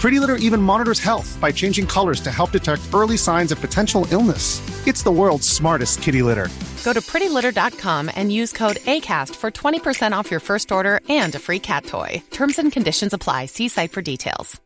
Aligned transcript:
Pretty 0.00 0.20
Litter 0.20 0.36
even 0.36 0.60
monitors 0.62 1.00
health 1.00 1.38
by 1.40 1.50
changing 1.52 1.86
colors 1.86 2.20
to 2.20 2.30
help 2.30 2.50
detect 2.52 2.82
early 2.94 3.16
signs 3.16 3.50
of 3.52 3.60
potential 3.60 4.06
illness. 4.10 4.60
It's 4.86 5.02
the 5.02 5.10
world's 5.10 5.48
smartest 5.48 6.02
kitty 6.02 6.22
litter. 6.22 6.48
Go 6.84 6.92
to 6.92 7.00
prettylitter.com 7.00 8.10
and 8.14 8.32
use 8.32 8.52
code 8.52 8.76
ACAST 8.76 9.34
for 9.34 9.50
20% 9.50 10.12
off 10.12 10.30
your 10.30 10.40
first 10.40 10.70
order 10.70 11.00
and 11.08 11.34
a 11.34 11.40
free 11.40 11.58
cat 11.58 11.84
toy. 11.86 12.22
Terms 12.30 12.58
and 12.60 12.70
conditions 12.70 13.12
apply. 13.12 13.46
See 13.46 13.68
site 13.68 13.92
for 13.92 14.02
details. 14.02 14.60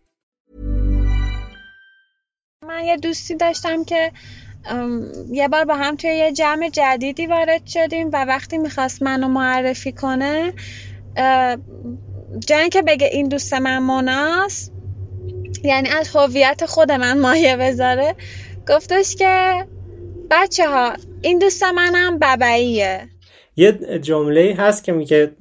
من 2.63 2.85
یه 2.85 2.97
دوستی 2.97 3.37
داشتم 3.37 3.85
که 3.85 4.13
یه 5.31 5.49
بار 5.49 5.65
با 5.65 5.75
هم 5.75 5.97
توی 5.97 6.11
یه 6.11 6.33
جمع 6.33 6.71
جدیدی 6.71 7.27
وارد 7.27 7.67
شدیم 7.67 8.11
و 8.13 8.25
وقتی 8.25 8.59
میخواست 8.59 9.03
منو 9.03 9.29
معرفی 9.29 9.93
کنه 9.93 10.53
جایی 12.47 12.69
که 12.69 12.83
بگه 12.83 13.07
این 13.13 13.29
دوست 13.29 13.55
من 13.55 13.79
مناس 13.79 14.71
یعنی 15.64 15.90
از 15.90 16.10
هویت 16.16 16.66
خود 16.66 16.92
من 16.92 17.20
مایه 17.20 17.58
بذاره. 17.58 18.16
گفتش 18.68 19.16
که 19.16 19.66
بچه 20.32 20.70
ها 20.70 20.94
این 21.22 21.40
دوست 21.40 21.64
منم 21.64 22.20
ببعیه. 22.20 23.10
یه 23.58 23.72
جمله 24.02 24.56
هست 24.60 24.84
که 24.84 24.92
میگه 24.92 25.32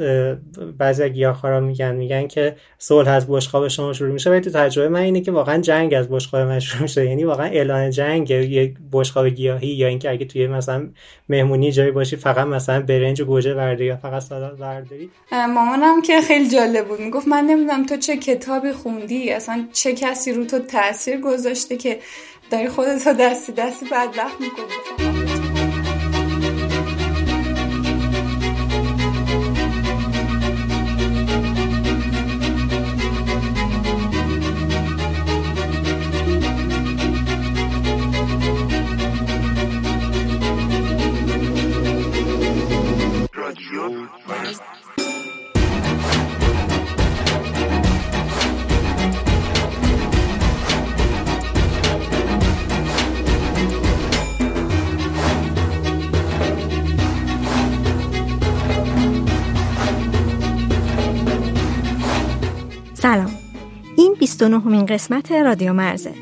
بعضی 0.79 1.11
گیاهخوارا 1.11 1.61
میگن 1.61 1.95
میگن 1.95 2.27
که 2.27 2.57
صلح 2.79 3.09
از 3.09 3.27
بشقاب 3.29 3.69
شما 3.69 3.93
شروع 3.93 4.13
میشه 4.13 4.31
ولی 4.31 4.41
تو 4.41 4.51
تجربه 4.51 4.89
من 4.89 5.01
اینه 5.01 5.21
که 5.21 5.33
واقعا 5.33 5.59
جنگ 5.59 5.95
از 5.95 6.09
بشقاب 6.09 6.41
من 6.41 6.61
شروع 6.67 6.83
میشه. 6.83 7.07
یعنی 7.07 7.25
واقعا 7.25 7.47
اعلان 7.47 7.91
جنگ 7.91 8.31
یه 8.31 8.75
بشقاب 8.93 9.27
گیاهی 9.27 9.69
یا 9.69 9.89
اینکه 9.89 10.11
اگه 10.11 10.25
توی 10.25 10.47
مثلا 10.47 10.89
مهمونی 11.29 11.73
جایی 11.73 11.91
باشی 11.91 12.17
فقط 12.17 12.47
مثلا 12.47 12.81
برنج 12.81 13.21
و 13.21 13.25
گوجه 13.25 13.55
برداری 13.55 13.85
یا 13.85 13.97
فقط 13.97 14.23
سالاد 14.23 14.59
برداری. 14.59 15.11
مامانم 15.33 16.03
که 16.03 16.21
خیلی 16.21 16.49
جالب 16.49 16.89
بود. 16.89 17.01
می‌گفت 17.01 17.29
من 17.29 17.45
نمی‌دونم 17.45 17.87
تو 17.87 17.97
چه 17.97 18.17
کتابی 18.17 18.73
خوندی 18.73 19.31
اصلا 19.31 19.69
چه 19.73 19.93
کسی 19.93 20.33
رو 20.33 20.45
تو 20.45 20.59
تاثیر 20.59 21.21
گذاشته 21.21 21.77
که 21.77 21.99
داری 22.51 22.69
خودت 22.69 23.09
دستی 23.09 23.53
دستی 23.53 23.87
بدبخت 23.93 24.41
می‌کنی. 24.41 25.24
سلام. 63.05 63.31
این 63.97 64.15
29 64.19 64.61
همین 64.61 64.87
قسمت 64.87 65.33
رادیو 65.33 65.73
مرزه. 65.73 66.15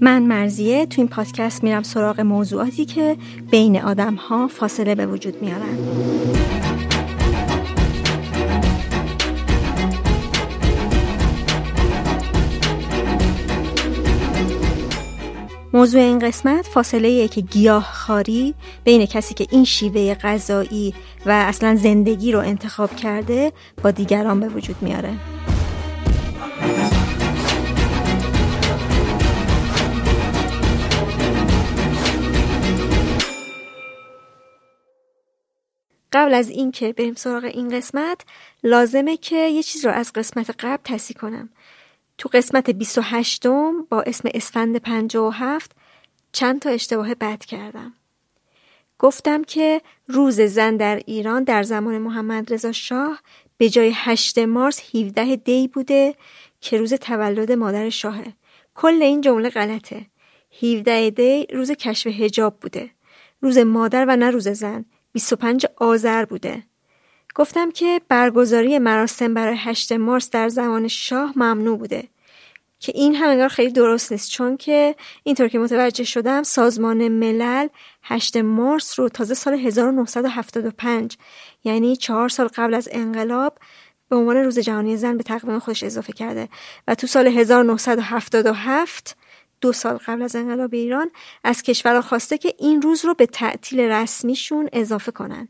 من 0.00 0.22
مرزیه 0.22 0.86
تو 0.86 1.00
این 1.00 1.08
پادکست 1.08 1.64
میرم 1.64 1.82
سراغ 1.82 2.20
موضوعاتی 2.20 2.84
که 2.84 3.16
بین 3.50 3.80
آدم 3.80 4.14
ها 4.14 4.48
فاصله 4.48 4.94
به 4.94 5.06
وجود 5.06 5.42
میارن. 5.42 6.59
موضوع 15.80 16.00
این 16.00 16.18
قسمت 16.18 16.66
فاصله 16.66 17.08
ایه 17.08 17.28
که 17.28 17.40
گیاه 17.40 17.92
خاری 17.92 18.54
بین 18.84 19.06
کسی 19.06 19.34
که 19.34 19.46
این 19.50 19.64
شیوه 19.64 20.14
غذایی 20.14 20.94
و 21.26 21.30
اصلا 21.30 21.76
زندگی 21.76 22.32
رو 22.32 22.38
انتخاب 22.38 22.96
کرده 22.96 23.52
با 23.82 23.90
دیگران 23.90 24.40
به 24.40 24.48
وجود 24.48 24.76
میاره. 24.82 25.14
قبل 36.12 36.34
از 36.34 36.50
اینکه 36.50 36.92
بریم 36.92 37.14
سراغ 37.14 37.44
این 37.44 37.68
قسمت 37.68 38.20
لازمه 38.64 39.16
که 39.16 39.36
یه 39.36 39.62
چیز 39.62 39.86
رو 39.86 39.92
از 39.92 40.12
قسمت 40.12 40.50
قبل 40.58 40.82
تصحیح 40.84 41.16
کنم. 41.20 41.48
تو 42.20 42.28
قسمت 42.32 42.70
28 42.70 43.46
با 43.88 44.02
اسم 44.02 44.28
اسفند 44.34 44.76
57 44.76 45.72
چند 46.32 46.60
تا 46.60 46.70
اشتباه 46.70 47.14
بد 47.14 47.44
کردم. 47.44 47.94
گفتم 48.98 49.44
که 49.44 49.80
روز 50.08 50.40
زن 50.40 50.76
در 50.76 51.00
ایران 51.06 51.44
در 51.44 51.62
زمان 51.62 51.98
محمد 51.98 52.52
رضا 52.52 52.72
شاه 52.72 53.20
به 53.56 53.68
جای 53.68 53.92
8 53.94 54.38
مارس 54.38 54.94
17 54.94 55.36
دی 55.36 55.68
بوده 55.68 56.14
که 56.60 56.78
روز 56.78 56.94
تولد 56.94 57.52
مادر 57.52 57.90
شاهه. 57.90 58.32
کل 58.74 59.02
این 59.02 59.20
جمله 59.20 59.50
غلطه. 59.50 60.06
17 60.62 61.10
دی 61.10 61.46
روز 61.46 61.70
کشف 61.70 62.06
هجاب 62.06 62.56
بوده. 62.60 62.90
روز 63.40 63.58
مادر 63.58 64.04
و 64.08 64.16
نه 64.16 64.30
روز 64.30 64.48
زن. 64.48 64.84
25 65.12 65.66
آذر 65.76 66.24
بوده. 66.24 66.62
گفتم 67.34 67.70
که 67.70 68.00
برگزاری 68.08 68.78
مراسم 68.78 69.34
برای 69.34 69.56
8 69.58 69.92
مارس 69.92 70.30
در 70.30 70.48
زمان 70.48 70.88
شاه 70.88 71.32
ممنوع 71.36 71.78
بوده 71.78 72.08
که 72.80 72.92
این 72.94 73.14
هم 73.14 73.28
انگار 73.28 73.48
خیلی 73.48 73.72
درست 73.72 74.12
نیست 74.12 74.30
چون 74.30 74.56
که 74.56 74.96
اینطور 75.22 75.48
که 75.48 75.58
متوجه 75.58 76.04
شدم 76.04 76.42
سازمان 76.42 77.08
ملل 77.08 77.68
8 78.02 78.36
مارس 78.36 78.98
رو 78.98 79.08
تازه 79.08 79.34
سال 79.34 79.54
1975 79.54 81.16
یعنی 81.64 81.96
چهار 81.96 82.28
سال 82.28 82.48
قبل 82.48 82.74
از 82.74 82.88
انقلاب 82.92 83.58
به 84.08 84.16
عنوان 84.16 84.36
روز 84.36 84.58
جهانی 84.58 84.96
زن 84.96 85.16
به 85.16 85.22
تقویم 85.22 85.58
خودش 85.58 85.82
اضافه 85.82 86.12
کرده. 86.12 86.48
و 86.88 86.94
تو 86.94 87.06
سال 87.06 87.26
1977 87.26 89.16
دو 89.60 89.72
سال 89.72 89.96
قبل 89.96 90.22
از 90.22 90.36
انقلاب 90.36 90.74
ایران 90.74 91.10
از 91.44 91.62
کشورها 91.62 92.02
خواسته 92.02 92.38
که 92.38 92.54
این 92.58 92.82
روز 92.82 93.04
رو 93.04 93.14
به 93.14 93.26
تعطیل 93.26 93.80
رسمیشون 93.80 94.68
اضافه 94.72 95.12
کنن. 95.12 95.48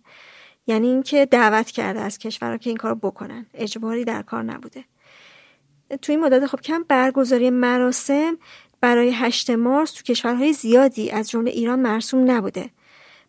یعنی 0.67 0.89
اینکه 0.89 1.27
دعوت 1.27 1.71
کرده 1.71 2.01
از 2.01 2.19
کشورها 2.19 2.57
که 2.57 2.71
این 2.71 2.77
کار 2.77 2.95
بکنن. 2.95 3.47
اجباری 3.55 4.05
در 4.05 4.23
کار 4.23 4.43
نبوده. 4.43 4.85
توی 6.03 6.15
این 6.15 6.25
مدت 6.25 6.47
خب 6.47 6.61
کم 6.61 6.85
برگزاری 6.89 7.51
مراسم 7.51 8.39
برای 8.81 9.11
هشت 9.11 9.51
مارس 9.51 9.93
تو 9.93 10.03
کشورهای 10.03 10.53
زیادی 10.53 11.11
از 11.11 11.31
جمله 11.31 11.51
ایران 11.51 11.79
مرسوم 11.81 12.31
نبوده. 12.31 12.71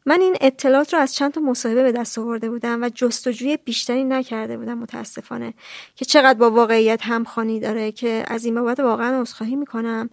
من 0.06 0.22
این 0.22 0.36
اطلاعات 0.42 0.94
رو 0.94 1.00
از 1.00 1.16
چند 1.16 1.32
تا 1.32 1.42
مصاحبه 1.42 1.84
به 1.84 1.92
دست 1.92 2.20
آورده 2.20 2.50
بودم 2.50 2.84
و 2.84 2.90
جستجوی 2.90 3.58
بیشتری 3.58 4.04
نکرده 4.04 4.58
بودم 4.58 4.78
متاسفانه. 4.78 5.54
که 5.96 6.06
چقدر 6.06 6.40
با 6.40 6.52
واقعیت 6.52 7.00
همخوانی 7.04 7.60
داره 7.60 7.92
که 7.92 8.24
از 8.28 8.46
این 8.46 8.56
بابت 8.56 8.80
واقعا 8.80 9.22
عذرخواهی 9.22 9.56
می‌کنم. 9.56 10.10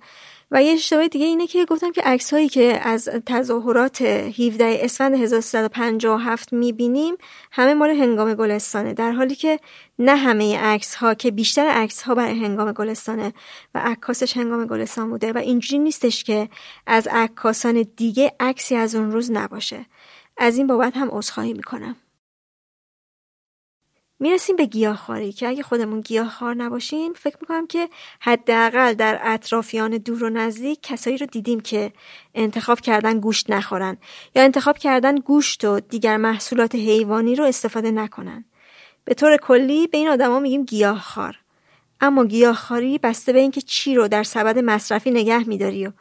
و 0.51 0.63
یه 0.63 0.73
اشتباه 0.73 1.09
دیگه 1.09 1.27
اینه 1.27 1.47
که 1.47 1.65
گفتم 1.65 1.93
که 1.93 2.03
عکس 2.03 2.35
هایی 2.35 2.49
که 2.49 2.81
از 2.83 3.09
تظاهرات 3.27 4.03
17 4.03 4.79
اسفند 4.83 5.15
1357 5.15 6.53
می‌بینیم 6.53 7.15
همه 7.53 7.75
مال 7.75 7.91
هنگام 7.91 8.35
گلستانه. 8.35 8.95
در 8.95 9.13
حالی 9.13 9.35
که 9.35 9.61
نه 9.99 10.17
همه 10.17 10.59
عکس 10.59 10.95
ها 10.95 11.15
که 11.15 11.31
بیشتر 11.31 11.69
عکس 11.69 12.03
ها 12.03 12.15
برای 12.15 12.45
هنگام 12.45 12.73
گلستانه 12.73 13.33
و 13.75 13.79
عکاسش 13.79 14.37
هنگام 14.37 14.67
گلستان 14.67 15.11
بوده 15.11 15.33
و 15.33 15.39
اینجوری 15.39 15.79
نیستش 15.79 16.25
که 16.25 16.49
از 16.87 17.09
عکاسان 17.11 17.87
دیگه 17.97 18.33
عکسی 18.41 18.77
از 18.77 18.95
اون 18.95 19.13
روز 19.13 19.31
نباشه. 19.31 19.87
از 20.37 20.57
این 20.57 20.67
بابت 20.67 20.97
هم 20.97 21.09
عذرخواهی 21.11 21.53
می‌کنم. 21.53 21.97
می‌رسیم 24.21 24.57
به 24.57 24.67
گیاهخواری 24.67 25.33
که 25.33 25.49
اگه 25.49 25.63
خودمون 25.63 26.01
گیاهخوار 26.01 26.55
نباشیم 26.55 27.13
فکر 27.13 27.37
می‌کنم 27.41 27.67
که 27.67 27.89
حداقل 28.21 28.95
در 28.95 29.21
اطرافیان 29.23 29.91
دور 29.91 30.25
و 30.25 30.31
نزدیک 30.31 30.79
کسایی 30.83 31.19
رو 31.19 31.27
دیدیم 31.27 31.61
که 31.61 31.93
انتخاب 32.35 32.81
کردن 32.81 33.21
گوشت 33.21 33.51
نخورن 33.51 33.97
یا 34.35 34.43
انتخاب 34.43 34.79
کردن 34.79 35.17
گوشت 35.17 35.65
و 35.65 35.81
دیگر 35.81 36.17
محصولات 36.17 36.75
حیوانی 36.75 37.35
رو 37.35 37.45
استفاده 37.45 37.91
نکنن. 37.91 38.45
به 39.05 39.15
طور 39.15 39.37
کلی 39.37 39.87
به 39.87 39.99
این 39.99 40.09
آدما 40.09 40.39
میگیم 40.39 40.65
گیاهخوار. 40.65 41.39
اما 42.01 42.25
گیاهخواری 42.25 42.99
بسته 42.99 43.33
به 43.33 43.39
اینکه 43.39 43.61
چی 43.61 43.95
رو 43.95 44.09
در 44.09 44.23
سبد 44.23 44.59
مصرفی 44.59 45.11
نگه 45.11 45.49
میداری 45.49 45.87
و 45.87 45.93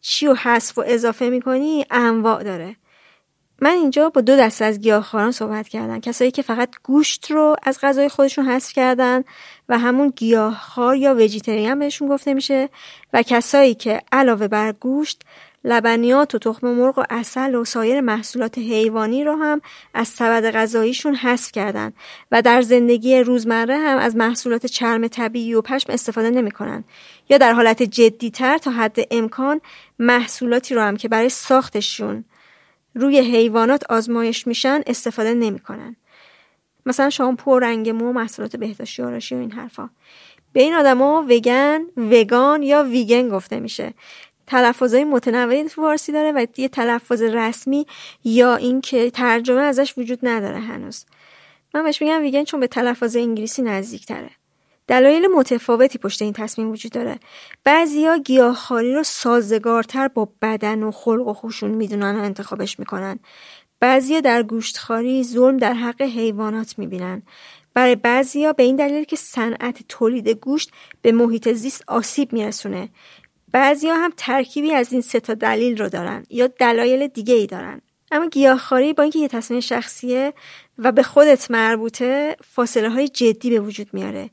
چی 0.00 0.26
رو 0.26 0.34
حذف 0.34 0.78
و 0.78 0.84
اضافه 0.86 1.28
می‌کنی 1.28 1.84
انواع 1.90 2.42
داره. 2.42 2.76
من 3.60 3.70
اینجا 3.70 4.08
با 4.08 4.20
دو 4.20 4.36
دسته 4.36 4.64
از 4.64 4.80
گیاهخواران 4.80 5.32
صحبت 5.32 5.68
کردم. 5.68 6.00
کسایی 6.00 6.30
که 6.30 6.42
فقط 6.42 6.74
گوشت 6.82 7.30
رو 7.30 7.56
از 7.62 7.78
غذای 7.82 8.08
خودشون 8.08 8.46
حذف 8.46 8.72
کردن 8.72 9.24
و 9.68 9.78
همون 9.78 10.12
گیاهخوار 10.16 10.96
یا 10.96 11.14
وجیتریان 11.14 11.78
بهشون 11.78 12.08
گفته 12.08 12.34
میشه 12.34 12.68
و 13.12 13.22
کسایی 13.22 13.74
که 13.74 14.02
علاوه 14.12 14.48
بر 14.48 14.72
گوشت 14.72 15.22
لبنیات 15.64 16.34
و 16.34 16.38
تخم 16.38 16.68
مرغ 16.68 16.98
و 16.98 17.04
اصل 17.10 17.54
و 17.54 17.64
سایر 17.64 18.00
محصولات 18.00 18.58
حیوانی 18.58 19.24
رو 19.24 19.36
هم 19.36 19.60
از 19.94 20.08
سبد 20.08 20.50
غذاییشون 20.50 21.14
حذف 21.14 21.52
کردن 21.52 21.92
و 22.32 22.42
در 22.42 22.62
زندگی 22.62 23.18
روزمره 23.18 23.78
هم 23.78 23.98
از 23.98 24.16
محصولات 24.16 24.66
چرم 24.66 25.08
طبیعی 25.08 25.54
و 25.54 25.62
پشم 25.62 25.92
استفاده 25.92 26.30
نمی‌کنن 26.30 26.84
یا 27.28 27.38
در 27.38 27.52
حالت 27.52 27.82
جدیتر 27.82 28.58
تا 28.58 28.70
حد 28.70 28.96
امکان 29.10 29.60
محصولاتی 29.98 30.74
رو 30.74 30.80
هم 30.80 30.96
که 30.96 31.08
برای 31.08 31.28
ساختشون 31.28 32.24
روی 32.94 33.18
حیوانات 33.18 33.84
آزمایش 33.90 34.46
میشن 34.46 34.80
استفاده 34.86 35.34
نمی‌کنن. 35.34 35.96
مثلا 36.86 37.10
شامپو 37.10 37.58
رنگ 37.58 37.90
مو 37.90 38.12
محصولات 38.12 38.56
بهداشتی 38.56 39.02
آرایشی 39.02 39.34
و 39.34 39.38
این 39.38 39.52
حرفا. 39.52 39.90
به 40.52 40.62
این 40.62 40.74
آدما 40.74 41.26
وگن 41.30 41.86
وگان 41.96 42.62
یا 42.62 42.82
ویگن 42.82 43.28
گفته 43.28 43.60
میشه. 43.60 43.94
تلفظهای 44.46 45.04
متنوعی 45.04 45.64
تو 45.64 45.82
فارسی 45.82 46.12
داره 46.12 46.32
و 46.32 46.46
یه 46.56 46.68
تلفظ 46.68 47.22
رسمی 47.22 47.86
یا 48.24 48.56
اینکه 48.56 49.10
ترجمه 49.10 49.62
ازش 49.62 49.98
وجود 49.98 50.18
نداره 50.22 50.58
هنوز. 50.58 51.04
من 51.74 51.84
بهش 51.84 52.02
میگم 52.02 52.22
ویگن 52.22 52.44
چون 52.44 52.60
به 52.60 52.66
تلفظ 52.66 53.16
انگلیسی 53.16 53.62
نزدیک 53.62 54.06
تره 54.06 54.30
دلایل 54.86 55.26
متفاوتی 55.26 55.98
پشت 55.98 56.22
این 56.22 56.32
تصمیم 56.32 56.70
وجود 56.70 56.92
داره. 56.92 57.18
بعضیا 57.64 58.18
گیاهخواری 58.18 58.94
رو 58.94 59.02
سازگارتر 59.02 60.08
با 60.08 60.28
بدن 60.42 60.82
و 60.82 60.90
خلق 60.90 61.26
و 61.26 61.32
خوشون 61.32 61.70
می‌دونن 61.70 62.16
و 62.16 62.22
انتخابش 62.22 62.78
می‌کنن. 62.78 63.18
بعضیا 63.80 64.20
در 64.20 64.42
گوشتخواری 64.42 65.24
ظلم 65.24 65.56
در 65.56 65.72
حق 65.72 66.02
حیوانات 66.02 66.78
می‌بینن. 66.78 67.22
برای 67.74 67.96
بعضیا 67.96 68.52
به 68.52 68.62
این 68.62 68.76
دلیل 68.76 69.04
که 69.04 69.16
صنعت 69.16 69.78
تولید 69.88 70.28
گوشت 70.28 70.70
به 71.02 71.12
محیط 71.12 71.52
زیست 71.52 71.84
آسیب 71.86 72.32
میرسونه. 72.32 72.88
بعضیا 73.52 73.94
هم 73.94 74.12
ترکیبی 74.16 74.72
از 74.72 74.92
این 74.92 75.00
سه 75.00 75.20
تا 75.20 75.34
دلیل 75.34 75.78
رو 75.78 75.88
دارن 75.88 76.26
یا 76.30 76.46
دلایل 76.46 77.06
دیگه 77.06 77.34
ای 77.34 77.46
دارن. 77.46 77.80
اما 78.12 78.28
گیاهخواری 78.28 78.92
با 78.92 79.02
اینکه 79.02 79.18
یه 79.18 79.28
تصمیم 79.28 79.60
شخصیه 79.60 80.32
و 80.78 80.92
به 80.92 81.02
خودت 81.02 81.50
مربوطه 81.50 82.36
فاصله 82.44 82.90
های 82.90 83.08
جدی 83.08 83.50
به 83.50 83.60
وجود 83.60 83.88
میاره. 83.92 84.30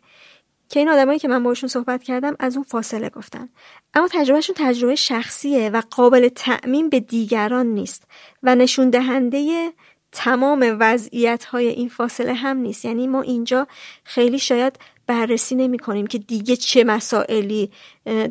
که 0.72 0.80
این 0.80 0.90
آدمایی 0.90 1.20
که 1.20 1.28
من 1.28 1.44
باشون 1.44 1.70
صحبت 1.70 2.04
کردم 2.04 2.36
از 2.40 2.56
اون 2.56 2.64
فاصله 2.64 3.10
گفتن. 3.10 3.50
اما 3.94 4.08
تجربهشون 4.12 4.56
تجربه 4.60 4.96
شخصیه 4.96 5.70
و 5.70 5.82
قابل 5.92 6.30
تعمین 6.30 6.90
به 6.90 7.00
دیگران 7.00 7.66
نیست 7.66 8.04
و 8.44 8.56
نشون 8.56 8.90
دهنده 8.90 9.72
تمام 10.12 10.78
وضعیت 10.80 11.46
های 11.46 11.68
این 11.68 11.90
فاصله 11.90 12.34
هم 12.34 12.58
نیست. 12.58 12.86
یعنی 12.86 13.08
ما 13.08 13.22
اینجا 13.22 13.68
خیلی 14.04 14.40
شاید 14.40 14.80
بررسی 15.08 15.56
نمی 15.56 15.80
کنیم 15.80 16.08
که 16.08 16.18
دیگه 16.18 16.56
چه 16.56 16.84
مسائلی 16.84 17.72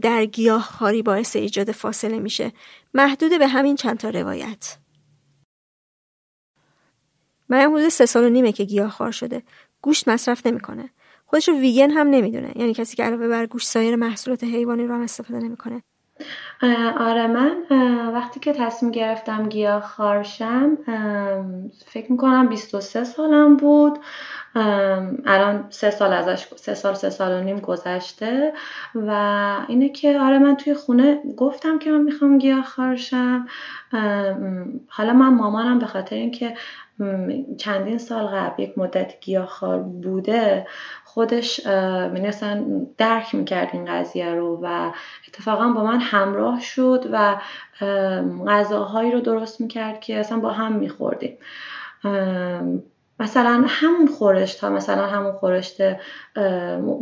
در 0.02 0.24
گیاه 0.24 0.62
خاری 0.62 1.02
باعث 1.02 1.36
ایجاد 1.36 1.72
فاصله 1.72 2.18
میشه. 2.18 2.52
محدود 2.94 3.38
به 3.38 3.46
همین 3.46 3.76
چند 3.76 3.98
تا 3.98 4.10
روایت. 4.10 4.76
من 7.48 7.60
حدود 7.60 7.88
سه 7.88 8.06
سال 8.06 8.24
و 8.24 8.28
نیمه 8.28 8.52
که 8.52 8.64
گیاه 8.64 8.90
خار 8.90 9.10
شده 9.10 9.42
گوشت 9.82 10.08
مصرف 10.08 10.46
نمی‌کنه. 10.46 10.90
خودش 11.30 11.48
رو 11.48 11.54
ویگن 11.54 11.90
هم 11.90 12.06
نمی‌دونه. 12.06 12.52
یعنی 12.56 12.74
کسی 12.74 12.96
که 12.96 13.04
علاوه 13.04 13.28
بر 13.28 13.46
گوشت 13.46 13.66
سایر 13.66 13.96
محصولات 13.96 14.44
حیوانی 14.44 14.86
رو 14.86 14.94
هم 14.94 15.02
استفاده 15.02 15.40
نمی‌کنه. 15.40 15.82
آره 16.98 17.26
من 17.26 17.56
وقتی 18.14 18.40
که 18.40 18.52
تصمیم 18.52 18.92
گرفتم 18.92 19.48
گیاه 19.48 19.82
خارشم 19.82 20.78
فکر 21.86 22.12
می‌کنم 22.12 22.48
23 22.48 23.04
سالم 23.04 23.56
بود. 23.56 23.98
الان 25.26 25.66
سه 25.70 25.90
سال 25.90 26.12
ازش 26.12 26.46
سه 26.56 26.74
سال 26.74 26.94
سه 26.94 27.10
سال 27.10 27.40
و 27.40 27.44
نیم 27.44 27.60
گذشته. 27.60 28.52
و 28.94 29.10
اینه 29.68 29.88
که 29.88 30.18
آره 30.18 30.38
من 30.38 30.56
توی 30.56 30.74
خونه 30.74 31.20
گفتم 31.36 31.78
که 31.78 31.90
من 31.90 32.00
می‌خوام 32.00 32.38
گیاه 32.38 32.62
خارشم. 32.62 33.46
حالا 34.88 35.12
من 35.12 35.34
مامانم 35.34 35.78
به 35.78 35.86
خاطر 35.86 36.16
اینکه 36.16 36.54
چندین 37.58 37.98
سال 37.98 38.26
قبل 38.26 38.62
یک 38.62 38.78
مدت 38.78 39.20
گیاهخوار 39.20 39.78
بوده 39.78 40.66
خودش 41.04 41.58
یعنی 41.66 42.26
اصلا 42.26 42.64
درک 42.98 43.34
می‌کرد 43.34 43.70
این 43.72 43.84
قضیه 43.84 44.34
رو 44.34 44.60
و 44.62 44.92
اتفاقا 45.28 45.68
با 45.68 45.84
من 45.84 46.00
همراه 46.00 46.60
شد 46.60 47.04
و 47.12 47.36
غذاهایی 48.46 49.12
رو 49.12 49.20
درست 49.20 49.60
می‌کرد 49.60 50.00
که 50.00 50.20
اصلا 50.20 50.38
با 50.38 50.50
هم 50.50 50.72
میخوردیم. 50.72 51.38
مثلا 53.20 53.64
همون 53.66 54.06
خورشت 54.06 54.60
ها 54.60 54.70
مثلا 54.70 55.06
همون 55.06 55.32
خورشت 55.32 55.82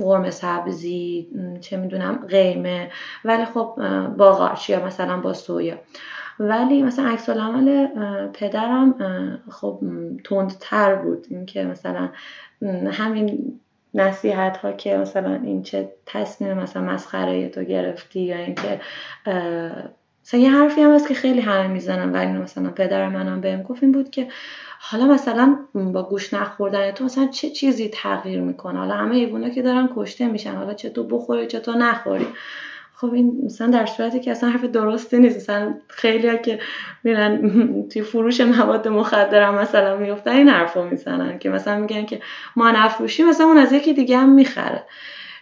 قرم 0.01 0.31
سبزی 0.31 1.29
چه 1.61 1.77
می‌دونم 1.77 2.27
قیمه 2.29 2.91
ولی 3.25 3.45
خب 3.45 3.75
با 4.17 4.33
قارچ 4.33 4.71
یا 4.71 4.87
مثلا 4.87 5.21
با 5.21 5.33
سویا. 5.33 5.75
ولی 6.41 6.83
مثلا 6.83 7.09
عکس 7.09 7.29
عمل 7.29 7.87
پدرم 8.33 8.95
خب 9.51 9.81
تندتر 10.25 10.95
بود. 10.95 11.27
اینکه 11.31 11.65
مثلا 11.65 12.09
همین 12.93 13.61
نصیحت 13.95 14.57
ها 14.57 14.73
که 14.73 14.97
مثلا 14.97 15.35
این 15.35 15.63
چه 15.63 15.93
تصمیم 16.07 16.53
مثلا 16.53 16.83
مسخره 16.83 17.49
تو 17.49 17.65
گرفتی 17.65 18.21
یا 18.21 18.37
اینکه 18.37 18.81
مثلا 20.25 20.41
یه 20.41 20.51
حرفی 20.51 20.81
هم 20.81 20.95
هست 20.95 21.09
که 21.09 21.15
خیلی 21.15 21.41
همه 21.41 21.69
می‌زنن. 21.69 22.13
ولی 22.13 22.33
مثلا 22.33 22.71
پدر 22.71 23.09
منم 23.09 23.41
بهم 23.41 23.63
گفت 23.63 23.83
این 23.83 23.93
بود 23.93 24.11
که 24.11 24.29
حالا 24.81 25.05
مثلا 25.07 25.59
با 25.75 26.03
گوش 26.03 26.35
نخوردن 26.35 26.91
تو 26.91 27.05
مثلا 27.05 27.27
چه 27.27 27.51
چیزی 27.51 27.89
تغییر 27.89 28.41
می‌کنه؟ 28.41 28.79
حالا 28.79 28.95
همه 28.95 29.15
حیونا 29.15 29.49
که 29.49 29.63
دارن 29.63 29.89
کشته 29.97 30.29
میشن. 30.29 30.55
حالا 30.55 30.75
چطور 30.75 31.07
بخوری 31.11 31.47
چطور 31.47 31.77
نخوری. 31.77 32.27
خب 33.01 33.13
این 33.13 33.41
مثلا 33.45 33.67
در 33.67 33.87
صورتی 33.87 34.21
که 34.21 34.31
اصلا 34.31 34.51
حرف 34.51 34.65
درستی 34.65 35.19
نیست. 35.19 35.37
مثلا 35.37 35.75
خیلی 35.89 36.39
که 36.39 36.59
میرن 37.05 37.43
توی 37.89 38.03
فروش 38.03 38.41
مواد 38.41 38.89
مخدر 38.89 39.51
مثلا 39.51 39.97
میفتن 39.97 40.31
این 40.31 40.49
حرف 40.49 40.75
رو 40.75 40.85
می‌زنن 40.85 41.39
که 41.39 41.51
مثلا 41.51 41.79
میگن 41.79 42.07
که 42.07 42.21
ما 42.57 42.71
نفروشیم 42.71 43.29
مثلا 43.29 43.47
اون 43.47 43.59
از 43.59 43.73
یکی 43.73 43.95
دیگه 43.95 44.19
هم 44.19 44.33
می‌خره. 44.33 44.83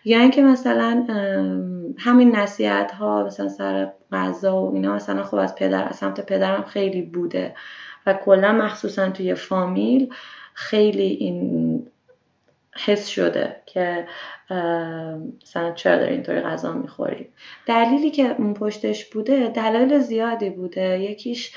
یا 0.05 0.21
اینکه 0.21 0.43
مثلا 0.43 1.07
همین 1.99 2.37
نصیحت 2.37 2.93
ها 2.93 3.25
مثلا 3.25 3.49
سر 3.49 3.93
غذا 4.13 4.63
و 4.63 4.75
اینا 4.75 4.95
مثلا 4.95 5.23
خب 5.23 5.37
از 5.37 5.55
پدر 5.55 5.89
از 5.89 5.97
سمت 5.97 6.27
پدرم 6.27 6.65
خیلی 6.65 7.03
بوده. 7.03 7.55
و 8.07 8.15
کلا 8.15 8.53
مخصوصا 8.53 9.11
توی 9.11 9.35
فامیل 9.35 10.13
خیلی 10.55 11.03
این 11.03 11.87
حس 12.77 13.07
شده 13.07 13.57
که 13.67 14.07
مثلا 15.43 15.73
چرا 15.75 15.97
داری 15.97 16.13
اینطوری 16.13 16.41
غذا 16.41 16.73
می‌خوری؟ 16.73 17.29
دلیلی 17.67 18.11
که 18.11 18.29
پشتش 18.35 19.05
بوده 19.05 19.49
دلایل 19.49 19.99
زیادی 19.99 20.51
بوده. 20.51 21.01
یکیش 21.01 21.55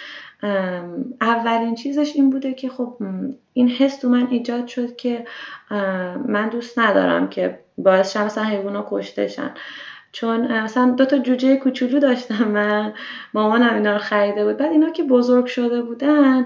اولین 1.21 1.75
چیزش 1.75 2.11
این 2.15 2.29
بوده 2.29 2.53
که 2.53 2.69
خب 2.69 2.97
این 3.53 3.69
حس 3.69 3.97
تو 3.99 4.09
من 4.09 4.27
ایجاد 4.31 4.67
شد 4.67 4.95
که 4.95 5.25
من 6.25 6.49
دوست 6.49 6.79
ندارم 6.79 7.29
که 7.29 7.59
باعث 7.77 8.13
شم 8.13 8.25
مثلا 8.25 8.43
حیوونا 8.43 8.87
کشتشن 8.89 9.53
چون 10.11 10.61
مثلا 10.61 10.91
دو 10.91 11.05
تا 11.05 11.17
جوجه 11.17 11.57
کوچولو 11.57 11.99
داشتم 11.99 12.47
من 12.47 12.93
مامانم 13.33 13.73
اینا 13.73 13.93
رو 13.93 13.97
خریده 13.97 14.45
بود. 14.45 14.57
بعد 14.57 14.71
اینا 14.71 14.89
که 14.89 15.03
بزرگ 15.03 15.45
شده 15.45 15.81
بودن 15.81 16.45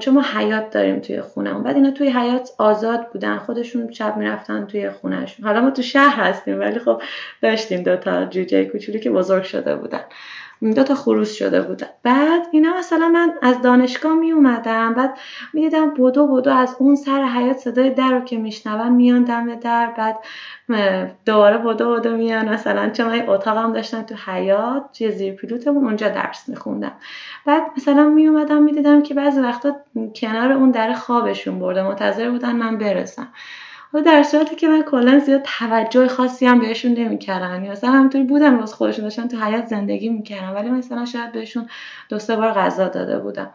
چون 0.00 0.14
ما 0.14 0.22
حیات 0.22 0.70
داریم 0.70 1.00
توی 1.00 1.20
خونه 1.20 1.54
بعد 1.54 1.76
اینا 1.76 1.90
توی 1.90 2.08
حیات 2.08 2.50
آزاد 2.58 3.10
بودن. 3.12 3.38
خودشون 3.38 3.92
شب 3.92 4.16
می‌رفتن 4.16 4.66
توی 4.66 4.90
خونهشون. 4.90 5.46
حالا 5.46 5.60
ما 5.60 5.70
تو 5.70 5.82
شهر 5.82 6.24
هستیم 6.24 6.60
ولی 6.60 6.78
خب 6.78 7.02
داشتیم 7.42 7.82
دو 7.82 7.96
تا 7.96 8.24
جوجه 8.24 8.64
کوچولو 8.64 8.98
که 8.98 9.10
بزرگ 9.10 9.42
شده 9.42 9.76
بودن. 9.76 10.04
دو 10.62 10.82
تا 10.82 10.94
خروس 10.94 11.34
شده 11.34 11.62
بودن 11.62 11.86
بعد 12.02 12.46
اینا 12.52 12.78
مثلا 12.78 13.08
من 13.08 13.32
از 13.42 13.62
دانشگاه 13.62 14.14
می 14.14 14.32
اومدم 14.32 14.94
بعد 14.94 15.18
می 15.54 15.60
دیدم 15.60 15.90
بودو 15.90 16.26
بودو 16.26 16.50
از 16.50 16.76
اون 16.78 16.96
سر 16.96 17.24
حیات 17.24 17.56
صدای 17.56 17.90
در 17.90 18.10
رو 18.10 18.20
که 18.20 18.38
میشنون 18.38 18.92
میان 18.92 19.24
دم 19.24 19.54
در 19.54 19.94
بعد 19.96 20.18
دوباره 21.26 21.58
بودو 21.58 21.94
بودو 21.94 22.16
میان. 22.16 22.48
مثلا 22.48 22.90
چون 22.90 23.06
من 23.06 23.28
اتاقم 23.28 23.72
داشتم 23.72 24.02
تو 24.02 24.14
حیات 24.26 24.82
توی 24.98 25.10
زیر 25.10 25.34
پیلوتمون 25.34 25.84
اونجا 25.84 26.08
درس 26.08 26.48
میخوندم. 26.48 26.92
بعد 27.46 27.62
مثلا 27.76 28.08
می 28.08 28.26
اومدم 28.26 28.62
می 28.62 28.72
دیدم 28.72 29.02
که 29.02 29.14
بعضی 29.14 29.40
وقتا 29.40 29.76
کنار 30.14 30.52
اون 30.52 30.70
در 30.70 30.92
خوابشون 30.92 31.58
برده. 31.58 31.82
منتظر 31.82 32.30
بودن 32.30 32.52
من 32.52 32.78
برسم. 32.78 33.28
و 33.94 34.00
در 34.00 34.22
صورتی 34.22 34.56
که 34.56 34.68
من 34.68 34.82
کلا 34.82 35.18
زیاد 35.18 35.42
توجه 35.58 36.08
خاصی 36.08 36.46
هم 36.46 36.58
بهشون 36.58 36.92
نمی‌کردم. 36.92 37.54
یعنی 37.54 37.70
مثلا 37.70 37.90
همونطوری 37.90 38.24
بودم 38.24 38.58
واسه 38.58 38.76
خودشون 38.76 39.04
داشتن 39.04 39.28
تو 39.28 39.36
حیات 39.36 39.66
زندگی 39.66 40.08
می‌کردم 40.08 40.54
ولی 40.54 40.70
مثلا 40.70 41.04
شاید 41.04 41.32
بهشون 41.32 41.66
دو 42.08 42.18
سه 42.18 42.36
بار 42.36 42.52
غذا 42.52 42.88
داده 42.88 43.18
بودم. 43.18 43.50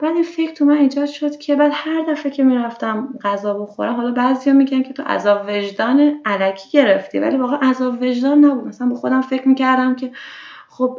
بعد 0.00 0.14
این 0.14 0.22
فکر 0.22 0.52
تو 0.52 0.64
من 0.64 0.76
ایجاد 0.76 1.06
شد 1.06 1.36
که 1.36 1.56
بعد 1.56 1.72
هر 1.74 2.02
دفعه 2.08 2.32
که 2.32 2.42
می‌رفتم 2.42 3.08
غذا 3.24 3.54
بخورم 3.54 3.94
حالا 3.94 4.10
بعضیا 4.10 4.52
میگن 4.52 4.82
که 4.82 4.92
تو 4.92 5.02
عذاب 5.02 5.48
وجدان 5.48 6.20
علکی 6.24 6.70
گرفتی 6.70 7.18
ولی 7.18 7.36
واقعا 7.36 7.70
عذاب 7.70 8.02
وجدان 8.02 8.44
نبود. 8.44 8.68
مثلا 8.68 8.88
با 8.88 8.94
خودم 8.96 9.20
فکر 9.20 9.48
می‌کردم 9.48 9.96
که 9.96 10.10
خب 10.68 10.98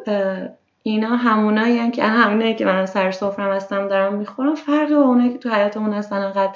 اینا 0.83 1.15
همونایی 1.15 1.91
که 1.91 2.03
همینایی 2.03 2.55
که 2.55 2.65
من 2.65 2.85
سر 2.85 3.11
سفرم 3.11 3.51
هستم 3.51 3.87
دارم 3.87 4.13
می‌خورم 4.13 4.55
فرقی 4.55 4.95
با 4.95 5.01
اونایی 5.01 5.31
که 5.31 5.37
تو 5.37 5.49
حیاتمون 5.49 5.93
هستن 5.93 6.15
انقدر 6.15 6.51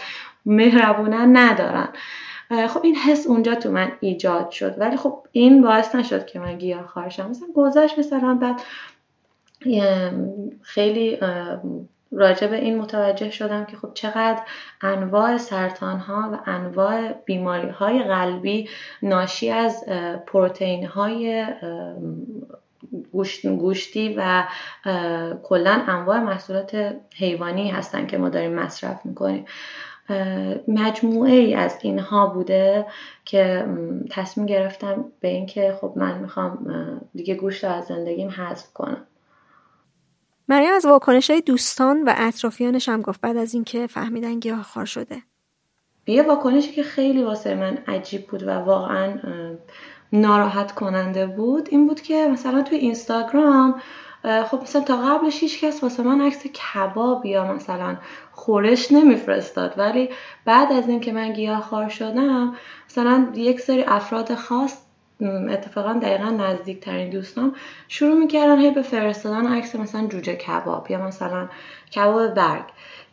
مهربونن 0.48 1.38
ندارن. 1.38 1.88
خب 2.68 2.80
این 2.84 2.96
حس 2.96 3.28
اونجا 3.28 3.56
تو 3.56 3.72
من 3.72 3.92
ایجاد 4.00 4.52
شد. 4.52 4.76
ولی 4.78 4.98
خب 4.98 5.24
این 5.32 5.62
باعث 5.62 5.96
نشد 5.96 6.26
که 6.26 6.40
من 6.40 6.58
گیاه 6.58 6.88
خارشم 6.88 7.30
مثلا 7.30 7.48
گذشت 7.56 8.00
مثلا 8.00 8.34
بعد 8.42 8.62
خیلی 10.62 11.18
راجع 12.12 12.48
به 12.48 12.56
این 12.56 12.80
متوجه 12.80 13.30
شدم 13.30 13.66
که 13.66 13.78
خب 13.78 13.92
چقدر 13.94 14.42
انواع 14.82 15.38
سرطان 15.38 16.00
ها 16.00 16.30
و 16.34 16.50
انواع 16.50 17.12
بیماری 17.12 17.70
های 17.70 18.04
قلبی 18.04 18.70
ناشی 19.04 19.50
از 19.50 19.86
پروتئین 20.28 20.86
های 20.86 21.46
گوشتی 23.44 24.16
و 24.18 24.44
کلا 25.44 25.82
انواع 25.88 26.20
محصولات 26.20 26.96
حیوانی 27.16 27.70
هستن 27.70 28.08
که 28.08 28.18
ما 28.18 28.30
داریم 28.30 28.54
مصرف 28.54 29.06
می‌کنیم. 29.06 29.46
مجموعه 30.68 31.32
ای 31.32 31.56
از 31.56 31.78
اینها 31.82 32.28
بوده 32.28 32.86
که 33.26 33.68
تصمیم 34.10 34.46
گرفتم 34.46 35.06
به 35.20 35.28
اینکه 35.28 35.78
خب 35.82 35.94
من 35.96 36.18
می‌خوام 36.18 36.72
دیگه 37.16 37.36
گوشت 37.36 37.64
از 37.64 37.86
زندگیم 37.86 38.30
حذف 38.30 38.74
کنم. 38.74 39.08
مریم 40.50 40.74
از 40.74 40.86
واکنش 40.86 41.30
های 41.30 41.42
دوستان 41.42 42.04
و 42.04 42.14
اطرافیانش 42.18 42.90
هم 42.90 43.02
گفت 43.02 43.22
بعد 43.22 43.38
از 43.38 43.54
اینکه 43.54 43.88
فهمیدن 43.88 44.40
گیاهخوار 44.40 44.86
شده. 44.86 45.18
یه 46.08 46.24
واکنشی 46.24 46.72
که 46.72 46.84
خیلی 46.84 47.24
واسه 47.24 47.56
من 47.56 47.78
عجیب 47.88 48.28
بود 48.28 48.44
و 48.44 48.50
واقعا 48.50 49.20
ناراحت 50.14 50.72
کننده 50.72 51.26
بود 51.26 51.68
این 51.72 51.88
بود 51.88 52.02
که 52.02 52.28
مثلا 52.32 52.62
توی 52.62 52.78
اینستاگرام 52.78 53.82
خب 54.24 54.62
مثلا 54.62 54.82
تا 54.82 54.98
قبلش 54.98 55.44
هیچ 55.44 55.64
کس 55.64 55.84
واسه 55.84 56.04
من 56.04 56.22
عکس 56.22 56.48
کباب 56.48 57.26
یا 57.26 57.54
مثلا 57.54 57.98
خورش 58.32 58.92
نمیفرستاد. 58.92 59.74
ولی 59.78 60.10
بعد 60.46 60.72
از 60.72 60.90
اینکه 60.90 61.12
من 61.12 61.34
گیاهخوار 61.34 61.90
شدم 61.90 62.56
مثلا 62.90 63.32
یک 63.36 63.60
سری 63.60 63.84
افراد 63.84 64.36
خاص 64.36 64.87
اتفاقا 65.50 65.94
دقیقا 65.94 66.30
نزدیک 66.30 66.80
ترین 66.80 67.10
دوستان 67.10 67.56
شروع 67.88 68.14
می‌کردن 68.20 68.60
هی 68.60 68.72
به 68.72 68.82
فرستادن 68.82 69.48
عکس 69.48 69.76
مثلا 69.76 70.08
جوجه 70.08 70.36
کباب 70.36 70.92
یا 70.92 71.08
مثلا 71.08 71.50
کباب 71.96 72.34
برگ 72.34 72.64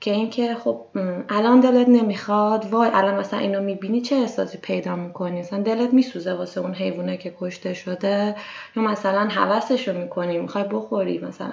که 0.01 0.11
اینکه 0.11 0.55
خب 0.55 0.81
الان 1.29 1.61
دلت 1.61 1.89
نمی‌خواد 1.89 2.67
وای 2.67 2.91
الان 2.93 3.15
مثلا 3.15 3.39
اینو 3.41 3.61
می‌بینی 3.63 4.01
چه 4.01 4.17
احساسی 4.17 4.59
پیدا 4.59 4.97
می‌کنی؟ 4.97 5.41
مثلا 5.41 5.63
دلت 5.63 5.93
میسوزه 5.95 6.33
واسه 6.35 6.61
اون 6.61 6.75
حیوانه 6.75 7.17
که 7.17 7.35
کشته 7.41 7.75
شده 7.75 8.35
یا 8.77 8.83
مثلا 8.83 9.29
حوسش 9.29 9.89
رو 9.89 9.99
می‌کنی 9.99 10.39
می‌خوای 10.39 10.65
بخوری 10.65 11.19
مثلا. 11.19 11.53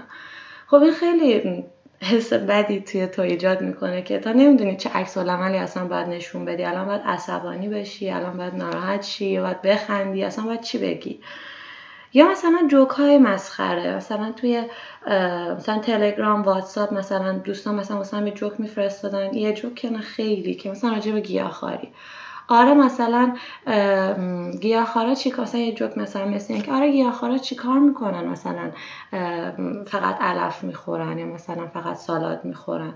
خب 0.67 0.77
این 0.77 0.93
خیلی 0.93 1.63
حس 2.01 2.33
بدی 2.33 2.79
توی 2.79 3.07
تو 3.07 3.21
ایجاد 3.21 3.61
می‌کنه 3.61 4.01
که 4.01 4.19
تا 4.19 4.31
نمی‌دونی 4.31 4.75
چه 4.75 4.89
عکس 4.89 5.17
عملی 5.17 5.57
اصلا 5.57 5.87
باید 5.87 6.07
نشون 6.07 6.45
بدی. 6.45 6.63
الان 6.63 6.85
باید 6.85 7.01
عصبانی 7.05 7.69
بشی 7.69 8.09
الان 8.09 8.37
باید 8.37 8.55
ناراحت 8.55 9.01
شی 9.03 9.39
باید 9.39 9.61
بخندی 9.61 10.23
اصلا 10.23 10.45
باید 10.45 10.61
چی 10.61 10.77
بگی؟ 10.77 11.19
یا 12.13 12.27
مثلا 12.31 12.67
جوک 12.71 12.89
های 12.89 13.17
مسخره 13.17 13.95
مثلا 13.95 14.31
توی 14.31 14.63
مثلا 15.57 15.79
تلگرام 15.79 16.41
واتساپ 16.41 16.93
مثلا 16.93 17.33
دوستان 17.37 17.75
مثلا 17.75 17.99
مثلا 17.99 18.27
یه 18.27 18.33
جوک 18.33 18.59
میفرستادن. 18.59 19.33
یه 19.33 19.53
جوک 19.53 19.75
که 19.75 19.97
خیلی 19.97 20.53
که 20.53 20.71
مثلا 20.71 20.91
راجع 20.91 21.11
به 21.11 21.19
گیاهخواری. 21.19 21.89
آره 22.51 22.73
مثلا 22.73 23.33
گیاهخوارا 24.61 25.15
چی 25.15 25.33
مثلا 25.39 25.61
یه 25.61 25.71
جوک 25.71 25.97
مثلا 25.97 26.25
مثل 26.25 26.53
اینکه 26.53 26.71
آره 26.71 26.91
گیاهخوارا 26.91 27.37
چی 27.37 27.55
کار 27.55 27.79
می‌کنن؟ 27.79 28.25
مثلا 28.25 28.71
فقط 29.87 30.21
علف 30.21 30.63
می‌خورن 30.63 31.19
یا 31.19 31.25
مثلا 31.25 31.67
فقط 31.67 31.95
سالاد 31.95 32.45
می‌خورن؟ 32.45 32.93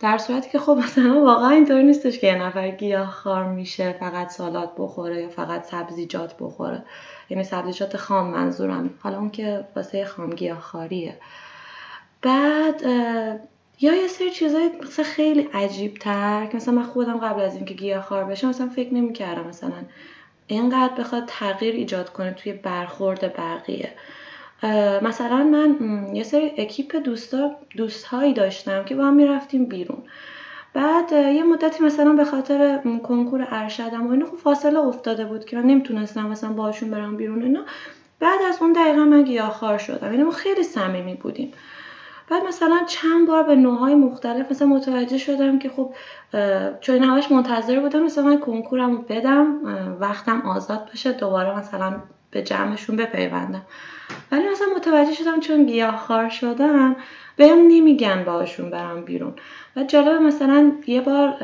در 0.00 0.18
صورتی 0.18 0.50
که 0.50 0.58
خب 0.58 0.78
مثلا 0.84 1.24
واقعا 1.24 1.50
اینطور 1.50 1.82
نیستش 1.82 2.18
که 2.18 2.26
یه 2.26 2.42
نفر 2.42 2.70
گیاهخوار 2.70 3.44
میشه 3.44 3.92
فقط 3.92 4.30
سالاد 4.30 4.72
بخوره 4.78 5.22
یا 5.22 5.28
فقط 5.28 5.64
سبزیجات 5.64 6.34
بخوره. 6.40 6.82
یعنی 7.30 7.44
سبزیجات 7.44 7.96
خام 7.96 8.30
منظورم. 8.30 8.90
حالا 9.02 9.18
اون 9.18 9.30
که 9.30 9.64
واسه 9.76 10.04
خام 10.04 10.30
گیاهخواریه 10.30 11.16
بعد 12.22 12.82
یا 13.80 13.94
یه 13.94 14.06
سری 14.06 14.30
چیزای 14.30 14.70
مثلا 14.82 15.04
خیلی 15.04 15.48
عجیب 15.54 15.94
تر 15.94 16.46
که 16.46 16.56
مثلا 16.56 16.74
من 16.74 16.82
خودم 16.82 17.18
قبل 17.18 17.40
از 17.40 17.56
اینکه 17.56 17.74
گیاهخوار 17.74 18.24
بشم 18.24 18.48
مثلا 18.48 18.68
فکر 18.68 18.94
نمی‌کردم 18.94 19.46
مثلا 19.46 19.72
اینقدر 20.46 20.94
بخواد 20.94 21.24
تغییر 21.26 21.74
ایجاد 21.74 22.12
کنه 22.12 22.32
توی 22.32 22.52
برخورد 22.52 23.36
بقیه. 23.36 23.92
مثلا 25.02 25.44
من 25.44 25.76
یه 26.14 26.22
سری 26.22 26.52
اکیپ 26.58 26.96
دوستا 26.96 27.50
دوستهایی 27.76 28.34
داشتم 28.34 28.84
که 28.84 28.94
با 28.94 29.04
هم 29.04 29.14
می‌رفتیم 29.14 29.64
بیرون. 29.66 30.02
بعد 30.74 31.12
یه 31.12 31.42
مدتی 31.42 31.84
مثلا 31.84 32.12
به 32.12 32.24
خاطر 32.24 32.80
کنکور 33.02 33.46
ارشدم 33.50 34.06
و 34.06 34.10
اینو 34.10 34.26
خب 34.26 34.36
فاصله 34.36 34.78
افتاده 34.78 35.24
بود 35.24 35.44
که 35.44 35.56
من 35.56 35.62
نمی‌تونستم 35.62 36.26
مثلا 36.26 36.52
باشون 36.52 36.90
برم 36.90 37.16
بیرون 37.16 37.42
اینا. 37.42 37.64
بعد 38.20 38.40
از 38.48 38.56
اون 38.60 38.72
دقیقا 38.72 39.04
من 39.04 39.22
گیاهخوار 39.22 39.78
شدم. 39.78 40.12
یعنی 40.12 40.22
ما 40.22 40.30
خیلی 40.30 40.62
صمیمی 40.62 41.14
بودیم. 41.14 41.52
بعد 42.30 42.44
مثلا 42.44 42.80
چند 42.86 43.28
بار 43.28 43.42
به 43.42 43.54
نوعهای 43.54 43.94
مختلف 43.94 44.50
مثلا 44.50 44.68
متوجه 44.68 45.18
شدم 45.18 45.58
که 45.58 45.68
خب 45.68 45.94
چون 46.80 47.02
همش 47.02 47.30
منتظر 47.32 47.80
بودم 47.80 48.02
مثلا 48.02 48.24
من 48.24 48.38
کنکورم 48.38 49.02
بدم 49.02 49.56
وقتم 50.00 50.40
آزاد 50.40 50.90
بشه 50.92 51.12
دوباره 51.12 51.58
مثلا 51.58 51.96
به 52.30 52.42
جمعشون 52.42 52.96
بپیوندم. 52.96 53.62
ولی 54.32 54.48
مثلا 54.48 54.66
متوجه 54.76 55.12
شدم 55.12 55.40
چون 55.40 55.66
گیاهخوار 55.66 56.28
شدم 56.28 56.96
بهم 57.36 57.58
نمیگن 57.58 58.24
باشون 58.24 58.70
برم 58.70 59.04
بیرون. 59.04 59.34
و 59.76 59.84
جالب 59.84 60.22
مثلا 60.22 60.72
یه 60.86 61.00
بار 61.00 61.34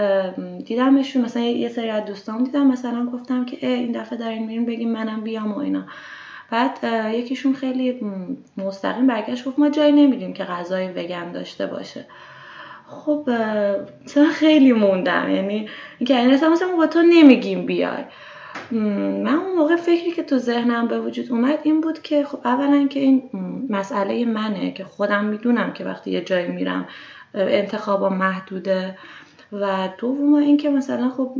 دیدمشون 0.65 1.23
مثلا 1.23 1.43
یه 1.43 1.69
سری 1.69 1.91
از 1.91 2.05
دوستان 2.05 2.45
دیدم 2.45 2.67
مثلا 2.67 3.07
گفتم 3.07 3.45
که 3.45 3.67
این 3.67 3.93
دفعه 3.93 4.19
دارین 4.19 4.47
میرین 4.47 4.67
بگیم 4.67 4.93
منم 4.93 5.21
بیام 5.21 5.53
و 5.53 5.59
اینا. 5.59 5.85
بعد 6.51 6.79
یکیشون 7.15 7.55
خیلی 7.55 8.01
مستقیم 8.57 9.07
برگشت 9.07 9.45
گفت 9.45 9.59
ما 9.59 9.69
جایی 9.69 9.93
نمیدیم 9.93 10.33
که 10.33 10.45
غذای 10.45 10.89
وگن 10.89 11.33
داشته 11.33 11.67
باشه. 11.67 12.05
خب 12.87 13.31
مثلا 14.05 14.27
خیلی 14.27 14.73
موندم؟ 14.73 15.31
یعنی 15.31 15.69
اینکه 15.99 16.17
این 16.19 16.35
مثلا 16.35 16.49
ما 16.71 16.77
با 16.77 16.87
تو 16.87 17.03
نمیگیم 17.03 17.67
بیای. 17.67 18.05
من 18.71 19.35
اون 19.35 19.57
موقع 19.59 19.77
فکری 19.77 20.11
که 20.11 20.23
تو 20.23 20.39
ذهنم 20.39 20.89
به 20.89 21.01
وجود 21.01 21.33
اومد 21.33 21.59
این 21.63 21.81
بود 21.81 22.03
که 22.03 22.25
خب 22.25 22.39
اولا 22.45 22.87
که 22.87 23.01
این 23.01 23.23
مسئله 23.71 24.25
منه 24.25 24.71
که 24.71 24.85
خودم 24.85 25.25
می‌دونم 25.25 25.73
که 25.73 25.85
وقتی 25.85 26.11
یه 26.11 26.21
جایی 26.21 26.49
میرم 26.49 26.89
انتخابا 27.35 28.09
محدوده. 28.09 28.99
و 29.53 29.89
دوم 29.99 30.35
اینکه 30.35 30.71
مثلا 30.71 31.11
خب 31.11 31.35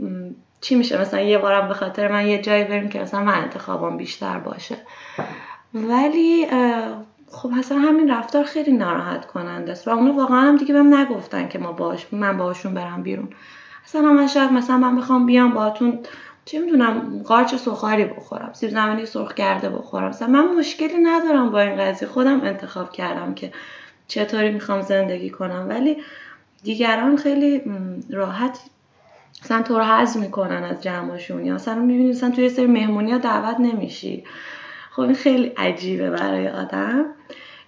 چی 0.67 0.75
میشه؟ 0.75 1.01
مثلا 1.01 1.21
یه 1.21 1.39
بارم 1.39 1.69
به 1.69 1.75
خاطر 1.75 2.13
من 2.13 2.27
یه 2.27 2.43
جایی 2.43 2.65
بریم 2.65 2.89
که 2.89 3.01
مثلا 3.01 3.23
من 3.23 3.35
انتخابم 3.35 3.97
بیشتر 3.97 4.39
باشه. 4.39 4.77
ولی 5.75 6.47
خب 7.31 7.49
مثلا 7.49 7.79
همین 7.79 8.11
رفتار 8.11 8.45
خیلی 8.45 8.73
ناراحت 8.73 9.27
کننده 9.27 9.73
است 9.73 9.89
و 9.89 9.91
اونو 9.91 10.13
واقعا 10.13 10.41
هم 10.41 10.57
دیگه 10.57 10.75
بهم 10.75 10.95
نگفتن 10.95 11.49
که 11.49 11.59
ما 11.59 11.73
باش 11.73 12.07
من 12.13 12.37
باهاشون 12.37 12.75
برم 12.75 13.03
بیرون. 13.03 13.29
اصلا 13.85 14.01
من 14.03 14.27
شاید 14.27 14.53
مثلا 14.53 14.77
من 14.77 14.97
بخوام 14.97 15.27
بیام 15.27 15.51
باهاتون 15.51 15.99
چه 16.45 16.59
می‌دونم 16.59 17.23
قارچ 17.27 17.55
سخاری 17.55 18.05
بخورم 18.05 18.51
سیب 18.53 18.71
زمینی 18.71 19.07
سرخ 19.07 19.35
کرده 19.35 19.69
بخورم. 19.69 20.09
مثلا 20.09 20.29
من 20.29 20.55
مشکلی 20.59 20.99
ندارم 21.03 21.51
با 21.51 21.61
این 21.61 21.77
قضیه. 21.77 22.09
خودم 22.09 22.41
انتخاب 22.41 22.93
کردم 22.93 23.35
که 23.35 23.53
چطوری 24.09 24.51
می‌خوام 24.51 24.83
زندگی 24.83 25.31
کنم. 25.31 25.67
ولی 25.69 25.97
دیگران 26.63 27.17
خیلی 27.17 27.63
راحت 28.11 28.59
مثلا 29.45 29.63
تو 29.63 29.79
رو 29.79 29.85
حذف 29.85 30.17
می‌کنن 30.17 30.65
از 30.65 30.83
جمعشون 30.83 31.47
یا 31.47 31.55
مثلا 31.55 31.75
می‌بینی 31.75 32.11
مثلا 32.11 32.31
توی 32.31 32.49
سری 32.49 32.67
مهمونی 32.67 33.13
ها 33.13 33.19
دعوت 33.19 33.61
نمیشی. 33.61 34.25
خب 34.91 35.03
این 35.03 35.15
خیلی 35.15 35.53
عجیبه 35.57 36.11
برای 36.11 36.49
آدم. 36.49 37.05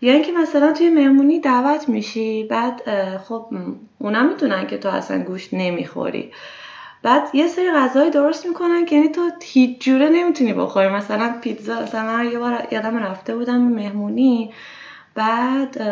یا 0.01 0.13
اینکه 0.13 0.33
مثلا 0.33 0.73
توی 0.73 0.91
مهمونی 0.91 1.41
دعوت 1.41 1.89
میشی 1.89 2.45
بعد 2.45 2.83
خب 3.19 3.47
اونا 3.99 4.23
می‌دونن 4.23 4.67
که 4.67 4.79
تو 4.79 4.89
اصلا 4.89 5.23
گوشت 5.23 5.49
نمی‌خوری. 5.53 6.33
بعد 7.03 7.35
یه 7.35 7.47
سری 7.47 7.71
غذای 7.71 8.11
درست 8.11 8.47
می‌کنن 8.47 8.85
که 8.85 8.97
یعنی 8.97 9.09
تو 9.09 9.31
هیچ 9.43 9.81
جوره 9.81 10.09
نمی‌تونی 10.09 10.53
بخوری. 10.53 10.89
مثلا 10.89 11.35
پیتزا 11.43 11.83
مثلا 11.83 12.03
من 12.03 12.33
یه 12.33 12.39
بار 12.39 12.69
یادم 12.71 12.97
رفته 12.97 13.37
بودم 13.37 13.61
مهمونی 13.61 14.53
بعد 15.19 15.83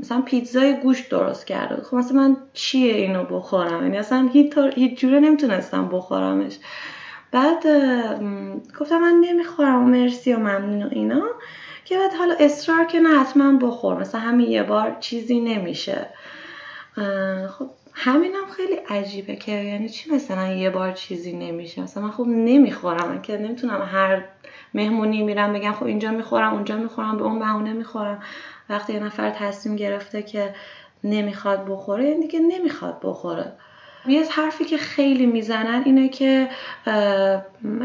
مثلا 0.00 0.20
پیتزای 0.20 0.80
گوشت 0.80 1.10
درست 1.10 1.46
کرده 1.46 1.82
خب 1.82 1.96
مثلا 1.96 2.16
من 2.16 2.36
چیه 2.52 2.94
اینو 2.94 3.24
بخورم؟ 3.24 3.82
یعنی 3.82 3.98
اصلا 3.98 4.28
هیچ, 4.32 5.00
جوره 5.00 5.20
نمی‌تونستم 5.20 5.88
بخورمش. 5.88 6.58
بعد 7.32 7.66
گفتم 8.80 8.98
من 8.98 9.24
نمی‌خورم 9.24 9.82
و 9.82 9.86
مرسی 9.86 10.32
و 10.32 10.38
ممنون 10.38 10.82
و 10.82 10.88
اینا. 10.92 11.22
که 11.84 11.98
بعد 11.98 12.14
حالا 12.14 12.34
اصرار 12.40 12.84
که 12.84 13.00
نه 13.00 13.20
حتما 13.20 13.58
بخور. 13.66 14.00
مثلا 14.00 14.20
همین 14.20 14.50
یه 14.50 14.62
بار 14.62 14.96
چیزی 15.00 15.40
نمیشه. 15.40 16.06
خب 17.48 17.70
همینم 17.94 18.46
خیلی 18.56 18.74
عجیبه 18.74 19.36
که 19.36 19.52
یعنی 19.52 19.88
چی 19.88 20.10
مثلا 20.10 20.52
یه 20.52 20.70
بار 20.70 20.92
چیزی 20.92 21.32
نمیشه؟ 21.32 21.82
مثلا 21.82 22.02
من 22.02 22.10
خب 22.10 22.26
نمی‌خورم. 22.26 23.22
که 23.22 23.38
نمی‌تونم 23.38 23.88
هر 23.92 24.24
مهمونی 24.74 25.22
میرم 25.22 25.52
بگم 25.52 25.72
خب 25.72 25.84
اینجا 25.84 26.10
می‌خورم 26.10 26.54
اونجا 26.54 26.76
می‌خورم 26.76 27.16
به 27.16 27.24
اون 27.24 27.38
بهونه 27.38 27.72
می‌خورم. 27.72 28.22
وقتی 28.70 28.92
یه 28.92 29.00
نفر 29.00 29.30
تصمیم 29.30 29.76
گرفته 29.76 30.22
که 30.22 30.54
نمی‌خواد 31.04 31.66
بخوره 31.68 32.04
یعنی 32.08 32.20
دیگه 32.20 32.38
نمی‌خواد 32.38 33.00
بخوره. 33.02 33.52
یه 34.06 34.24
حرفی 34.30 34.64
که 34.64 34.76
خیلی 34.76 35.26
می‌زنن 35.26 35.82
اینه 35.84 36.08
که 36.08 36.48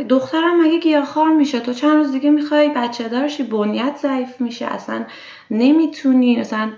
دخترم 0.10 0.62
مگه 0.62 0.80
گیاهخوار 0.80 1.30
میشه؟ 1.30 1.60
تو 1.60 1.74
چند 1.74 1.98
روز 1.98 2.12
دیگه 2.12 2.30
می‌خوای 2.30 2.70
بچه 2.70 3.10
دارشی؟ 3.10 3.44
بنیت 3.44 3.98
ضعیف 4.02 4.42
میشه. 4.42 4.66
اصلا 4.66 5.06
نمی‌تونی. 5.52 6.40
اصلا 6.40 6.72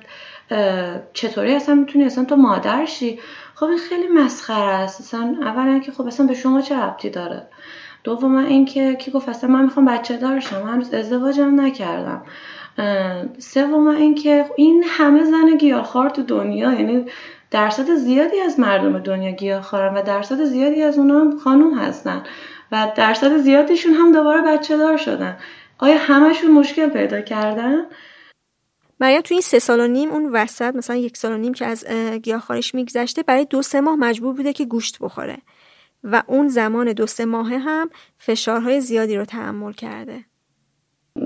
چطوری 1.14 1.56
اصلا 1.56 1.76
می‌تونی؟ 1.76 2.06
اصلا 2.06 2.26
تو 2.26 2.36
مادرشی؟ 2.36 3.20
خب 3.56 3.66
این 3.66 3.78
خیلی 3.78 4.08
مسخره 4.08 4.74
است. 4.74 5.00
اصلا 5.02 5.36
اولا 5.42 5.80
که 5.80 5.92
خب 5.92 6.08
اصلا 6.08 6.26
به 6.26 6.34
شما 6.34 6.62
چه 6.62 6.76
ربطی 6.76 7.10
داره؟ 7.10 7.48
دوم 8.04 8.36
اینکه 8.36 8.96
کی 8.96 9.12
گفت 9.12 9.30
اصلا 9.30 9.50
من 9.50 9.64
می‌خوام 9.64 9.86
بچه 9.86 10.18
دارشم. 10.18 10.68
هنوز 10.68 10.94
ازدواجم 10.94 11.62
نکردم. 11.62 12.26
سوم 13.38 13.88
اینکه 13.88 14.46
این 14.56 14.84
همه 14.88 15.24
زن 15.24 15.58
گیاهخوار 15.58 16.10
تو 16.10 16.24
دنیا 16.24 16.74
یعنی 16.74 17.06
درصد 17.52 17.96
زیادی 17.96 18.40
از 18.40 18.60
مردم 18.60 19.00
دنیا 19.00 19.32
گیاهخوارن 19.32 19.94
و 19.94 20.02
درصد 20.02 20.44
زیادی 20.44 20.84
از 20.84 20.98
اونها 20.98 21.38
خانوم 21.38 21.78
هستن 21.78 22.24
و 22.72 22.92
درصد 22.96 23.38
زیادیشون 23.38 23.94
هم 23.94 24.12
دوباره 24.12 24.42
بچه 24.42 24.78
دار 24.78 24.98
شدن. 24.98 25.38
آیا 25.78 25.98
همشون 25.98 26.52
مشکل 26.52 26.90
پیدا 26.90 27.22
کردن؟ 27.22 27.86
مریم 29.00 29.22
تو 29.22 29.34
این 29.34 29.42
سه 29.42 29.60
سال 29.60 29.80
و 29.80 29.88
نیم 29.88 30.12
اون 30.12 30.30
وسط 30.32 30.76
مثلا 30.76 30.96
یک 30.96 31.18
سال 31.18 31.32
و 31.32 31.38
نیم 31.38 31.54
که 31.54 31.66
از 31.66 31.88
گیاهخواریش 32.24 32.76
میگذشته 32.76 33.24
برای 33.24 33.46
دو 33.46 33.62
سه 33.62 33.82
ماه 33.82 33.96
مجبور 33.96 34.34
بوده 34.34 34.54
که 34.54 34.66
گوشت 34.66 34.98
بخوره. 35.02 35.38
و 36.04 36.24
اون 36.28 36.48
زمان 36.48 36.94
دو 36.94 37.08
سه 37.08 37.26
ماهه 37.26 37.58
هم 37.58 37.90
فشارهای 38.18 38.82
زیادی 38.82 39.18
رو 39.18 39.26
تحمل 39.26 39.74
کرده. 39.74 40.26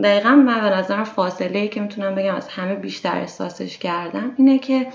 دقیقا 0.03 0.29
من 0.29 0.62
به 0.62 0.75
نظرم 0.75 1.03
فاصله 1.03 1.60
ای 1.60 1.67
که 1.67 1.81
می‌تونم 1.81 2.15
بگم 2.15 2.36
از 2.36 2.48
همه 2.48 2.75
بیشتر 2.75 3.15
احساسش 3.17 3.77
کردم 3.77 4.32
اینه 4.38 4.60
که 4.60 4.88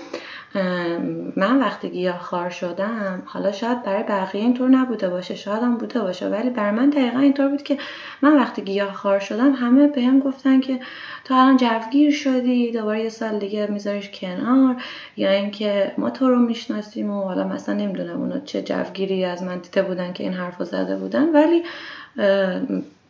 من 1.35 1.59
وقتی 1.59 1.89
گیاه 1.89 2.19
خار 2.19 2.49
شدم 2.49 3.23
حالا 3.25 3.51
شاید 3.51 3.83
برای 3.83 4.03
بقیه 4.03 4.41
اینطور 4.41 4.69
نبوده 4.69 5.09
باشه 5.09 5.35
شاید 5.35 5.63
هم 5.63 5.77
بوده 5.77 6.01
باشه 6.01 6.27
ولی 6.27 6.49
برای 6.49 6.71
من 6.71 6.89
دقیقا 6.89 7.19
اینطور 7.19 7.47
بود 7.47 7.63
که 7.63 7.77
من 8.21 8.37
وقتی 8.37 8.61
گیاه 8.61 8.93
خار 8.93 9.19
شدم 9.19 9.53
همه 9.53 9.87
به 9.87 10.01
هم 10.01 10.19
گفتن 10.19 10.59
که 10.59 10.79
تو 11.23 11.33
الان 11.33 11.57
جوگیر 11.57 12.11
شدی 12.11 12.71
دوباره 12.71 13.03
یه 13.03 13.09
سال 13.09 13.39
دیگه 13.39 13.67
میذاریش 13.71 14.09
کنار 14.13 14.75
یا 15.17 15.31
اینکه 15.31 15.91
ما 15.97 16.09
تو 16.09 16.29
رو 16.29 16.39
می‌شناسیم 16.39 17.11
و 17.11 17.23
حالا 17.23 17.43
مثلا 17.43 17.75
نمی‌دونم 17.75 18.21
اونا 18.21 18.39
چه 18.39 18.61
جوگیری 18.61 19.25
از 19.25 19.43
من 19.43 19.57
دیده 19.57 19.81
بودن 19.81 20.13
که 20.13 20.23
این 20.23 20.33
حرف 20.33 20.63
زده 20.63 20.95
بودن 20.95 21.29
ولی 21.29 21.63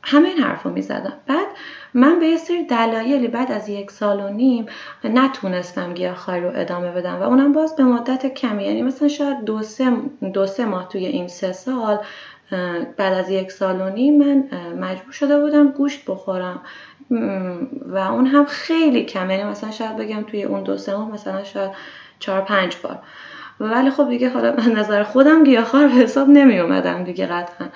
همه 0.10 0.30
این 0.30 0.38
حرف 0.38 0.63
رو 0.63 0.72
می 0.72 0.82
زدم. 0.82 1.13
بعد 1.28 1.48
من 1.93 2.20
به 2.20 2.28
یه 2.28 2.38
سری 2.38 2.63
دلایلی 2.63 3.28
بعد 3.28 3.52
از 3.52 3.70
یک 3.70 3.91
سال 3.91 4.20
و 4.20 4.30
نیم 4.30 4.65
نتونستم 5.04 5.93
گیاهخواری 5.93 6.41
رو 6.41 6.52
ادامه 6.56 6.91
بدم 6.91 7.20
و 7.20 7.24
اونم 7.24 7.52
باز 7.52 7.76
به 7.76 7.84
مدت 7.84 8.34
کمی. 8.34 8.63
یعنی 8.63 8.82
مثلا 8.82 9.08
شاید 9.08 9.43
دو 9.46 9.63
سه, 9.63 9.91
دو 10.34 10.48
سه 10.48 10.65
ماه 10.65 10.89
توی 10.89 11.06
این 11.06 11.28
سه 11.28 11.52
سال 11.52 12.00
بعد 12.98 13.13
از 13.13 13.30
یک 13.30 13.52
سال 13.52 13.82
و 13.82 13.89
نیم 13.89 14.17
من 14.17 14.43
مجبور 14.80 15.12
شده 15.12 15.39
بودم 15.39 15.67
گوشت 15.67 16.06
بخورم. 16.08 16.62
و 17.86 17.98
اون 17.98 18.26
هم 18.26 18.46
خیلی 18.46 19.06
کم 19.06 19.30
یعنی 19.30 19.43
مثلا 19.43 19.72
شاید 19.72 19.98
بگم 19.98 20.24
توی 20.24 20.43
اون 20.43 20.63
دو 20.63 20.78
سه 20.78 20.96
ماه 20.96 21.12
مثلا 21.12 21.43
شاید 21.43 21.72
چهار 22.20 22.41
پنج 22.41 22.78
بار. 22.84 23.00
ولی 23.60 23.89
خب 23.89 24.10
دیگه 24.10 24.30
حالا 24.30 24.56
من 24.58 24.72
نظر 24.72 25.04
خودم 25.04 25.43
گیاهخوار 25.43 25.88
به 25.88 25.93
حساب 25.93 26.30
نمی 26.30 26.60
اومدم 26.60 27.04
دیگه 27.04 27.26
قطعا. 27.26 27.67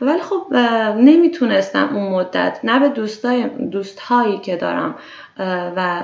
ولی 0.00 0.20
خب 0.20 0.54
نمی‌تونستم 0.96 1.96
اون 1.96 2.12
مدت 2.12 2.60
نه 2.64 2.80
به 2.80 2.88
دوستای 2.88 3.48
دوستهایی 3.48 4.38
که 4.38 4.56
دارم 4.56 4.94
و 5.76 6.02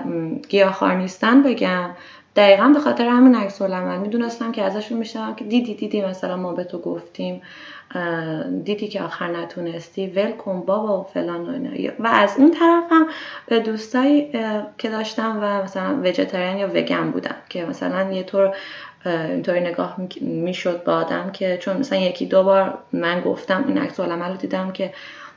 گیاهخوار 0.48 0.94
نیستن 0.94 1.42
بگم. 1.42 1.90
دقیقا 2.36 2.68
به 2.74 2.80
خاطر 2.80 3.08
همین 3.08 3.34
عکس 3.34 3.62
العمل. 3.62 3.98
می‌دونستم 3.98 4.52
که 4.52 4.62
ازشون 4.62 4.98
میشنم 4.98 5.34
که 5.34 5.44
دیدی 5.44 5.74
دیدی 5.74 6.02
مثلا 6.02 6.36
ما 6.36 6.52
به 6.52 6.64
تو 6.64 6.78
گفتیم 6.78 7.42
دیدی 8.64 8.88
که 8.88 9.02
آخر 9.02 9.28
نتونستی 9.28 10.06
ول 10.06 10.32
کن 10.32 10.60
بابا 10.60 11.00
و 11.00 11.02
فلان 11.02 11.46
و 11.46 11.52
اینا. 11.52 11.92
و 11.98 12.06
از 12.06 12.34
اون 12.38 12.50
طرف 12.50 12.84
هم 12.90 13.06
به 13.46 13.60
دوستایی 13.60 14.32
که 14.78 14.90
داشتم 14.90 15.38
و 15.42 15.62
مثلا 15.62 16.00
وجتریان 16.04 16.56
یا 16.56 16.68
وگن 16.68 17.10
بودم 17.10 17.34
که 17.48 17.64
مثلا 17.64 18.12
یه 18.12 18.22
طور 18.22 18.54
اینطوری 19.04 19.60
نگاه 19.60 19.96
می‌شد 20.20 20.84
با 20.84 20.92
آدم 20.92 21.30
که 21.32 21.58
چون 21.58 21.76
مثلا 21.76 21.98
یکی 21.98 22.26
دو 22.26 22.42
بار 22.42 22.78
من 22.92 23.20
گفتم 23.20 23.64
این 23.68 23.78
عکس 23.78 24.00
رو 24.00 24.36
دیدم 24.36 24.72
که 24.72 24.92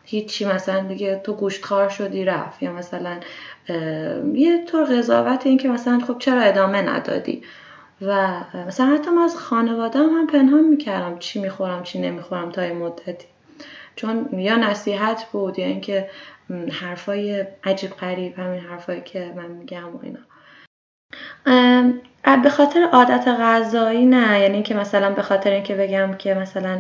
هیچی 0.06 0.46
مثلا 0.46 0.80
دیگه 0.80 1.22
تو 1.24 1.34
گوشتخوار 1.34 1.90
شدی 1.90 2.26
رفت. 2.26 2.64
یا 2.64 2.74
مثلا 2.74 3.20
یه 4.34 4.66
طور 4.66 4.84
قضاوت 4.84 5.48
این 5.48 5.58
که 5.58 5.70
مثلا 5.70 6.00
خب 6.00 6.16
چرا 6.20 6.42
ادامه 6.42 6.82
ندادی؟ 6.82 7.44
و 8.02 8.40
مثلا 8.68 8.86
حتی 8.86 9.10
من 9.12 9.22
از 9.22 9.38
خانواده 9.38 10.00
هم, 10.00 10.28
پنهان 10.28 10.64
می‌کردم 10.64 11.20
چی 11.20 11.42
می‌خورم 11.42 11.84
چی 11.84 12.02
نمی‌خورم 12.02 12.52
تا 12.52 12.62
این 12.62 12.78
مدتی. 12.78 13.28
چون 13.96 14.30
یا 14.34 14.56
نصیحت 14.56 15.26
بود 15.32 15.60
یا 15.60 15.66
اینکه 15.66 16.10
حرفای 16.72 17.46
عجیب 17.64 17.92
غریب 17.92 18.40
همین 18.40 18.60
حرفایی 18.60 19.02
که 19.02 19.34
من 19.36 19.48
میگم 19.48 19.96
و 19.96 20.00
اینا. 20.04 20.20
به 22.44 22.50
خاطر 22.50 22.84
عادت 22.94 23.28
غذایی 23.28 24.06
نه. 24.06 24.40
یعنی 24.40 24.64
که 24.64 24.76
مثلا 24.76 25.10
به 25.10 25.22
خاطر 25.22 25.52
اینکه 25.52 25.76
بگم 25.76 26.14
که 26.14 26.34
مثلا 26.34 26.80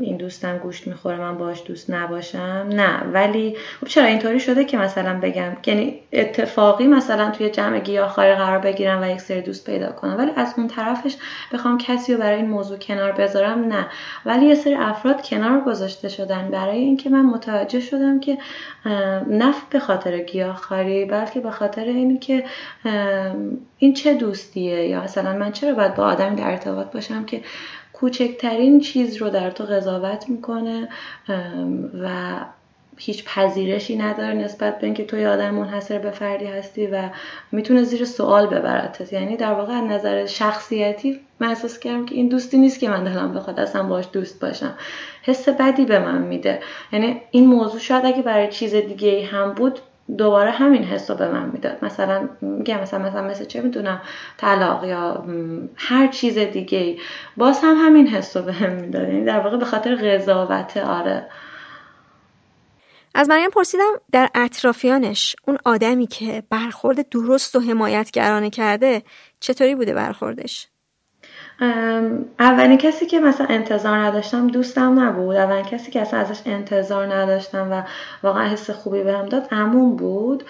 این 0.00 0.16
دوستم 0.16 0.58
گوشت 0.58 0.86
می‌خوره 0.86 1.16
من 1.16 1.38
باش 1.38 1.62
دوست 1.66 1.90
نباشم. 1.90 2.66
نه. 2.70 3.02
ولی 3.12 3.56
خب 3.80 3.86
چرا 3.86 4.04
اینطوری 4.04 4.40
شده 4.40 4.64
که 4.64 4.76
مثلا 4.76 5.20
بگم؟ 5.20 5.52
یعنی 5.66 6.00
اتفاقی 6.12 6.86
مثلا 6.86 7.30
توی 7.30 7.50
جمع 7.50 7.78
گیاهخواری 7.78 8.34
قرار 8.34 8.58
بگیرم 8.58 9.02
و 9.02 9.10
یک 9.10 9.20
سری 9.20 9.40
دوست 9.40 9.66
پیدا 9.66 9.92
کنم. 9.92 10.18
ولی 10.18 10.30
از 10.36 10.54
اون 10.56 10.68
طرفش 10.68 11.16
بخوام 11.52 11.78
کسی 11.78 12.14
رو 12.14 12.20
برای 12.20 12.36
این 12.36 12.50
موضوع 12.50 12.78
کنار 12.78 13.12
بذارم؟ 13.12 13.64
نه. 13.64 13.86
ولی 14.26 14.46
یه 14.46 14.54
سری 14.54 14.74
افراد 14.74 15.22
کنار 15.28 15.60
گذاشته 15.60 16.08
شدن 16.08 16.48
برای 16.50 16.78
اینکه 16.78 17.10
من 17.10 17.26
متوجه 17.26 17.80
شدم 17.80 18.20
که 18.20 18.38
نه 19.26 19.54
به 19.70 19.78
خاطر 19.78 20.18
گیاهخواری 20.18 21.04
بلکه 21.04 21.40
به 21.40 21.50
خاطر 21.50 21.84
اینی 21.84 22.18
که 22.18 22.44
این 23.78 23.94
چه 23.94 24.14
دوستیه؟ 24.14 24.69
یا 24.70 25.02
مثلا 25.02 25.32
من 25.32 25.52
چرا 25.52 25.74
باید 25.74 25.94
با 25.94 26.04
آدمی 26.04 26.36
در 26.36 26.50
ارتباط 26.50 26.92
باشم 26.92 27.24
که 27.24 27.42
کوچکترین 27.92 28.80
چیز 28.80 29.16
رو 29.16 29.30
در 29.30 29.50
تو 29.50 29.64
قضاوت 29.64 30.28
می‌کنه 30.28 30.88
و 32.02 32.10
هیچ 32.96 33.24
پذیرشی 33.24 33.96
نداره 33.96 34.34
نسبت 34.34 34.78
به 34.78 34.84
اینکه 34.84 35.04
تو 35.04 35.18
یه 35.18 35.28
آدم 35.28 35.50
منحصر 35.50 35.98
به 35.98 36.10
فردی 36.10 36.46
هستی 36.46 36.86
و 36.86 37.02
می‌تونه 37.52 37.82
زیر 37.82 38.04
سوال 38.04 38.46
ببرتت 38.46 39.12
یعنی 39.12 39.36
در 39.36 39.52
واقع 39.52 39.72
از 39.72 39.84
نظر 39.84 40.26
شخصیتی 40.26 41.20
من 41.40 41.48
احساس 41.48 41.78
کردم 41.78 42.06
که 42.06 42.14
این 42.14 42.28
دوستی 42.28 42.58
نیست 42.58 42.80
که 42.80 42.88
من 42.88 43.04
دلم 43.04 43.34
بخواد 43.34 43.60
اصلا 43.60 43.82
باش 43.82 44.04
دوست 44.12 44.40
باشم. 44.40 44.74
حس 45.22 45.48
بدی 45.48 45.84
به 45.84 45.98
من 45.98 46.22
میده. 46.22 46.60
یعنی 46.92 47.20
این 47.30 47.46
موضوع 47.46 47.80
شاید 47.80 48.06
اگه 48.06 48.22
برای 48.22 48.48
چیز 48.48 48.74
دیگه 48.74 49.26
هم 49.26 49.52
بود 49.52 49.80
دوباره 50.18 50.50
همین 50.50 50.84
حس 50.84 51.10
رو 51.10 51.16
به 51.16 51.28
من 51.28 51.50
می‌داد. 51.52 51.84
مثلا 51.84 52.28
میگم 52.40 52.80
مثلا 52.80 52.98
مثلا 52.98 53.22
مثل 53.22 53.44
چه 53.44 53.60
می‌دونم 53.60 54.02
طلاق 54.36 54.84
یا 54.84 55.24
هر 55.76 56.06
چیز 56.06 56.38
دیگه 56.38 56.96
باز 57.36 57.60
هم 57.62 57.76
همین 57.76 58.06
حس 58.06 58.36
رو 58.36 58.42
به 58.42 58.52
هم 58.52 58.72
می‌داد. 58.72 59.08
یعنی 59.08 59.24
در 59.24 59.40
واقع 59.40 59.56
به 59.56 59.64
خاطر 59.64 59.94
قضاوت 59.94 60.76
آره. 60.76 61.26
از 63.14 63.28
مریم 63.28 63.50
پرسیدم 63.50 64.00
در 64.12 64.28
اطرافیانش 64.34 65.36
اون 65.46 65.58
آدمی 65.64 66.06
که 66.06 66.42
برخورد 66.50 67.08
درست 67.08 67.56
و 67.56 67.60
حمایتگرانه 67.60 68.50
کرده 68.50 69.02
چطوری 69.40 69.74
بوده 69.74 69.94
برخوردش؟ 69.94 70.68
اولین 72.38 72.78
کسی 72.78 73.06
که 73.06 73.20
مثلا 73.20 73.46
انتظار 73.46 73.98
نداشتم 73.98 74.46
دوستم 74.46 75.00
نبود. 75.00 75.36
اولین 75.36 75.64
کسی 75.64 75.90
که 75.90 76.00
اصلا 76.00 76.20
ازش 76.20 76.40
انتظار 76.46 77.14
نداشتم 77.14 77.68
و 77.72 77.82
واقعا 78.22 78.48
حس 78.48 78.70
خوبی 78.70 79.02
بهم 79.02 79.26
داد 79.26 79.48
عموم 79.52 79.96
بود. 79.96 80.44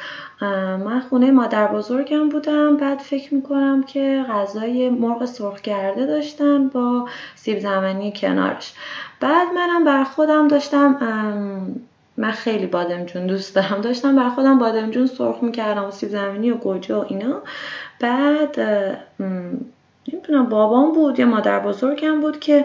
من 0.85 1.01
خونه 1.01 1.31
مادر 1.31 1.67
بزرگم 1.67 2.29
بودم. 2.29 2.77
بعد 2.77 2.99
فکر 2.99 3.35
می‌کنم 3.35 3.83
که 3.83 4.25
غذای 4.29 4.91
مرغ 4.91 5.25
سرخ 5.25 5.61
کرده 5.61 6.07
داشتن 6.07 6.69
با 6.69 7.09
سیب 7.35 7.59
زمینی 7.59 8.13
کنارش. 8.17 8.73
بعد 9.21 9.49
منم 9.55 9.85
بر 9.85 10.05
خودم 10.05 10.49
داشتم 10.49 10.97
من 12.17 12.31
خیلی 12.31 12.67
بادمجون 12.67 13.27
دوست 13.27 13.55
دارم. 13.55 13.81
داشتم 13.81 14.17
بر 14.17 14.29
خودم 14.29 14.59
بادمجون 14.59 15.07
سرخ 15.07 15.43
می‌کردم 15.43 15.85
و 15.85 15.91
سیب 15.91 16.09
زمینی 16.09 16.51
و 16.51 16.55
گوجه 16.55 16.95
و 16.95 17.05
اینا. 17.09 17.37
بعد 18.01 18.59
نمی‌دونم 20.13 20.49
بابام 20.49 20.93
بود 20.93 21.19
یا 21.19 21.27
مادر 21.27 21.61
بزرگم 21.61 22.21
بود 22.21 22.41
که 22.41 22.65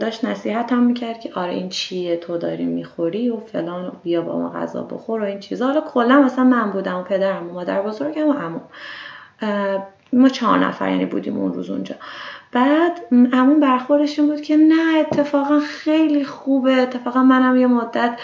داشت 0.00 0.24
نصیحت 0.24 0.72
هم 0.72 0.82
می‌کرد 0.82 1.20
که 1.20 1.30
آره 1.34 1.52
این 1.52 1.68
چیه؟ 1.68 2.16
تو 2.16 2.38
داری 2.38 2.64
می‌خوری 2.64 3.30
و 3.30 3.40
فلان 3.40 3.86
و 3.86 3.90
بیا 4.02 4.22
با 4.22 4.38
ما 4.38 4.50
غذا 4.50 4.82
بخور 4.82 5.20
و 5.20 5.24
این 5.24 5.40
چیزا. 5.40 5.66
حالا 5.66 5.80
کلا 5.80 6.20
مثلا 6.20 6.44
من 6.44 6.70
بودم 6.70 6.98
و 6.98 7.02
پدرم 7.02 7.50
و 7.50 7.52
مادر 7.52 7.82
بزرگم 7.82 8.28
و 8.28 8.32
عمو. 8.32 8.60
ما 10.12 10.28
چهار 10.28 10.58
نفر 10.58 10.90
یعنی 10.90 11.06
بودیم 11.06 11.36
اون 11.36 11.54
روز 11.54 11.70
اونجا. 11.70 11.94
بعد 12.56 13.00
همون 13.32 13.60
برخوردش 13.60 14.20
بود 14.20 14.40
که 14.40 14.56
نه 14.56 14.98
اتفاقا 14.98 15.60
خیلی 15.60 16.24
خوبه. 16.24 16.72
اتفاقا 16.72 17.22
منم 17.22 17.56
یه 17.56 17.66
مدت 17.66 18.18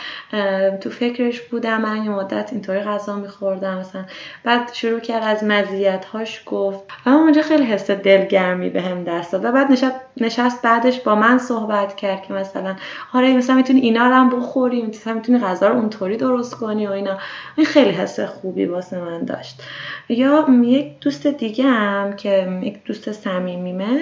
تو 0.80 0.90
فکرش 0.90 1.40
بودم 1.40 1.80
منم 1.80 2.04
یه 2.04 2.10
مدت 2.10 2.52
اینطوری 2.52 2.80
غذا 2.80 3.16
میخوردم 3.16 3.78
مثلا. 3.78 4.04
بعد 4.44 4.72
شروع 4.72 5.00
کرد 5.00 5.22
از 5.22 5.44
مزیت 5.44 6.04
هاش 6.04 6.42
گفت 6.46 6.80
اما 7.06 7.20
اونجا 7.20 7.42
خیلی 7.42 7.64
حس 7.64 7.90
دلگرمی 7.90 8.70
به 8.70 8.82
هم 8.82 9.04
دست 9.04 9.32
داد. 9.32 9.44
و 9.44 9.52
بعد 9.52 9.72
نشست, 9.72 9.94
نشست 10.16 10.62
بعدش 10.62 11.00
با 11.00 11.14
من 11.14 11.38
صحبت 11.38 11.96
کرد 11.96 12.22
که 12.22 12.32
مثلا 12.32 12.76
آره 13.12 13.36
مثلا 13.36 13.56
می‌تونی 13.56 13.80
اینا 13.80 14.08
رو 14.08 14.14
هم 14.14 14.30
بخوری 14.30 14.82
مثلا 14.82 15.14
می‌تونی 15.14 15.38
غذا 15.38 15.68
رو 15.68 15.76
اونطوری 15.76 16.16
درست 16.16 16.54
کنی 16.54 16.86
و 16.86 16.90
اینا. 16.90 17.18
این 17.56 17.66
خیلی 17.66 17.90
حس 17.90 18.20
خوبی 18.20 18.64
واسه 18.64 19.00
من 19.00 19.24
داشت. 19.24 19.62
یا 20.08 20.46
یک 20.64 21.00
دوست 21.00 21.26
دیگه 21.26 21.64
هم 21.64 22.16
که 22.16 22.60
یک 22.62 22.84
دوست 22.84 23.12
صمیمیمه 23.12 24.00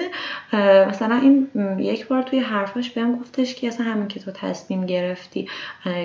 مثلا 0.89 1.15
این 1.15 1.47
یک 1.79 2.07
بار 2.07 2.21
توی 2.21 2.39
حرفاش 2.39 2.89
بهم 2.89 3.15
گفتش 3.15 3.55
که 3.55 3.67
اصلا 3.67 3.85
همین 3.85 4.07
که 4.07 4.19
تو 4.19 4.31
تصمیم 4.31 4.85
گرفتی 4.85 5.47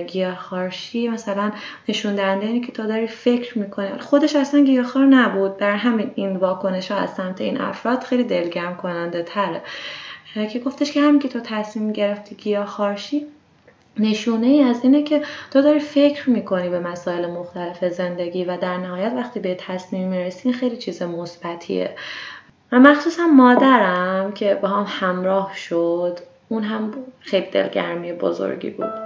گیاهخوارشی 0.07 1.09
مثلا 1.09 1.53
نشون 1.89 2.15
دهنده 2.15 2.47
اینه 2.47 2.67
که 2.67 2.73
تو 2.73 2.87
داری 2.87 3.07
فکر 3.07 3.59
می‌کنی. 3.59 3.89
خودش 3.99 4.37
اصلا 4.37 4.61
گیاهخوار 4.61 5.05
نبود. 5.05 5.57
در 5.57 5.77
همین 5.77 6.11
این 6.15 6.37
واکنش 6.37 6.91
ها 6.91 6.99
از 6.99 7.15
سمت 7.15 7.41
این 7.41 7.61
افراد 7.61 8.03
خیلی 8.03 8.25
دلگرم 8.25 8.77
کننده 8.77 9.23
تره 9.23 9.63
که 10.45 10.59
گفتش 10.59 10.93
که 10.93 11.01
همین 11.01 11.19
که 11.19 11.29
تو 11.29 11.41
تصمیم 11.41 11.93
گرفتی 11.93 12.35
گیاهخوارشی 12.35 13.27
نشونه 13.99 14.47
ای 14.47 14.63
از 14.63 14.85
اینه 14.85 15.03
که 15.03 15.23
تو 15.51 15.63
داری 15.63 15.81
فکر 15.81 16.31
می‌کنی 16.31 16.69
به 16.69 16.81
مسائل 16.81 17.31
مختلف 17.31 17.85
زندگی 17.85 18.45
و 18.45 18.57
در 18.57 18.77
نهایت 18.77 19.13
وقتی 19.17 19.41
به 19.41 19.55
تصمیم 19.55 20.09
می‌رسی 20.09 20.53
خیلی 20.53 20.77
چیز 20.77 21.03
مثبتیه. 21.03 21.95
و 22.73 22.81
مخصوصا 22.81 23.27
مادرم 23.27 24.33
که 24.33 24.55
با 24.55 24.69
هم 24.69 24.87
همراه 24.89 25.57
شد 25.57 26.19
اون 26.49 26.63
هم 26.63 26.95
خیلی 27.21 27.47
دلگرمی 27.47 28.13
بزرگی 28.13 28.71
بود. 28.71 29.06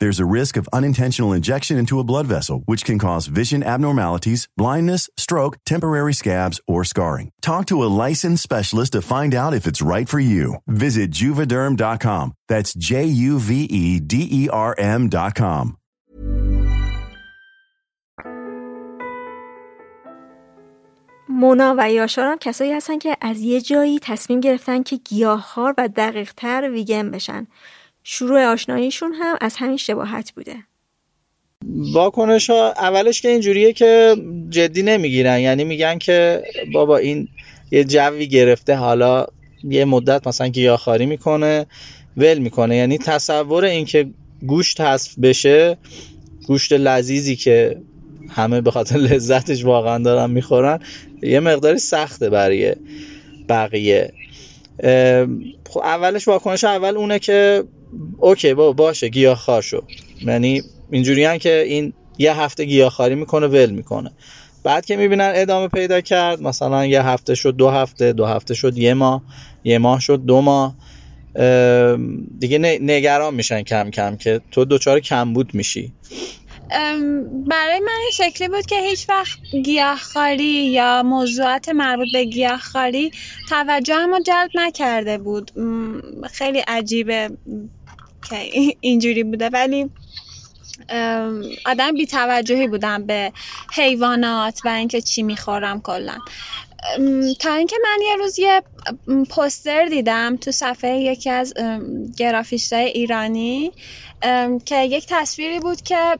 There's 0.00 0.20
a 0.20 0.32
risk 0.38 0.56
of 0.56 0.74
unintentional 0.78 1.32
injection 1.38 1.76
into 1.78 2.00
a 2.00 2.04
blood 2.10 2.26
vessel, 2.26 2.62
which 2.70 2.84
can 2.88 2.98
cause 2.98 3.26
vision 3.40 3.62
abnormalities, 3.62 4.48
blindness, 4.56 5.02
stroke, 5.16 5.54
temporary 5.72 6.14
scabs, 6.14 6.60
or 6.66 6.84
scarring. 6.84 7.30
Talk 7.42 7.66
to 7.66 7.82
a 7.82 7.92
licensed 8.04 8.42
specialist 8.42 8.92
to 8.92 9.02
find 9.02 9.34
out 9.34 9.58
if 9.58 9.66
it's 9.66 9.82
right 9.94 10.08
for 10.08 10.20
you. 10.20 10.56
Visit 10.66 11.10
juvederm.com. 11.10 12.32
That's 12.48 12.72
J 12.88 13.04
U 13.28 13.38
V 13.38 13.64
E 13.64 14.00
D 14.00 14.14
E 14.40 14.48
R 14.48 14.74
M.com. 14.78 15.76
مونا 21.40 21.74
و 21.78 21.92
یاشار 21.92 22.26
هم 22.26 22.38
کسایی 22.38 22.72
هستن 22.72 22.98
که 22.98 23.16
از 23.20 23.40
یه 23.40 23.60
جایی 23.60 23.98
تصمیم 23.98 24.40
گرفتن 24.40 24.82
که 24.82 24.96
گیاهخوار 24.96 25.74
و 25.78 25.88
دقیقتر 25.88 26.70
ویگن 26.70 27.10
بشن. 27.10 27.46
شروع 28.07 28.45
آشناییشون 28.45 29.13
هم 29.13 29.37
از 29.41 29.55
همین 29.55 29.77
شباهت 29.77 30.31
بوده. 30.31 30.55
واکنش 31.93 32.49
ها 32.49 32.71
اولش 32.71 33.21
که 33.21 33.29
اینجوریه 33.29 33.73
که 33.73 34.15
جدی 34.49 34.83
نمی‌گیرن. 34.83 35.39
یعنی 35.39 35.63
میگن 35.63 35.97
که 35.97 36.43
بابا 36.73 36.97
این 36.97 37.27
یه 37.71 37.83
جوی 37.83 38.27
گرفته 38.27 38.75
حالا 38.75 39.25
یه 39.63 39.85
مدت 39.85 40.27
مثلا 40.27 40.47
گیاهخواری 40.47 41.05
می‌کنه 41.05 41.65
ول 42.17 42.37
می‌کنه. 42.37 42.75
یعنی 42.75 42.97
تصور 42.97 43.65
اینکه 43.65 44.09
گوشت 44.47 44.81
حذف 44.81 45.19
بشه 45.19 45.77
گوشت 46.47 46.73
لذیذی 46.73 47.35
که 47.35 47.81
همه 48.29 48.61
به 48.61 48.71
خاطر 48.71 48.97
لذتش 48.97 49.65
واقعا 49.65 49.97
دارن 49.97 50.31
می‌خورن 50.31 50.79
یه 51.21 51.39
مقداری 51.39 51.77
سخته 51.79 52.29
برای 52.29 52.75
بقیه. 53.49 54.13
خب 55.69 55.79
اولش 55.79 56.27
واکنش 56.27 56.63
اول 56.63 56.97
اونه 56.97 57.19
که 57.19 57.63
اوکی 58.17 58.53
با 58.53 58.71
باشه 58.73 59.07
گیاهخوار 59.09 59.61
شو 59.61 59.83
یعنی 60.21 60.63
اینجوری 60.91 61.39
که 61.39 61.63
این 61.67 61.93
یه 62.17 62.33
هفته 62.33 62.65
گیاهخواری 62.65 63.15
می‌کنه 63.15 63.47
ول 63.47 63.69
می‌کنه. 63.69 64.11
بعد 64.63 64.85
که 64.85 64.97
می‌بینن 64.97 65.31
ادامه 65.35 65.67
پیدا 65.67 66.01
کرد 66.01 66.41
مثلا 66.41 66.85
یه 66.85 67.01
هفته 67.01 67.35
شد 67.35 67.55
دو 67.55 67.69
هفته 67.69 68.13
دو 68.13 68.25
هفته 68.25 68.53
شد 68.53 68.77
یه 68.77 68.93
ماه 68.93 69.23
یه 69.63 69.77
ماه 69.77 69.99
شد 69.99 70.25
دو 70.25 70.41
ماه 70.41 70.75
دیگه 72.39 72.57
نگران 72.81 73.33
میشن 73.33 73.61
کم 73.61 73.91
کم 73.91 74.15
که 74.15 74.41
تو 74.51 74.65
دچار 74.65 74.99
کمبود 74.99 75.53
میشی. 75.53 75.93
برای 77.49 77.79
من 77.79 77.99
این 78.01 78.11
شکلی 78.13 78.47
بود 78.47 78.65
که 78.65 78.75
هیچ 78.81 79.09
وقت 79.09 79.39
گیاهخواری 79.63 80.65
یا 80.71 81.03
موضوعات 81.03 81.69
مربوط 81.69 82.07
به 82.13 82.23
گیاهخواری 82.23 83.11
توجه 83.49 84.05
ما 84.05 84.19
جلب 84.19 84.49
نکرده 84.55 85.17
بود. 85.17 85.51
خیلی 86.31 86.59
عجیبه. 86.59 87.29
که 88.29 88.35
اینجوری 88.81 89.23
بوده. 89.23 89.49
ولی 89.49 89.89
آدم 91.65 91.91
بی 91.97 92.05
توجهی 92.05 92.67
بودم 92.67 93.05
به 93.05 93.33
حیوانات 93.75 94.61
و 94.65 94.67
اینکه 94.67 95.01
چی 95.01 95.23
می‌خورم 95.23 95.81
کلا. 95.81 96.17
تا 97.39 97.53
اینکه 97.53 97.75
من 97.83 97.99
یه 98.01 98.15
روز 98.15 98.39
یه 98.39 98.61
پوستر 99.29 99.85
دیدم 99.85 100.37
تو 100.37 100.51
صفحه 100.51 100.89
یکی 100.99 101.29
از 101.29 101.53
گرافیست 102.17 102.73
ایرانی 102.73 103.71
که 104.65 104.83
یک 104.83 105.05
تصویری 105.09 105.59
بود 105.59 105.81
که 105.81 106.19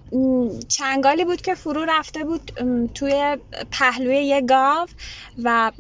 چنگالی 0.69 1.25
بود 1.25 1.41
که 1.41 1.56
فرو 1.56 1.86
رفته 1.86 2.23
بود 2.23 2.51
توی 2.93 3.38
پهلوی 3.71 4.17
یه 4.25 4.41
گاو 4.41 4.88
و 5.43 5.71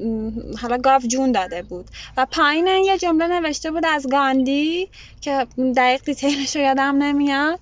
حالا 0.61 0.77
گاو 0.77 1.01
جون 1.01 1.31
داده 1.31 1.61
بود. 1.61 1.89
و 2.17 2.25
پایین 2.31 2.67
یه 2.67 2.97
جمله 2.97 3.27
نوشته 3.27 3.71
بود 3.71 3.85
از 3.85 4.07
گاندی 4.11 4.89
که 5.21 5.47
دقیق 5.77 6.01
دیتیلش 6.03 6.55
رو 6.55 6.61
یادم 6.61 7.03
نمیاد. 7.03 7.59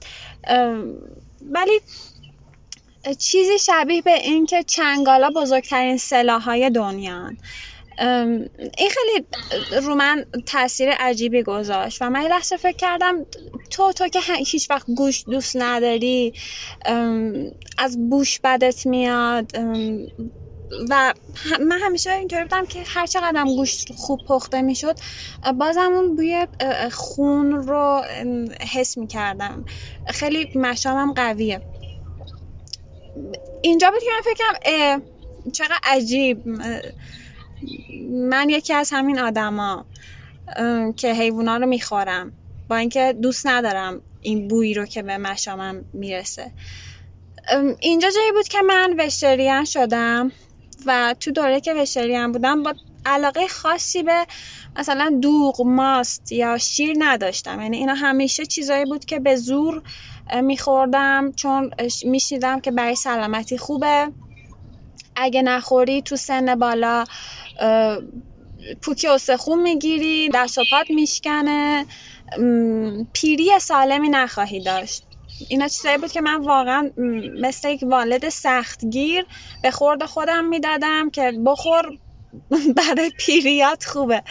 ولی 1.41 1.79
چیزی 3.11 3.59
شبیه 3.59 4.01
به 4.01 4.13
این 4.13 4.45
که 4.45 4.63
چنگالا 4.63 5.29
بزرگترین 5.35 5.97
سلاحهای 5.97 6.69
دنیا 6.69 7.31
این 8.77 8.89
خیلی 8.89 9.27
رو 9.81 9.95
من 9.95 10.25
تاثیر 10.47 10.89
عجیبی 10.91 11.43
گذاشت 11.43 12.01
و 12.01 12.09
من 12.09 12.21
لحظه 12.21 12.57
فکر 12.57 12.77
کردم 12.77 13.25
تو 13.69 13.91
تو 13.93 14.07
که 14.07 14.19
هیچ 14.47 14.69
وقت 14.69 14.85
گوشت 14.97 15.25
دوست 15.29 15.55
نداری 15.55 16.33
از 17.77 18.09
بوش 18.09 18.39
بدت 18.43 18.85
میاد 18.85 19.51
و 20.89 21.13
من 21.59 21.79
همیشه 21.85 22.11
اینطوری 22.11 22.41
بودم 22.43 22.65
که 22.65 22.83
هر 22.87 23.05
چقدر 23.05 23.43
گوشت 23.43 23.93
خوب 23.93 24.19
پخته 24.27 24.61
می‌شد 24.61 24.95
بازم 25.59 25.91
اون 25.93 26.15
بوی 26.15 26.47
خون 26.91 27.51
رو 27.51 28.01
حس 28.73 28.97
می‌کردم. 28.97 29.65
خیلی 30.07 30.49
مشامم 30.55 31.13
قویه. 31.13 31.61
اینجا 33.61 33.91
بود 33.91 33.99
که 33.99 34.09
من 34.15 34.33
فکرم 34.33 35.03
چقدر 35.51 35.79
عجیب. 35.83 36.43
من 38.09 38.49
یکی 38.49 38.73
از 38.73 38.89
همین 38.93 39.19
آدما 39.19 39.85
که 40.97 41.13
حیوونا 41.13 41.57
رو 41.57 41.65
می‌خورم. 41.65 42.33
با 42.67 42.75
اینکه 42.75 43.15
دوست 43.21 43.47
ندارم 43.47 44.01
این 44.21 44.47
بویی 44.47 44.73
رو 44.73 44.85
که 44.85 45.03
به 45.03 45.17
مشامم 45.17 45.85
می‌رسه. 45.93 46.51
اینجا 47.79 48.09
جایی 48.09 48.31
بود 48.31 48.47
که 48.47 48.61
من 48.61 48.95
وشتریان 48.99 49.65
شدم 49.65 50.31
و 50.85 51.15
تو 51.19 51.31
دوره 51.31 51.61
که 51.61 51.73
وشتریان 51.73 52.31
بودم 52.31 52.63
با 52.63 52.73
علاقه 53.05 53.47
خاصی 53.47 54.03
به 54.03 54.25
مثلا 54.75 55.19
دوغ 55.21 55.61
ماست 55.61 56.31
یا 56.31 56.57
شیر 56.57 56.95
نداشتم. 56.99 57.61
یعنی 57.61 57.77
اینا 57.77 57.93
همیشه 57.93 58.45
چیزایی 58.45 58.85
بود 58.85 59.05
که 59.05 59.19
به 59.19 59.35
زور 59.35 59.81
میخوردم. 60.41 61.31
چون 61.31 61.71
میشیدم 62.05 62.59
که 62.59 62.71
برای 62.71 62.95
سلامتی 62.95 63.57
خوبه. 63.57 64.11
اگه 65.15 65.41
نخوری 65.41 66.01
تو 66.01 66.15
سن 66.15 66.55
بالا 66.55 67.03
پوکی 68.81 69.07
استخون 69.07 69.61
می‌گیری 69.61 70.29
دست 70.33 70.57
و 70.57 70.61
میشکنه. 70.89 71.85
پیری 73.13 73.49
سالمی 73.59 74.09
نخواهی 74.09 74.63
داشت. 74.63 75.03
اینا 75.49 75.67
چیزایی 75.67 75.97
بود 75.97 76.11
که 76.11 76.21
من 76.21 76.41
واقعا 76.41 76.91
مثل 77.41 77.69
یک 77.69 77.83
والد 77.83 78.29
سختگیر 78.29 79.25
به 79.63 79.71
خورد 79.71 80.05
خودم 80.05 80.45
می‌دادم 80.45 81.09
که 81.09 81.33
بخور 81.45 81.97
برای 82.77 83.11
پیریات 83.17 83.85
خوبه. 83.85 84.23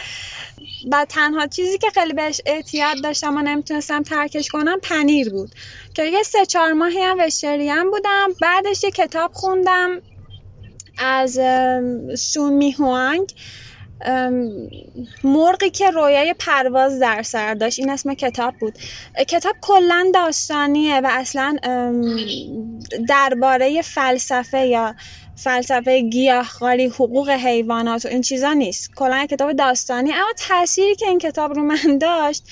و 0.91 1.05
تنها 1.09 1.47
چیزی 1.47 1.77
که 1.77 1.87
خیلی 1.93 2.13
بهش 2.13 2.41
اعتیاد 2.45 3.03
داشتم 3.03 3.37
و 3.37 3.41
نمی‌تونستم 3.41 4.03
ترکش 4.03 4.47
کنم 4.47 4.79
پنیر 4.79 5.29
بود. 5.29 5.49
که 5.93 6.03
یه 6.03 6.23
سه 6.23 6.45
چهار 6.45 6.73
ماهی 6.73 7.01
هم 7.01 7.17
وشتریم 7.19 7.91
بودم. 7.91 8.29
بعدش 8.41 8.83
یه 8.83 8.91
کتاب 8.91 9.31
خوندم 9.33 10.01
از 10.97 11.39
سون 12.19 12.53
میهوانگ 12.53 13.33
مرغی 15.23 15.69
که 15.69 15.89
رویای 15.89 16.35
پرواز 16.39 16.99
در 16.99 17.23
سر 17.23 17.53
داشت. 17.53 17.79
این 17.79 17.89
اسم 17.89 18.13
کتاب 18.13 18.53
بود. 18.59 18.77
کتاب 19.27 19.55
کلا 19.61 20.11
داستانیه 20.13 20.99
و 20.99 21.07
اصلا 21.11 21.57
درباره 23.07 23.81
فلسفه 23.81 24.65
یا 24.65 24.95
فلسفه 25.35 26.01
گیاهخواری 26.01 26.85
حقوق 26.85 27.29
حیوانات 27.29 28.05
و 28.05 28.09
این 28.09 28.21
چیزا 28.21 28.53
نیست. 28.53 28.91
کلا 28.95 29.25
کتاب 29.25 29.53
داستانی. 29.53 30.13
اما 30.13 30.33
تأثیری 30.37 30.95
که 30.95 31.07
این 31.07 31.19
کتاب 31.19 31.53
رو 31.53 31.63
من 31.63 31.97
داشت 32.01 32.43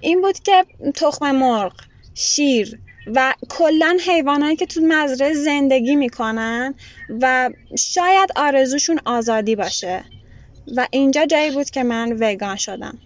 این 0.00 0.20
بود 0.20 0.38
که 0.38 0.64
تخم 0.94 1.30
مرغ 1.30 1.72
شیر 2.14 2.78
و 3.14 3.34
کلا 3.48 3.98
حیوانایی 4.06 4.56
که 4.56 4.66
تو 4.66 4.80
مزرعه 4.84 5.34
زندگی 5.34 5.96
می‌کنن 5.96 6.74
و 7.20 7.50
شاید 7.78 8.30
آرزوشون 8.36 9.00
آزادی 9.04 9.56
باشه. 9.56 10.04
و 10.76 10.86
اینجا 10.90 11.26
جایی 11.26 11.50
بود 11.50 11.70
که 11.70 11.82
من 11.82 12.16
وگان 12.20 12.56
شدم. 12.56 12.98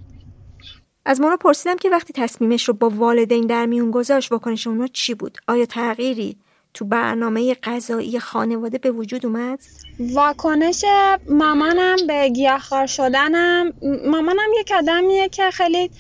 از 1.07 1.21
مونا 1.21 1.37
پرسیدم 1.37 1.77
که 1.77 1.91
وقتی 1.91 2.13
تصمیمش 2.13 2.69
رو 2.69 2.75
با 2.75 2.89
والدین 2.91 3.47
در 3.47 3.67
میون 3.67 3.91
گذاشت 3.91 4.33
واکنش 4.33 4.67
اونا 4.67 4.87
چی 4.87 5.15
بود؟ 5.15 5.39
آیا 5.49 5.67
تغییری؟ 5.67 6.37
تو 6.75 6.85
برنامه 6.85 7.55
غذایی 7.55 8.19
خانواده 8.19 8.79
به 8.79 8.91
وجود 8.91 9.27
اومد؟ 9.27 9.59
واکنش 10.01 10.85
مامانم 11.29 11.97
به 12.07 12.29
گیاهخوار 12.29 12.87
شدنم. 12.87 13.73
مامانم 14.07 14.49
یک 14.61 14.73
آدمیه 14.77 15.29
که 15.29 15.51
خیلی 15.51 15.91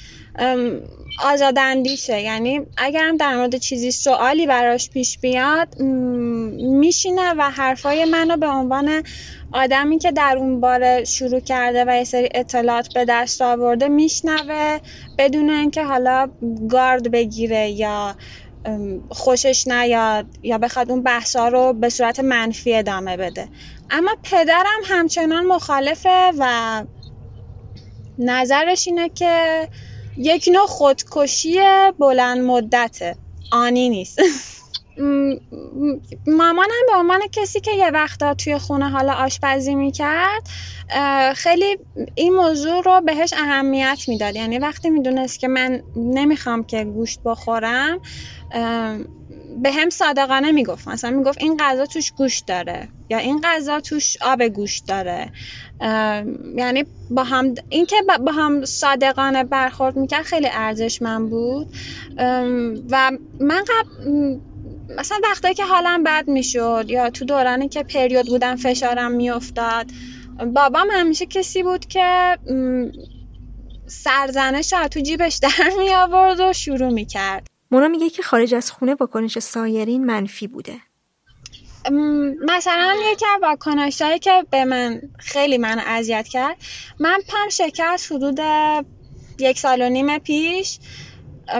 آزاداندیشه. 1.24 2.20
یعنی 2.20 2.60
اگرم 2.76 3.16
در 3.16 3.36
مورد 3.36 3.56
چیزی 3.56 3.90
سوالی 3.90 4.46
براش 4.46 4.90
پیش 4.90 5.18
بیاد 5.18 5.80
میشینه 6.80 7.34
و 7.38 7.42
حرفای 7.42 8.04
منو 8.04 8.36
به 8.36 8.46
عنوان 8.46 9.02
آدمی 9.52 9.98
که 9.98 10.12
در 10.12 10.34
اون 10.38 10.60
باره 10.60 11.04
شروع 11.04 11.40
کرده 11.40 11.84
و 11.84 11.96
یه 11.96 12.04
سری 12.04 12.28
اطلاعات 12.34 12.94
به 12.94 13.04
دست 13.08 13.42
آورده 13.42 13.88
میشنوه 13.88 14.78
بدون 15.18 15.50
اینکه 15.50 15.84
حالا 15.84 16.30
گارد 16.70 17.10
بگیره 17.10 17.70
یا 17.70 18.16
خوشش 19.10 19.66
نیاد 19.66 20.26
یا 20.42 20.58
بخواد 20.58 20.90
اون 20.90 21.02
بحثا 21.02 21.48
رو 21.48 21.72
به 21.72 21.88
صورت 21.88 22.20
منفی 22.20 22.74
ادامه 22.74 23.16
بده. 23.16 23.48
اما 23.90 24.10
پدرم 24.24 24.80
همچنان 24.84 25.46
مخالفه 25.46 26.32
و 26.38 26.84
نظرش 28.18 28.86
اینه 28.88 29.08
که 29.08 29.68
یک 30.16 30.48
نوع 30.52 30.66
خودکشی 30.66 31.58
بلند 32.00 32.38
مدته. 32.44 33.16
آنی 33.52 33.88
نیست. 33.88 34.18
مامانم 36.26 36.82
به 36.86 36.96
عنوان 36.96 37.20
کسی 37.32 37.60
که 37.60 37.70
یه 37.70 37.90
وقتا 37.90 38.34
توی 38.34 38.58
خونه 38.58 38.90
حالا 38.90 39.12
آشپزی 39.12 39.74
می‌کرد 39.74 40.42
خیلی 41.34 41.78
این 42.14 42.34
موضوع 42.34 42.82
رو 42.82 43.00
بهش 43.00 43.32
اهمیت 43.32 43.98
می‌داد. 44.08 44.36
یعنی 44.36 44.58
وقتی 44.58 44.90
می‌دونست 44.90 45.38
که 45.38 45.48
من 45.48 45.82
نمی‌خوام 45.96 46.64
که 46.64 46.84
گوشت 46.84 47.20
بخورم 47.24 47.98
به 49.62 49.72
هم 49.72 49.90
صادقانه 49.90 50.52
می‌گفت. 50.52 50.88
مثلا 50.88 51.10
می‌گفت 51.10 51.42
این 51.42 51.56
غذا 51.56 51.86
توش 51.86 52.12
گوشت 52.12 52.46
داره 52.46 52.88
یا 53.10 53.18
این 53.18 53.40
غذا 53.44 53.80
توش 53.80 54.16
آب 54.22 54.42
گوشت 54.42 54.86
داره. 54.86 55.32
یعنی 56.56 56.84
با 57.10 57.24
هم 57.24 57.54
اینکه 57.68 57.96
با 58.26 58.32
هم 58.32 58.64
صادقانه 58.64 59.44
برخورد 59.44 59.96
می‌کرد 59.96 60.22
خیلی 60.22 60.48
ارزشمند 60.52 61.30
بود. 61.30 61.68
و 62.90 63.10
من 63.40 63.64
قبل 63.68 64.38
مثلا 64.88 65.20
وقتایی 65.24 65.54
که 65.54 65.64
حالم 65.64 66.02
بد 66.02 66.28
می‌شد 66.28 66.84
یا 66.88 67.10
تو 67.10 67.24
دورانی 67.24 67.68
که 67.68 67.82
پریود 67.82 68.26
بودم 68.26 68.56
فشارم 68.56 69.12
میافتاد. 69.12 69.86
بابام 70.54 70.88
همیشه 70.92 71.26
کسی 71.26 71.62
بود 71.62 71.86
که 71.86 72.38
سرزنش 73.86 74.70
تو 74.90 75.00
جیبش 75.00 75.36
در 75.36 75.70
می 75.78 75.94
آورد 75.94 76.40
و 76.40 76.52
شروع 76.52 76.90
می 76.90 77.06
کرد 77.06 77.46
مونا 77.70 77.88
میگه 77.88 78.10
که 78.10 78.22
خارج 78.22 78.54
از 78.54 78.70
خونه 78.70 78.94
واکنش 78.94 79.38
سایرین 79.38 80.04
منفی 80.04 80.46
بوده. 80.46 80.74
مثلا 82.48 82.94
یکی 83.12 83.26
از 83.34 83.42
واکنشهایی 83.42 84.18
که 84.18 84.46
به 84.50 84.64
من 84.64 85.00
خیلی 85.18 85.58
من 85.58 85.78
اذیت 85.78 86.28
کرد 86.28 86.56
من 87.00 87.18
پام 87.28 87.48
شکست 87.48 88.12
حدود 88.12 88.40
یک 89.38 89.58
سال 89.58 89.82
و 89.82 89.88
نیم 89.88 90.18
پیش. 90.18 90.78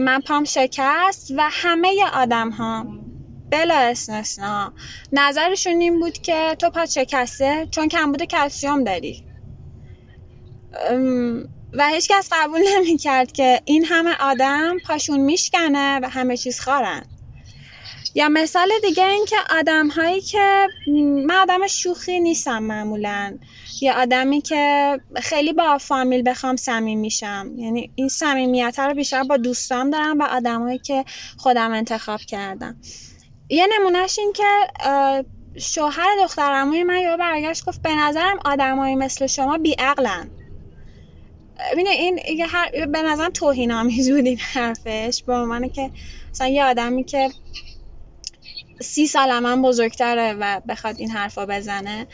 من 0.03 0.21
پام 0.21 0.45
شکست 0.45 1.31
و 1.37 1.49
همه 1.51 2.05
آدم 2.15 2.51
ها 2.51 2.87
بلا 3.55 3.79
استثنا 3.79 4.73
نظرشون 5.13 5.81
این 5.81 6.01
بود 6.01 6.19
که 6.19 6.57
تو 6.59 6.71
پا 6.71 6.87
شکسته 6.87 7.69
چون 7.71 7.89
کمبود 7.89 8.23
کلسیوم 8.23 8.85
داری. 8.85 9.25
و 11.73 11.89
هیچ 11.89 12.09
کس 12.09 12.29
قبول 12.33 12.61
نمی 12.77 12.97
کرد 12.97 13.33
که 13.33 13.61
این 13.65 13.85
همه 13.85 14.15
آدم 14.21 14.79
پاشون 14.87 15.21
میشکنه 15.21 16.01
و 16.03 16.09
همه 16.09 16.37
چیز 16.37 16.61
خارن. 16.61 17.03
یا 18.15 18.29
مثال 18.29 18.69
دیگه 18.83 19.07
این 19.07 19.25
که 19.25 19.37
آدم 19.59 19.89
هایی 19.89 20.21
که 20.21 20.69
من 21.27 21.35
آدم 21.35 21.67
شوخی 21.67 22.21
نیستم 22.21 22.63
معمولا. 22.63 23.39
یا 23.81 23.95
آدمی 24.03 24.41
که 24.41 25.01
خیلی 25.23 25.53
با 25.53 25.79
فامیل 25.79 26.31
بخوام 26.31 26.57
صمیم 26.57 26.99
میشم. 26.99 27.55
یعنی 27.57 27.93
این 27.95 28.09
صمیمیت 28.09 28.79
رو 28.79 28.95
بیشتر 28.95 29.23
با 29.23 29.37
دوستام 29.37 29.91
دارم 29.91 30.19
و 30.19 30.23
آدمایی 30.23 30.79
که 30.79 31.05
خودم 31.37 31.73
انتخاب 31.73 32.21
کردم. 32.21 32.77
یه 33.49 33.67
نمونهش 33.79 34.19
این 34.19 34.33
که 34.33 34.67
شوهر 35.57 36.09
دخترموی 36.23 36.85
من 36.85 36.99
یه 36.99 37.17
برگشت 37.17 37.65
گفت 37.65 37.83
به 37.83 37.95
نظرم 37.95 38.39
آدمایی 38.45 38.95
مثل 38.97 39.27
شما 39.27 39.59
بیعقلن. 39.59 40.31
ببینه 41.73 41.91
این 41.91 42.19
هر... 42.49 42.87
به 42.87 43.03
نظرم 43.03 43.31
توهین 43.31 43.73
آمیز 43.73 44.11
بود 44.11 44.27
این 44.27 44.39
حرفش. 44.39 45.23
به 45.27 45.33
عنوان 45.33 45.69
که 45.69 45.91
مثلا 46.31 46.47
یه 46.47 46.65
آدمی 46.65 47.05
که 47.05 47.31
سی 48.81 49.07
سال 49.07 49.39
من 49.39 49.63
بزرگتره 49.63 50.33
و 50.33 50.61
بخواد 50.69 50.97
این 50.99 51.11
حرفا 51.11 51.47
بزنه 51.47 52.07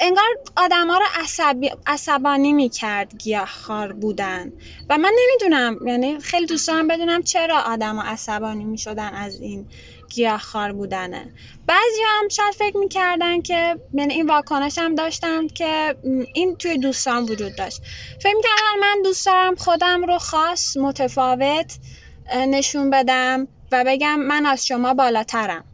انگار 0.00 0.24
آدما 0.56 0.98
رو 0.98 1.04
عصبی، 1.14 1.70
عصبانی 1.86 2.52
می‌کرد 2.52 3.16
گیاهخوار 3.18 3.92
بودن. 3.92 4.52
و 4.90 4.98
من 4.98 5.12
نمی‌دونم 5.18 5.86
یعنی 5.86 6.20
خیلی 6.20 6.46
دوست 6.46 6.68
دارم 6.68 6.88
بدونم 6.88 7.22
چرا 7.22 7.60
آدما 7.60 8.02
عصبانی 8.02 8.64
می‌شدن 8.64 9.14
از 9.14 9.40
این 9.40 9.68
گیاهخوار 10.10 10.72
بودنه. 10.72 11.34
بعضی 11.66 12.00
هم 12.06 12.28
شاید 12.28 12.54
فکر 12.54 12.76
می‌کردن 12.76 13.42
که 13.42 13.78
یعنی 13.94 14.14
این 14.14 14.26
واکنش 14.26 14.78
هم 14.78 14.94
داشتن 14.94 15.46
که 15.46 15.96
این 16.34 16.56
توی 16.56 16.78
دوستان 16.78 17.22
وجود 17.22 17.56
داشت. 17.56 17.80
فکر 18.22 18.34
می‌کردن 18.34 18.80
من 18.80 19.02
دوست 19.04 19.26
دارم 19.26 19.54
خودم 19.54 20.04
رو 20.06 20.18
خاص 20.18 20.76
متفاوت 20.76 21.78
نشون 22.34 22.90
بدم 22.90 23.48
و 23.72 23.84
بگم 23.86 24.20
من 24.20 24.46
از 24.46 24.66
شما 24.66 24.94
بالاترم. 24.94 25.64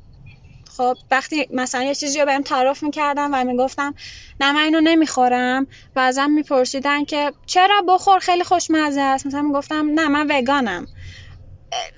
خب 0.77 0.97
وقتی 1.11 1.49
مثلا 1.51 1.83
یه 1.83 1.95
چیزی 1.95 2.21
رو 2.21 2.27
بهم 2.27 2.43
تعارف 2.43 2.83
می‌کردم 2.83 3.31
و 3.35 3.45
می‌گفتم 3.45 3.95
نه 4.41 4.53
من 4.53 4.63
اینو 4.63 4.81
نمی‌خورم. 4.81 5.67
و 5.97 6.01
ازم 6.01 6.31
میپرسیدن 6.31 7.05
که 7.05 7.33
چرا 7.47 7.83
بخور؟ 7.89 8.19
خیلی 8.19 8.45
خوشمزه 8.45 9.01
است. 9.01 9.27
مثلا 9.27 9.43
می‌گفتم 9.43 9.91
نه 9.95 10.09
من 10.09 10.27
وگانم. 10.31 10.89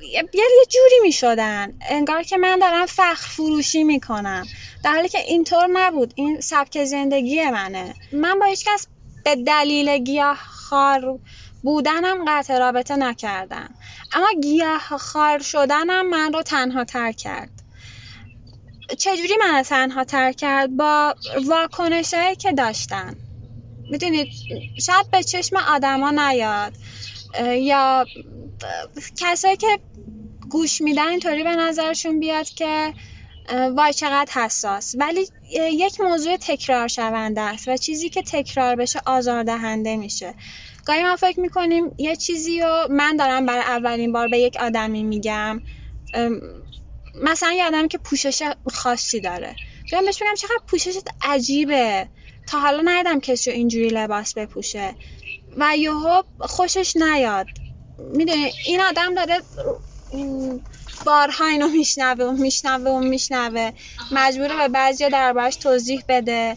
یه 0.03 0.29
یه 0.35 0.65
جوری 0.73 1.01
می‌شدن. 1.03 1.73
انگار 1.89 2.23
که 2.23 2.37
من 2.37 2.59
دارم 2.59 2.87
فخر 2.87 3.15
فروشی 3.15 3.85
می‌کنم. 3.85 4.47
در 4.85 4.93
حالی 4.93 5.09
که 5.09 5.19
اینطور 5.19 5.67
نبود. 5.73 6.13
این 6.17 6.41
سبک 6.41 6.85
زندگی 6.85 7.51
منه. 7.51 7.95
من 8.13 8.39
با 8.39 8.47
هیچکس 8.47 8.87
به 9.25 9.37
دلیل 9.37 9.99
گیاه 9.99 10.37
خار 10.37 11.19
بودنم 11.63 12.25
قطع 12.29 12.59
رابطه 12.59 12.97
نکردم. 12.97 13.75
اما 14.13 14.29
گیاه 14.43 14.79
خار 14.79 15.39
شدنم 15.39 16.09
من 16.09 16.33
رو 16.33 16.43
تنها 16.43 16.85
تر 16.85 17.13
کرد. 17.13 17.64
چجوری 18.99 19.35
من 19.41 19.63
تنها 19.63 20.05
تر 20.05 20.33
کرد؟ 20.33 20.77
با 20.77 21.15
واکنشهایی 21.45 22.37
که 22.37 22.53
داشتن 22.53 23.17
می‌دونید 23.91 24.29
شاید 24.81 25.11
به 25.11 25.23
چشم 25.23 25.57
آدما 25.57 26.11
نیاد. 26.11 26.73
یا 27.59 28.07
کسایی 29.19 29.57
که 29.57 29.79
گوش 30.51 30.81
میدن 30.81 31.09
اینطوری 31.09 31.45
به 31.45 31.57
نظرشون 31.57 32.21
بیاد 32.21 32.49
که 32.49 32.95
وای 33.77 33.93
چقدر 33.93 34.33
حساس. 34.33 34.95
ولی 34.99 35.29
یک 35.73 36.01
موضوع 36.01 36.37
تکرار 36.37 36.89
شونده 36.89 37.41
است 37.41 37.69
و 37.69 37.77
چیزی 37.77 38.09
که 38.09 38.23
تکرار 38.23 38.77
بشه 38.77 39.01
آزاردهنده 39.07 39.97
میشه. 39.97 40.35
گاهی 40.87 41.03
ما 41.03 41.17
فکر 41.17 41.41
می‌کنیم 41.41 41.95
یه 41.99 42.17
چیزی 42.17 42.61
رو 42.61 42.87
من 42.91 43.17
دارم 43.17 43.47
برای 43.47 43.63
اولین 43.63 44.13
بار 44.13 44.29
به 44.29 44.39
یک 44.39 44.57
آدمی 44.57 45.03
میگم. 45.03 45.61
مثلا 47.23 47.53
یه 47.53 47.67
آدمی 47.67 47.89
که 47.89 47.99
پوشش 47.99 48.43
خاصی 48.73 49.21
داره. 49.21 49.57
بیام 49.91 50.05
بهش 50.05 50.23
بگم 50.23 50.35
چقدر 50.35 50.61
پوششت 50.67 51.09
عجیبه. 51.23 52.09
تا 52.47 52.61
حالا 52.61 52.83
ندیدم 52.85 53.21
کسی 53.21 53.51
اینجوری 53.51 53.89
لباس 53.89 54.35
بپوشه. 54.35 54.95
و 55.57 55.77
یهو 55.77 56.23
خوشش 56.41 56.97
نیاد. 56.97 57.47
می‌دونی 57.99 58.53
این 58.67 58.81
آدم 58.81 59.15
داره 59.15 59.41
بارها 61.07 61.47
اینو 61.47 61.69
میشنوه 61.69 62.25
و 62.25 62.33
میشنوه 62.33 62.91
و 62.91 62.99
میشنوه. 62.99 63.73
مجبوره 64.13 64.57
به 64.57 64.69
بعضی 64.69 65.09
دربارش 65.09 65.57
توضیح 65.57 66.03
بده. 66.09 66.57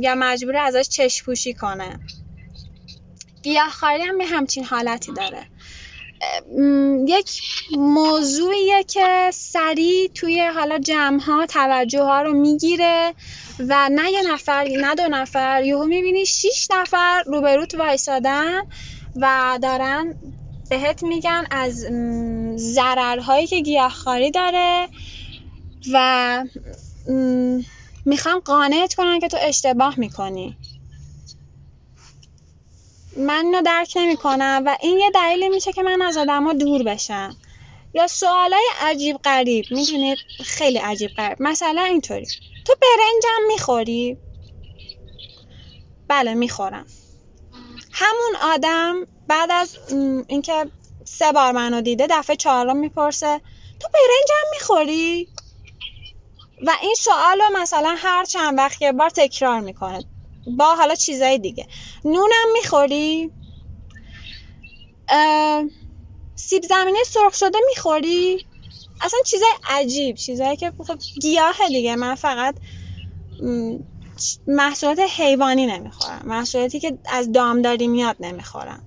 یا 0.00 0.14
مجبوره 0.14 0.60
ازش 0.60 0.88
چشم 0.88 1.24
پوشی 1.24 1.54
کنه. 1.54 2.00
گیاهخواری 3.42 4.02
هم 4.02 4.20
یه 4.20 4.26
همچین 4.26 4.64
حالتی 4.64 5.12
داره. 5.12 5.46
یک 7.06 7.40
موضوعیه 7.76 8.84
که 8.84 9.30
سریع 9.34 10.10
توی 10.14 10.46
حالا 10.46 10.78
جمع 10.78 11.20
ها 11.20 11.46
توجه 11.46 12.02
ها 12.02 12.22
رو 12.22 12.32
می‌گیره 12.32 13.14
و 13.58 13.88
نه 13.92 14.10
یه 14.10 14.32
نفر 14.32 14.64
نه 14.80 14.94
دو 14.94 15.08
نفر 15.08 15.62
یهو 15.64 15.84
می‌بینی 15.84 16.26
شیش 16.26 16.68
نفر 16.70 17.22
روبروت 17.26 17.74
وایسادن 17.74 18.60
و 19.16 19.58
دارن 19.62 20.14
بهت 20.70 21.02
میگن 21.02 21.44
از 21.50 21.86
ضررهایی 22.56 23.46
که 23.46 23.60
گیاهخواری 23.60 24.30
داره 24.30 24.88
و 25.92 26.44
می‌خوان 28.04 28.40
قانعت 28.40 28.94
کنن 28.94 29.20
که 29.20 29.28
تو 29.28 29.36
اشتباه 29.40 30.00
می‌کنی. 30.00 30.56
من 33.16 33.44
اینو 33.44 33.62
درک 33.62 33.92
نمی 33.96 34.16
کنم 34.16 34.62
و 34.66 34.76
این 34.80 34.98
یه 34.98 35.10
دلیلی 35.10 35.48
میشه 35.48 35.72
که 35.72 35.82
من 35.82 36.02
از 36.02 36.16
آدما 36.16 36.52
دور 36.52 36.82
بشم. 36.82 37.36
یا 37.94 38.06
سوالای 38.06 38.68
عجیب 38.80 39.16
غریب. 39.16 39.66
می‌دونید؟ 39.70 40.18
خیلی 40.44 40.78
عجیب 40.78 41.10
غریب. 41.10 41.36
مثلا 41.40 41.82
اینطوری. 41.82 42.26
تو 42.66 42.74
برنجم 42.82 43.46
می‌خوری؟ 43.48 44.18
بله 46.08 46.34
می‌خورم. 46.34 46.86
همون 47.92 48.36
آدم 48.42 49.06
بعد 49.28 49.50
از 49.52 49.78
اینکه 50.28 50.70
سه 51.04 51.32
بار 51.32 51.52
منو 51.52 51.80
دیده 51.80 52.06
دفعه 52.10 52.36
چهارم 52.36 52.76
می‌پرسه 52.76 53.40
تو 53.80 53.88
برنجم 53.92 54.50
می‌خوری؟ 54.50 55.28
و 56.66 56.72
این 56.82 56.94
سوال 56.94 57.40
رو 57.40 57.58
مثلا 57.58 57.94
هر 57.98 58.24
چند 58.24 58.58
وقت 58.58 58.82
یه 58.82 58.92
بار 58.92 59.10
تکرار 59.10 59.60
می‌کنه. 59.60 60.04
با 60.46 60.74
حالا 60.74 60.94
چیزای 60.94 61.38
دیگه. 61.38 61.66
نونم 62.04 62.52
می‌خوری؟ 62.52 63.30
سیب 66.34 66.62
زمینی 66.62 66.98
سرخ 67.06 67.34
شده 67.34 67.58
می‌خوری؟ 67.68 68.44
اصلا 69.00 69.18
چیزای 69.26 69.52
عجیب 69.68 70.16
چیزایی 70.16 70.56
که 70.56 70.72
خب 70.86 70.98
گیاه 71.20 71.56
دیگه. 71.68 71.96
من 71.96 72.14
فقط 72.14 72.56
محصولات 74.46 74.98
حیوانی 74.98 75.66
نمی‌خورم. 75.66 76.22
محصولاتی 76.24 76.80
که 76.80 76.98
از 77.06 77.32
دامداری 77.32 77.88
میاد 77.88 78.16
نمی‌خورم. 78.20 78.82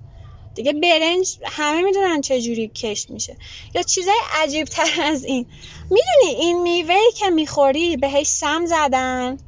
دیگه 0.54 0.72
برنج 0.72 1.38
همه 1.44 1.82
می‌دونن 1.82 2.20
چه 2.20 2.40
جوری 2.40 2.68
کشت 2.68 3.10
میشه. 3.10 3.36
یا 3.74 3.82
چیزای 3.82 4.20
عجیب 4.34 4.66
تر 4.66 5.02
از 5.02 5.24
این. 5.24 5.46
می‌دونی 5.90 6.40
این 6.40 6.62
میوهی 6.62 7.12
که 7.16 7.30
می‌خوری 7.30 7.96
بهش 7.96 8.26
سم 8.26 8.66
زدن؟ 8.66 9.38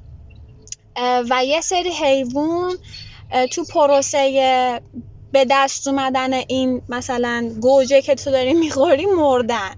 و 1.30 1.44
یه 1.44 1.60
سری 1.60 1.90
حیوان 1.90 2.78
تو 3.50 3.64
پروسه 3.64 4.80
به 5.32 5.46
دست 5.50 5.86
اومدن 5.88 6.32
این 6.32 6.82
مثلا 6.88 7.50
گوجه 7.60 8.02
که 8.02 8.14
تو 8.14 8.30
داری 8.30 8.54
می‌خوری 8.54 9.06
مردن. 9.06 9.74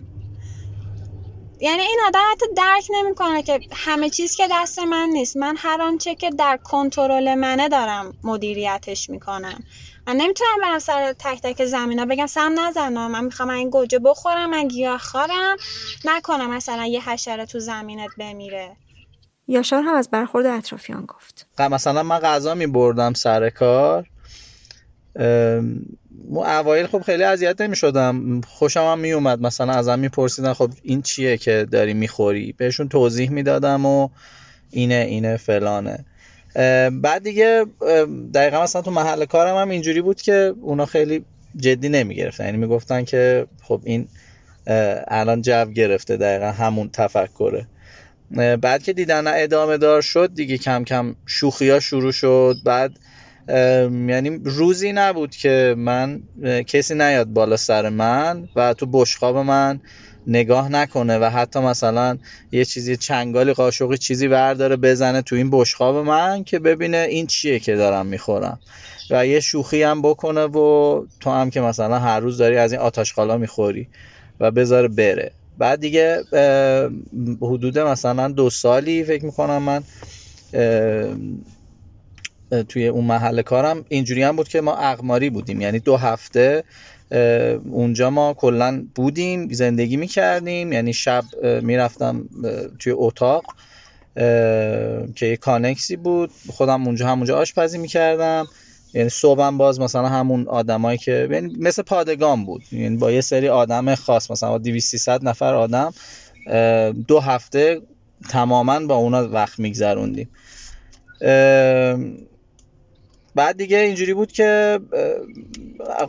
یعنی 1.60 1.82
این 1.82 1.98
آدم 2.06 2.20
حتی 2.32 2.46
درک 2.56 2.86
نمی‌کنه 2.90 3.42
که 3.42 3.60
همه 3.72 4.10
چیز 4.10 4.36
که 4.36 4.48
دست 4.50 4.78
من 4.78 5.08
نیست. 5.08 5.36
من 5.36 5.56
هر 5.58 5.82
آنچه 5.82 6.14
که 6.14 6.30
در 6.30 6.56
کنترل 6.56 7.34
منه 7.34 7.68
دارم 7.68 8.14
مدیریتش 8.24 9.10
می‌کنم. 9.10 9.64
من 10.06 10.16
نمی‌تونم 10.16 10.72
به 10.72 10.78
سر 10.78 11.12
تک 11.12 11.40
تک 11.42 11.64
زمینا 11.64 12.04
بگم 12.06 12.26
سم 12.26 12.60
نزنم. 12.60 13.10
من 13.10 13.24
می‌خوام 13.24 13.50
این 13.50 13.70
گوجه 13.70 13.98
بخورم 13.98 14.50
من 14.50 14.68
گیاه 14.68 14.98
خارم. 14.98 15.56
نکنم 16.04 16.50
مثلا 16.50 16.86
یه 16.86 17.10
حشره 17.10 17.46
تو 17.46 17.58
زمینت 17.58 18.10
بمیره. 18.18 18.76
یاشار 19.48 19.82
هم 19.82 19.94
از 19.94 20.10
برخورد 20.10 20.46
اطرافیان 20.46 21.04
گفت. 21.06 21.46
مثلا 21.58 22.02
من 22.02 22.18
غذا 22.18 22.54
می 22.54 22.66
بردم 22.66 23.12
سر 23.12 23.50
کار. 23.50 24.06
اوایل 26.30 26.86
خب 26.86 27.02
خیلی 27.02 27.22
اذیت 27.22 27.60
نمی 27.60 27.76
شدم 27.76 28.40
خوشم 28.40 28.80
هم 28.80 28.98
می 28.98 29.12
اومد 29.12 29.40
مثلا 29.40 29.72
ازم 29.72 29.98
میپرسیدن 29.98 30.52
خب 30.52 30.70
این 30.82 31.02
چیه 31.02 31.36
که 31.36 31.66
داری 31.70 31.94
می‌خوری؟ 31.94 32.54
بهشون 32.56 32.88
توضیح 32.88 33.30
می‌دادم 33.30 33.86
و 33.86 34.08
اینه 34.70 34.94
اینه 34.94 35.36
فلانه. 35.36 36.04
بعد 36.92 37.22
دیگه 37.22 37.66
دقیقا 38.34 38.62
مثلا 38.62 38.82
تو 38.82 38.90
محل 38.90 39.24
کارم 39.24 39.56
هم 39.56 39.70
اینجوری 39.70 40.00
بود 40.00 40.22
که 40.22 40.54
اونا 40.60 40.86
خیلی 40.86 41.24
جدی 41.56 41.88
نمی 41.88 42.14
گرفتن 42.14 42.44
یعنی 42.44 42.56
می‌گفتن 42.56 43.04
که 43.04 43.46
خب 43.62 43.80
این 43.84 44.08
الان 45.08 45.42
جو 45.42 45.64
گرفته. 45.64 46.16
دقیقا 46.16 46.50
همون 46.50 46.90
تفکره. 46.92 47.66
بعد 48.36 48.82
که 48.82 48.92
دیدن 48.92 49.42
ادامه 49.42 49.76
دار 49.78 50.02
شد 50.02 50.34
دیگه 50.34 50.58
کم 50.58 50.84
کم 50.84 51.16
شوخی 51.26 51.70
ها 51.70 51.80
شروع 51.80 52.12
شد. 52.12 52.56
بعد 52.64 52.98
یعنی 54.08 54.40
روزی 54.44 54.92
نبود 54.92 55.36
که 55.36 55.74
من 55.78 56.22
کسی 56.66 56.94
نیاد 56.94 57.26
بالا 57.26 57.56
سر 57.56 57.88
من 57.88 58.48
و 58.56 58.74
تو 58.74 58.86
بشقاب 58.86 59.36
من 59.36 59.80
نگاه 60.26 60.68
نکنه 60.68 61.18
و 61.18 61.24
حتی 61.24 61.60
مثلا 61.60 62.18
یه 62.52 62.64
چیزی 62.64 62.96
چنگالی 62.96 63.52
قاشقی 63.52 63.98
چیزی 63.98 64.26
ورداره 64.26 64.76
بزنه 64.76 65.22
تو 65.22 65.36
این 65.36 65.50
بشقاب 65.50 65.96
من 65.96 66.44
که 66.44 66.58
ببینه 66.58 67.06
این 67.10 67.26
چیه 67.26 67.58
که 67.58 67.76
دارم 67.76 68.06
می‌خورم 68.06 68.60
و 69.10 69.26
یه 69.26 69.40
شوخی 69.40 69.82
هم 69.82 70.02
بکنه 70.02 70.44
و 70.44 71.06
تو 71.20 71.30
هم 71.30 71.50
که 71.50 71.60
مثلا 71.60 71.98
هر 71.98 72.20
روز 72.20 72.38
داری 72.38 72.56
از 72.56 72.72
این 72.72 72.80
آتاشقالا 72.80 73.36
می‌خوری 73.36 73.88
و 74.40 74.50
بذاره 74.50 74.88
بره. 74.88 75.32
بعد 75.58 75.80
دیگه 75.80 76.24
حدود 77.42 77.78
مثلا 77.78 78.28
دو 78.28 78.50
سالی 78.50 79.04
فکر 79.04 79.24
می‌کنم 79.24 79.62
من 79.62 79.82
توی 82.68 82.88
اون 82.88 83.04
محل 83.04 83.42
کارم 83.42 83.84
اینجوری 83.88 84.22
هم 84.22 84.36
بود 84.36 84.48
که 84.48 84.60
ما 84.60 84.76
اقماری 84.76 85.30
بودیم. 85.30 85.60
یعنی 85.60 85.78
دو 85.78 85.96
هفته 85.96 86.64
اونجا 87.70 88.10
ما 88.10 88.34
کلا 88.34 88.86
بودیم 88.94 89.48
زندگی 89.52 89.96
می‌کردیم. 89.96 90.72
یعنی 90.72 90.92
شب 90.92 91.24
می‌رفتم 91.62 92.28
توی 92.78 92.92
اتاق 92.96 93.44
که 95.14 95.26
یه 95.26 95.36
کانکسی 95.36 95.96
بود. 95.96 96.30
خودم 96.48 96.86
اونجا 96.86 97.08
همونجا 97.08 97.38
آشپزی 97.38 97.78
می‌کردم. 97.78 98.46
یعنی 98.94 99.08
صبحم 99.08 99.58
باز 99.58 99.80
مثلا 99.80 100.08
همون 100.08 100.48
آدمایی 100.48 100.98
که 100.98 101.28
یعنی 101.30 101.56
مثل 101.58 101.82
پادگان 101.82 102.44
بود. 102.44 102.62
یعنی 102.72 102.96
با 102.96 103.12
یه 103.12 103.20
سری 103.20 103.48
آدم 103.48 103.94
خاص 103.94 104.30
مثلا 104.30 104.50
با 104.50 104.58
200 104.58 105.08
نفر 105.08 105.54
آدم 105.54 105.94
دو 107.08 107.20
هفته 107.20 107.80
تماما 108.28 108.80
با 108.80 108.94
اونا 108.94 109.28
وقت 109.28 109.58
میگذروندیم. 109.58 110.28
بعد 113.34 113.56
دیگه 113.56 113.76
اینجوری 113.78 114.14
بود 114.14 114.32
که 114.32 114.80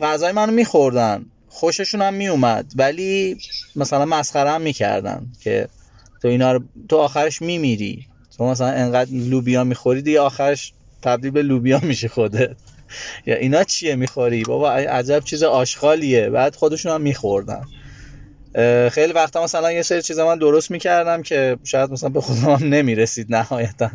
غذای 0.02 0.32
منو 0.32 0.52
میخوردن. 0.52 1.26
خوششون 1.48 2.02
هم 2.02 2.14
میومد 2.14 2.72
ولی 2.76 3.36
مثلا 3.76 4.04
مسخره 4.04 4.50
هم 4.50 4.60
می‌کردن 4.60 5.26
که 5.40 5.68
تو 6.22 6.28
اینا 6.28 6.52
رو 6.52 6.60
تو 6.88 6.96
آخرش 6.96 7.42
میمیری. 7.42 8.06
تو 8.38 8.44
مثلا 8.44 8.66
انقدر 8.66 9.10
لوبیا 9.10 9.64
می‌خوری 9.64 10.02
دیگه 10.02 10.20
آخرش 10.20 10.72
تبدیل 11.02 11.30
به 11.30 11.42
لوبیا 11.42 11.80
میشه 11.82 12.08
خودت. 12.08 12.56
یا 13.26 13.36
اینا 13.36 13.64
چیه 13.64 13.96
می‌خوری؟ 13.96 14.42
بابا 14.42 14.72
عجب 14.72 15.20
چیز 15.24 15.42
آشغالیه. 15.42 16.30
بعد 16.30 16.56
خودشون 16.56 16.92
هم 16.92 17.00
میخوردن. 17.00 17.64
خیلی 18.90 19.12
وقتا 19.12 19.44
مثلا 19.44 19.72
یه 19.72 19.82
سری 19.82 20.02
چیزا 20.02 20.26
من 20.26 20.38
درست 20.38 20.70
می‌کردم 20.70 21.22
که 21.22 21.56
شاید 21.64 21.90
مثلا 21.90 22.08
به 22.08 22.20
خودم 22.20 22.40
هم 22.40 22.68
نمی‌رسید 22.68 23.34
نهایتا. 23.34 23.90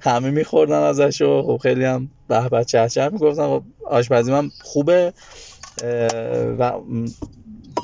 همه 0.00 0.30
میخوردن 0.30 0.82
ازش 0.82 1.22
و 1.22 1.42
خب 1.42 1.60
خیلی 1.62 1.84
هم 1.84 2.10
به 2.28 2.48
به 2.48 2.64
چه 2.64 3.08
می‌گفتن. 3.12 3.46
خب 3.46 3.62
آشپزی 3.86 4.32
من 4.32 4.50
خوبه. 4.62 5.12
و 6.58 6.72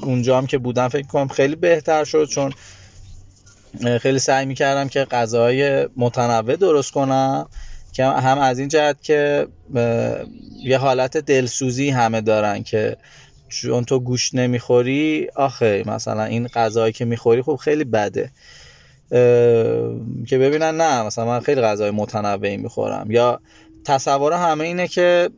اونجا 0.02 0.38
هم 0.38 0.46
که 0.46 0.58
بودم 0.58 0.88
فکر 0.88 1.06
کنم 1.06 1.28
خیلی 1.28 1.56
بهتر 1.56 2.04
شد 2.04 2.24
چون 2.24 2.52
خیلی 4.00 4.18
سعی 4.18 4.46
می‌کردم 4.46 4.88
که 4.88 5.04
غذاهای 5.04 5.88
متنوع 5.96 6.56
درست 6.56 6.92
کنم. 6.92 7.48
که 7.92 8.04
هم 8.04 8.38
از 8.38 8.58
این 8.58 8.68
جهت 8.68 9.02
که 9.02 9.46
یه 10.64 10.78
حالت 10.78 11.16
دلسوزی 11.16 11.90
همه 11.90 12.20
دارن 12.20 12.62
که 12.62 12.96
چون 13.48 13.84
تو 13.84 14.00
گوشت 14.00 14.34
نمی‌خوری 14.34 15.28
آخه 15.36 15.82
مثلا 15.86 16.24
این 16.24 16.46
غذایی 16.46 16.92
که 16.92 17.04
می‌خوری 17.04 17.42
خب 17.42 17.56
خیلی 17.56 17.84
بده. 17.84 18.30
که 20.26 20.38
ببینن 20.38 20.80
نه 20.80 21.02
مثلا 21.02 21.24
من 21.24 21.40
خیلی 21.40 21.60
غذای 21.60 21.90
متنوعی 21.90 22.56
می‌خورم. 22.56 23.10
یا 23.10 23.40
تصور 23.84 24.32
همه 24.32 24.64
اینه 24.64 24.88
که 24.88 25.30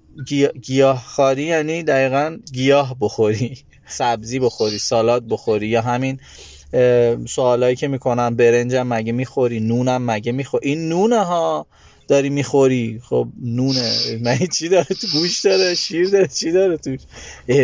گیاهخواری 0.62 1.42
یعنی 1.42 1.82
دقیقا 1.82 2.36
گیاه 2.52 2.96
بخوری 3.00 3.58
سبزی 3.86 4.38
بخوری 4.38 4.78
سالاد 4.78 5.28
بخوری 5.28 5.66
یا 5.66 5.82
همین 5.82 6.20
سوالایی 7.28 7.76
که 7.76 7.88
می‌کنن 7.88 8.36
برنجم 8.36 8.86
مگه 8.86 9.12
می‌خوری 9.12 9.60
نونم 9.60 10.10
مگه 10.10 10.32
می‌خوری؟ 10.32 10.68
این 10.68 10.88
نونه 10.88 11.24
ها 11.24 11.66
داری 12.08 12.30
می‌خوری؟ 12.30 13.00
خب 13.04 13.28
نونه. 13.42 14.18
من 14.22 14.38
چی 14.38 14.68
داره 14.68 14.84
تو 14.84 15.06
گوش 15.12 15.40
داره؟ 15.40 15.74
شیر 15.74 16.08
داره؟ 16.08 16.26
چی 16.26 16.52
داره 16.52 16.76
توش؟ 16.76 17.00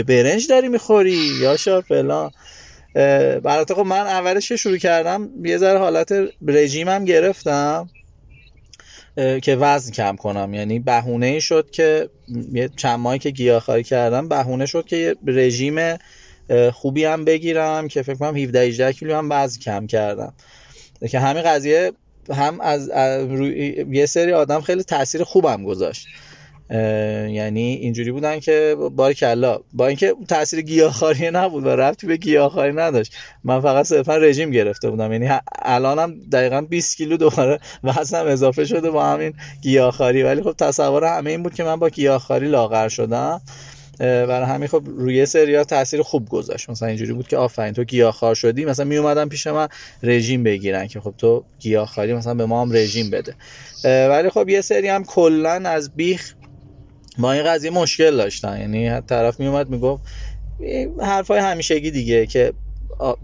برنج 0.03 0.49
داری 0.49 0.69
می‌خوری؟ 0.69 1.31
یا 1.41 1.57
شار 1.57 1.83
فلان. 1.83 2.31
برات 3.43 3.73
خب 3.75 3.81
من 3.81 4.07
اولش 4.07 4.53
شروع 4.53 4.79
کردم 4.79 5.31
یه 5.45 5.59
ذره 5.59 5.79
حالت 5.79 6.15
رژیمم 6.47 7.05
گرفتم 7.05 7.89
که 9.17 9.57
وزن 9.57 9.93
کم 9.93 10.17
کنم. 10.17 10.55
یعنی 10.55 10.79
بهونه 10.79 11.27
ای 11.27 11.41
شد 11.41 11.71
که 11.71 12.09
یه 12.53 12.71
چند 12.77 12.99
ماهی 12.99 13.19
که 13.19 13.31
گیاهخواری 13.31 13.83
کردم 13.83 14.29
بهونه 14.29 14.67
شد 14.67 14.87
که 14.87 15.17
رژیم 15.27 15.97
خوبی 16.73 17.05
هم 17.05 17.25
بگیرم 17.25 17.89
که 17.89 18.03
فکر 18.03 18.15
کنم 18.15 18.37
17 18.37 18.61
18 18.61 18.93
کیلو 18.93 19.17
هم 19.17 19.29
وزن 19.31 19.61
کم 19.61 19.87
کردم. 19.87 20.33
که 21.11 21.19
همین 21.19 21.43
قضیه 21.43 21.93
هم 22.35 22.61
از, 22.61 22.91
روی 23.31 23.85
یه 23.91 24.07
سری 24.07 24.33
آدم 24.33 24.61
خیلی 24.61 24.83
تاثیر 24.83 25.25
خوبم 25.25 25.65
گذاشت. 25.65 26.07
یعنی 27.31 27.61
اینجوری 27.61 28.13
بودن 28.13 28.41
که 28.41 28.77
بار 28.97 29.13
کلا. 29.13 29.59
با 29.73 29.87
اینکه 29.87 30.15
تاثیر 30.29 30.61
گیاهخواری 30.61 31.31
نبود 31.31 31.67
و 31.67 31.69
رفتی 31.69 32.07
به 32.07 32.17
گیاهخواری 32.17 32.73
نداشت. 32.73 33.17
من 33.45 33.61
فقط 33.61 33.87
صرفا 33.87 34.17
رژیم 34.17 34.51
گرفته 34.51 34.91
بودم. 34.91 35.13
یعنی 35.13 35.31
الانم 35.63 36.15
دقیقا 36.33 36.61
20 36.61 36.97
کیلو 36.97 37.17
دوباره 37.17 37.61
وزنم 37.85 38.27
اضافه 38.27 38.65
شده 38.65 38.91
با 38.91 39.07
همین 39.07 39.35
گیاهخواری. 39.63 40.23
ولی 40.23 40.43
خب 40.43 40.53
تصور 40.53 41.05
همه 41.05 41.31
این 41.31 41.43
بود 41.43 41.55
که 41.55 41.65
من 41.65 41.77
با 41.77 41.89
گیاهخواری 41.89 42.49
لاغر 42.49 42.89
شدم. 42.89 43.41
برای 44.01 44.47
همین 44.47 44.69
خب 44.69 44.83
روی 44.87 45.27
سریا 45.27 45.65
تاثیر 45.65 46.03
خوب 46.03 46.29
گذاشت. 46.29 46.71
مثلا 46.71 46.89
اینجوری 46.89 47.13
بود 47.13 47.29
که 47.29 47.37
آفرین 47.37 47.75
تو 47.75 47.85
گیاهخوار 47.85 48.35
شدی 48.35 48.65
مثلا 48.65 48.85
می 48.85 48.97
اومدن 48.97 49.29
پیش 49.29 49.47
من 49.47 49.69
رژیم 50.03 50.43
بگیرن 50.43 50.87
که 50.87 51.01
خب 51.01 51.15
تو 51.19 51.45
گیاهخواری 51.59 52.13
مثلا 52.13 52.35
به 52.35 52.47
ما 52.47 52.63
هم 52.63 52.73
رژیم 52.73 53.11
بده. 53.11 53.35
ولی 53.85 54.31
خب 54.31 54.49
یه 54.49 54.61
سری 54.61 54.89
هم 54.89 55.05
کلا 55.05 55.51
از 55.51 55.97
بیخ 55.97 56.35
با 57.19 57.33
این 57.33 57.43
قضیه 57.43 57.71
مشکل 57.71 58.17
داشتن. 58.17 58.61
یعنی 58.61 59.01
طرف 59.01 59.41
می 59.41 59.47
اومد 59.47 59.69
می‌گفت 59.69 60.03
حرفای 61.01 61.41
همیشگی 61.41 61.91
دیگه 61.91 62.27
که 62.27 62.53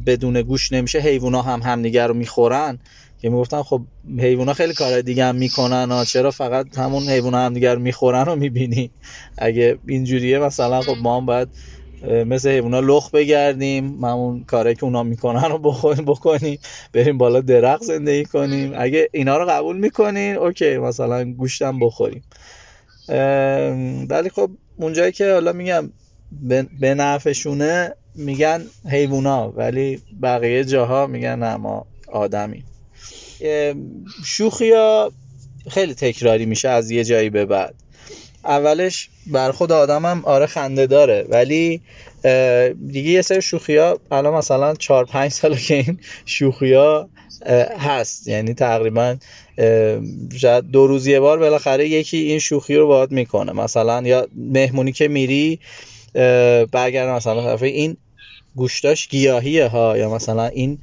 بدون 0.07 0.43
گوش 0.43 0.73
نمیشه 0.73 0.99
حیوونا 0.99 1.43
هم 1.43 1.63
همدیگه 1.63 2.07
رو 2.07 2.15
می‌خورن. 2.15 2.79
که 3.19 3.31
می‌گفتن 3.31 3.63
خب 3.63 3.81
حیوونا 4.19 4.53
خیلی 4.55 4.75
کار 4.75 5.01
دیگه 5.01 5.25
هم 5.25 5.35
می‌کنن 5.37 5.93
و 5.93 6.05
چرا 6.05 6.31
فقط 6.31 6.79
همون 6.79 7.03
حیوونا 7.03 7.39
هم 7.39 7.55
دیگر 7.55 7.77
می‌خورن 7.77 8.25
رو 8.25 8.37
می‌بینی؟ 8.37 8.91
اگه 9.39 9.79
اینجوریه 9.89 10.39
مثلا 10.39 10.81
خب 10.81 10.97
ما 11.03 11.17
هم 11.17 11.27
باید 11.27 11.49
مثل 12.27 12.49
حیوونا 12.51 12.81
لخ 12.81 13.11
بگردیم 13.11 14.05
همون 14.05 14.45
کاری 14.45 14.75
که 14.75 14.85
اونا 14.85 15.03
می‌کنن 15.03 15.45
رو 15.45 15.59
بکنیم 16.07 16.59
بریم 16.93 17.19
بالا 17.19 17.41
درخت 17.41 17.83
زندگی 17.83 18.25
کنیم. 18.25 18.73
اگه 18.77 19.09
اینا 19.13 19.37
رو 19.39 19.47
قبول 19.47 19.77
می‌کنین 19.77 20.37
اوکی 20.37 20.79
مثلا 20.79 21.33
گوشتم 21.33 21.79
بخوریم. 21.79 22.25
ولی 24.09 24.31
خب 24.35 24.51
اونجایی 24.77 25.13
که 25.13 25.33
حالا 25.33 25.53
میگم 25.53 25.93
به 26.81 26.95
نفعشونه 26.95 27.95
میگن 28.15 28.63
حیوونا 28.91 29.51
ولی 29.51 30.03
بقیه 30.23 30.65
جاها 30.65 31.07
میگن 31.07 31.39
نه 31.39 31.57
ما 31.57 31.87
آدمی 32.13 32.65
شوخی 34.25 34.73
ها 34.73 35.13
خیلی 35.71 35.95
تکراری 35.95 36.47
میشه 36.47 36.69
از 36.69 36.91
یه 36.91 37.05
جایی 37.05 37.31
به 37.31 37.45
بعد. 37.45 37.75
اولش 38.45 39.09
بر 39.27 39.53
خود 39.53 39.73
آدمم 39.73 40.23
آره 40.25 40.47
خنده 40.47 40.87
داره 40.87 41.27
ولی 41.29 41.81
دیگه 42.87 43.11
یه 43.11 43.23
سری 43.23 43.43
شوخی 43.43 43.77
ها 43.77 43.99
الان 44.11 44.35
مثلا 44.35 44.75
4 44.75 45.05
5 45.05 45.31
ساله 45.31 45.57
که 45.57 45.75
این 45.75 45.99
شوخی 46.25 46.73
ها 46.73 47.09
هست. 47.79 48.29
یعنی 48.29 48.55
تقریبا 48.55 49.17
شاید 50.37 50.65
دو 50.65 50.87
روز 50.87 51.07
یه 51.07 51.21
بار 51.21 51.39
بالاخره 51.39 51.89
یکی 51.89 52.17
این 52.17 52.39
شوخی 52.39 52.77
رو 52.77 52.87
باید 52.87 53.11
می‌کنه. 53.11 53.53
مثلا 53.53 54.03
یا 54.03 54.29
مهمونی 54.37 54.93
که 54.93 55.09
میری 55.09 55.59
برگرد 56.73 57.09
مثلا 57.09 57.43
طرف 57.43 57.63
این 57.63 57.97
گوشتاش 58.57 59.09
گیاهیه 59.09 59.67
ها 59.67 59.99
یا 59.99 60.15
مثلا 60.15 60.47
این 60.47 60.79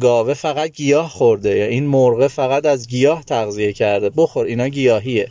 گاوه 0.00 0.34
فقط 0.34 0.70
گیاه 0.70 1.08
خورده. 1.08 1.56
یا 1.56 1.66
این 1.66 1.86
مرغه 1.86 2.28
فقط 2.28 2.66
از 2.66 2.88
گیاه 2.88 3.24
تغذیه 3.24 3.72
کرده. 3.72 4.10
بخور 4.16 4.46
اینا 4.46 4.68
گیاهیه. 4.68 5.28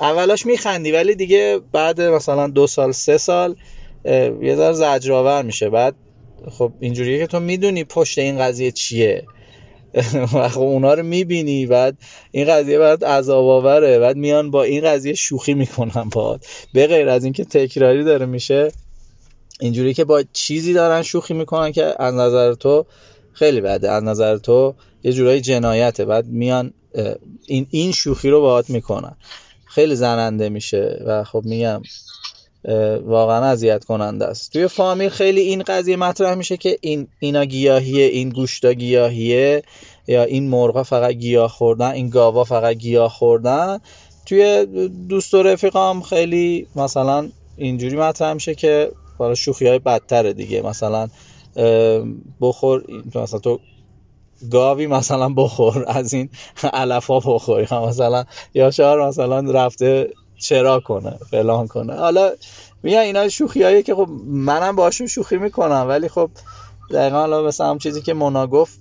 اولاش 0.00 0.46
میخندی 0.46 0.92
ولی 0.92 1.14
دیگه 1.14 1.60
بعد 1.72 2.00
مثلا 2.00 2.48
دو 2.48 2.66
سال 2.66 2.92
سه 2.92 3.18
سال 3.18 3.56
یه 4.42 4.54
ذره 4.56 4.72
زجرآور 4.72 5.42
میشه. 5.42 5.70
بعد 5.70 5.94
خب 6.50 6.72
اینجوریه 6.80 7.18
که 7.18 7.26
تو 7.26 7.40
می‌دونی 7.40 7.84
پشت 7.84 8.18
این 8.18 8.38
قضیه 8.38 8.70
چیه. 8.72 9.24
و 10.34 10.48
خب 10.48 10.60
اونا 10.60 10.94
رو 10.94 11.02
می‌بینی 11.02 11.66
بعد 11.66 11.98
این 12.30 12.46
قضیه 12.46 12.78
بعد 12.78 13.04
عذاب 13.04 13.44
آوره. 13.44 13.98
بعد 13.98 14.16
میان 14.16 14.50
با 14.50 14.62
این 14.62 14.84
قضیه 14.84 15.14
شوخی 15.14 15.54
می‌کنن 15.54 16.08
با 16.12 16.38
به 16.72 16.86
غیر 16.86 17.08
از 17.08 17.24
اینکه 17.24 17.44
تکراری 17.44 18.04
داره 18.04 18.26
میشه. 18.26 18.72
اینجوری 19.60 19.94
که 19.94 20.04
با 20.04 20.22
چیزی 20.32 20.72
دارن 20.72 21.02
شوخی 21.02 21.34
می‌کنن 21.34 21.72
که 21.72 21.94
از 21.98 22.14
نظر 22.14 22.54
تو 22.54 22.86
خیلی 23.32 23.60
بده. 23.60 23.90
از 23.90 24.02
نظر 24.02 24.36
تو 24.36 24.74
یه 25.02 25.12
جورایی 25.12 25.40
جنایته. 25.40 26.04
بعد 26.04 26.26
میان 26.26 26.72
این 27.46 27.66
این 27.70 27.92
شوخی 27.92 28.30
رو 28.30 28.40
باهات 28.40 28.70
می‌کنن. 28.70 29.16
خیلی 29.64 29.94
زننده 29.94 30.48
میشه 30.48 31.02
و 31.06 31.24
خب 31.24 31.42
میگم 31.44 31.82
واقعا 33.04 33.44
اذیت 33.44 33.84
کننده 33.84 34.24
است. 34.24 34.52
توی 34.52 34.68
فامیل 34.68 35.08
خیلی 35.08 35.40
این 35.40 35.62
قضیه 35.62 35.96
مطرح 35.96 36.34
میشه 36.34 36.56
که 36.56 36.78
این 36.80 37.08
اینا 37.18 37.44
گیاهیه 37.44 38.04
این 38.04 38.28
گوشتا 38.28 38.72
گیاهیه 38.72 39.62
یا 40.06 40.22
این 40.22 40.48
مرغا 40.48 40.82
فقط 40.82 41.10
گیاه 41.10 41.48
خوردن 41.50 41.90
این 41.90 42.10
گاوا 42.10 42.44
فقط 42.44 42.76
گیاه 42.76 43.10
خوردن. 43.10 43.80
توی 44.26 44.66
دوست 45.08 45.34
و 45.34 45.42
رفیقام 45.42 46.02
خیلی 46.02 46.66
مثلا 46.76 47.28
اینجوری 47.56 47.96
مطرح 47.96 48.32
میشه 48.32 48.54
که 48.54 48.90
برای 49.18 49.36
شوخی 49.36 49.66
های 49.68 49.78
بدتره 49.78 50.32
دیگه. 50.32 50.62
مثلا 50.62 51.08
بخور 52.40 52.82
مثلا 53.14 53.38
تو 53.38 53.60
گاوی 54.50 54.86
مثلا 54.86 55.28
بخور 55.28 55.84
از 55.88 56.14
این 56.14 56.28
علف 56.72 57.06
ها 57.06 57.20
بخور 57.20 57.66
یا 57.72 57.86
مثلا 57.86 58.24
یا 58.54 58.70
شهر 58.70 59.08
مثلا 59.08 59.40
رفته 59.40 60.10
چرا 60.38 60.80
کنه 60.80 61.18
فلان 61.30 61.66
کنه. 61.66 61.94
حالا 61.94 62.30
میگن 62.82 62.98
اینا 62.98 63.28
شوخی 63.28 63.82
که 63.82 63.94
خب 63.94 64.08
منم 64.26 64.76
باشون 64.76 65.06
شوخی 65.06 65.36
می‌کنم 65.36 65.86
ولی 65.88 66.08
خب 66.08 66.30
دقیقا 66.90 67.16
حالا 67.16 67.42
مثلا 67.42 67.70
هم 67.70 67.78
چیزی 67.78 68.02
که 68.02 68.14
مونا 68.14 68.46
گفت 68.46 68.80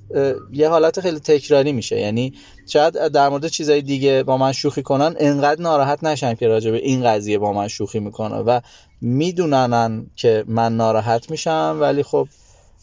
یه 0.54 0.70
حالت 0.70 1.00
خیلی 1.00 1.20
تکراری 1.20 1.72
میشه. 1.72 2.00
یعنی 2.00 2.34
شاید 2.68 2.94
در 3.08 3.30
مورد 3.30 3.48
چیزای 3.48 3.82
دیگه 3.82 4.24
با 4.24 4.38
من 4.38 4.52
شوخی 4.52 4.84
کنن 4.84 5.16
انقدر 5.20 5.62
ناراحت 5.62 6.04
نشن 6.04 6.34
که 6.36 6.48
راجع 6.48 6.72
به 6.72 6.78
این 6.78 7.04
قضیه 7.04 7.38
با 7.38 7.54
من 7.54 7.68
شوخی 7.68 8.00
می‌کنه 8.00 8.36
و 8.36 8.60
می‌دونن 9.02 10.06
که 10.16 10.44
من 10.48 10.78
ناراحت 10.78 11.32
میشم 11.32 11.78
ولی 11.82 12.04
خب 12.04 12.28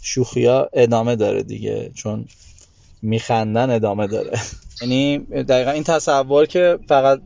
شوخی 0.00 0.46
ها 0.46 0.68
ادامه 0.72 1.16
داره 1.16 1.42
دیگه 1.42 1.90
چون 1.94 2.24
میخندن 3.02 3.70
ادامه 3.70 4.06
داره. 4.06 4.38
یعنی 4.82 5.18
دقیقا 5.18 5.70
این 5.70 5.84
تصور 5.84 6.46
که 6.46 6.78
فقط 6.88 7.20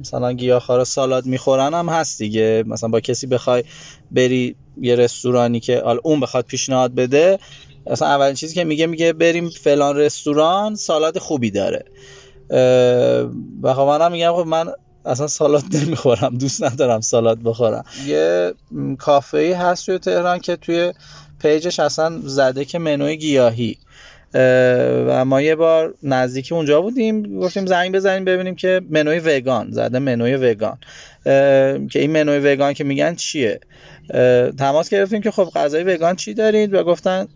مثلا 0.00 0.32
گیاهخوارا 0.32 0.84
سالاد 0.84 1.26
می‌خورن 1.26 1.74
هم 1.74 1.88
هست 1.88 2.18
دیگه. 2.18 2.64
مثلا 2.66 2.88
با 2.88 3.00
کسی 3.00 3.26
بخوای 3.26 3.64
بری 4.10 4.56
یه 4.80 4.96
رستورانی 4.96 5.60
که 5.60 5.80
حالا 5.80 6.00
اون 6.04 6.20
بخواد 6.20 6.44
پیشنهاد 6.44 6.94
بده 6.94 7.38
مثلا 7.86 8.08
اولین 8.08 8.34
چیزی 8.34 8.54
که 8.54 8.64
میگه 8.64 8.86
میگه 8.86 9.12
بریم 9.12 9.50
فلان 9.50 9.96
رستوران 9.96 10.74
سالاد 10.74 11.18
خوبی 11.18 11.50
داره. 11.50 11.84
و 13.62 13.74
خب 13.74 13.80
منم 13.80 14.12
میگم 14.12 14.32
خب 14.32 14.46
من 14.46 14.72
اصلا 15.04 15.26
سالاد 15.26 15.64
نمی‌خورم 15.72 16.38
دوست 16.38 16.62
ندارم 16.62 17.00
سالاد 17.00 17.38
بخورم. 17.42 17.84
یه 18.06 18.54
کافه 18.98 19.38
ای 19.38 19.52
هست 19.52 19.86
توی 19.86 19.98
تهران 19.98 20.38
که 20.38 20.56
توی 20.56 20.92
پیجش 21.42 21.80
اصلا 21.80 22.20
زده 22.24 22.64
که 22.64 22.78
منوی 22.78 23.16
گیاهی. 23.16 23.78
و 24.34 25.24
ما 25.24 25.42
یه 25.42 25.54
بار 25.54 25.94
نزدیکی 26.02 26.54
اونجا 26.54 26.80
بودیم 26.80 27.40
گفتیم 27.40 27.66
زنگ 27.66 27.94
بزنیم 27.94 28.24
ببینیم 28.24 28.54
که 28.54 28.80
منوی 28.90 29.18
وگان 29.18 29.70
زده 29.70 29.98
منوی 29.98 30.34
وگان. 30.34 30.78
که 31.90 31.98
این 31.98 32.10
منوی 32.10 32.38
وگان 32.38 32.72
که 32.72 32.84
میگن 32.84 33.14
چیه؟ 33.14 33.60
تماس 34.58 34.88
گرفتیم 34.88 35.20
که 35.20 35.30
خب 35.30 35.48
غذای 35.54 35.84
وگان 35.84 36.16
چی 36.16 36.34
دارید؟ 36.34 36.74
و 36.74 36.84
گفتن 36.84 37.28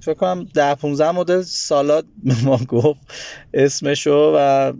فکر 0.00 0.14
کنم 0.14 0.46
ده 0.54 0.74
15 0.74 1.10
مدل 1.10 1.42
سالاد 1.42 2.04
ما 2.44 2.56
گفت 2.68 3.00
اسمشو 3.54 4.32
و 4.36 4.72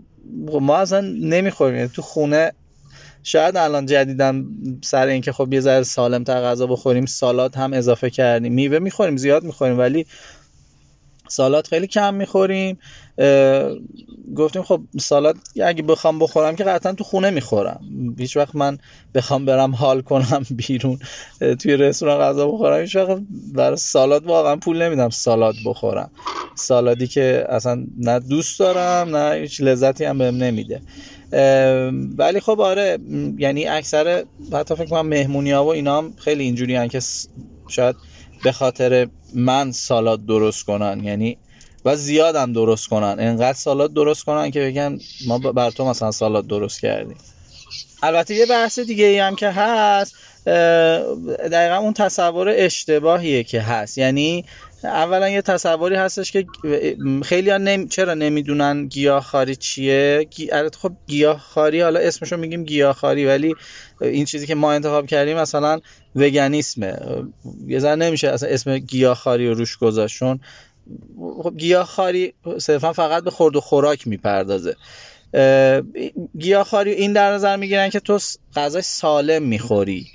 ما 0.61 0.77
اصلا 0.77 1.01
نمی‌خوریم. 1.21 1.75
یعنی 1.75 1.89
تو 1.89 2.01
خونه 2.01 2.51
شاید 3.23 3.57
الان 3.57 3.85
جدیدم 3.85 4.45
سر 4.81 5.07
اینکه 5.07 5.31
خب 5.31 5.53
یه 5.53 5.59
ذره 5.59 5.83
سالم 5.83 6.23
تر 6.23 6.41
غذا 6.41 6.67
بخوریم 6.67 7.05
سالاد 7.05 7.55
هم 7.55 7.73
اضافه 7.73 8.09
کردیم. 8.09 8.53
میوه 8.53 8.79
می‌خوریم 8.79 9.17
زیاد 9.17 9.43
می‌خوریم 9.43 9.79
ولی 9.79 10.05
سالاد 11.31 11.67
خیلی 11.67 11.87
کم 11.87 12.13
می‌خوریم 12.13 12.77
گفتیم 14.35 14.63
خب 14.63 14.81
سالاد 14.99 15.37
اگه 15.63 15.83
بخوام 15.83 16.19
بخورم 16.19 16.55
که 16.55 16.63
قطعا 16.63 16.93
تو 16.93 17.03
خونه 17.03 17.29
می‌خورم. 17.29 17.79
هیچ 18.17 18.37
وقت 18.37 18.55
من 18.55 18.77
بخوام 19.15 19.45
برم 19.45 19.75
حال 19.75 20.01
کنم 20.01 20.45
بیرون 20.67 20.99
توی 21.59 21.77
رستوران 21.77 22.19
غذا 22.19 22.47
بخورم. 22.47 22.81
هیچ 22.81 22.95
وقت 22.95 23.21
برای 23.53 23.77
سالاد 23.77 24.25
واقعا 24.25 24.55
پول 24.55 24.81
نمیدم 24.81 25.09
سالاد 25.09 25.55
بخورم. 25.65 26.11
سالادی 26.55 27.07
که 27.07 27.45
اصلا 27.49 27.85
نه 27.97 28.19
دوست 28.19 28.59
دارم 28.59 29.17
نه 29.17 29.35
هیچ 29.35 29.61
لذتی 29.61 30.05
هم 30.05 30.17
بهم 30.17 30.37
نمیده. 30.37 30.81
ولی 32.17 32.39
خب 32.39 32.61
آره 32.61 32.97
یعنی 33.37 33.67
اکثر 33.67 34.23
حتی 34.53 34.75
فکر 34.75 34.85
کنم 34.85 35.07
مهمونی 35.07 35.51
ها 35.51 35.65
و 35.65 35.67
اینا 35.67 35.97
هم 35.97 36.13
خیلی 36.17 36.43
اینجوری 36.43 36.89
که 36.89 36.99
شاید 37.67 37.95
به 38.43 38.51
خاطر 38.51 39.07
من 39.33 39.71
سالاد 39.71 40.25
درست 40.25 40.65
کنن 40.65 41.03
یعنی 41.03 41.37
و 41.85 41.95
زیادم 41.95 42.53
درست 42.53 42.87
کنن. 42.87 43.15
انقدر 43.19 43.53
سالاد 43.53 43.93
درست 43.93 44.23
کنن 44.25 44.51
که 44.51 44.59
بگن 44.59 44.99
ما 45.27 45.37
بر 45.37 45.71
تو 45.71 45.85
مثلا 45.85 46.11
سالاد 46.11 46.47
درست 46.47 46.81
کردیم. 46.81 47.17
البته 48.03 48.35
یه 48.35 48.45
بحث 48.45 48.79
دیگه 48.79 49.05
ای 49.05 49.19
هم 49.19 49.35
که 49.35 49.49
هست 49.49 50.15
دقیقا 51.51 51.75
اون 51.75 51.93
تصور 51.93 52.53
اشتباهیه 52.57 53.43
که 53.43 53.61
هست. 53.61 53.97
یعنی 53.97 54.45
اولا 54.83 55.29
یه 55.29 55.41
تصوری 55.41 55.95
هستش 55.95 56.31
که 56.31 56.45
خیلی 57.23 57.49
ها 57.49 57.57
نمی... 57.57 57.87
چرا 57.87 58.13
نمی‌دونن 58.13 58.87
گیاهخواری 58.87 59.55
چیه؟ 59.55 60.27
گی... 60.29 60.49
خب 60.79 60.91
گیاهخواری 61.07 61.81
حالا 61.81 61.99
اسمشو 61.99 62.37
میگیم 62.37 62.65
گیاهخواری 62.65 63.25
ولی 63.25 63.55
این 64.01 64.25
چیزی 64.25 64.47
که 64.47 64.55
ما 64.55 64.71
انتخاب 64.71 65.05
کردیم 65.05 65.37
مثلا 65.37 65.79
وگانیسمه. 66.15 66.95
یه 67.67 67.79
ذره 67.79 67.95
نمیشه 67.95 68.29
اصلا 68.29 68.49
اسم 68.49 68.77
گیاهخواری 68.77 69.47
رو 69.47 69.53
روش 69.53 69.77
گذاشت 69.77 70.17
چون 70.17 70.39
خب 71.43 71.53
گیاهخواری 71.57 72.33
صرفا 72.57 72.93
فقط 72.93 73.23
به 73.23 73.31
خورد 73.31 73.55
و 73.55 73.61
خوراک 73.61 74.07
می‌پردازه. 74.07 74.75
گیاهخواری 76.39 76.91
این 76.91 77.13
در 77.13 77.33
نظر 77.33 77.55
می‌گیرن 77.55 77.89
که 77.89 77.99
تو 77.99 78.19
غذای 78.55 78.81
سالم 78.81 79.43
می‌خوری. 79.43 80.07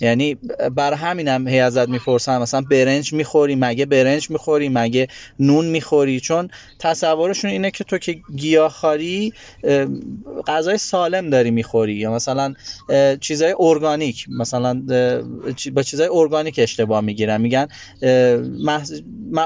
یعنی 0.00 0.34
بر 0.74 0.94
همینم 0.94 1.48
هی 1.48 1.60
ازت 1.60 1.88
می‌پرسن 1.88 2.38
مثلا 2.38 2.60
برنج 2.60 3.12
می‌خوری 3.12 3.54
مگه 3.54 3.86
برنج 3.86 4.30
می‌خوری 4.30 4.68
مگه 4.68 5.08
نون 5.38 5.66
می‌خوری؟ 5.66 6.20
چون 6.20 6.48
تصورشون 6.78 7.50
اینه 7.50 7.70
که 7.70 7.84
تو 7.84 7.98
که 7.98 8.16
گیاهخواری 8.36 9.32
غذای 10.46 10.78
سالم 10.78 11.30
داری 11.30 11.50
می‌خوری 11.50 11.94
یا 11.94 12.12
مثلا 12.12 12.54
چیزای 13.20 13.54
ارگانیک 13.58 14.26
مثلا 14.38 14.82
با 15.74 15.82
چیزای 15.82 16.08
ارگانیک 16.12 16.58
اشتباه 16.58 17.00
می‌گیرن. 17.00 17.40
میگن 17.40 17.68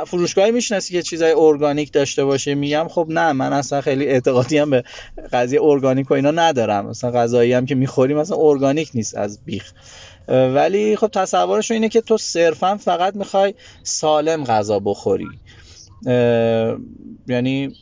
فروشگاهی 0.06 0.50
می‌شناسی 0.50 0.94
که 0.94 1.02
چیزای 1.02 1.32
ارگانیک 1.36 1.92
داشته 1.92 2.24
باشه؟ 2.24 2.54
میگم 2.54 2.86
خب 2.90 3.06
نه 3.10 3.32
من 3.32 3.52
اصلا 3.52 3.80
خیلی 3.80 4.06
اعتقادی 4.06 4.58
هم 4.58 4.70
به 4.70 4.84
قضیه 5.32 5.62
ارگانیک 5.62 6.10
و 6.10 6.14
اینا 6.14 6.30
ندارم. 6.30 6.86
مثلا 6.86 7.10
غذایی 7.10 7.52
هم 7.52 7.66
که 7.66 7.74
می‌خوری 7.74 8.14
مثلا 8.14 8.36
ارگانیک 8.40 8.90
نیست 8.94 9.16
از 9.16 9.44
بیخ. 9.44 9.72
ولی 10.28 10.96
خب 10.96 11.08
تصورش 11.08 11.70
اینه 11.70 11.88
که 11.88 12.00
تو 12.00 12.16
صرفا 12.16 12.76
فقط 12.76 13.16
می‌خوای 13.16 13.54
سالم 13.82 14.44
غذا 14.44 14.78
بخوری. 14.78 15.28
یعنی 17.26 17.76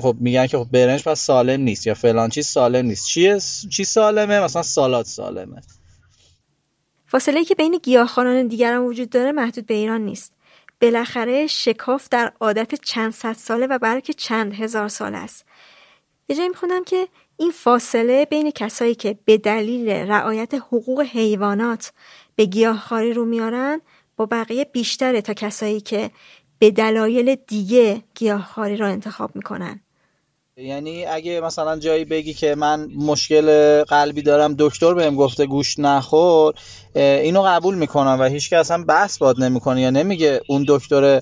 خب 0.00 0.16
میگن 0.20 0.46
که 0.46 0.58
خب 0.58 0.66
برنج 0.72 1.02
پس 1.04 1.20
سالم 1.20 1.60
نیست 1.60 1.86
یا 1.86 1.94
فلان 1.94 2.28
چیز 2.30 2.46
سالم 2.46 2.86
نیست. 2.86 3.06
چیه؟ 3.06 3.38
چی 3.70 3.84
سالمه؟ 3.84 4.40
مثلا 4.40 4.62
سالاد 4.62 5.04
سالمه. 5.04 5.60
فاصله 7.06 7.44
که 7.44 7.54
بین 7.54 7.78
گیاهخواران 7.82 8.46
دیگر 8.46 8.74
هم 8.74 8.84
وجود 8.84 9.10
داره 9.10 9.32
محدود 9.32 9.66
به 9.66 9.74
ایران 9.74 10.00
نیست. 10.00 10.32
بالاخره 10.80 11.46
شکاف 11.46 12.08
در 12.10 12.32
عادت 12.40 12.74
چند 12.74 13.12
صد 13.12 13.32
ساله 13.32 13.66
و 13.66 13.78
بلکه 13.78 14.12
چند 14.12 14.54
هزار 14.54 14.88
سال 14.88 15.14
است. 15.14 15.44
یه 16.28 16.36
جایی 16.36 16.48
می‌خونم 16.48 16.84
که 16.84 17.08
این 17.42 17.50
فاصله 17.50 18.24
بین 18.24 18.50
کسایی 18.50 18.94
که 18.94 19.18
به 19.24 19.38
دلیل 19.38 19.88
رعایت 19.88 20.54
حقوق 20.54 21.00
حیوانات 21.00 21.92
به 22.36 22.44
گیاهخواری 22.44 23.12
رو 23.12 23.24
میارن 23.24 23.80
با 24.16 24.26
بقیه 24.26 24.64
بیشتره 24.64 25.20
تا 25.20 25.34
کسایی 25.34 25.80
که 25.80 26.10
به 26.58 26.70
دلایل 26.70 27.34
دیگه 27.34 28.02
گیاهخواری 28.14 28.76
رو 28.76 28.86
انتخاب 28.86 29.36
می‌کنن. 29.36 29.80
یعنی 30.62 31.04
اگه 31.04 31.40
مثلا 31.40 31.78
جایی 31.78 32.04
بگی 32.04 32.34
که 32.34 32.54
من 32.54 32.88
مشکل 32.96 33.82
قلبی 33.82 34.22
دارم 34.22 34.54
دکتر 34.58 34.94
بهم 34.94 35.16
گفته 35.16 35.46
گوشت 35.46 35.80
نخور 35.80 36.54
اینو 36.94 37.42
قبول 37.42 37.74
می‌کنم 37.74 38.16
و 38.20 38.24
هیچ 38.24 38.52
اصلا 38.52 38.84
بحث 38.84 39.18
باد 39.18 39.42
نمی‌کنه 39.42 39.80
یا 39.80 39.90
نمیگه 39.90 40.40
اون 40.46 40.64
دکتر 40.68 41.20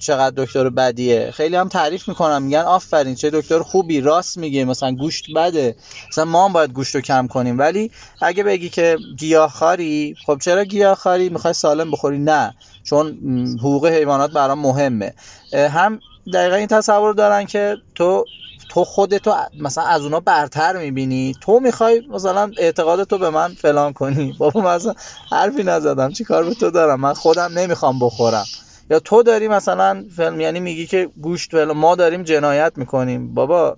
چقدر 0.00 0.32
دکتر 0.36 0.68
بدیه. 0.68 1.30
خیلی 1.30 1.56
هم 1.56 1.68
تعریف 1.68 2.08
می‌کنم 2.08 2.42
میگن 2.42 2.58
آفرین 2.60 3.14
چه 3.14 3.30
دکتر 3.30 3.58
خوبی 3.58 4.00
راست 4.00 4.38
میگه 4.38 4.64
مثلا 4.64 4.92
گوشت 4.92 5.26
بده. 5.36 5.76
مثلا 6.08 6.24
ما 6.24 6.44
هم 6.44 6.52
باید 6.52 6.72
گوشت 6.72 6.94
رو 6.94 7.00
کم 7.00 7.26
کنیم. 7.26 7.58
ولی 7.58 7.90
اگه 8.20 8.42
بگی 8.44 8.68
که 8.68 8.98
گیاهخواری 9.18 10.16
خب 10.26 10.38
چرا 10.38 10.64
گیاهخواری؟ 10.64 11.28
می‌خوای 11.28 11.54
سالم 11.54 11.90
بخوری؟ 11.90 12.18
نه 12.18 12.54
چون 12.84 13.18
حقوق 13.58 13.86
حیوانات 13.86 14.30
برام 14.32 14.58
مهمه. 14.58 15.14
هم 15.52 16.00
دقیقا 16.32 16.56
این 16.56 16.66
تصور 16.66 17.14
دارن 17.14 17.44
که 17.44 17.76
تو 17.94 18.24
تو 18.68 18.84
خودتو 18.84 19.34
مثلا 19.60 19.84
از 19.84 20.02
اونا 20.02 20.20
برتر 20.20 20.76
می‌بینی. 20.76 21.34
تو 21.40 21.60
می‌خوای 21.60 22.02
مثلا 22.10 22.52
اعتقاد 22.56 23.04
تو 23.04 23.18
به 23.18 23.30
من 23.30 23.54
فلان 23.54 23.92
کنی. 23.92 24.32
بابا 24.38 24.60
مثلا 24.60 24.94
حرفی 25.30 25.62
نزدم. 25.62 26.12
چی 26.12 26.24
کار 26.24 26.44
به 26.44 26.54
تو 26.54 26.70
دارم؟ 26.70 27.00
من 27.00 27.12
خودم 27.12 27.58
نمی‌خوام 27.58 27.98
بخورم. 27.98 28.44
یا 28.90 28.98
تو 29.00 29.22
داری 29.22 29.48
مثلا 29.48 30.04
فیلم 30.16 30.40
یعنی 30.40 30.60
میگی 30.60 30.86
که 30.86 31.08
گوشت 31.22 31.50
فلان 31.50 31.76
ما 31.76 31.94
داریم 31.94 32.22
جنایت 32.22 32.72
می‌کنیم. 32.76 33.34
بابا 33.34 33.76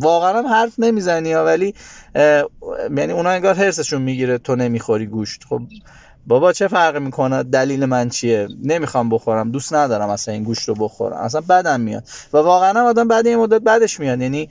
واقعا 0.00 0.48
حرف 0.48 0.72
نمی‌زنی 0.78 1.34
ولی 1.34 1.74
یعنی 2.96 3.12
اونا 3.12 3.30
انگار 3.30 3.54
حرسشون 3.54 4.02
می‌گیره 4.02 4.38
تو 4.38 4.56
نمی‌خوری 4.56 5.06
گوشت. 5.06 5.44
خب 5.48 5.60
بابا 6.28 6.52
چه 6.52 6.68
فرقی 6.68 6.98
می‌کنه؟ 6.98 7.42
دلیل 7.42 7.84
من 7.84 8.08
چیه؟ 8.08 8.48
نمی‌خوام 8.62 9.08
بخورم. 9.08 9.50
دوست 9.50 9.74
ندارم 9.74 10.10
اصلا 10.10 10.34
این 10.34 10.44
گوشت 10.44 10.68
رو 10.68 10.74
بخورم. 10.74 11.16
اصلا 11.16 11.40
بدم 11.40 11.80
میاد. 11.80 12.04
و 12.32 12.38
واقعا 12.38 12.88
آدم 12.88 13.08
بعد 13.08 13.26
این 13.26 13.38
مدت 13.38 13.60
بعدش 13.60 14.00
میاد. 14.00 14.20
یعنی 14.20 14.48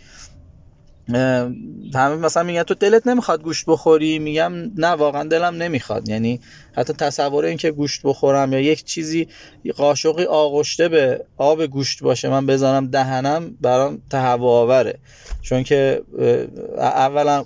همه 1.09 2.15
مثلا 2.15 2.43
میگن 2.43 2.63
تو 2.63 2.73
دلت 2.73 3.07
نمی‌خواد 3.07 3.43
گوشت 3.43 3.65
بخوری؟ 3.67 4.19
میگم 4.19 4.53
نه 4.75 4.87
واقعا 4.87 5.23
دلم 5.23 5.55
نمی‌خواد. 5.55 6.09
یعنی 6.09 6.39
حتی 6.73 6.93
تصور 6.93 7.45
این 7.45 7.57
که 7.57 7.71
گوشت 7.71 8.01
بخورم 8.03 8.53
یا 8.53 8.59
یک 8.59 8.83
چیزی 8.83 9.27
قاشقی 9.75 10.23
آغشته 10.23 10.89
به 10.89 11.25
آب 11.37 11.65
گوشت 11.65 12.03
باشه 12.03 12.29
من 12.29 12.45
بزنم 12.45 12.87
دهنم 12.87 13.57
برام 13.61 14.01
تهوع 14.09 14.51
آوره 14.51 14.99
چون 15.41 15.63
که 15.63 16.01
اولا 16.77 17.45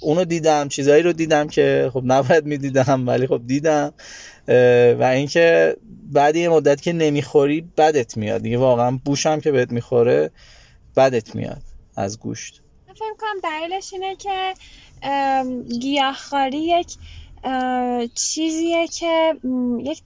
اونو 0.00 0.24
دیدم 0.24 0.68
چیزایی 0.68 1.02
رو 1.02 1.12
دیدم 1.12 1.48
که 1.48 1.90
خب 1.92 2.02
نباید 2.04 2.46
می‌دیدم 2.46 3.08
ولی 3.08 3.26
خب 3.26 3.42
دیدم. 3.46 3.92
و 4.98 5.10
اینکه 5.14 5.76
بعد 6.12 6.36
یه 6.36 6.48
مدت 6.48 6.82
که 6.82 6.92
نمی‌خوری 6.92 7.68
بدت 7.76 8.16
میاد. 8.16 8.42
دیگه 8.42 8.58
واقعا 8.58 8.98
بوشم 9.04 9.40
که 9.40 9.52
بهت 9.52 9.72
می‌خوره 9.72 10.30
بدت 10.96 11.34
میاد 11.36 11.62
از 11.96 12.18
گوشت. 12.18 12.63
فکر 12.94 13.14
کنم 13.18 13.40
دلیلش 13.42 13.92
اینه 13.92 14.16
که 14.16 14.54
گیاهخواری 15.80 16.58
یک 16.58 16.96
چیزیه 18.14 18.88
که 18.88 19.34
یک 19.84 20.02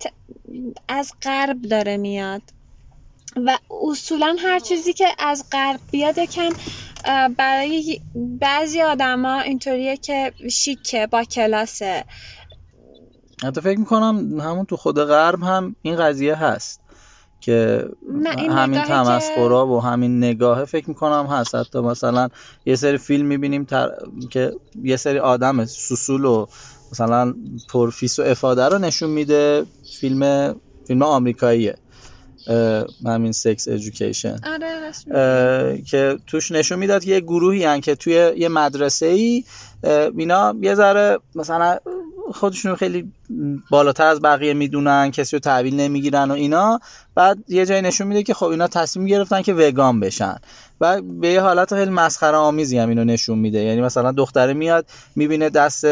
از 0.88 1.12
غرب 1.22 1.62
داره 1.62 1.96
میاد. 1.96 2.42
و 3.36 3.58
اصولا 3.90 4.36
هر 4.38 4.58
چیزی 4.58 4.92
که 4.92 5.06
از 5.18 5.44
غرب 5.52 5.80
بیاد 5.90 6.18
کم 6.18 6.48
برای 7.28 8.00
بعضی 8.14 8.82
آدما 8.82 9.40
اینطوریه 9.40 9.96
که 9.96 10.32
شیکه 10.50 11.06
با 11.06 11.24
کلاسه. 11.24 12.04
حتی 13.42 13.60
فکر 13.60 13.78
می‌کنم 13.78 14.40
همون 14.40 14.64
تو 14.64 14.76
خود 14.76 15.04
غرب 15.04 15.42
هم 15.42 15.76
این 15.82 15.96
قضیه 15.96 16.34
هست. 16.34 16.80
که 17.40 17.88
همین 18.50 18.82
تمسخرا 18.82 19.66
و 19.66 19.82
همین 19.82 20.18
نگاهه 20.18 20.64
فکر 20.64 20.88
می‌کنم 20.88 21.26
هست. 21.26 21.54
حتی 21.54 21.80
مثلا 21.80 22.28
یه 22.66 22.76
سری 22.76 22.98
فیلم 22.98 23.26
می‌بینیم 23.26 23.64
تر... 23.64 23.90
که 24.30 24.52
یه 24.82 24.96
سری 24.96 25.18
آدم 25.18 25.64
سوسول 25.64 26.24
و 26.24 26.46
مثلا 26.92 27.34
پرفیس 27.68 28.18
و 28.18 28.22
افاده 28.22 28.64
رو 28.64 28.78
نشون 28.78 29.10
میده. 29.10 29.64
فیلم 30.00 30.54
فیلم 30.86 31.02
آمریکاییه. 31.02 31.74
همین 33.06 33.32
سکس 33.32 33.68
ادویکیشن 33.68 34.36
آره 34.44 35.82
که 35.82 36.18
توش 36.26 36.52
نشون 36.52 36.78
می‌داد 36.78 37.04
یه 37.04 37.20
گروهی 37.20 37.64
هن 37.64 37.80
که 37.80 37.94
توی 37.94 38.32
یه 38.36 38.48
مدرسه 38.48 39.06
ای 39.06 39.44
اینا 40.18 40.54
یه 40.60 40.74
ذره 40.74 41.18
مثلا 41.34 41.78
خودشون 42.34 42.74
خیلی 42.74 43.12
بالاتر 43.70 44.06
از 44.06 44.20
بقیه 44.20 44.54
می‌دونن 44.54 45.10
کسی 45.10 45.36
رو 45.36 45.40
تحویل 45.40 45.80
نمی‌گیرن 45.80 46.30
و 46.30 46.34
اینا. 46.34 46.80
بعد 47.14 47.38
یه 47.48 47.66
جایی 47.66 47.82
نشون 47.82 48.06
میده 48.06 48.22
که 48.22 48.34
خب 48.34 48.46
اینا 48.46 48.68
تصمیم 48.68 49.06
گرفتن 49.06 49.42
که 49.42 49.54
وگان 49.54 50.00
بشن. 50.00 50.36
و 50.80 51.02
به 51.02 51.28
یه 51.28 51.40
حالت 51.40 51.74
خیلی 51.74 51.90
مسخره 51.90 52.36
آمیزی 52.36 52.78
هم 52.78 52.88
اینو 52.88 53.04
نشون 53.04 53.38
میده. 53.38 53.58
یعنی 53.58 53.80
مثلا 53.80 54.12
دختره 54.12 54.52
میاد 54.52 54.86
می‌بینه 55.16 55.50
دست 55.50 55.86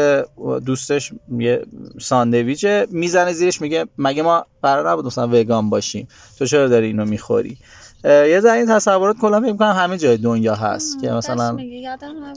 دوستش 0.65 1.11
یه 1.37 1.65
ساندویچه 2.01 2.87
می‌زنه 2.91 3.33
زیرش 3.33 3.61
میگه 3.61 3.85
مگه 3.97 4.23
ما 4.23 4.45
قرار 4.63 4.91
نبود 4.91 5.05
مثلا 5.05 5.27
وگان 5.27 5.69
باشیم؟ 5.69 6.07
تو 6.37 6.45
چرا 6.45 6.67
داری 6.67 6.87
اینو 6.87 7.05
می‌خوری؟ 7.05 7.57
یه 8.03 8.39
ذره 8.39 8.57
این 8.57 8.65
تصورات 8.65 9.17
کلا 9.17 9.41
فکر 9.41 9.53
کنم 9.53 9.75
همه 9.75 9.97
جای 9.97 10.17
دنیا 10.17 10.55
هست 10.55 11.01
که 11.01 11.11
مثلا 11.11 11.57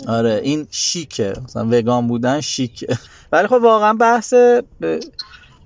آره 0.09 0.41
این 0.45 0.67
شیکه 0.71 1.33
مثلا 1.45 1.69
وگان 1.71 2.07
بودن 2.07 2.41
شیکه. 2.41 2.99
ولی 3.33 3.47
خب 3.47 3.59
واقعا 3.63 3.93
بحث 3.93 4.35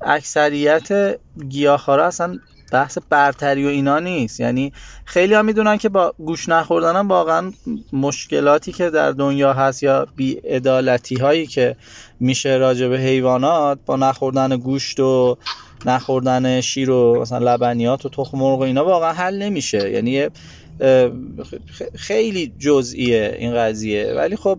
اکثریت 0.00 1.18
گیاهخوارا 1.48 2.06
اصلا 2.06 2.38
بحث 2.72 2.98
برتری 3.10 3.64
و 3.64 3.68
اینا 3.68 3.98
نیست. 3.98 4.40
یعنی 4.40 4.72
خیلی 5.04 5.34
ها 5.34 5.42
می‌دونن 5.42 5.76
که 5.76 5.88
با 5.88 6.14
گوش 6.18 6.48
نخوردن 6.48 6.96
هم 6.96 7.08
واقعا 7.08 7.52
مشکلاتی 7.92 8.72
که 8.72 8.90
در 8.90 9.12
دنیا 9.12 9.52
هست 9.52 9.82
یا 9.82 10.06
بیعدالتی 10.16 11.14
هایی 11.14 11.46
که 11.46 11.76
میشه 12.20 12.56
راجع 12.56 12.88
به 12.88 12.98
حیوانات 12.98 13.78
با 13.86 13.96
نخوردن 13.96 14.56
گوشت 14.56 15.00
و 15.00 15.36
نخوردن 15.86 16.60
شیر 16.60 16.90
و 16.90 17.20
مثلا 17.20 17.54
لبنیات 17.54 18.06
و 18.06 18.08
تخم 18.08 18.38
مرغ 18.38 18.58
و 18.58 18.62
اینا 18.62 18.84
واقعا 18.84 19.12
حل 19.12 19.42
نمیشه. 19.42 19.90
یعنی 19.90 20.28
خیلی 21.94 22.54
جزئیه 22.58 23.36
این 23.38 23.54
قضیه. 23.54 24.12
ولی 24.16 24.36
خب 24.36 24.58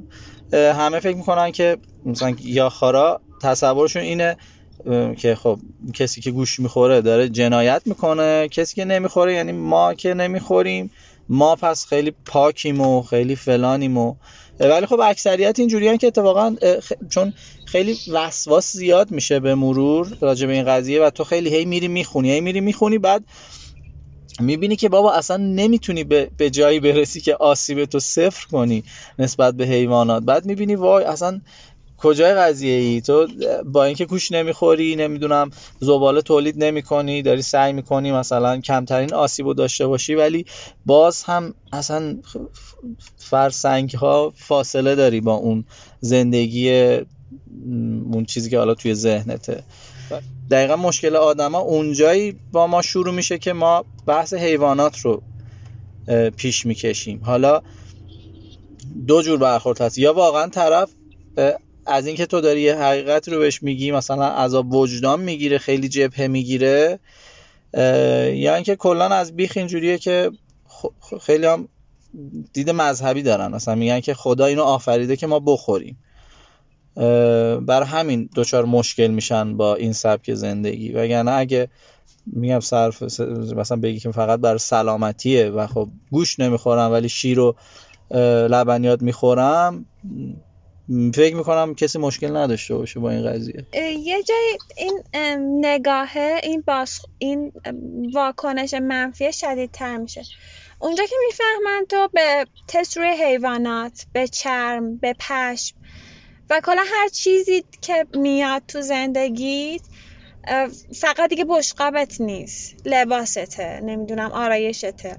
همه 0.54 1.00
فکر 1.00 1.16
می‌کنن 1.16 1.52
که 1.52 1.78
مثلا 2.06 2.36
یاخارا 2.44 3.22
تصورشون 3.42 4.02
اینه 4.02 4.38
که 5.18 5.36
خب 5.36 5.60
کسی 5.94 6.22
که 6.22 6.32
گوش 6.32 6.60
می‌خوره 6.60 7.02
داره 7.02 7.30
جنایت 7.30 7.82
می‌کنه 7.86 8.48
کسی 8.48 8.76
که 8.76 8.86
نمی‌خوره 8.86 9.34
یعنی 9.34 9.52
ما 9.52 9.94
که 9.94 10.14
نمی‌خوریم 10.14 10.92
ما 11.30 11.56
پس 11.56 11.86
خیلی 11.86 12.14
پاکیم 12.26 12.82
و 12.82 13.02
خیلی 13.02 13.36
فلانیم 13.36 13.98
و 13.98 14.16
ولی 14.60 14.86
خب 14.86 15.00
اکثریت 15.00 15.60
اینجوری 15.60 15.98
که 15.98 16.08
اتفاقا 16.08 16.56
چون 17.10 17.34
خیلی 17.66 17.98
وسواس 18.08 18.74
زیاد 18.74 19.12
میشه 19.12 19.40
به 19.40 19.56
مرور 19.56 20.18
راجع 20.22 20.48
به 20.48 20.54
این 20.54 20.66
قضیه 20.66 21.02
و 21.02 21.10
تو 21.10 21.24
خیلی 21.24 21.56
هی 21.56 21.66
میری 21.66 21.88
می‌خونی 21.88 22.32
هی 22.32 22.42
میری 22.42 22.62
می‌خونی 22.62 22.98
بعد 22.98 23.26
می‌بینی 24.40 24.76
که 24.76 24.90
بابا 24.90 25.14
اصلا 25.14 25.38
نمی‌تونی 25.38 26.04
به 26.38 26.50
جایی 26.52 26.80
برسی 26.80 27.22
که 27.22 27.36
آسیب 27.36 27.86
تو 27.86 28.00
صفر 28.00 28.48
کنی 28.48 28.84
نسبت 29.20 29.54
به 29.54 29.66
حیوانات. 29.66 30.24
بعد 30.24 30.46
می‌بینی 30.46 30.76
وای 30.76 31.04
اصلا 31.04 31.42
کجای 31.98 32.34
قضیه 32.34 32.74
ای؟ 32.74 33.02
تو 33.02 33.28
با 33.66 33.84
اینکه 33.86 34.06
کوش 34.06 34.32
نمی‌خوری 34.32 34.96
نمی‌دونم 34.96 35.50
زباله 35.80 36.22
تولید 36.22 36.64
نمی‌کنی 36.64 37.22
داری 37.22 37.42
سعی 37.42 37.74
می‌کنی 37.74 38.12
مثلا 38.12 38.62
کمترین 38.62 39.14
آسیبو 39.14 39.54
داشته 39.54 39.88
باشی 39.88 40.16
ولی 40.16 40.46
باز 40.86 41.24
هم 41.24 41.54
اصلا 41.74 42.18
فرسنگ 43.18 43.92
ها 43.92 44.34
فاصله 44.36 44.96
داری 44.96 45.22
با 45.22 45.34
اون 45.34 45.66
زندگی 46.02 47.00
اون 48.12 48.26
چیزی 48.28 48.50
که 48.50 48.58
حالا 48.58 48.74
توی 48.74 48.94
ذهنته. 48.94 49.64
دقیقا 50.52 50.76
مشکل 50.76 51.16
آدما 51.16 51.60
اونجایی 51.60 52.36
با 52.52 52.68
ما 52.68 52.82
شروع 52.82 53.14
میشه 53.14 53.38
که 53.38 53.54
ما 53.54 53.86
بحث 54.06 54.34
حیوانات 54.34 55.00
رو 55.00 55.22
پیش 56.38 56.66
می‌کشیم. 56.66 57.22
حالا 57.24 57.62
دو 59.08 59.22
جور 59.22 59.40
برخورد 59.40 59.82
هست. 59.82 59.98
یا 59.98 60.14
واقعا 60.14 60.48
طرف 60.48 60.90
از 61.86 62.08
اینکه 62.08 62.26
تو 62.26 62.42
داری 62.42 62.62
یه 62.62 62.76
حقیقت 62.76 63.30
رو 63.30 63.40
بهش 63.40 63.64
میگی 63.64 63.92
مثلا 63.92 64.26
عذاب 64.26 64.74
وجدان 64.74 65.22
می‌گیره 65.22 65.58
خیلی 65.58 65.90
جبهه 65.90 66.28
می‌گیره 66.28 67.00
یا 68.34 68.56
اینکه 68.56 68.76
کلا 68.76 69.06
از 69.06 69.36
بیخ 69.36 69.54
اینجوریه 69.56 69.98
که 69.98 70.32
خیلی 71.22 71.46
هم 71.46 71.68
دید 72.54 72.70
مذهبی 72.70 73.22
دارن. 73.22 73.52
مثلا 73.52 73.76
میگن 73.76 74.00
که 74.00 74.14
خدا 74.14 74.46
اینو 74.46 74.64
آفریده 74.64 75.16
که 75.16 75.28
ما 75.28 75.40
بخوریم. 75.40 75.98
بر 77.66 77.84
همین 77.84 78.30
دوچار 78.36 78.66
مشکل 78.66 79.08
میشن 79.08 79.58
با 79.58 79.76
این 79.76 79.94
سبک 79.94 80.34
زندگی. 80.34 80.92
وگرنه 80.92 81.32
اگه 81.32 81.68
میگم 82.26 82.60
صرف 82.60 83.04
مثلا 83.56 83.78
بگی 83.78 84.00
که 84.00 84.12
فقط 84.12 84.40
برای 84.40 84.60
سلامتیه 84.60 85.50
و 85.50 85.68
خب 85.68 85.90
گوش 86.12 86.40
نمی‌خورم 86.40 86.92
ولی 86.92 87.10
شیر 87.10 87.40
و 87.40 87.56
لبنیات 88.50 89.02
می‌خورم 89.02 89.86
فکر 91.16 91.36
می‌کنم 91.36 91.76
کسی 91.76 92.00
مشکل 92.00 92.38
نداشته 92.38 92.76
باشه 92.76 93.00
با 93.00 93.10
این 93.10 93.32
قضیه. 93.32 93.66
یه 94.00 94.24
جای 94.24 94.58
این 94.78 95.04
نگاهه 95.66 96.40
این 96.44 96.64
باش 96.68 97.02
این 97.18 97.52
واکنش 98.14 98.74
منفی 98.74 99.34
شدید 99.34 99.72
تر 99.72 99.98
میشه. 99.98 100.24
اونجا 100.80 101.04
که 101.06 101.16
می‌فهمن 101.28 101.86
تو 101.90 102.10
به 102.14 102.46
تست 102.68 102.98
روی 102.98 103.08
حیوانات 103.08 104.06
به 104.14 104.28
چرم 104.28 104.98
به 104.98 105.16
پشم 105.20 105.76
و 106.50 106.62
کلا 106.64 106.84
هر 106.86 107.08
چیزی 107.08 107.64
که 107.82 108.06
میاد 108.14 108.64
تو 108.68 108.82
زندگیت 108.82 109.82
فقط 110.96 111.30
دیگه 111.30 111.46
بشقابت 111.50 112.22
نیست. 112.22 112.76
لباسته 112.86 113.80
نمی‌دونم 113.84 114.32
آرایشته 114.32 115.18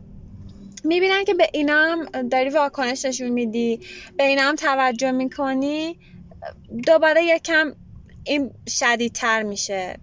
می‌بینن 0.86 1.24
که 1.24 1.34
به 1.34 1.48
اینا 1.52 1.74
هم 1.74 2.28
داری 2.28 2.50
واکنش 2.50 3.04
نشون 3.04 3.28
میدی 3.28 3.80
به 4.16 4.24
اینا 4.24 4.42
هم 4.42 4.54
توجه 4.54 5.10
می‌کنی 5.10 5.98
دوباره 6.86 7.24
یکم 7.24 7.72
این 8.24 8.50
شدیدتر 8.68 9.42
میشه. 9.42 9.98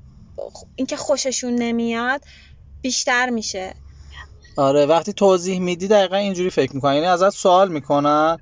اینکه 0.75 0.97
خوششون 0.97 1.55
نمیاد 1.55 2.21
بیشتر 2.81 3.29
میشه. 3.29 3.73
آره 4.57 4.86
وقتی 4.86 5.13
توضیح 5.13 5.59
میدی 5.59 5.88
دقیقا 5.88 6.15
اینجوری 6.15 6.49
فکر 6.49 6.75
می‌کنن. 6.75 6.93
یعنی 6.93 7.05
ازت 7.05 7.29
سوال 7.29 7.71
می‌کنن 7.71 8.38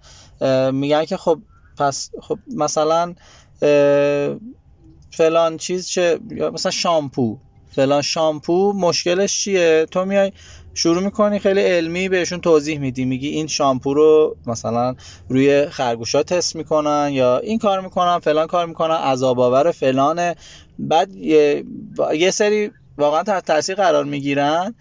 میگن 0.72 1.06
که 1.06 1.18
خب 1.18 1.40
پس 1.78 2.12
خب 2.22 2.40
مثلا 2.56 3.16
فلان 5.12 5.58
چیز 5.58 5.88
چه 5.88 6.20
مثلا 6.54 6.72
شامپو. 6.72 7.38
فلان 7.76 8.02
شامپو 8.02 8.74
مشکلش 8.74 9.44
چیه؟ 9.44 9.88
تو 9.92 10.06
میای 10.06 10.32
شروع 10.74 11.04
می‌کنی 11.04 11.40
خیلی 11.40 11.62
علمی 11.62 12.10
بهشون 12.10 12.42
توضیح 12.42 12.80
میدی. 12.80 13.06
میگی 13.06 13.28
این 13.30 13.48
شامپو 13.48 13.94
رو 13.94 14.38
مثلا 14.48 14.96
روی 15.30 15.66
خرگوشا 15.66 16.24
تست 16.24 16.56
می‌کنن 16.56 17.10
یا 17.12 17.38
این 17.38 17.60
کار 17.60 17.82
می‌کنن 17.82 18.20
فلان 18.20 18.48
کار 18.48 18.66
می‌کنن 18.66 18.96
عذاب 18.96 19.40
آور 19.40 19.72
فلانه. 19.72 20.36
بعد 20.80 21.16
یه, 21.16 22.32
سری 22.32 22.72
واقعا 22.98 23.24
تحت 23.24 23.46
تاثیر 23.46 23.76
قرار 23.76 24.04
می‌گیرن. 24.04 24.76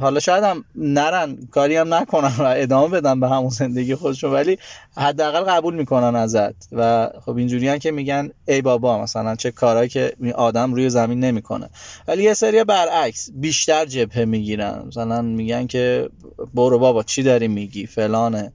حالا 0.00 0.20
شاید 0.20 0.44
هم 0.44 0.64
نرن 0.74 1.38
کاری 1.50 1.76
هم 1.76 1.94
نکنن 1.94 2.34
و 2.38 2.54
ادامه 2.56 2.88
بدن 2.88 3.20
به 3.20 3.28
همون 3.28 3.48
زندگی 3.48 3.94
خودشون 3.94 4.32
ولی 4.32 4.58
حداقل 4.96 5.40
قبول 5.40 5.74
می‌کنن 5.74 6.16
ازت. 6.16 6.68
و 6.72 7.10
خب 7.24 7.36
اینجوری 7.36 7.78
که 7.78 7.90
میگن 7.90 8.30
ای 8.48 8.62
بابا 8.62 9.02
مثلا 9.02 9.36
چه 9.36 9.50
کارهایی 9.50 9.88
که 9.88 10.12
آدم 10.34 10.74
روی 10.74 10.90
زمین 10.90 11.20
نمی‌کنه. 11.20 11.70
ولی 12.08 12.22
یه 12.22 12.34
سری 12.34 12.64
برعکس 12.64 13.30
بیشتر 13.34 13.84
جبهه 13.84 14.24
می‌گیرن. 14.24 14.84
مثلا 14.86 15.22
میگن 15.22 15.66
که 15.66 16.08
برو 16.54 16.78
بابا 16.78 17.02
چی 17.02 17.22
داری 17.22 17.48
میگی؟ 17.48 17.86
فلانه. 17.86 18.52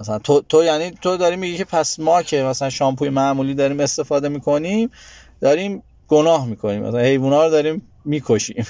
مثلا 0.00 0.18
تو, 0.18 0.40
تو 0.48 0.64
یعنی 0.64 0.90
تو 0.90 1.16
داری 1.16 1.36
میگی 1.36 1.56
که 1.56 1.64
پس 1.64 2.00
ما 2.00 2.22
که 2.22 2.42
مثلا 2.42 2.70
شامپوی 2.70 3.08
معمولی 3.08 3.54
داریم 3.54 3.80
استفاده 3.80 4.28
می‌کنیم 4.28 4.90
داریم 5.40 5.82
گناه 6.08 6.46
می‌کنیم. 6.46 6.82
مثلا 6.82 7.00
حیونا 7.00 7.44
رو 7.44 7.50
داریم 7.50 7.82
می‌کشیم. 8.04 8.66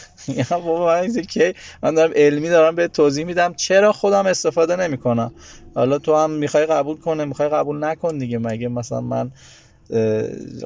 بابا 0.50 0.86
من 0.86 1.22
که 1.22 1.54
من 1.82 1.94
دارم 1.94 2.12
علمی 2.16 2.48
دارم 2.48 2.74
به 2.74 2.88
توضیح 2.88 3.24
میدم 3.24 3.54
چرا 3.54 3.92
خودم 3.92 4.26
استفاده 4.26 4.76
نمی‌کنم. 4.76 5.32
حالا 5.74 5.98
تو 5.98 6.16
هم 6.16 6.30
می‌خوای 6.30 6.66
قبول 6.66 6.96
کنه 6.96 7.24
می‌خوای 7.24 7.48
قبول 7.48 7.84
نکن 7.84 8.18
دیگه. 8.18 8.38
مگه 8.38 8.68
مثلا 8.68 9.00
من 9.00 9.32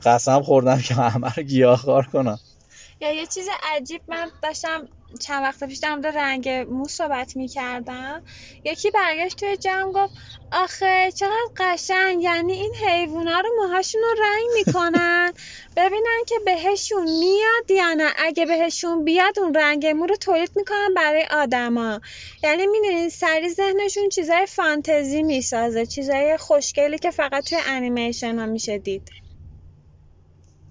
قسم 0.05 0.43
خوردم 0.43 0.79
که 0.79 0.95
همه 0.95 1.35
رو 1.35 1.43
گیاهخوار 1.43 2.07
کنم. 2.07 2.39
یا 3.01 3.13
یه 3.13 3.27
چیز 3.27 3.49
عجیب 3.63 4.03
من 4.09 4.31
داشتم 4.43 4.89
چند 5.21 5.43
وقت 5.43 5.65
پیش 5.65 5.79
در 5.79 5.97
رنگ 6.15 6.49
مو 6.49 6.89
صحبت 6.89 7.37
می‌کردم. 7.37 8.23
یکی 8.65 8.91
برگشت 8.91 9.37
توی 9.37 9.57
جمع 9.57 9.93
گفت 9.93 10.15
آخه 10.53 11.13
چقدر 11.13 11.49
قشنگ 11.57 12.23
یعنی 12.23 12.53
این 12.53 12.73
حیوونا 12.87 13.41
رو 13.41 13.49
موهاشون 13.63 14.03
رو 14.03 14.23
رنگ 14.25 14.45
می‌کنن. 14.67 15.33
ببینن 15.77 16.25
که 16.27 16.35
بهشون 16.47 17.03
میاد 17.19 17.71
یا 17.71 17.95
نه 17.95 18.13
اگه 18.17 18.47
بهشون 18.47 19.05
بیاد 19.05 19.39
اون 19.39 19.55
رنگ 19.55 19.87
مو 19.87 20.07
رو 20.07 20.17
تولید 20.17 20.51
می‌کنن 20.57 20.95
برای 20.97 21.25
آدما. 21.31 22.01
یعنی 22.43 22.67
می‌دونین 22.67 23.09
سری 23.09 23.49
ذهنشون 23.49 24.09
چیزای 24.09 24.47
فانتزی 24.47 25.23
می‌سازه 25.23 25.87
چیزای 25.87 26.37
خوشگلی 26.37 26.99
که 26.99 27.11
فقط 27.11 27.49
توی 27.49 27.59
انیمیشن 27.67 28.39
ها 28.39 28.47
میشه 28.47 28.79
دید. 28.79 29.09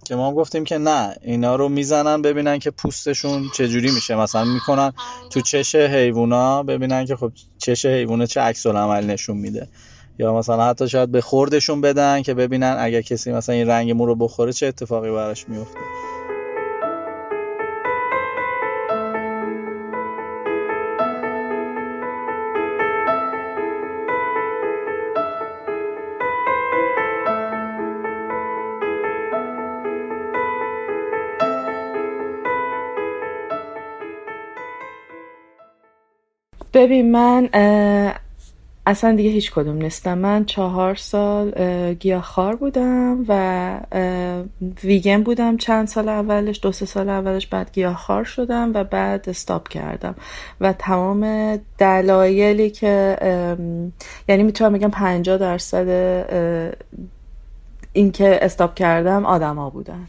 که 0.08 0.16
ما 0.16 0.34
گفتیم 0.34 0.64
که 0.64 0.78
نه 0.78 1.16
اینا 1.22 1.56
رو 1.56 1.70
می‌زنن 1.70 2.22
ببینن 2.22 2.60
که 2.60 2.72
پوستشون 2.72 3.50
چجوری 3.54 3.92
میشه. 3.92 4.16
مثلا 4.16 4.44
می‌کنن 4.46 4.94
تو 5.30 5.42
چش 5.42 5.76
حیوونا 5.76 6.64
ببینن 6.64 7.06
که 7.06 7.16
خب 7.16 7.32
چش 7.58 7.86
حیوانه 7.86 8.28
چه 8.28 8.42
عکس 8.42 8.66
عمل 8.66 9.06
نشون 9.06 9.38
میده. 9.38 9.68
یا 10.20 10.34
مثلا 10.34 10.70
حتی 10.70 10.90
شاید 10.90 11.12
به 11.12 11.22
خوردشون 11.22 11.82
بدن 11.82 12.22
که 12.22 12.34
ببینن 12.34 12.76
اگر 12.80 13.02
کسی 13.02 13.32
مثلا 13.32 13.56
این 13.56 13.68
رنگ 13.68 13.92
مو 13.92 14.06
رو 14.06 14.16
بخوره 14.16 14.54
چه 14.54 14.68
اتفاقی 14.68 15.12
براش 15.12 15.50
میفته 15.50 15.80
ببین 36.78 37.12
من 37.12 37.50
اصلا 38.86 39.16
دیگه 39.16 39.30
هیچ 39.30 39.52
کدوم 39.52 39.76
نیستم. 39.76 40.18
من 40.18 40.46
چهار 40.46 40.96
سال 40.96 41.52
گیاهخوار 41.94 42.56
بودم 42.56 43.26
و 43.28 43.80
ویگن 44.84 45.24
بودم 45.24 45.58
چند 45.58 45.88
سال 45.88 46.10
اولش 46.10 46.60
دو 46.62 46.72
سه 46.72 46.86
سال 46.86 47.10
اولش 47.10 47.48
بعد 47.48 47.72
گیاهخوار 47.74 48.24
شدم 48.24 48.72
و 48.74 48.84
بعد 48.84 49.30
استاپ 49.30 49.68
کردم. 49.68 50.16
و 50.62 50.74
تمام 50.74 51.56
دلایلی 51.78 52.70
که 52.70 53.18
یعنی 54.30 54.44
می‌تونم 54.44 54.74
بگم 54.74 54.92
پنجاه 54.92 55.38
درصد 55.38 55.88
اینکه 57.94 58.40
استاپ 58.42 58.74
کردم 58.74 59.26
آدما 59.26 59.70
بودن. 59.70 60.08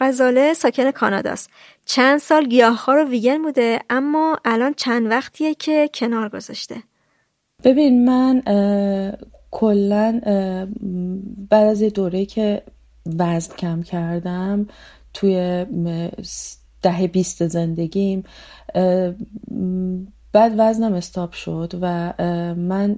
غزاله 0.00 0.54
ساکن 0.54 0.90
کاناداست. 0.90 1.50
چند 1.84 2.18
سال 2.18 2.48
گیاهخوار 2.48 3.04
و 3.04 3.08
ویگن 3.08 3.42
بوده 3.42 3.80
اما 3.90 4.38
الان 4.44 4.74
چند 4.74 5.06
وقتیه 5.10 5.54
که 5.54 5.90
کنار 5.94 6.28
گذاشته. 6.28 6.76
ببین 7.64 8.04
من 8.04 8.42
کلا 9.50 10.20
بعد 11.50 11.66
از 11.66 11.82
دوره 11.82 12.26
که 12.26 12.62
وزن 13.18 13.56
کم 13.56 13.82
کردم 13.82 14.66
توی 15.14 15.66
ده 16.82 17.06
بیست 17.06 17.46
زندگیم 17.46 18.22
بعد 20.32 20.52
وزنم 20.58 20.94
استاب 20.94 21.32
شد 21.32 21.78
و 21.80 22.12
من 22.54 22.96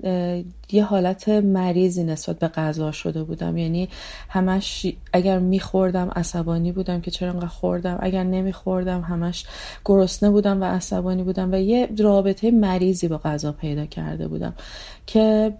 یه 0.72 0.85
حالت 0.85 1.28
مریضی 1.28 2.05
نسبت 2.05 2.39
به 2.39 2.49
غذا 2.49 2.93
شده 2.93 3.22
بودم. 3.22 3.57
یعنی 3.57 3.89
همش 4.28 4.87
اگر 5.12 5.39
میخوردم 5.39 6.11
عصبانی 6.16 6.72
بودم 6.72 7.01
که 7.01 7.11
چرا 7.11 7.30
انقدر 7.30 7.47
خوردم. 7.47 7.99
اگر 8.01 8.24
نمیخوردم 8.24 9.01
همش 9.01 9.45
گرسنه 9.85 10.30
بودم 10.30 10.61
و 10.61 10.64
عصبانی 10.64 11.22
بودم 11.22 11.53
و 11.53 11.57
یه 11.57 11.89
رابطه 11.99 12.51
مریضی 12.51 13.09
با 13.09 13.18
غذا 13.18 13.53
پیدا 13.53 13.87
کرده 13.87 14.28
بودم 14.28 14.55
که 15.07 15.55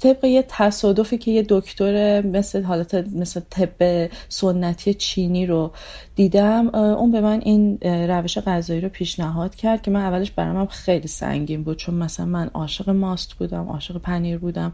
طبق 0.00 0.24
یه 0.24 0.44
تصادفی 0.48 1.18
که 1.18 1.30
یه 1.30 1.46
دکتر 1.48 2.20
مثل 2.26 2.62
حالت 2.62 2.94
مثل 2.94 3.40
طب 3.50 4.10
سنتی 4.28 4.94
چینی 4.94 5.46
رو 5.46 5.72
دیدم 6.14 6.74
اون 6.74 7.12
به 7.12 7.20
من 7.20 7.40
این 7.40 7.78
روش 7.82 8.38
غذایی 8.38 8.80
رو 8.80 8.88
پیشنهاد 8.88 9.54
کرد 9.54 9.82
که 9.82 9.90
من 9.90 10.00
اولش 10.00 10.30
برام 10.30 10.66
خیلی 10.66 11.08
سنگین 11.08 11.62
بود 11.62 11.76
چون 11.76 11.94
مثلا 11.94 12.26
من 12.26 12.50
عاشق 12.54 12.90
ماست 12.90 13.34
بودم 13.34 13.68
عاشق 13.68 13.98
پنیر 13.98 14.38
بودم. 14.38 14.72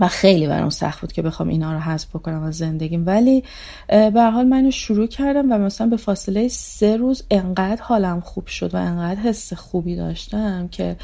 و 0.00 0.08
خیلی 0.08 0.46
برام 0.46 0.70
سخت 0.70 1.00
بود 1.00 1.12
که 1.12 1.22
بخوام 1.22 1.48
اینا 1.48 1.72
رو 1.72 1.78
حذف 1.78 2.08
بکنم 2.08 2.42
از 2.42 2.56
زندگیم. 2.56 3.06
ولی 3.06 3.44
به 3.88 4.30
حال 4.34 4.46
من 4.46 4.70
شروع 4.70 5.06
کردم 5.06 5.52
و 5.52 5.58
مثلا 5.58 5.86
به 5.86 5.96
فاصله 5.96 6.48
سه 6.48 6.96
روز 6.96 7.22
انقدر 7.30 7.82
حالم 7.82 8.20
خوب 8.20 8.46
شد 8.46 8.74
و 8.74 8.78
انقدر 8.78 9.20
حس 9.20 9.52
خوبی 9.52 9.96
داشتم 9.96 10.68
که 10.68 10.96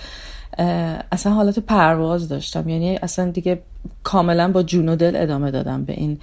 اصلا 1.12 1.32
حالت 1.32 1.58
پرواز 1.58 2.28
داشتم. 2.28 2.68
یعنی 2.68 2.96
اصلا 3.02 3.30
دیگه 3.30 3.62
کاملا 4.02 4.52
با 4.52 4.62
جون 4.62 4.88
و 4.88 4.96
دل 4.96 5.16
ادامه 5.16 5.50
دادم 5.50 5.84
به 5.84 5.92
این 5.92 6.18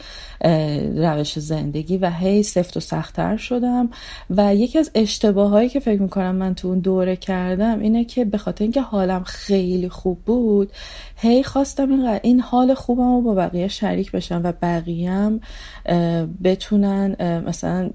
روش 0.97 1.39
زندگی 1.39 1.97
و 1.97 2.09
هی 2.09 2.43
سفت 2.43 2.77
و 2.77 2.79
سختتر 2.79 3.37
شدم. 3.37 3.89
و 4.29 4.55
یکی 4.55 4.79
از 4.79 4.91
اشتباه 4.95 5.49
هایی 5.49 5.69
که 5.69 5.79
فکر 5.79 6.01
می‌کنم 6.01 6.35
من 6.35 6.55
تو 6.55 6.67
اون 6.67 6.79
دوره 6.79 7.15
کردم 7.15 7.79
اینه 7.79 8.05
که 8.05 8.25
به 8.25 8.37
خاطر 8.37 8.63
اینکه 8.63 8.81
حالم 8.81 9.23
خیلی 9.23 9.89
خوب 9.89 10.19
بود 10.25 10.71
هی 11.15 11.43
خواستم 11.43 12.19
این, 12.23 12.39
حال 12.39 12.73
خوبم 12.73 13.15
رو 13.15 13.21
با 13.21 13.33
بقیه 13.33 13.67
شریک 13.67 14.11
بشم 14.11 14.41
و 14.43 14.53
بقیه 14.61 15.11
هم 15.11 15.39
بتونن 16.43 17.15
مثلا 17.47 17.89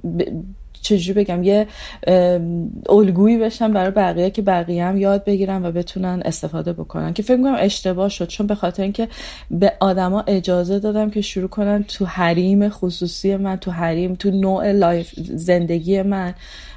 چجوری 0.82 1.24
بگم 1.24 1.42
یه 1.42 1.66
الگویی 2.88 3.38
بشم 3.38 3.72
برای 3.72 3.90
بقیه 3.90 4.30
که 4.30 4.42
بقیه 4.42 4.84
هم 4.84 4.96
یاد 4.96 5.24
بگیرن 5.24 5.66
و 5.66 5.72
بتونن 5.72 6.22
استفاده 6.24 6.72
بکنن. 6.72 7.12
که 7.12 7.22
فکر 7.22 7.36
می‌کنم 7.36 7.56
اشتباه 7.58 8.08
شد 8.08 8.26
چون 8.26 8.46
به 8.46 8.54
خاطر 8.54 8.82
اینکه 8.82 9.08
به 9.50 9.72
آدما 9.80 10.24
اجازه 10.26 10.78
دادم 10.78 11.10
که 11.10 11.20
شروع 11.20 11.48
کنن 11.48 11.82
تو 11.82 12.04
حریم 12.04 12.68
خصوصی 12.68 13.36
من 13.36 13.56
تو 13.56 13.70
حریم 13.70 14.14
تو 14.14 14.30
نوع 14.30 14.72
life 14.72 15.14
زندگی 15.34 16.02
من 16.02 16.34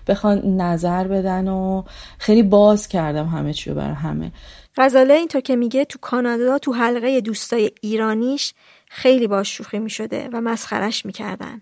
بخوان 0.07 0.61
نظر 0.61 1.07
بدن 1.07 1.47
و 1.47 1.83
خیلی 2.17 2.43
باز 2.43 2.87
کردم 2.87 3.27
همه 3.27 3.53
چی 3.53 3.69
رو 3.69 3.75
برای 3.75 3.95
همه. 3.95 4.31
غزاله 4.77 5.13
اینطور 5.13 5.41
که 5.41 5.55
میگه 5.55 5.85
تو 5.85 5.99
کانادا 6.01 6.57
تو 6.57 6.73
حلقه 6.73 7.21
دوستای 7.21 7.71
ایرانیش 7.81 8.53
خیلی 8.89 9.27
باش 9.27 9.57
شوخی 9.57 9.79
می‌شده 9.79 10.29
و 10.33 10.41
مسخرش 10.41 11.05
می‌کردن. 11.05 11.61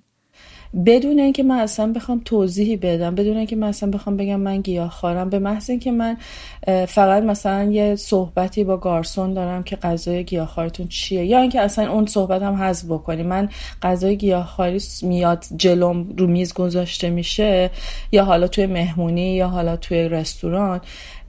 بدون 0.86 1.20
اینکه 1.20 1.44
من 1.44 1.60
اصلا 1.60 1.94
بخوام 1.94 2.22
توضیحی 2.26 2.78
بدم 2.78 3.16
بدون 3.16 3.38
اینکه 3.38 3.56
من 3.56 3.68
اصلا 3.68 3.92
بخوام 3.92 4.18
بگم 4.18 4.40
من 4.40 4.62
گیاهخوارم 4.62 5.30
به 5.30 5.40
محض 5.40 5.70
اینکه 5.70 5.92
من 5.92 6.18
فقط 6.86 7.24
مثلا 7.24 7.64
یه 7.64 7.96
صحبتی 7.96 8.64
با 8.64 8.78
گارسون 8.78 9.34
دارم 9.34 9.64
که 9.64 9.76
غذای 9.76 10.24
گیاهخوارتون 10.24 10.88
چیه 10.88 11.26
یا 11.26 11.42
اینکه 11.42 11.62
اصلا 11.62 11.92
اون 11.92 12.06
صحبت 12.06 12.42
هم 12.42 12.54
حذف 12.54 12.86
بکنی. 12.86 13.24
من 13.24 13.50
غذای 13.82 14.18
گیاهخواری 14.18 14.80
میاد 15.02 15.46
جلوم 15.56 16.10
رو 16.18 16.28
میز 16.28 16.54
گذاشته 16.54 17.10
میشه 17.10 17.70
یا 18.12 18.24
حالا 18.24 18.48
توی 18.48 18.66
مهمونی 18.66 19.36
یا 19.36 19.48
حالا 19.48 19.76
توی 19.76 20.10
رستوران. 20.10 20.82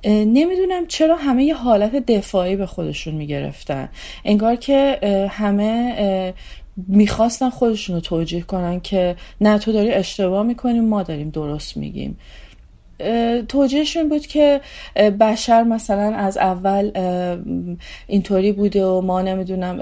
نمی‌دونم 0.07 0.87
چرا 0.87 1.17
همه 1.17 1.45
یه 1.45 1.55
حالت 1.55 1.97
دفاعی 1.97 2.57
به 2.57 2.67
خودشون 2.67 3.15
می‌گرفتن. 3.15 3.89
انگار 4.25 4.57
که 4.57 4.99
همه 5.31 6.35
می‌خواستن 6.77 7.51
خودشون 7.51 7.95
رو 7.95 8.01
توجیه 8.01 8.43
کنن 8.43 8.81
که 8.81 9.17
نه 9.41 9.59
تو 9.59 9.73
داری 9.73 9.91
اشتباه 9.91 10.43
می‌کنیم 10.43 10.85
ما 10.85 11.03
داریم 11.03 11.31
درست 11.31 11.77
میگیم. 11.77 12.19
توجیهشون 13.49 14.09
بود 14.09 14.27
که 14.27 14.61
بشر 15.21 15.63
مثلا 15.63 16.15
از 16.17 16.39
اول 16.39 16.91
اینطوری 18.07 18.53
بوده 18.53 18.85
و 18.85 19.01
ما 19.01 19.23
نمی‌دونم 19.23 19.81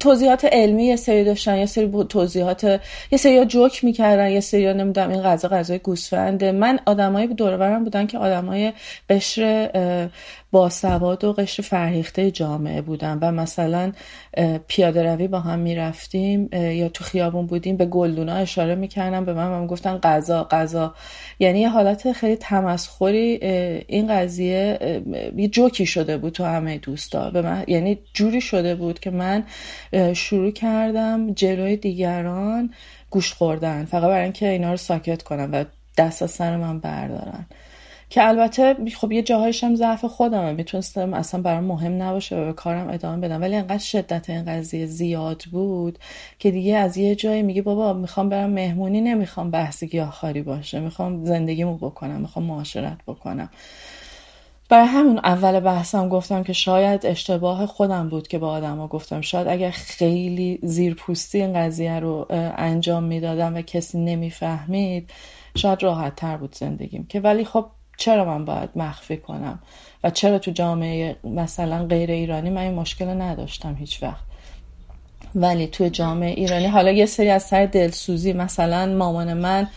توضیحات 0.00 0.44
علمی 0.44 0.84
یه 0.84 0.96
سری 0.96 1.24
داشتن 1.24 1.58
یه 1.58 1.66
سری 1.66 2.04
توضیحات 2.08 2.80
یه 3.12 3.18
سری 3.18 3.44
جوک 3.44 3.84
می‌کردن 3.84 4.30
یه 4.30 4.40
سری 4.40 4.74
نمی‌دونم 4.74 5.10
این 5.10 5.22
غذا 5.22 5.48
غذای 5.48 5.78
گوسفنده. 5.78 6.52
من 6.52 6.78
آدمایی 6.86 7.26
دورورم 7.26 7.84
بودن 7.84 8.06
که 8.06 8.18
آدمای 8.18 8.72
قشر 9.10 9.70
باسواد 10.56 11.24
و 11.24 11.32
قشر 11.32 11.62
فرهیخته 11.62 12.30
جامعه 12.30 12.82
بودن 12.82 13.18
و 13.22 13.32
مثلا 13.32 13.92
پیاده 14.68 15.02
روی 15.02 15.28
با 15.28 15.40
هم 15.40 15.58
می‌رفتیم 15.58 16.48
یا 16.52 16.88
تو 16.88 17.04
خیابون 17.04 17.46
بودیم 17.46 17.76
به 17.76 17.86
گلدونا 17.86 18.34
اشاره 18.34 18.74
می‌کردم 18.74 19.24
به 19.24 19.34
من 19.34 19.52
و 19.52 19.66
گفتن 19.66 19.98
غذا 19.98 20.44
غذا. 20.44 20.94
یعنی 21.38 21.60
یه 21.60 21.68
حالت 21.68 22.12
خیلی 22.12 22.36
تمسخوری 22.36 23.38
این 23.86 24.06
قضیه 24.08 24.78
یه 25.36 25.48
جوکی 25.48 25.86
شده 25.86 26.18
بود 26.18 26.32
تو 26.32 26.44
همه 26.44 26.78
دوستا. 26.78 27.30
به 27.30 27.42
من 27.42 27.64
یعنی 27.68 27.98
جوری 28.14 28.40
شده 28.40 28.74
بود 28.74 29.00
که 29.00 29.10
من 29.10 29.44
شروع 30.14 30.50
کردم 30.50 31.32
جلوی 31.32 31.76
دیگران 31.76 32.70
گوش 33.10 33.32
خوردن. 33.32 33.84
فقط 33.84 34.02
برای 34.02 34.22
اینکه 34.22 34.48
اینا 34.48 34.70
رو 34.70 34.76
ساکت 34.76 35.22
کنم 35.22 35.50
و 35.52 35.64
دست 35.98 36.22
از 36.22 36.30
سر 36.30 36.56
من 36.56 36.78
بردارن. 36.78 37.46
که 38.10 38.28
البته 38.28 38.76
خب 38.96 39.12
یه 39.12 39.22
جاهایش 39.22 39.64
هم 39.64 39.76
ضعف 39.76 40.04
خودمه. 40.04 40.52
می‌تونستم 40.52 41.14
اصلا 41.14 41.42
برام 41.42 41.64
مهم 41.64 42.02
نباشه 42.02 42.36
و 42.36 42.44
به 42.44 42.52
کارم 42.52 42.88
ادامه 42.88 43.28
بدم. 43.28 43.40
ولی 43.40 43.56
انقدر 43.56 43.78
شدت 43.78 44.30
این 44.30 44.44
قضیه 44.44 44.86
زیاد 44.86 45.42
بود 45.52 45.98
که 46.38 46.50
دیگه 46.50 46.76
از 46.76 46.96
یه 46.96 47.14
جایی 47.14 47.42
میگه 47.42 47.62
بابا 47.62 47.92
می‌خوام 47.92 48.28
برم 48.28 48.50
مهمونی 48.50 49.00
نمی‌خوام 49.00 49.50
بحثی 49.50 49.86
گیاهخواری 49.86 50.42
باشه. 50.42 50.80
می‌خوام 50.80 51.24
زندگیمو 51.24 51.76
بکنم. 51.76 52.20
می‌خوام 52.20 52.44
معاشرت 52.44 52.98
بکنم. 53.06 53.50
برای 54.68 54.86
همون 54.86 55.18
اول 55.18 55.60
بحثم 55.60 56.08
گفتم 56.08 56.42
که 56.42 56.52
شاید 56.52 57.06
اشتباه 57.06 57.66
خودم 57.66 58.08
بود 58.08 58.28
که 58.28 58.38
با 58.38 58.48
آدما 58.48 58.88
گفتم. 58.88 59.20
شاید 59.20 59.48
اگر 59.48 59.70
خیلی 59.70 60.58
زیرپوستی 60.62 61.42
این 61.42 61.52
قضیه 61.52 62.00
رو 62.00 62.26
انجام 62.56 63.04
می‌دادم 63.04 63.56
و 63.56 63.62
کسی 63.62 63.98
نمی‌فهمید 63.98 65.10
شاید 65.56 65.82
راحت 65.82 66.16
تر 66.16 66.36
بود 66.36 66.54
زندگیم. 66.54 67.06
که 67.08 67.20
ولی 67.20 67.44
خب 67.44 67.66
چرا 67.96 68.24
من 68.24 68.44
باید 68.44 68.70
مخفی 68.76 69.16
کنم؟ 69.16 69.58
و 70.04 70.10
چرا 70.10 70.38
تو 70.38 70.50
جامعه 70.50 71.16
مثلا 71.24 71.86
غیر 71.86 72.10
ایرانی 72.10 72.50
من 72.50 72.62
این 72.62 72.74
مشکل 72.74 73.06
نداشتم 73.08 73.74
هیچ 73.74 74.02
وقت؟ 74.02 74.24
ولی 75.34 75.66
تو 75.66 75.88
جامعه 75.88 76.30
ایرانی 76.30 76.66
حالا 76.66 76.90
یه 76.90 77.06
سری 77.06 77.30
از 77.30 77.42
سر 77.42 77.66
دلسوزی 77.66 78.32
مثلا 78.32 78.86
مامان 78.86 79.32
من 79.32 79.68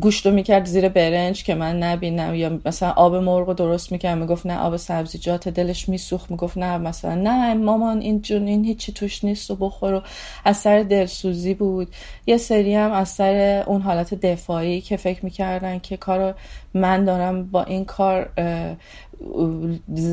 گوشت 0.00 0.26
رو 0.26 0.32
می‌کرد 0.32 0.64
زیر 0.64 0.88
برنج 0.88 1.44
که 1.44 1.54
من 1.54 1.82
نبینم. 1.82 2.34
یا 2.34 2.60
مثلا 2.64 2.90
آب 2.90 3.14
مرغ 3.14 3.46
رو 3.46 3.54
درست 3.54 3.92
می‌کرد 3.92 4.18
می‌گفت 4.18 4.46
نه 4.46 4.58
آب 4.58 4.76
سبزیجات 4.76 5.48
دلش 5.48 5.88
میسوخت. 5.88 6.30
می‌گفت 6.30 6.58
نه 6.58 6.78
مثلا 6.78 7.14
نه 7.14 7.54
مامان 7.54 8.00
این 8.00 8.22
جون 8.22 8.46
این 8.46 8.64
هیچی 8.64 8.92
توش 8.92 9.24
نیست 9.24 9.50
و 9.50 9.56
بخور. 9.56 9.94
و 9.94 10.02
از 10.44 10.56
سر 10.56 10.82
دلسوزی 10.82 11.54
بود. 11.54 11.88
یه 12.26 12.36
سری 12.36 12.74
هم 12.74 12.92
از 12.92 13.08
سر 13.08 13.64
اون 13.66 13.82
حالت 13.82 14.14
دفاعی 14.14 14.80
که 14.80 14.96
فکر 14.96 15.24
می‌کردن 15.24 15.78
که 15.78 15.96
کار 15.96 16.34
من 16.74 17.04
دارم 17.04 17.50
با 17.50 17.62
این 17.62 17.84
کار 17.84 18.30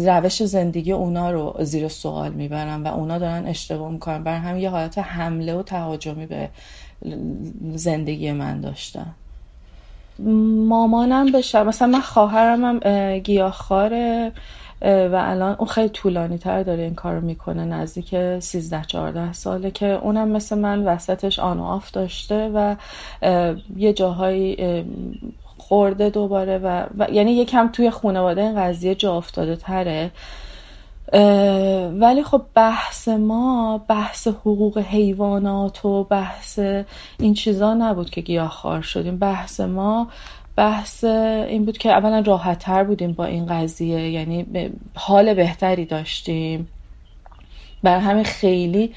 روش 0.05 0.43
زندگی 0.43 0.91
اونا 0.91 1.31
رو 1.31 1.55
زیر 1.59 1.87
سوال 1.87 2.31
می‌برم 2.31 2.83
و 2.83 2.87
اونا 2.87 3.17
دارن 3.17 3.45
اشتباه 3.45 3.91
می‌کنن. 3.91 4.23
بر 4.23 4.37
هم 4.37 4.57
یه 4.57 4.69
حالت 4.69 4.97
حمله 4.97 5.55
و 5.55 5.63
تهاجمی 5.63 6.25
به 6.25 6.49
زندگی 7.75 8.31
من 8.31 8.61
داشتن. 8.61 9.15
مامانم 10.19 11.31
بشه 11.31 11.63
مثلا 11.63 11.87
من 11.87 12.01
خواهرم 12.01 12.65
هم 12.65 12.79
گیاهخواره 13.19 14.31
و 14.81 15.15
الان 15.15 15.55
اون 15.59 15.67
خیلی 15.67 15.89
طولانی 15.89 16.37
تر 16.37 16.63
داره 16.63 16.83
این 16.83 16.95
کار 16.95 17.15
رو 17.15 17.21
می‌کنه 17.21 17.65
نزدیک 17.65 18.39
13 18.39 18.81
14 18.87 19.33
ساله 19.33 19.71
که 19.71 19.85
اونم 19.85 20.27
مثل 20.27 20.57
من 20.57 20.83
وسطش 20.83 21.39
آن 21.39 21.59
و 21.59 21.63
آف 21.63 21.91
داشته 21.91 22.51
و 22.53 22.75
یه 23.75 23.93
جاهایی 23.93 24.57
خورده 25.57 26.09
دوباره 26.09 26.57
و, 26.57 26.83
و 26.97 27.07
یعنی 27.11 27.31
یکم 27.31 27.67
توی 27.67 27.89
خانواده 27.89 28.41
این 28.41 28.61
قضیه 28.61 28.95
جا 28.95 29.17
افتاده 29.17 29.55
تره. 29.55 30.11
ولی 31.99 32.23
خب 32.23 32.41
بحث 32.55 33.07
ما 33.07 33.77
بحث 33.87 34.27
حقوق 34.27 34.77
حیوانات 34.77 35.85
و 35.85 36.03
بحث 36.03 36.59
این 37.19 37.33
چیزا 37.33 37.73
نبود 37.73 38.09
که 38.09 38.21
گیاهخوار 38.21 38.81
شدیم. 38.81 39.17
بحث 39.17 39.59
ما 39.59 40.07
بحث 40.55 41.03
این 41.03 41.65
بود 41.65 41.77
که 41.77 41.89
اولا 41.89 42.19
راحت 42.19 42.59
تر 42.59 42.83
بودیم 42.83 43.13
با 43.13 43.25
این 43.25 43.45
قضیه 43.45 44.09
یعنی 44.09 44.45
حال 44.95 45.33
بهتری 45.33 45.85
داشتیم. 45.85 46.67
بر 47.83 47.99
همین 47.99 48.23
خیلی 48.23 48.93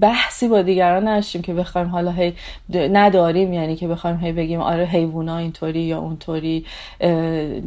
بحثی 0.00 0.48
با 0.48 0.62
دیگران 0.62 1.08
نشیم 1.08 1.42
که 1.42 1.54
بخوایم 1.54 1.86
حالا 1.86 2.10
هی 2.10 2.34
نداریم 2.74 3.52
یعنی 3.52 3.76
که 3.76 3.88
بخوایم 3.88 4.16
هی 4.16 4.32
بگیم 4.32 4.60
آره 4.60 4.84
حیوونا 4.84 5.38
اینطوری 5.38 5.80
یا 5.80 5.98
اونطوری 5.98 6.64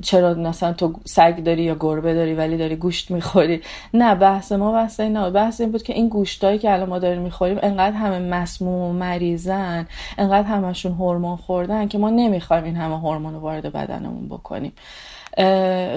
چرا 0.02 0.34
مثلا 0.34 0.74
تو 0.74 0.94
سگ 1.06 1.44
داری 1.44 1.64
یا 1.64 1.76
گربه 1.80 2.14
داری 2.14 2.34
ولی 2.34 2.58
داری 2.58 2.76
گوشت 2.76 3.12
می‌خوری؟ 3.12 3.62
نه 3.94 4.16
بحث 4.16 4.52
ما 4.52 4.72
بحث 4.72 5.00
این 5.00 5.30
بحث 5.30 5.62
این 5.62 5.72
بود 5.72 5.84
که 5.84 5.94
این 5.94 6.10
گوشتایی 6.10 6.60
که 6.60 6.74
الان 6.74 6.90
ما 6.90 7.00
داریم 7.00 7.22
می‌خوریم 7.22 7.58
انقدر 7.62 7.96
همه 7.96 8.20
مسموم 8.20 8.82
و 8.82 8.94
مریضن 8.94 9.88
انقدر 10.18 10.48
همشون 10.48 10.92
هورمون 10.92 11.36
خوردن 11.36 11.88
که 11.88 11.98
ما 11.98 12.10
نمی‌خوایم 12.10 12.64
این 12.64 12.76
همه 12.76 13.00
هورمون 13.00 13.36
وارد 13.36 13.74
بدنمون 13.74 14.28
بکنیم. 14.28 14.74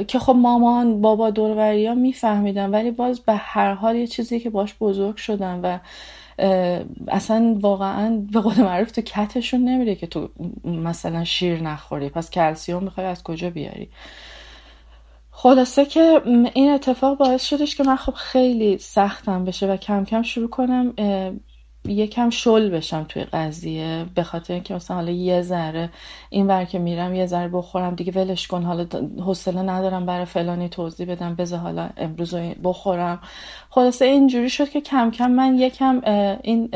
که 0.09 0.18
خب 0.20 0.32
مامان 0.32 1.01
بابا 1.01 1.30
دوروریا 1.30 1.95
میفهمیدن 1.95 2.70
ولی 2.70 2.91
باز 2.91 3.20
به 3.20 3.34
هر 3.34 3.74
حال 3.74 3.97
یه 3.97 4.07
چیزی 4.07 4.41
که 4.41 4.51
باش 4.51 4.74
بزرگ 4.80 5.16
شدن 5.16 5.61
و 5.61 5.78
اصلا 7.09 7.59
واقعا 7.61 8.26
به 8.32 8.41
قول 8.41 8.61
معروف 8.61 8.91
تو 8.91 9.01
کتشون 9.01 9.64
نمیره 9.64 9.95
که 9.95 10.07
تو 10.07 10.28
مثلا 10.64 11.24
شیر 11.24 11.62
نخوری 11.62 12.09
پس 12.09 12.30
کلسیوم 12.30 12.84
می‌خوای 12.84 13.07
از 13.07 13.22
کجا 13.22 13.51
بیاری؟ 13.51 13.88
خلاصه 15.30 15.86
که 15.86 16.22
این 16.55 16.70
اتفاق 16.70 17.18
باعث 17.18 17.45
شدش 17.45 17.76
که 17.76 17.84
من 17.84 17.97
خب 17.97 18.14
خیلی 18.14 18.78
سختم 18.78 19.45
بشه 19.45 19.66
و 19.72 19.76
کم 19.76 20.05
کم 20.05 20.22
شروع 20.22 20.51
کنم 20.51 20.95
یکم 21.85 22.31
شل 22.31 22.70
بشم 22.70 23.05
توی 23.09 23.24
قضیه 23.24 24.07
به 24.14 24.22
خاطر 24.22 24.55
اینکه 24.55 24.74
مثلا 24.74 24.97
حالا 24.97 25.11
یه 25.11 25.43
ذره 25.43 25.91
این 26.31 26.47
ور 26.47 26.64
که 26.64 26.78
میرم 26.78 27.14
یه 27.14 27.26
ذره 27.26 27.49
بخورم 27.49 27.95
دیگه 27.95 28.12
ولش 28.12 28.47
کن 28.47 28.62
حالا 28.62 28.87
حوصله 29.18 29.62
ندارم 29.62 30.07
برای 30.07 30.24
فلانی 30.24 30.68
توضیح 30.68 31.07
بدم 31.07 31.35
بذار 31.35 31.59
حالا 31.59 31.91
امروز 31.97 32.35
بخورم. 32.64 33.20
خلاصه 33.70 34.05
اینجوری 34.05 34.51
شد 34.51 34.68
که 34.68 34.81
کم 34.81 35.11
کم 35.11 35.31
من 35.31 35.59
یکم 35.59 36.01
این 36.43 36.70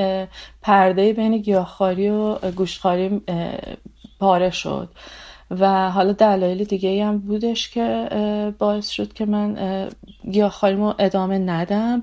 پرده 0.62 1.12
بین 1.12 1.38
گیاهخواری 1.38 2.08
و 2.08 2.50
گوشتخواری 2.50 3.20
پاره 4.20 4.50
شد. 4.50 4.88
و 5.50 5.90
حالا 5.90 6.12
دلایل 6.12 6.64
دیگه 6.64 7.04
هم 7.04 7.18
بودش 7.18 7.70
که 7.70 8.08
باعث 8.58 8.88
شد 8.88 9.12
که 9.12 9.26
من 9.26 9.88
گیاهخواریمو 10.30 10.94
ادامه 10.98 11.38
ندم. 11.38 12.02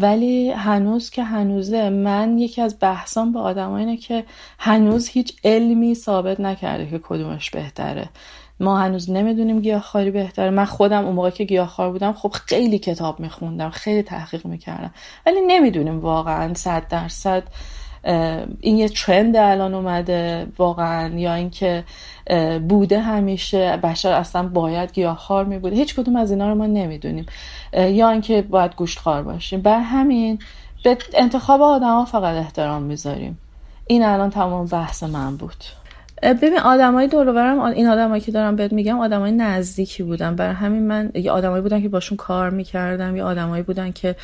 ولی 0.00 0.50
هنوز 0.50 1.10
که 1.10 1.24
هنوزه 1.24 1.90
من 1.90 2.38
یکی 2.38 2.62
از 2.62 2.76
بحثام 2.80 3.32
با 3.32 3.40
آدم 3.40 3.70
اینه 3.72 3.96
که 3.96 4.24
هنوز 4.58 5.08
هیچ 5.08 5.36
علمی 5.44 5.94
ثابت 5.94 6.40
نکرده 6.40 6.86
که 6.86 6.98
کدومش 6.98 7.50
بهتره. 7.50 8.08
ما 8.60 8.78
هنوز 8.78 9.10
نمی‌دونیم 9.10 9.60
گیاهخواری 9.60 10.10
بهتره. 10.10 10.50
من 10.50 10.64
خودم 10.64 11.04
اون 11.04 11.14
موقع 11.14 11.30
که 11.30 11.44
گیاهخوار 11.44 11.90
بودم 11.90 12.12
خب 12.12 12.28
خیلی 12.28 12.78
کتاب 12.78 13.20
میخوندم 13.20 13.70
خیلی 13.70 14.02
تحقیق 14.02 14.46
می‌کردم. 14.46 14.94
ولی 15.26 15.40
نمی‌دونیم 15.46 16.00
واقعا 16.00 16.54
صد 16.54 16.88
درصد 16.88 17.42
این 18.60 18.76
یه 18.76 18.88
ترند 18.88 19.36
الان 19.36 19.74
اومده 19.74 20.46
واقعا 20.58 21.18
یا 21.18 21.34
اینکه 21.34 21.84
بوده 22.68 23.00
همیشه. 23.00 23.76
بشر 23.76 24.12
اصلا 24.12 24.48
باید 24.48 24.92
گیاهخوار 24.92 25.44
می 25.44 25.58
بوده 25.58 25.76
هیچ 25.76 25.94
کدوم 25.94 26.16
از 26.16 26.30
اینا 26.30 26.48
رو 26.48 26.54
ما 26.54 26.66
نمی‌دونیم. 26.66 27.26
یا 27.72 28.10
اینکه 28.10 28.42
باید 28.42 28.74
گوشتخوار 28.76 29.22
باشیم. 29.22 29.60
بر 29.60 29.80
همین 29.80 30.38
به 30.84 30.98
انتخاب 31.14 31.62
آدما 31.62 32.04
فقط 32.04 32.36
احترام 32.36 32.82
می‌ذاریم. 32.82 33.38
این 33.86 34.04
الان 34.04 34.30
تمام 34.30 34.66
بحث 34.66 35.02
من 35.02 35.36
بود. 35.36 35.64
ببین 36.22 36.58
آدمای 36.58 37.06
دور 37.06 37.32
برم 37.32 37.60
این 37.60 37.86
آدمایی 37.86 38.22
که 38.22 38.32
دارم 38.32 38.56
بهت 38.56 38.72
میگم 38.72 39.00
آدمای 39.00 39.32
نزدیکی 39.32 40.02
بودن. 40.02 40.36
برای 40.36 40.54
همین 40.54 40.82
من 40.82 41.10
یه 41.14 41.30
آدمایی 41.30 41.62
بودن 41.62 41.82
که 41.82 41.88
باشون 41.88 42.16
کار 42.16 42.50
می‌کردم 42.50 43.16
یا 43.16 43.26
آدمایی 43.26 43.62
بودن 43.62 43.92
که 43.92 44.16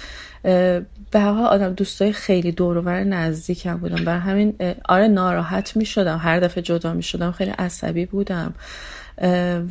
به 1.11 1.20
هر 1.20 1.32
حال 1.32 1.45
آدم 1.45 1.72
دوستای 1.72 2.12
خیلی 2.12 2.53
دور 2.53 2.78
و 2.78 2.88
نزدیکم 2.88 3.76
بودم 3.76 4.05
برای 4.05 4.20
همین 4.20 4.55
آره 4.88 5.09
ناراحت 5.09 5.76
می‌شدم. 5.76 6.18
هر 6.18 6.40
دفعه 6.40 6.62
جدا 6.62 6.93
می‌شدم. 6.93 7.32
خیلی 7.32 7.51
عصبی 7.51 8.07
بودم. 8.07 8.55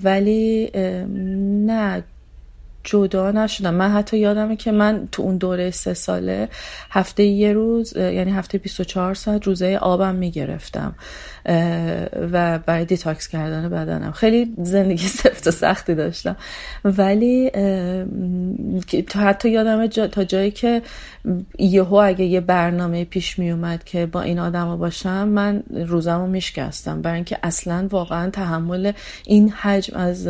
ولی 0.04 0.72
نه 1.66 2.04
جدا 2.84 3.32
نشدم. 3.32 3.74
من 3.74 3.92
حتی 3.92 4.18
یادمه 4.18 4.56
که 4.56 4.72
من 4.72 5.08
تو 5.12 5.22
اون 5.22 5.38
دوره 5.38 5.72
سه 5.72 5.94
ساله 5.94 6.50
هفته 6.90 7.24
یه 7.24 7.54
روز 7.54 7.98
یعنی 7.98 8.32
هفته 8.32 8.58
24 8.58 9.14
ساعت 9.14 9.48
روزه 9.48 9.78
آبم 9.82 10.16
می‌گرفتم. 10.16 10.96
و 12.32 12.60
برای 12.60 12.86
detox 12.86 13.28
کردن 13.28 13.70
بدنم. 13.70 14.12
خیلی 14.12 14.54
زندگی 14.64 15.08
سفت 15.22 15.48
و 15.48 15.52
سختی 15.52 15.96
داشتم. 15.96 16.36
ولی 16.86 17.52
حتی 19.16 19.50
یادمه 19.50 19.88
تا 19.88 20.24
جایی 20.24 20.52
که 20.52 20.82
یهو 21.60 21.96
اگه 21.96 22.26
یه 22.26 22.42
برنامه 22.42 23.06
پیش 23.06 23.40
می 23.40 23.52
اومد 23.52 23.84
که 23.84 24.06
با 24.06 24.22
این 24.22 24.40
آدم 24.40 24.78
باشم 24.78 25.28
من 25.28 25.64
روزم 25.70 26.20
رو 26.20 26.28
میشکستم. 26.28 27.02
برای 27.02 27.16
اینکه 27.16 27.38
اصلا 27.44 27.88
واقعا 27.92 28.30
تحمل 28.30 28.92
این 29.26 29.50
حجم 29.50 29.98
از 29.98 30.30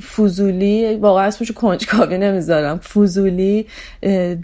فوزولی 0.00 0.94
واقعا 0.94 1.24
اسمشو 1.24 1.54
کنجکاوی 1.54 2.18
نمی‌ذارم. 2.18 2.78
فوزولی 2.78 3.66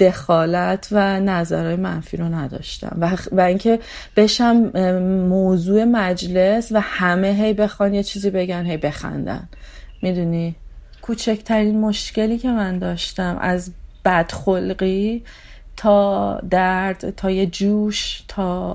دخالت 0.00 0.88
و 0.92 1.20
نظرهای 1.20 1.76
منفی 1.76 2.16
رو 2.16 2.24
نداشتم. 2.24 2.96
و, 3.00 3.16
و 3.32 3.40
اینکه 3.40 3.78
بشم 4.16 4.56
موضوع 5.28 5.84
مجلس 5.84 6.72
و 6.72 6.80
همه 6.80 7.28
هی 7.28 7.52
بخوان 7.52 7.94
یه 7.94 8.02
چیزی 8.02 8.30
بگن 8.30 8.66
هی 8.66 8.76
بخندن. 8.76 9.48
می‌دونی؟ 10.02 10.54
کوچکترین 11.02 11.80
مشکلی 11.80 12.38
که 12.38 12.48
من 12.48 12.78
داشتم 12.78 13.38
از 13.40 13.70
بدخلقی 14.04 15.22
تا 15.76 16.40
درد 16.50 17.10
تا 17.10 17.30
یه 17.30 17.46
جوش 17.46 18.22
تا 18.28 18.74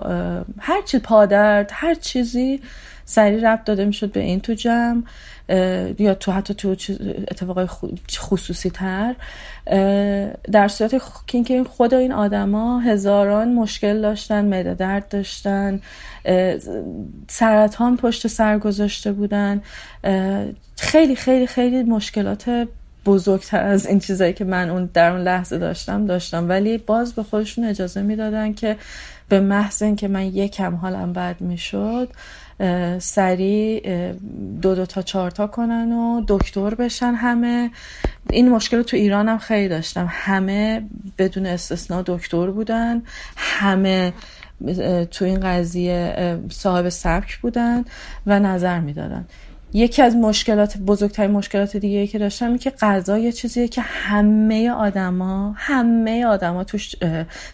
هر 0.59 0.81
چی 0.85 0.99
پادرد 0.99 1.69
هر 1.73 1.93
چیزی 1.93 2.61
سریع 3.09 3.53
ربط 3.53 3.63
داده 3.63 3.85
می‌شد 3.85 4.11
به 4.11 4.19
این 4.19 4.39
تو 4.39 4.53
جمع 4.53 5.01
یا 5.99 6.13
تو 6.13 6.31
حتی 6.31 6.53
تو 6.53 6.69
اتفاقای 7.27 7.67
خصوصی 8.19 8.69
تر. 8.69 9.15
در 10.51 10.67
صورت 10.67 10.95
که 11.27 11.53
این 11.53 11.63
خود 11.63 11.93
این 11.93 12.11
آدما 12.11 12.79
هزاران 12.79 13.53
مشکل 13.53 14.01
داشتن 14.01 14.45
معده 14.45 14.73
درد 14.73 15.09
داشتن 15.09 15.81
سرطان 17.27 17.97
پشت 17.97 18.27
سر 18.27 18.59
گذاشته 18.59 19.11
بودن 19.11 19.61
خیلی 20.77 21.15
خیلی 21.15 21.47
خیلی 21.47 21.83
مشکلات 21.83 22.67
بزرگتر 23.05 23.63
از 23.63 23.85
این 23.85 23.99
چیزایی 23.99 24.33
که 24.33 24.45
من 24.45 24.69
اون 24.69 24.89
در 24.93 25.11
اون 25.11 25.21
لحظه 25.21 25.57
داشتم 25.57 26.05
داشتم. 26.05 26.49
ولی 26.49 26.77
باز 26.77 27.13
به 27.13 27.23
خودشون 27.23 27.65
اجازه 27.65 28.01
می‌دادن 28.01 28.53
که 28.53 28.77
به 29.29 29.39
محض 29.39 29.81
اینکه 29.81 30.07
من 30.07 30.25
یکم 30.25 30.75
حالم 30.75 31.13
بد 31.13 31.35
می‌شد 31.39 32.09
سریع 32.99 34.11
دو 34.61 34.75
دو 34.75 34.85
تا 34.85 35.01
چهار 35.01 35.31
تا 35.31 35.47
کنن 35.47 35.91
و 35.91 36.23
دکتر 36.27 36.75
بشن 36.75 37.13
همه. 37.13 37.71
این 38.29 38.49
مشکل 38.49 38.81
تو 38.81 38.97
ایران 38.97 39.29
هم 39.29 39.37
خیلی 39.37 39.67
داشتم. 39.67 40.07
همه 40.09 40.85
بدون 41.17 41.45
استثنا 41.45 42.03
دکتر 42.05 42.51
بودن. 42.51 43.03
همه 43.37 44.13
تو 45.11 45.25
این 45.25 45.39
قضیه 45.39 46.39
صاحب 46.49 46.89
سبک 46.89 47.37
بودن 47.37 47.85
و 48.27 48.39
نظر 48.39 48.79
می‌دادن. 48.79 49.25
یکی 49.73 50.01
از 50.01 50.15
مشکلات 50.15 50.77
بزرگترین 50.77 51.31
مشکلات 51.31 51.77
دیگه 51.77 52.07
که 52.07 52.19
داشتم 52.19 52.47
این 52.47 52.57
که 52.57 52.69
غذا 52.69 53.17
یه 53.17 53.31
چیزیه 53.31 53.67
که 53.67 53.81
همه 53.81 54.71
آدما 54.71 55.53
همه 55.57 56.25
آدما 56.25 56.63
توش 56.63 56.95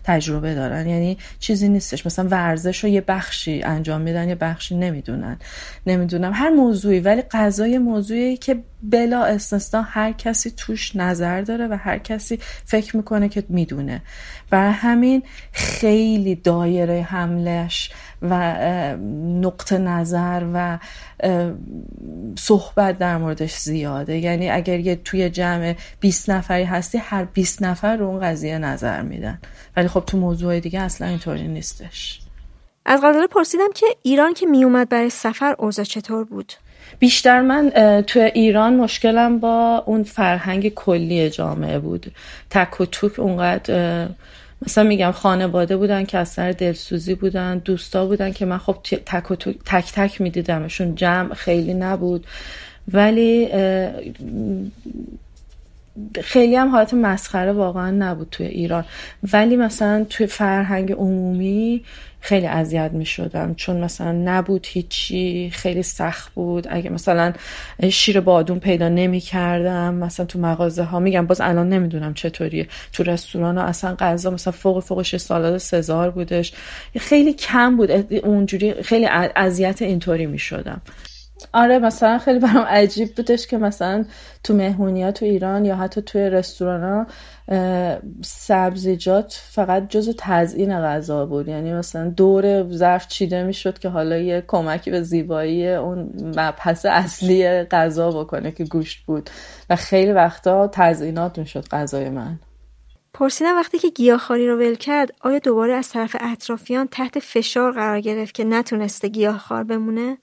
تجربه 0.03 0.55
دارن. 0.55 0.87
یعنی 0.87 1.17
چیزی 1.39 1.69
نیستش. 1.69 2.05
مثلا 2.05 2.27
ورزش 2.27 2.83
رو 2.83 2.89
یه 2.89 3.01
بخشی 3.01 3.63
انجام 3.63 4.01
میدن 4.01 4.29
یه 4.29 4.35
بخشی 4.35 4.75
نمی‌دونن. 4.75 5.39
نمی‌دونم 5.87 6.31
هر 6.33 6.49
موضوعی. 6.49 6.99
ولی 6.99 7.21
غذا 7.21 7.67
یه 7.67 7.79
موضوعی 7.79 8.37
که 8.37 8.63
بلا 8.83 9.23
استثنا 9.23 9.81
هر 9.81 10.11
کسی 10.11 10.51
توش 10.51 10.95
نظر 10.95 11.41
داره 11.41 11.67
و 11.67 11.77
هر 11.79 11.97
کسی 11.97 12.39
فکر 12.65 12.97
می‌کنه 12.97 13.29
که 13.29 13.43
می‌دونه. 13.49 14.01
برای 14.49 14.71
همین 14.71 15.23
خیلی 15.51 16.35
دایره 16.35 17.01
حملش 17.01 17.91
و 18.23 18.55
نقطه 19.41 19.77
نظر 19.77 20.43
و 20.53 20.79
صحبت 22.39 22.97
در 22.97 23.17
موردش 23.17 23.57
زیاده. 23.57 24.17
یعنی 24.17 24.49
اگر 24.49 24.79
یه 24.79 24.95
توی 24.95 25.29
جمع 25.29 25.75
20 25.99 26.29
نفری 26.29 26.63
هستی 26.63 26.97
هر 26.97 27.23
20 27.23 27.63
نفر 27.63 27.95
رو 27.95 28.05
اون 28.05 28.19
قضیه 28.19 28.57
نظر 28.57 29.01
میدن. 29.01 29.39
ولی 29.77 29.87
خب 29.87 30.03
تو 30.07 30.17
موضوع 30.17 30.59
دیگه 30.59 30.81
اصلا 30.81 31.07
اینطوری 31.07 31.47
نیستش. 31.47 32.19
از 32.85 32.99
غزاله 32.99 33.27
پرسیدم 33.27 33.69
که 33.75 33.85
ایران 34.01 34.33
که 34.33 34.45
میومد 34.45 34.89
برای 34.89 35.09
سفر 35.09 35.55
اوضاع 35.59 35.85
چطور 35.85 36.23
بود؟ 36.23 36.53
بیشتر 36.99 37.41
من 37.41 37.69
تو 38.07 38.19
ایران 38.19 38.75
مشکلم 38.75 39.39
با 39.39 39.83
اون 39.85 40.03
فرهنگ 40.03 40.69
کلی 40.69 41.29
جامعه 41.29 41.79
بود. 41.79 42.11
تک 42.49 42.81
و 42.81 42.85
توک 42.85 43.19
اونقدر 43.19 44.07
مثلا 44.61 44.83
میگم 44.83 45.11
خانواده 45.11 45.77
بودن 45.77 46.05
که 46.05 46.17
از 46.17 46.29
سر 46.29 46.51
دلسوزی 46.51 47.15
بودن 47.15 47.57
دوستا 47.57 48.05
بودن 48.05 48.31
که 48.31 48.45
من 48.45 48.57
خب 48.57 48.77
تک 49.05 49.31
و 49.31 49.35
تک 49.65 49.91
تک 49.93 50.21
میدیدمشون. 50.21 50.95
جمع 50.95 51.33
خیلی 51.33 51.73
نبود. 51.73 52.27
ولی 52.93 53.49
خیلی 56.21 56.55
هم 56.55 56.69
حالت 56.69 56.93
مسخره 56.93 57.51
واقعا 57.51 57.91
نبود 57.91 58.27
توی 58.31 58.45
ایران. 58.45 58.85
ولی 59.33 59.55
مثلا 59.55 60.05
توی 60.09 60.27
فرهنگ 60.27 60.91
عمومی 60.91 61.83
خیلی 62.23 62.47
اذیت 62.47 62.91
می 62.93 63.05
شدم 63.05 63.53
چون 63.55 63.77
مثلا 63.83 64.11
نبود 64.11 64.67
هیچی 64.69 65.49
خیلی 65.53 65.83
سخت 65.83 66.33
بود. 66.33 66.67
اگه 66.69 66.89
مثلا 66.89 67.33
شیر 67.89 68.19
بادون 68.19 68.59
پیدا 68.59 68.89
نمی 68.89 69.19
کردم 69.19 69.93
مثلا 69.93 70.25
تو 70.25 70.39
مغازه 70.39 70.83
ها 70.83 70.99
میگم 70.99 71.27
باز 71.27 71.41
الان 71.41 71.69
نمی‌دونم 71.69 72.13
چطوریه 72.13 72.67
تو 72.93 73.03
رستوران 73.03 73.57
ها 73.57 73.63
اصلا 73.63 73.95
غذا 73.95 74.29
مثلا 74.31 74.53
فوق 74.53 74.83
فوقش 74.83 75.15
سالاد 75.15 75.57
سزار 75.57 76.11
بودش. 76.11 76.53
خیلی 76.99 77.33
کم 77.33 77.77
بود. 77.77 77.91
اونجوری 78.25 78.73
خیلی 78.73 79.05
اذیت 79.35 79.81
اینطوری 79.81 80.25
می 80.25 80.39
شدم 80.39 80.81
آره 81.53 81.79
مثلا 81.79 82.17
خیلی 82.17 82.39
برام 82.39 82.65
عجیب 82.65 83.15
بودش 83.15 83.47
که 83.47 83.57
مثلا 83.57 84.05
تو 84.43 84.53
مهمونی 84.53 85.03
ها 85.03 85.11
تو 85.11 85.25
ایران 85.25 85.65
یا 85.65 85.75
حتی 85.75 86.01
توی 86.01 86.29
رستوران 86.29 86.83
ها 86.83 87.07
سبزیجات 88.21 89.41
فقط 89.51 89.89
جز 89.89 90.15
تزیین 90.17 90.79
غذا 90.79 91.25
بود. 91.25 91.47
یعنی 91.47 91.73
مثلا 91.73 92.09
دور 92.09 92.69
ظرف 92.69 93.07
چیده 93.07 93.43
می‌شد 93.43 93.79
که 93.79 93.89
حالا 93.89 94.17
یه 94.17 94.43
کمکی 94.47 94.91
به 94.91 95.01
زیبایی 95.01 95.69
اون 95.69 96.11
مبحث 96.37 96.85
اصلی 96.85 97.63
غذا 97.63 98.11
بکنه 98.11 98.51
که 98.51 98.63
گوشت 98.63 99.05
بود. 99.05 99.29
و 99.69 99.75
خیلی 99.75 100.11
وقتا 100.11 100.67
تزیینات 100.67 101.39
می‌شد 101.39 101.67
غذای 101.71 102.09
من. 102.09 102.39
پرسیدم 103.13 103.55
وقتی 103.55 103.79
که 103.79 103.89
گیاهخواری 103.89 104.47
رو 104.47 104.57
ول 104.57 104.75
کرد 104.75 105.11
آیا 105.21 105.39
دوباره 105.39 105.73
از 105.73 105.89
طرف 105.89 106.15
اطرافیان 106.19 106.87
تحت 106.87 107.19
فشار 107.19 107.71
قرار 107.71 107.99
گرفت 108.01 108.35
که 108.35 108.43
نتونسته 108.43 109.07
گیاهخوار 109.07 109.63
بمونه؟ 109.63 110.17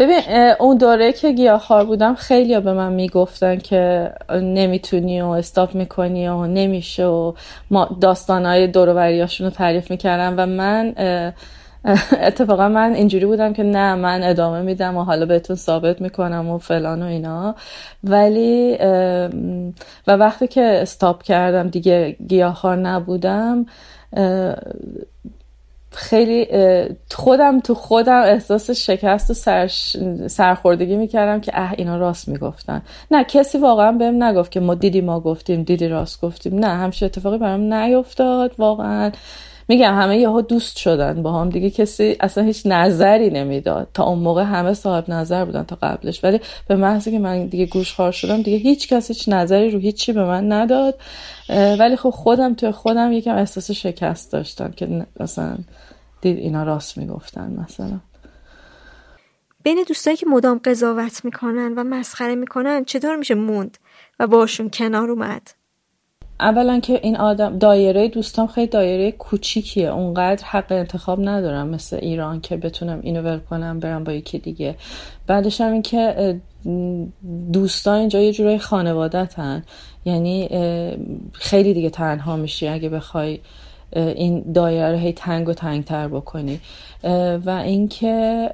ببین 0.00 0.20
اون 0.60 0.76
دوره 0.76 1.12
که 1.12 1.32
گیاهخوار 1.32 1.84
بودم 1.84 2.14
خیلی 2.14 2.60
به 2.60 2.72
من 2.72 2.92
می‌گفتن 2.92 3.58
که 3.58 4.12
نمی‌تونی 4.30 5.22
و 5.22 5.26
استاپ 5.26 5.74
می‌کنی 5.74 6.28
و 6.28 6.46
نمیشه 6.46 7.06
و 7.06 7.32
ما 7.70 7.96
داستانهای 8.00 8.66
رو 9.40 9.50
تعریف 9.50 9.90
می‌کردم 9.90 10.34
و 10.36 10.46
من 10.46 10.94
اتفاقا 12.20 12.68
من 12.68 12.92
اینجوری 12.94 13.26
بودم 13.26 13.52
که 13.52 13.62
نه 13.62 13.94
من 13.94 14.22
ادامه 14.22 14.62
میدم 14.62 14.96
و 14.96 15.04
حالا 15.04 15.26
بهتون 15.26 15.56
ثابت 15.56 16.00
می‌کنم 16.00 16.48
و 16.48 16.58
فلان 16.58 17.02
و 17.02 17.06
اینا. 17.06 17.54
ولی 18.04 18.76
و 20.06 20.16
وقتی 20.16 20.46
که 20.46 20.62
استاپ 20.62 21.22
کردم 21.22 21.68
دیگه 21.68 22.16
گیاهخوار 22.28 22.76
نبودم 22.76 23.66
خیلی 25.92 26.48
خودم 27.14 27.60
تو 27.60 27.74
خودم 27.74 28.22
احساس 28.22 28.70
شکست 28.70 29.30
و 29.30 29.68
سرخوردگی 30.28 30.96
می‌کردم 30.96 31.40
که 31.40 31.52
اه 31.54 31.72
اینا 31.78 31.96
راست 31.96 32.28
می‌گفتن. 32.28 32.82
نه 33.10 33.24
کسی 33.24 33.58
واقعا 33.58 33.92
بهم 33.92 34.22
نگفت 34.22 34.50
که 34.50 34.60
ما 34.60 34.74
دیدی 34.74 35.00
ما 35.00 35.20
گفتیم 35.20 35.62
دیدی 35.62 35.88
راست 35.88 36.20
گفتیم. 36.20 36.58
نه 36.58 36.66
همچین 36.66 37.06
اتفاقی 37.06 37.38
برام 37.38 37.74
نیفتاد 37.74 38.54
واقعا. 38.58 39.10
میگم 39.70 40.00
همه 40.00 40.18
یهو 40.18 40.40
دوست 40.40 40.76
شدن 40.76 41.22
با 41.22 41.32
هم 41.32 41.50
دیگه 41.50 41.70
کسی 41.70 42.16
اصلا 42.20 42.44
هیچ 42.44 42.62
نظری 42.66 43.30
نمی‌داد. 43.30 43.88
تا 43.94 44.04
اون 44.04 44.18
موقع 44.18 44.42
همه 44.42 44.74
صاحب 44.74 45.10
نظر 45.10 45.44
بودن 45.44 45.62
تا 45.62 45.78
قبلش. 45.82 46.24
ولی 46.24 46.40
به 46.68 46.76
محضی 46.76 47.10
که 47.10 47.18
من 47.18 47.46
دیگه 47.46 47.66
گوش 47.66 47.94
خار 47.94 48.12
شدم 48.12 48.42
دیگه 48.42 48.56
هیچ 48.56 48.88
کس 48.88 49.08
هیچ 49.08 49.28
نظری 49.28 49.70
رو 49.70 49.78
هیچی 49.78 50.12
به 50.12 50.24
من 50.24 50.52
نداد. 50.52 51.00
ولی 51.48 51.96
خب 51.96 52.10
خودم 52.10 52.54
توی 52.54 52.70
خودم 52.70 53.12
یکم 53.12 53.36
احساس 53.36 53.70
شکست 53.70 54.32
داشتم 54.32 54.70
که 54.70 55.06
مثلا 55.20 55.58
دید 56.20 56.38
اینا 56.38 56.62
راست 56.62 56.98
می‌گفتن 56.98 57.64
مثلا. 57.64 58.00
بین 59.62 59.84
دوستایی 59.88 60.16
که 60.16 60.26
مدام 60.26 60.60
قضاوت 60.64 61.24
می‌کنن 61.24 61.74
و 61.76 61.84
مسخره 61.84 62.34
می‌کنن 62.34 62.84
چطور 62.84 63.16
میشه 63.16 63.34
موند 63.34 63.78
و 64.20 64.26
باشون 64.26 64.70
کنار 64.70 65.10
اومد؟ 65.10 65.59
اولا 66.40 66.80
که 66.80 67.00
این 67.02 67.16
آدم 67.16 67.58
دایره 67.58 68.08
دوستام 68.08 68.46
خیلی 68.46 68.66
دایره 68.66 69.12
کوچیکیه. 69.12 69.88
اونقدر 69.88 70.44
حق 70.44 70.72
انتخاب 70.72 71.20
ندارم 71.28 71.68
مثل 71.68 71.98
ایران 72.02 72.40
که 72.40 72.56
بتونم 72.56 73.00
اینو 73.02 73.22
ول 73.22 73.38
کنم 73.38 73.80
برم 73.80 74.04
با 74.04 74.12
یکی 74.12 74.38
دیگه. 74.38 74.74
بعدش 75.26 75.60
هم 75.60 75.72
این 75.72 75.82
که 75.82 76.36
دوستان 77.52 77.98
اینجا 77.98 78.20
یه 78.20 78.32
جورای 78.32 78.58
خانوادتن. 78.58 79.64
یعنی 80.04 80.48
خیلی 81.32 81.74
دیگه 81.74 81.90
تنها 81.90 82.36
میشی 82.36 82.68
اگه 82.68 82.88
بخوای 82.88 83.38
این 83.92 84.52
دایره 84.52 84.92
رو 84.92 84.98
هی 84.98 85.12
تنگ 85.12 85.48
و 85.48 85.52
تنگ 85.54 85.84
تر 85.84 86.08
بکنی 86.08 86.60
و 87.46 87.62
اینکه 87.64 88.50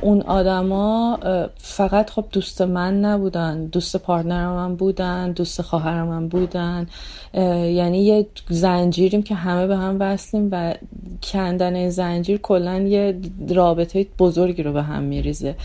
اون 0.00 0.22
آدما 0.22 1.18
فقط 1.56 2.10
خب 2.10 2.24
دوست 2.32 2.62
من 2.62 3.00
نبودن 3.00 3.64
دوست 3.64 3.96
پارتنر 3.96 4.48
من 4.48 4.76
بودن 4.76 5.32
دوست 5.32 5.62
خواهر 5.62 6.02
من 6.02 6.28
بودن. 6.28 6.86
یعنی 7.34 8.04
یه 8.04 8.26
زنجیریم 8.48 9.22
که 9.22 9.34
همه 9.34 9.66
به 9.66 9.76
هم 9.76 9.96
وصلیم 10.00 10.48
و 10.52 10.74
کندن 11.22 11.88
زنجیر 11.88 12.38
کلا 12.38 12.78
یه 12.78 13.20
رابطه 13.48 14.06
بزرگی 14.18 14.62
رو 14.62 14.72
به 14.72 14.82
هم 14.82 15.02
میریزه. 15.02 15.56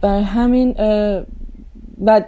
بر 0.00 0.20
همین 0.20 0.74
و 2.06 2.22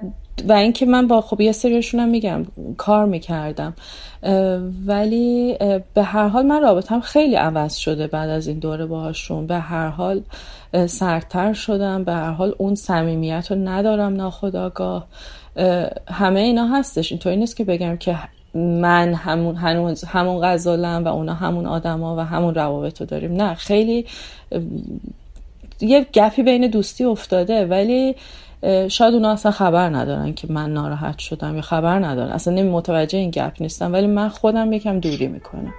و 0.48 0.52
اینکه 0.52 0.86
من 0.86 1.06
با 1.06 1.20
خب 1.20 1.40
یه 1.40 1.52
سریشون 1.52 2.00
هم 2.00 2.08
میگم 2.08 2.46
کار 2.76 3.06
می‌کردم. 3.06 3.74
ولی 4.86 5.56
به 5.94 6.02
هر 6.02 6.28
حال 6.28 6.46
من 6.46 6.62
رابطم 6.62 7.00
خیلی 7.00 7.34
عوض 7.34 7.76
شده 7.76 8.06
بعد 8.06 8.30
از 8.30 8.46
این 8.46 8.58
دوره 8.58 8.86
باهاشون. 8.86 9.46
به 9.46 9.58
هر 9.58 9.88
حال 9.88 10.22
سرتر 10.86 11.52
شدم. 11.52 12.04
به 12.04 12.12
هر 12.12 12.30
حال 12.30 12.54
اون 12.58 12.74
صمیمیت 12.74 13.46
رو 13.50 13.56
ندارم 13.56 14.14
ناخداگاه. 14.14 15.06
همه 16.08 16.40
اینا 16.40 16.66
هستش. 16.66 17.12
اینطوری 17.12 17.36
نیست 17.36 17.56
که 17.56 17.64
بگم 17.64 17.96
که 17.96 18.18
من 18.54 19.14
همون 19.14 19.56
هنوز 19.56 20.04
همون 20.04 20.40
غزالم 20.42 21.04
و 21.04 21.08
اونا 21.08 21.34
همون 21.34 21.66
آدما 21.66 22.16
و 22.16 22.20
همون 22.20 22.54
روابط 22.54 23.00
رو 23.00 23.06
داریم. 23.06 23.32
نه 23.32 23.54
خیلی 23.54 24.06
یه 25.80 26.06
گپی 26.12 26.42
بین 26.42 26.66
دوستی 26.66 27.04
افتاده. 27.04 27.66
ولی 27.66 28.14
شاید 28.88 29.14
اونا 29.14 29.32
اصلا 29.32 29.52
خبر 29.52 29.88
ندارن 29.88 30.34
که 30.34 30.52
من 30.52 30.72
ناراحت 30.72 31.18
شدم 31.18 31.54
یا 31.54 31.62
خبر 31.62 31.98
ندارن. 31.98 32.30
اصلا 32.30 32.54
نمی 32.54 32.70
متوجه 32.70 33.18
این 33.18 33.30
گپ 33.30 33.52
نیستم 33.60 33.92
ولی 33.92 34.06
من 34.06 34.28
خودم 34.28 34.72
یکم 34.72 35.00
دوری 35.00 35.26
می‌کنم. 35.26 35.74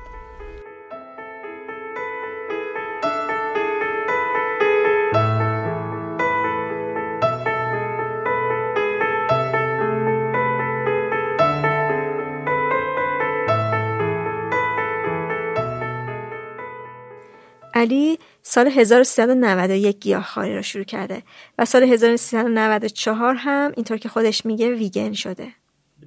علی 17.75 18.17
سال 18.43 18.67
1391 18.67 19.99
گیاهخواری 19.99 20.55
را 20.55 20.61
شروع 20.61 20.83
کرده 20.83 21.23
و 21.57 21.65
سال 21.65 21.83
1394 21.83 23.35
هم 23.35 23.71
اینطور 23.75 23.97
که 23.97 24.09
خودش 24.09 24.45
میگه 24.45 24.71
ویگن 24.71 25.13
شده. 25.13 25.62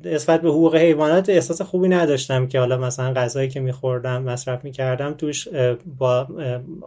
نسبت 0.07 0.43
به 0.43 0.49
حقوق 0.49 0.77
حیوانات 0.77 1.29
احساس 1.29 1.63
خوبی 1.63 1.89
نداشتم 1.89 2.47
که 2.47 2.59
حالا 2.59 2.77
مثلا 2.77 3.13
غذایی 3.13 3.49
که 3.49 3.61
میخوردم 3.61 4.23
مصرف 4.23 4.65
می‌کردم 4.65 5.13
توش 5.13 5.49
با 5.99 6.29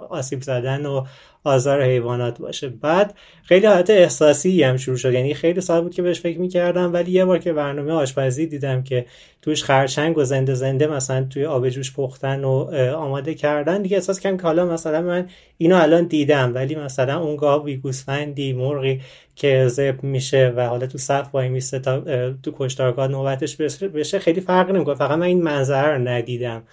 آسیب 0.09 0.41
زدن 0.41 0.85
و 0.85 1.05
آزار 1.43 1.83
حیوانات 1.83 2.39
باشه. 2.39 2.69
بعد 2.69 3.13
خیلی 3.43 3.67
حالت 3.67 3.89
احساسی 3.89 4.63
هم 4.63 4.77
شروع 4.77 4.97
شد. 4.97 5.13
یعنی 5.13 5.33
خیلی 5.33 5.61
سال 5.61 5.81
بود 5.81 5.93
که 5.93 6.01
بهش 6.01 6.19
فکر 6.19 6.39
می‌کردم 6.39 6.93
ولی 6.93 7.11
یه 7.11 7.25
بار 7.25 7.39
که 7.39 7.53
برنامه 7.53 7.91
آشپزی 7.91 8.47
دیدم 8.47 8.83
که 8.83 9.05
توش 9.41 9.63
خرچنگ 9.63 10.17
و 10.17 10.23
زنده 10.23 10.53
زنده 10.53 10.87
مثلا 10.87 11.23
توی 11.29 11.45
آب 11.45 11.69
جوش 11.69 11.93
پختن 11.93 12.43
و 12.43 12.49
آماده 12.95 13.33
کردن 13.33 13.81
دیگه 13.81 13.97
احساس 13.97 14.19
کردم 14.19 14.37
که 14.37 14.43
حالا 14.43 14.65
مثلا 14.65 15.01
من 15.01 15.27
اینو 15.57 15.75
الان 15.75 16.03
دیدم. 16.03 16.51
ولی 16.55 16.75
مثلا 16.75 17.19
اون 17.19 17.35
گاوی 17.35 17.77
گوسفندی 17.77 18.53
مرغی 18.53 19.01
که 19.39 19.67
زب 19.67 20.03
میشه 20.03 20.53
و 20.55 20.67
حالا 20.67 20.87
تو 20.87 20.97
صف 20.97 21.29
وای 21.33 21.49
میسته 21.49 21.79
تا 21.79 21.99
تو 22.43 22.53
کشتارگاه 22.57 23.07
نوبتش 23.07 23.55
بشه 23.55 24.19
خیلی 24.19 24.41
فرق 24.41 24.71
نمی‌کنه. 24.71 24.95
فقط 24.95 25.17
من 25.17 25.25
این 25.25 25.43
منظره 25.43 25.93
رو 25.93 26.07
ندیدم. 26.07 26.63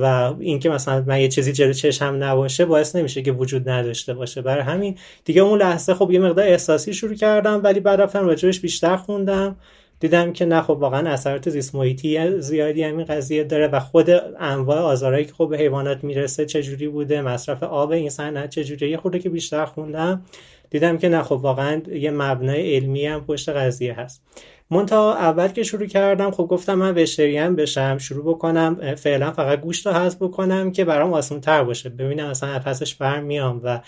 و 0.00 0.34
اینکه 0.40 0.68
مثلا 0.68 1.04
من 1.06 1.20
یه 1.20 1.28
چیزی 1.28 1.52
جلو 1.52 1.72
چشم 1.72 2.16
نباشه 2.20 2.64
باعث 2.64 2.96
نمیشه 2.96 3.22
که 3.22 3.32
وجود 3.32 3.68
نداشته 3.68 4.14
باشه. 4.14 4.42
برای 4.42 4.62
همین 4.62 4.98
دیگه 5.24 5.42
اون 5.42 5.58
لحظه 5.58 5.94
خب 5.94 6.10
یه 6.10 6.20
مقدار 6.20 6.46
احساسی 6.46 6.94
شروع 6.94 7.14
کردم 7.14 7.60
ولی 7.64 7.80
بعد 7.80 8.00
رفتم 8.00 8.26
راجبش 8.26 8.60
بیشتر 8.60 8.96
خوندم. 8.96 9.56
دیدم 10.00 10.32
که 10.32 10.44
نه 10.44 10.62
خب 10.62 10.70
واقعا 10.70 11.10
اثرات 11.10 11.50
زیست 11.50 11.74
محیطی 11.74 12.40
زیادی 12.40 12.82
همین 12.82 13.04
قضیه 13.04 13.44
داره 13.44 13.68
و 13.68 13.80
خود 13.80 14.10
انواع 14.40 14.78
آزارهایی 14.78 15.24
که 15.24 15.32
خب 15.32 15.48
به 15.50 15.58
حیوانات 15.58 16.04
می‌رسه 16.04 16.46
چجوری 16.46 16.88
بوده 16.88 17.22
مصرف 17.22 17.62
آب 17.62 17.90
این 17.90 18.10
صنعت 18.10 18.50
چجوریه 18.50 18.90
یه 18.90 18.96
خورده 18.96 19.18
که 19.18 19.30
بیشتر 19.30 19.64
خوندم. 19.64 20.22
دیدم 20.72 20.98
که 20.98 21.08
نه 21.08 21.22
خب 21.22 21.32
واقعا 21.32 21.82
یه 21.92 22.10
مبنای 22.10 22.76
علمی 22.76 23.06
هم 23.06 23.24
پشت 23.24 23.48
قضیه 23.48 23.94
هست. 23.94 24.22
منتها 24.70 25.14
اول 25.14 25.48
که 25.48 25.62
شروع 25.62 25.86
کردم 25.86 26.30
خب 26.30 26.42
گفتم 26.42 26.74
من 26.74 26.94
وشتریان 26.94 27.56
بشم 27.56 27.98
شروع 27.98 28.34
بکنم 28.34 28.94
فعلا 28.94 29.32
فقط 29.32 29.60
گوشت 29.60 29.86
رو 29.86 29.92
حذف 29.92 30.22
بکنم 30.22 30.72
که 30.72 30.84
برام 30.84 31.12
آسان 31.12 31.40
تر 31.40 31.64
باشه. 31.64 31.88
ببینم 31.88 32.30
مثلا 32.30 32.58
پسش 32.58 32.94
برمیام 32.94 33.60
و 33.64 33.80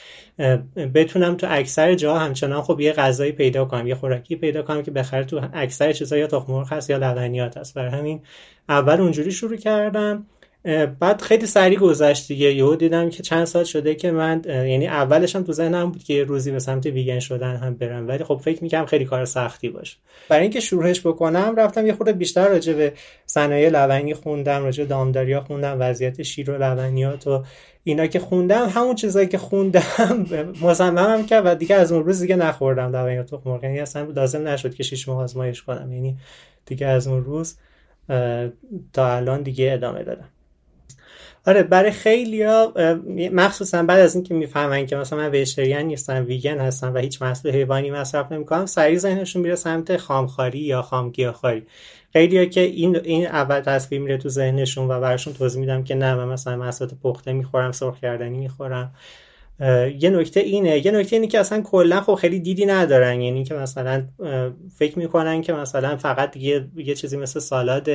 بتونم 0.94 1.34
تو 1.34 1.46
اکثر 1.50 1.94
جا 1.94 2.18
همچنان 2.18 2.62
خب 2.62 2.80
یه 2.80 2.92
غذایی 2.92 3.32
پیدا 3.32 3.64
کنم 3.64 3.86
یه 3.86 3.94
خوراکی 3.94 4.36
پیدا 4.36 4.62
کنم 4.62 4.82
که 4.82 4.90
بخره 4.90 5.24
تو 5.24 5.40
اکثر 5.52 5.92
چیزا 5.92 6.16
یا 6.16 6.26
تخم 6.26 6.52
مرغ 6.52 6.72
هست 6.72 6.90
یا 6.90 6.96
لبنیات 6.96 7.56
هست. 7.56 7.74
برای 7.74 7.90
همین 7.90 8.20
اول 8.68 9.00
اونجوری 9.00 9.32
شروع 9.32 9.56
کردم. 9.56 10.26
بعد 11.00 11.22
خیلی 11.22 11.46
سریع 11.46 11.78
گذشت 11.78 12.28
دیگه. 12.28 12.52
یهو 12.52 12.76
دیدم 12.76 13.10
که 13.10 13.22
چند 13.22 13.44
سال 13.44 13.64
شده 13.64 13.94
که 13.94 14.10
من 14.10 14.42
یعنی 14.46 14.86
اولش 14.86 15.36
هم 15.36 15.42
تو 15.42 15.52
ذهنم 15.52 15.90
بود 15.90 16.04
که 16.04 16.24
روزی 16.24 16.50
به 16.50 16.58
سمت 16.58 16.86
ویگن 16.86 17.18
شدن 17.18 17.56
هم 17.56 17.74
برم. 17.74 18.08
ولی 18.08 18.24
خب 18.24 18.40
فکر 18.44 18.62
می‌کنم 18.62 18.86
خیلی 18.86 19.04
کار 19.04 19.24
سختی 19.24 19.68
باشه. 19.68 19.96
برای 20.28 20.42
اینکه 20.42 20.60
شروعش 20.60 21.06
بکنم 21.06 21.54
رفتم 21.56 21.86
یه 21.86 21.92
خورده 21.92 22.12
بیشتر 22.12 22.48
راجع 22.48 22.72
به 22.72 22.92
صنایع 23.26 23.68
لبنی 23.68 24.14
خوندم 24.14 24.62
راجع 24.62 24.84
دامداریا 24.84 25.40
خوندم 25.40 25.76
وضعیت 25.80 26.22
شیر 26.22 26.50
و 26.50 26.62
لبنیات 26.62 27.26
و 27.26 27.44
اینا 27.84 28.06
که 28.06 28.18
خوندم. 28.18 28.68
همون 28.68 28.94
چیزایی 28.94 29.28
که 29.28 29.38
خوندم 29.38 30.26
مصممم 30.62 31.26
کرد 31.26 31.42
و 31.46 31.54
دیگه 31.54 31.76
از 31.76 31.92
اون 31.92 32.04
روز 32.04 32.20
دیگه 32.20 32.36
نخوردم 32.36 32.96
لبنیات 32.96 33.30
تخم 33.30 33.50
مرغ 33.50 33.64
یعنی 33.64 33.80
اصلا 33.80 34.02
لازم 34.02 34.48
نشد 34.48 34.74
که 34.74 34.82
شش 34.82 35.08
ماه 35.08 35.22
آزمایش 35.22 35.62
کنم. 35.62 35.92
یعنی 35.92 36.16
دیگه 36.66 36.86
از 36.86 37.06
اون 37.06 37.24
روز 37.24 37.56
تا 38.92 39.16
الان 39.16 39.42
دیگه 39.42 39.72
ادامه 39.72 40.02
دادم. 40.02 40.28
آره 41.46 41.62
برای 41.62 41.90
خیلی 41.90 42.42
ها 42.42 42.72
مخصوصا 43.32 43.82
بعد 43.82 44.00
از 44.00 44.14
اینکه 44.14 44.34
می‌فهمن 44.34 44.86
که 44.86 44.96
مثلا 44.96 45.18
من 45.18 45.30
ویژیتریان 45.30 45.82
نیستم 45.82 46.24
ویگن 46.26 46.58
هستم 46.58 46.94
و 46.94 46.98
هیچ 46.98 47.22
محصول 47.22 47.52
حیوانی 47.52 47.90
مصرف 47.90 48.32
نمی‌کنم 48.32 48.66
سریع 48.66 48.98
ذهنشون 48.98 49.42
میره 49.42 49.54
سمت 49.54 49.96
خامخاری 49.96 50.58
یا 50.58 50.82
خامگیاهخواری. 50.82 51.62
خیلی 52.12 52.38
ها 52.38 52.44
که 52.44 52.60
این 52.60 52.96
این 52.96 53.26
اول 53.26 53.60
تصویر 53.60 54.00
میره 54.00 54.18
تو 54.18 54.28
ذهنشون 54.28 54.88
و 54.88 55.00
براشون 55.00 55.32
توضیح 55.32 55.60
میدم 55.60 55.84
که 55.84 55.94
نه 55.94 56.14
من 56.14 56.28
مثلا 56.28 56.56
محصولات 56.56 56.94
پخته 57.02 57.32
می‌خورم 57.32 57.72
سرخ 57.72 57.98
کردنی 57.98 58.38
می‌خورم. 58.38 58.94
یه 60.00 60.10
نکته 60.10 60.40
اینه 60.40 60.86
یه 60.86 60.92
نکته 60.92 61.16
اینه 61.16 61.28
که 61.28 61.40
اصلا 61.40 61.60
کلا 61.62 62.00
خب 62.00 62.14
خیلی 62.14 62.40
دیدی 62.40 62.66
ندارن 62.66 63.20
یعنی 63.20 63.44
که 63.44 63.54
مثلا 63.54 64.04
فکر 64.76 64.98
می‌کنن 64.98 65.42
که 65.42 65.52
مثلا 65.52 65.96
فقط 65.96 66.36
یه, 66.36 66.66
یه 66.76 66.94
چیزی 66.94 67.16
مثل 67.16 67.40
سالاد 67.40 67.88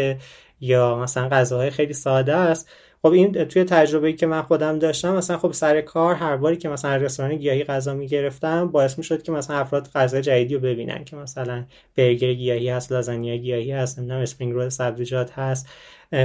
یا 0.62 0.96
مثلا 0.96 1.30
غذاهای 1.30 1.70
خیلی 1.70 1.94
ساده 1.94 2.36
است. 2.36 2.70
خب 3.02 3.12
این 3.12 3.44
توی 3.46 3.64
تجربه 3.64 4.14
که 4.14 4.28
من 4.28 4.42
خودم 4.42 4.80
داشتم 4.80 5.16
مثلا 5.16 5.38
خب 5.38 5.52
سر 5.52 5.82
کار 5.82 6.16
هر 6.16 6.38
باری 6.38 6.58
که 6.58 6.70
مثلا 6.70 6.96
رستوران 6.96 7.36
گیاهی 7.36 7.64
غذا 7.64 7.94
می‌گرفتم 7.94 8.68
باعث 8.68 8.98
می‌شد 8.98 9.22
که 9.24 9.32
مثلا 9.32 9.58
افراد 9.58 9.90
غذا 9.96 10.22
جدیدی 10.22 10.56
رو 10.56 10.60
ببینن 10.62 11.04
که 11.04 11.16
مثلا 11.16 11.66
برگر 11.96 12.34
گیاهی 12.34 12.70
هست 12.70 12.92
لازانیا 12.92 13.38
گیاهی 13.38 13.72
هست 13.72 14.00
نمی‌دونم 14.00 14.22
اسپرینگ 14.22 14.54
رول 14.54 14.70
سبزیجات 14.70 15.32
هست. 15.32 15.70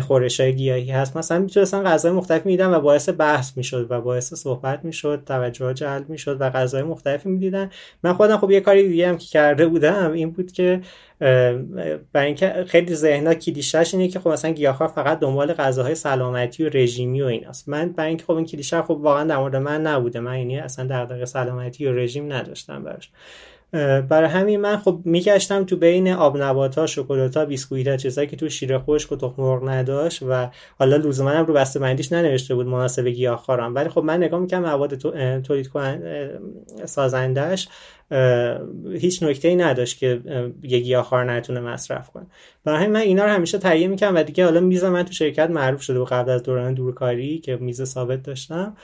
خورش 0.02 0.40
های 0.40 0.54
گیاهی 0.54 0.90
هست. 0.90 1.16
مثلا 1.16 1.38
می‌تونستن 1.38 1.82
غذای 1.82 2.12
مختلف 2.12 2.46
می‌دیدن 2.46 2.74
و 2.74 2.80
باعث 2.80 3.08
بحث 3.08 3.56
می‌شد 3.56 3.86
و 3.90 4.00
باعث 4.00 4.34
صحبت 4.34 4.84
می‌شد 4.84 5.22
توجه 5.26 5.74
جلب 5.74 6.08
می‌شد 6.08 6.40
و 6.40 6.50
غذای 6.50 6.82
مختلفی 6.82 7.28
می‌دیدن. 7.28 7.70
من 8.02 8.12
خودم 8.12 8.36
خب 8.36 8.50
یه 8.50 8.60
کاری 8.60 8.88
دیگه 8.88 9.08
هم 9.08 9.18
که 9.18 9.26
کرده 9.26 9.66
بودم 9.66 10.12
این 10.12 10.30
بود 10.30 10.52
که 10.52 10.80
برای 12.12 12.26
اینکه 12.26 12.64
خیلی 12.68 12.94
ذهنا 12.94 13.34
کلیشهش 13.34 13.94
اینه 13.94 14.08
که 14.08 14.20
خب 14.20 14.28
مثلا 14.28 14.50
گیاهخوار 14.50 14.88
فقط 14.88 15.18
دنبال 15.20 15.52
غذاهای 15.52 15.94
سلامتی 15.94 16.64
و 16.64 16.68
رژیمی 16.68 17.22
و 17.22 17.26
ایناست. 17.26 17.68
من 17.68 17.92
برای 17.92 18.08
اینکه 18.08 18.24
خب 18.24 18.32
این 18.32 18.46
کلیشه 18.46 18.82
خب 18.82 18.90
واقعا 18.90 19.24
در 19.24 19.36
مورد 19.36 19.56
من 19.56 19.82
نبوده. 19.82 20.20
من 20.20 20.38
یعنی 20.38 20.58
اصلا 20.58 20.86
دغدغه 20.86 21.24
سلامتی 21.24 21.86
و 21.86 21.92
رژیم 21.92 22.32
نداشتم 22.32 22.84
براش. 22.84 23.10
برای 24.08 24.28
همین 24.28 24.60
من 24.60 24.76
خب 24.76 25.00
میگشتم 25.04 25.64
تو 25.64 25.76
بین 25.76 26.08
آب 26.08 26.42
نبات 26.42 26.78
ها 26.78 26.86
شکلات 26.86 27.36
ها 27.36 27.96
چیزایی 27.96 28.28
که 28.28 28.36
تو 28.36 28.48
شیر 28.48 28.78
خشک 28.78 29.12
و 29.12 29.16
تخم 29.16 29.42
مرغ 29.42 29.68
نداشت 29.68 30.22
و 30.28 30.50
حالا 30.78 30.96
لزوما 30.96 31.40
رو 31.40 31.54
بسته 31.54 31.80
بندیش 31.80 32.12
ننوشته 32.12 32.54
بود 32.54 32.66
مناسب 32.66 33.06
گیاهخواران. 33.06 33.74
ولی 33.74 33.88
خب 33.88 34.04
من 34.04 34.16
نگاه 34.16 34.40
می‌کنم 34.40 34.62
مواد 34.62 34.94
تولید 35.40 35.68
کنن 35.68 36.28
سازندش 36.84 37.68
هیچ 38.92 39.22
نکته 39.22 39.48
ای 39.48 39.56
نداشت 39.56 39.98
که 39.98 40.20
یه 40.62 40.78
گیاهخوار 40.78 41.32
نتونه 41.32 41.60
مصرف 41.60 42.10
کنه. 42.10 42.26
برای 42.64 42.78
همین 42.78 42.92
من 42.92 43.00
اینا 43.00 43.24
رو 43.24 43.30
همیشه 43.30 43.58
تهیه 43.58 43.88
می‌کنم 43.88 44.14
و 44.14 44.22
دیگه 44.22 44.44
حالا 44.44 44.60
میز 44.60 44.84
من 44.84 45.02
تو 45.02 45.12
شرکت 45.12 45.50
معروف 45.50 45.82
شده 45.82 45.98
و 45.98 46.04
قبل 46.04 46.30
از 46.30 46.42
دوران 46.42 46.74
دورکاری 46.74 47.38
که 47.38 47.56
میز 47.56 47.82
ثابت 47.82 48.22
داشتم. 48.22 48.76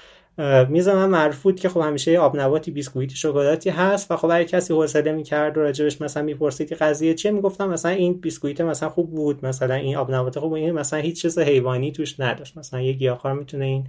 میز 0.68 0.88
من 0.88 1.34
که 1.56 1.68
خب 1.68 1.80
همیشه 1.80 2.18
آب 2.18 2.40
نباتی 2.40 2.70
بیسکویت 2.70 3.10
شکلاتی 3.10 3.70
هست 3.70 4.10
و 4.10 4.16
خب 4.16 4.30
اگه 4.30 4.44
کسی 4.44 4.74
حوصله 4.74 5.12
می‌کرد 5.12 5.58
و 5.58 5.60
راجبش 5.60 6.00
مثلا 6.00 6.22
می‌پرسید 6.22 6.68
که 6.68 6.74
قضیه 6.74 7.14
چیه 7.14 7.30
می‌گفتم 7.30 7.68
مثلا 7.68 7.92
این 7.92 8.12
بیسکویت 8.12 8.60
مثلا 8.60 8.88
خوب 8.88 9.10
بود 9.10 9.46
مثلا 9.46 9.74
این 9.74 9.96
آب 9.96 10.14
نبات 10.14 10.38
خوب 10.38 10.52
این 10.52 10.70
مثلا 10.70 10.98
هیچ 10.98 11.22
چیز 11.22 11.38
حیوانی 11.38 11.92
توش 11.92 12.20
نداشت. 12.20 12.58
مثلا 12.58 12.80
یه 12.80 12.92
گیاهخوار 12.92 13.34
می‌تونه 13.34 13.64
این 13.64 13.88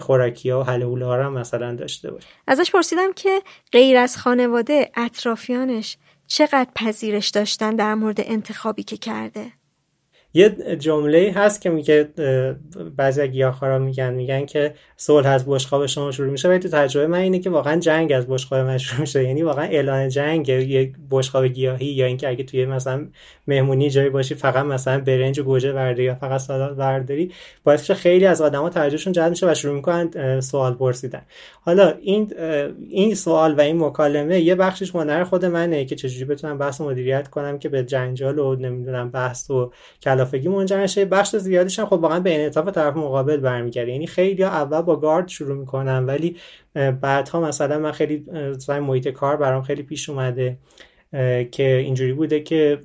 خوراکی 0.00 0.50
ها 0.50 0.60
و 0.60 0.64
حل 0.64 1.02
ها 1.02 1.24
هم 1.24 1.32
مثلا 1.32 1.74
داشته 1.74 2.10
باشه. 2.10 2.26
ازش 2.46 2.70
پرسیدم 2.70 3.12
که 3.12 3.42
غیر 3.72 3.96
از 3.96 4.16
خانواده 4.16 4.90
اطرافیانش 4.96 5.96
چقدر 6.26 6.68
پذیرش 6.74 7.28
داشتن 7.28 7.76
در 7.76 7.94
مورد 7.94 8.20
انتخابی 8.24 8.82
که 8.82 8.96
کرده؟ 8.96 9.46
یه 10.36 10.48
جمله 10.78 11.32
هست 11.36 11.60
که 11.60 11.70
میگه 11.70 12.08
بعضی 12.96 13.28
گیاهخوارا 13.28 13.78
میگن 13.78 14.14
میگن 14.14 14.46
که 14.46 14.74
صلح 14.96 15.28
از 15.28 15.44
بشقاب 15.46 15.86
شما 15.86 16.10
شروع 16.12 16.30
میشه. 16.30 16.48
ولی 16.48 16.58
تو 16.58 16.68
تجربه 16.68 17.06
من 17.06 17.18
اینه 17.18 17.38
که 17.38 17.50
واقعا 17.50 17.80
جنگ 17.80 18.12
از 18.12 18.26
بشقاب 18.26 18.58
من 18.58 18.78
شروع 18.78 19.00
میشه. 19.00 19.24
یعنی 19.24 19.42
واقعا 19.42 19.64
اعلان 19.64 20.08
جنگ 20.08 20.48
یه 20.48 20.92
بشقاب 21.10 21.46
گیاهی 21.46 21.86
یا 21.86 22.06
اینکه 22.06 22.28
اگه 22.28 22.44
توی 22.44 22.66
مثلا 22.66 23.06
مهمونی 23.46 23.90
جایی 23.90 24.10
باشی 24.10 24.34
فقط 24.34 24.64
مثلا 24.64 25.00
برنج 25.00 25.38
و 25.38 25.42
گوجه 25.42 25.72
برداری 25.72 26.04
یا 26.04 26.14
فقط 26.14 26.40
سالاد 26.40 26.76
برداری 26.76 27.32
باعث 27.64 27.90
خیلی 27.90 28.26
از 28.26 28.40
آدما 28.40 28.70
توجهشون 28.70 29.12
جلب 29.12 29.30
میشه 29.30 29.50
و 29.50 29.54
شروع 29.54 29.74
می‌کنن 29.74 30.40
سوال 30.40 30.74
پرسیدن. 30.74 31.22
حالا 31.60 31.94
این 32.02 32.32
این 32.90 33.14
سوال 33.14 33.54
و 33.54 33.60
این 33.60 33.84
مکالمه 33.84 34.40
یه 34.40 34.54
بخشش 34.54 34.90
هنر 34.94 35.24
خود 35.24 35.44
منه 35.44 35.84
که 35.84 35.96
چجوری 35.96 36.24
بتونم 36.24 36.58
بحث 36.58 36.80
مدیریت 36.80 37.28
کنم 37.28 37.58
که 37.58 37.68
به 37.68 37.84
جنجال 37.84 38.38
و 38.38 38.56
نمی‌دونم 38.56 39.10
بحث 39.10 39.50
و 39.50 39.72
کلافگی 40.26 40.48
منجر 40.48 40.80
نشه 40.80 41.04
بخش 41.04 41.36
زیادیش 41.36 41.78
هم 41.78 41.86
خب 41.86 41.92
واقعا 41.92 42.20
به 42.20 42.34
انعطاف 42.34 42.68
طرف 42.68 42.96
مقابل 42.96 43.36
برمیگرده. 43.36 43.92
یعنی 43.92 44.06
خیلی 44.06 44.44
اول 44.44 44.82
با 44.82 44.96
گارد 44.96 45.28
شروع 45.28 45.56
می‌کنن 45.56 46.06
ولی 46.06 46.36
بعدها 47.00 47.40
مثلا 47.40 47.78
من 47.78 47.92
خیلی 47.92 48.24
محیط 48.68 49.08
کار 49.08 49.36
برام 49.36 49.62
خیلی 49.62 49.82
پیش 49.82 50.10
اومده. 50.10 50.58
که 51.52 51.76
اینجوری 51.84 52.12
بوده 52.12 52.40
که 52.40 52.78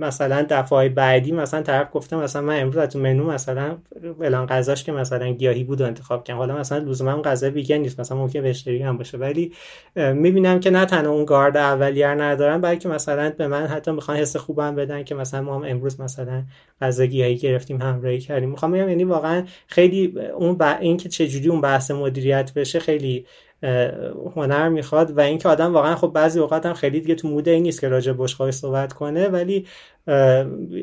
مثلا 0.00 0.46
دفعه 0.50 0.88
بعدی 0.88 1.32
مثلا 1.32 1.62
طرف 1.62 1.88
گفته 1.92 2.16
مثلا 2.16 2.42
من 2.42 2.60
امروز 2.60 2.84
تو 2.84 2.98
منو 2.98 3.24
مثلا 3.24 3.78
فلان 4.18 4.46
غذاش 4.46 4.84
که 4.84 4.92
مثلا 4.92 5.32
گیاهی 5.32 5.64
بود 5.64 5.80
و 5.80 5.84
انتخاب 5.84 6.24
کردم. 6.24 6.38
حالا 6.38 6.58
مثلا 6.58 6.78
لزوما 6.78 7.22
غذا 7.22 7.50
ویگن 7.50 7.76
نیست 7.76 8.00
مثلا 8.00 8.18
ممکن 8.18 8.46
وشتری 8.46 8.82
هم 8.82 8.98
باشه. 8.98 9.18
ولی 9.18 9.52
می‌بینم 9.96 10.60
که 10.60 10.70
نه 10.70 10.84
تنها 10.84 11.12
اون 11.12 11.24
گارد 11.24 11.56
اولیه 11.56 12.08
ندارن 12.08 12.60
بلکه 12.60 12.88
مثلا 12.88 13.30
به 13.38 13.46
من 13.46 13.66
حتی 13.66 13.90
می‌خوان 13.90 14.16
حس 14.16 14.36
خوبم 14.36 14.74
بدن 14.74 15.04
که 15.04 15.14
مثلا 15.14 15.42
ما 15.42 15.54
هم 15.54 15.64
امروز 15.66 16.00
مثلا 16.00 16.42
غذا 16.80 17.06
گیاهی 17.06 17.36
گرفتیم 17.36 17.82
همراهی 17.82 18.18
کردیم. 18.18 18.50
می‌خوام 18.50 18.72
بگم 18.72 18.88
یعنی 18.88 19.04
واقعا 19.04 19.44
خیلی 19.66 20.18
اون 20.36 20.54
با 20.54 20.70
این 20.70 20.96
که 20.96 21.08
چجوری 21.08 21.48
اون 21.48 21.60
بحث 21.60 21.90
مدیریت 21.90 22.52
بشه 22.54 22.78
خیلی 22.78 23.26
هنر 24.36 24.68
می‌خواد 24.68 25.18
و 25.18 25.20
اینکه 25.20 25.48
آدم 25.48 25.74
واقعا 25.74 25.96
خب 25.96 26.12
بعضی 26.14 26.40
اوقات 26.40 26.66
هم 26.66 26.74
خیلی 26.74 27.00
دیگه 27.00 27.14
تو 27.14 27.28
موده 27.28 27.50
این 27.50 27.62
نیست 27.62 27.80
که 27.80 27.88
راجع 27.88 28.12
بشقای 28.12 28.52
صحبت 28.52 28.92
کنه 28.92 29.28
ولی 29.28 29.66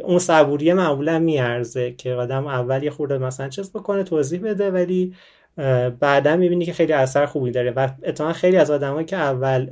اون 0.03 0.19
صبوریه 0.19 0.73
معمولا 0.73 1.19
میارزه 1.19 1.91
که 1.91 2.13
آدم 2.13 2.47
اول 2.47 2.83
یه 2.83 2.91
خورده 2.91 3.17
مثلا 3.17 3.49
چیز 3.49 3.71
بکنه 3.71 4.03
توضیح 4.03 4.41
بده 4.43 4.71
ولی 4.71 5.13
بعدا 5.99 6.35
می‌بینی 6.35 6.65
که 6.65 6.73
خیلی 6.73 6.93
اثر 6.93 7.25
خوبی 7.25 7.51
داره 7.51 7.71
و 7.71 7.89
اتفاقا 8.03 8.33
خیلی 8.33 8.57
از 8.57 8.71
آدمایی 8.71 9.05
که 9.05 9.15
اول 9.15 9.67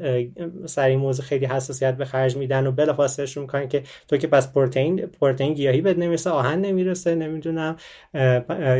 سر 0.65 0.87
این 0.87 0.99
موضوع 0.99 1.25
خیلی 1.25 1.45
حساسیت 1.45 1.97
به 1.97 2.05
خرج 2.05 2.37
میدن 2.37 2.67
و 2.67 2.71
بلافاصله 2.71 3.25
شروع 3.25 3.45
می‌کنن 3.45 3.67
که 3.67 3.83
تو 4.07 4.17
که 4.17 4.27
پس 4.27 4.53
پروتئین 4.53 4.97
پروتئین 5.05 5.53
گیاهی 5.53 5.81
بد 5.81 5.99
نمی‌رسه 5.99 6.29
آهن 6.29 6.61
نمی‌رسه 6.61 7.15
نمی‌دونم 7.15 7.75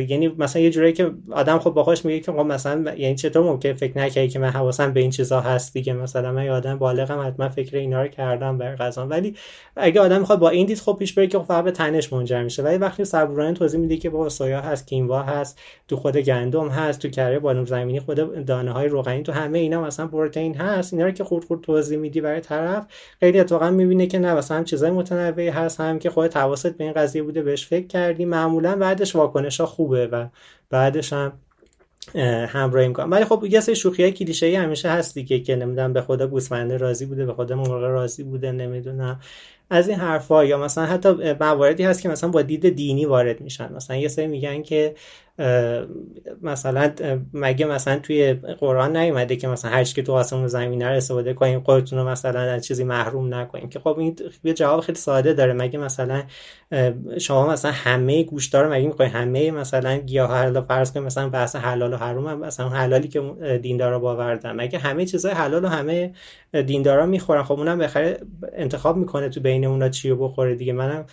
یعنی 0.10 0.28
مثلا 0.38 0.62
یه 0.62 0.70
جوری 0.70 0.94
که 0.94 1.12
آدم 1.32 1.60
خب 1.60 1.70
با 1.70 1.84
خودش 1.84 2.06
میگه 2.06 2.20
که 2.20 2.32
خب 2.32 2.38
مثلا 2.40 2.94
یعنی 2.96 3.16
چطور 3.16 3.44
ممکن 3.44 3.74
فکر 3.74 3.98
نکنی 3.98 4.28
که 4.28 4.40
من 4.40 4.50
حواسم 4.50 4.94
به 4.94 5.00
این 5.00 5.10
چیزا 5.10 5.42
هست 5.42 5.74
دیگه؟ 5.74 5.94
مثلا 5.94 6.32
من 6.32 6.50
آدم 6.50 6.78
بالغم 6.78 7.28
حتما 7.28 7.50
فکر 7.50 7.78
اینا 7.78 8.02
رو 8.02 8.08
کردم 8.08 8.58
بر 8.58 8.76
غذا 8.76 9.08
ولی 9.08 9.36
اگه 9.76 10.02
آدم 10.02 10.20
می‌خواد 10.20 10.40
با 10.40 10.50
این 10.50 10.66
دید 10.66 10.80
خب 10.80 10.96
پیش 11.00 11.14
بره 11.14 11.28
که 11.28 11.40
خب 11.40 11.46
فقط 11.46 11.64
به 11.64 11.72
تنش 11.72 12.14
منجر 12.14 12.44
میشه. 12.44 12.64
ولی 12.64 12.78
وقتی 12.78 13.06
صبورانه 13.06 13.54
توضیح 13.54 13.80
میده 13.80 13.98
که 13.98 14.10
با 14.10 14.30
سویا 14.30 14.62
هست 14.62 14.88
کینوا 14.88 15.24
هست 15.24 15.60
تو 15.88 15.96
خود 15.96 16.18
گندم 16.18 16.70
هست 16.70 16.89
تو 16.98 17.10
کره 17.10 17.40
بالون 17.40 17.66
زمینی 17.66 18.00
خود 18.00 18.46
دانه 18.46 18.72
های 18.72 18.88
روغنی 18.88 19.24
تو 19.24 19.32
همه 19.32 19.60
اینا 19.60 19.82
مثلا 19.82 20.08
پروتئین 20.08 20.56
هست 20.56 20.94
اینا 20.94 21.06
رو 21.06 21.12
که 21.12 21.24
خورد 21.24 21.46
خورد 21.46 21.62
توضیح 21.62 21.98
میدی 21.98 22.22
برای 22.22 22.42
طرف 22.42 22.86
خیلی 23.20 23.40
اتفاقا 23.40 23.70
می‌بینه 23.70 24.08
که 24.08 24.20
نه 24.20 24.34
مثلا 24.34 24.64
چیزای 24.64 24.92
متنوعی 24.92 25.50
هست 25.50 25.80
هم 25.80 26.00
که 26.00 26.10
خود 26.10 26.34
حواست 26.34 26.78
به 26.78 26.84
این 26.84 26.94
قضیه 26.94 27.24
بوده 27.24 27.42
بهش 27.42 27.68
فکر 27.68 27.88
کردی 27.88 28.26
معمولا 28.26 28.76
بعدش 28.76 29.16
واکنش 29.16 29.60
ها 29.60 29.66
خوبه 29.66 30.08
و 30.08 30.28
بعدش 30.70 31.14
هم 31.14 31.34
همراهی 32.48 32.88
می‌کنم 32.88 33.12
ولی 33.12 33.26
خب 33.26 33.46
یه 33.50 33.60
سری 33.60 33.76
شوخی 33.76 34.04
های 34.04 34.12
کلیشه 34.12 34.46
ای 34.46 34.56
همیشه 34.56 34.90
هست 34.90 35.14
دیگه 35.14 35.40
که 35.40 35.56
نمی‌دونم 35.56 35.94
به 35.94 36.02
خدا 36.02 36.28
گوسفنده 36.28 36.78
راضی 36.78 37.06
بوده 37.06 37.26
به 37.26 37.34
خدا 37.34 37.56
مرغ 37.56 37.84
راضی 37.84 38.24
بوده 38.24 38.52
نمی‌دونم. 38.52 39.20
از 39.70 39.90
این 39.90 39.98
حرفا 39.98 40.46
یا 40.46 40.58
مثلا 40.58 40.86
حتی 40.86 41.34
مواردی 41.40 41.84
هست 41.84 42.02
که 42.02 42.10
مثلا 42.10 42.30
با 42.30 42.42
دید 42.42 42.70
دینی 42.70 43.06
وارد 43.06 43.42
میشن. 43.42 43.74
مثلا 43.74 43.96
یه 43.96 44.08
سری 44.08 44.28
میگن 44.28 44.62
که 44.62 44.96
مثلا 46.42 46.92
مگه 47.34 47.66
مثلا 47.66 48.00
توی 48.00 48.34
قرآن 48.34 48.98
نیومده 48.98 49.36
که 49.36 49.48
مثلا 49.48 49.72
هر 49.72 49.84
که 49.84 50.02
تو 50.02 50.14
آسمون 50.14 50.48
زمین 50.48 50.82
رو 50.82 50.92
استفاده 50.92 51.34
کنیم 51.34 51.60
خودتون 51.60 52.00
رو 52.00 52.08
مثلا 52.08 52.40
از 52.40 52.66
چیزی 52.66 52.84
محروم 52.84 53.34
نکنیم؟ 53.34 53.70
که 53.70 53.80
خب 53.80 54.00
این 54.00 54.16
یه 54.44 54.54
جواب 54.54 54.80
خیلی 54.80 54.98
ساده 54.98 55.34
داره. 55.34 55.54
مگه 55.54 55.80
مثلا 55.80 56.24
شما 57.20 57.48
مثلا 57.48 57.72
همه 57.72 58.24
گوشتار 58.24 58.66
رو 58.66 58.74
مگه 58.74 58.88
می‌خواین 58.88 59.12
همه 59.12 59.52
مثلا 59.52 59.98
گیاه 59.98 60.32
حلال 60.32 60.62
فرض 60.62 60.92
کنیم 60.92 61.06
مثلا 61.06 61.30
بحث 61.30 61.56
حلال 61.56 61.94
و 61.94 61.98
حرام 61.98 62.28
هم 62.28 62.40
مثلا 62.40 62.70
حلالی 62.70 63.08
که 63.08 63.22
دیندارا 63.62 64.00
باوردن. 64.00 64.56
مگه 64.56 64.80
همه 64.80 65.06
چیزای 65.06 65.32
حلال 65.32 65.66
و 65.66 65.68
همه 65.68 66.14
دیندارا 66.66 67.06
می‌خورن؟ 67.06 67.44
خب 67.44 67.60
اونم 67.60 67.78
بخره 67.78 68.18
انتخاب 68.54 68.98
می‌کنه 68.98 69.30
تو 69.30 69.40
بین 69.40 69.66
اونا 69.66 69.90
چی 69.90 70.10
رو 70.10 70.28
بخوره 70.28 70.56
دیگه. 70.56 70.74
منم 70.74 71.06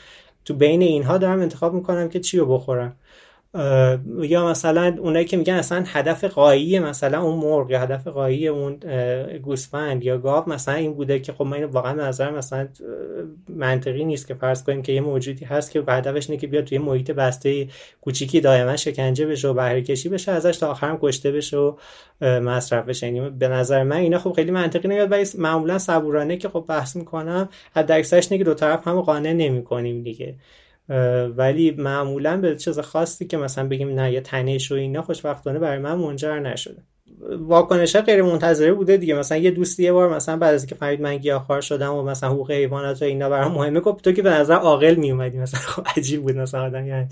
تو 0.45 0.55
بین 0.55 0.83
اینها 0.83 1.19
دارم 1.19 1.41
انتخاب 1.41 1.75
می‌کنم 1.75 2.09
که 2.09 2.21
چی 2.21 2.39
رو 2.39 2.47
بخورم. 2.47 2.97
یا 4.21 4.47
مثلا 4.47 4.97
اونایی 5.01 5.25
که 5.25 5.37
میگن 5.37 5.55
اصلا 5.55 5.85
هدف 5.87 6.25
قایی 6.25 6.79
مثلا 6.79 7.23
اون 7.23 7.39
مرغ 7.39 7.71
یا 7.71 7.81
هدف 7.81 8.07
قایی 8.07 8.49
اون 8.49 8.79
گوسفند 9.43 10.05
یا 10.05 10.19
گاو 10.19 10.49
مثلا 10.49 10.75
این 10.75 10.95
بوده 10.95 11.19
که 11.19 11.33
خب 11.33 11.45
من 11.45 11.65
واقعا 11.65 11.93
نظر 11.93 12.31
مثلا 12.31 12.69
منطقی 13.49 14.05
نیست 14.05 14.27
که 14.29 14.35
فرض 14.35 14.63
کنیم 14.63 14.83
که 14.83 14.93
یه 14.93 15.01
موجودی 15.01 15.45
هست 15.45 15.71
که 15.71 15.85
هدفش 15.89 16.31
اینه 16.31 16.41
که 16.41 16.47
بیاد 16.47 16.65
توی 16.65 16.79
محیط 16.79 17.11
بسته 17.11 17.69
کوچیکی 18.01 18.41
دائما 18.41 18.77
شکنجه 18.77 19.27
بشه 19.27 19.49
و 19.49 19.55
بهره 19.55 19.83
کشی 19.83 20.09
بشه 20.09 20.33
ازش 20.33 20.57
تا 20.57 20.71
آخرم 20.71 20.99
کشته 21.03 21.33
بشه 21.33 21.57
و 21.57 21.77
مصرف 22.21 22.85
بشه. 22.85 23.07
یعنی 23.07 23.31
به 23.31 23.49
نظر 23.49 23.83
من 23.83 23.97
اینا 23.97 24.19
خب 24.19 24.33
خیلی 24.33 24.51
منطقی 24.51 24.89
نمیاد 24.89 25.13
ولی 25.13 25.27
معمولا 25.39 25.79
صبورانه 25.79 26.37
که 26.37 26.49
خب 26.49 26.65
بحث 26.69 26.97
می‌کنم 26.97 27.49
حد 27.75 27.93
اکثرش 27.93 28.29
که 28.29 28.45
دو 28.45 28.55
طرف 28.55 28.89
هم 28.89 29.01
قانع 29.01 29.33
نمی‌کنیم 29.33 30.03
دیگه. 30.03 30.35
ولی 31.37 31.71
معمولا 31.79 32.37
به 32.37 32.57
چیز 32.57 32.79
خاصی 32.79 33.27
که 33.27 33.37
مثلا 33.37 33.69
بگیم 33.69 33.89
نه 33.89 34.13
یه 34.13 34.21
تنش 34.21 34.73
و 34.73 34.75
اینا 34.75 35.03
خوشبختانه 35.03 35.59
برای 35.59 35.79
من 35.79 35.95
منجر 35.95 36.39
نشده. 36.39 36.83
واکنش 37.39 37.97
غیر 37.97 38.23
منتظره 38.23 38.73
بوده 38.73 38.97
دیگه. 38.97 39.15
مثلا 39.15 39.39
یه 39.39 39.51
دوستی 39.51 39.83
یه 39.83 39.93
بار 39.93 40.15
مثلا 40.15 40.37
بعد 40.37 40.55
از 40.55 40.63
اینکه 40.63 40.75
فهمید 40.75 41.01
من 41.01 41.17
گیاهخوار 41.17 41.61
شدم 41.61 41.95
و 41.95 42.03
مثلا 42.03 42.31
حقوق 42.31 42.51
حیوانات 42.51 43.03
و 43.03 43.05
اینا 43.05 43.29
برام 43.29 43.53
مهمه 43.53 43.81
گفت 43.81 44.05
تو 44.05 44.13
که 44.13 44.23
به 44.23 44.31
نظر 44.31 44.55
عاقل 44.55 44.95
می 44.95 45.11
اومدی 45.11 45.39
مثلا 45.39 45.61
خب 45.61 45.87
عجیب 45.97 46.23
بود 46.23 46.37
مثلا 46.37 46.65
آدم 46.65 46.87
یعنی 46.87 47.09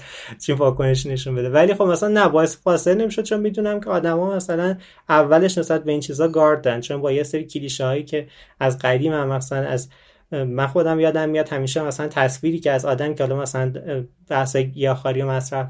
چین 0.47 0.57
واکنش 0.57 1.07
نشون 1.07 1.35
بده. 1.35 1.51
ولی 1.51 1.75
خب 1.75 1.85
مثلا 1.85 2.09
نه 2.09 2.29
باعث 2.29 2.57
فاصله 2.57 2.95
نمی‌شد 2.95 3.23
چون 3.23 3.41
می‌دونم 3.41 3.81
که 3.81 3.91
آدما 3.91 4.37
مثلا 4.37 4.77
اولش 5.09 5.59
نسبت 5.59 5.85
به 5.85 5.93
این 5.93 6.01
چیزا 6.01 6.29
گاردن 6.29 6.81
چون 6.81 7.01
با 7.01 7.13
یه 7.13 7.23
سری 7.23 7.45
کلیشه 7.45 8.03
که 8.03 8.27
از 8.61 8.79
قدیم 8.79 9.13
هم 9.13 9.29
مثلا 9.29 9.59
از 9.59 9.89
من 10.33 10.67
خودم 10.67 11.01
یادم 11.01 11.29
میاد 11.29 11.49
همیشه 11.49 11.83
مثلا 11.83 12.09
تصویری 12.09 12.59
که 12.59 12.71
از 12.71 12.85
آدم 12.85 13.15
که 13.15 13.25
حالا 13.25 13.37
مثلا 13.37 13.73
بحث 14.29 14.57
گیاهخواری 14.57 15.23
و 15.23 15.27
مصرف 15.27 15.67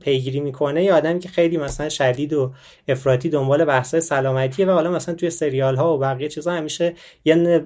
پیگیری 0.00 0.40
می‌کنه 0.40 0.84
یا 0.84 0.96
آدمی 0.96 1.18
که 1.18 1.28
خیلی 1.28 1.56
مثلا 1.56 1.88
شدید 1.88 2.32
و 2.32 2.52
افراطی 2.88 3.28
دنبال 3.28 3.64
بحث 3.64 3.96
سلامتیه 3.96 4.66
و 4.66 4.70
حالا 4.70 4.90
مثلا 4.90 5.14
توی 5.14 5.30
سریال 5.30 5.76
ها 5.76 5.96
و 5.96 5.98
بقیه 5.98 6.28
چیزا 6.28 6.52
همیشه 6.52 6.94
یه 7.24 7.58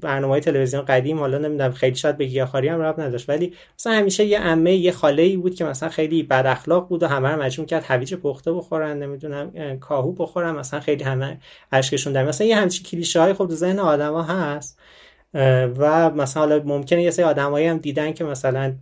برنامه 0.00 0.40
تلویزیون 0.40 0.82
قدیم 0.82 1.18
حالا 1.18 1.38
نمی‌دونم 1.38 1.72
خیلی 1.72 1.96
شاید 1.96 2.16
به 2.16 2.24
گیاهخواری 2.24 2.68
هم 2.68 2.80
رب 2.80 3.00
نداشت 3.00 3.28
ولی 3.28 3.54
مثلا 3.78 3.92
همیشه 3.92 4.24
یه 4.24 4.38
عمه 4.38 4.74
یه 4.74 4.92
خاله 4.92 5.22
ای 5.22 5.36
بود 5.36 5.54
که 5.54 5.64
مثلا 5.64 5.88
خیلی 5.88 6.22
بد 6.22 6.46
اخلاق 6.46 6.88
بود 6.88 7.02
و 7.02 7.06
همه 7.06 7.28
رو 7.28 7.42
مجبور 7.42 7.66
کرد 7.66 7.84
هویج 7.86 8.14
پخته 8.14 8.52
بخورن 8.52 8.98
نمی‌دونم 9.02 9.78
کاهو 9.78 10.12
بخورن 10.12 10.50
مثلا 10.50 10.80
خیلی 10.80 11.04
همه 11.04 11.38
اشکشون 11.72 12.12
در 12.12 12.24
مثلا 12.24 12.46
یه 12.46 12.56
همچین 12.56 12.84
کلیشه 12.84 13.20
های 13.20 13.32
خب 13.32 13.50
ذهن 13.50 13.78
آدما 13.78 14.22
هست. 14.22 14.78
و 15.34 16.10
مثلا 16.10 16.62
ممکنه 16.64 17.02
یه 17.02 17.10
سری 17.10 17.24
آدمایی 17.24 17.66
هم 17.66 17.78
دیدن 17.78 18.12
که 18.12 18.24
مثلا 18.24 18.72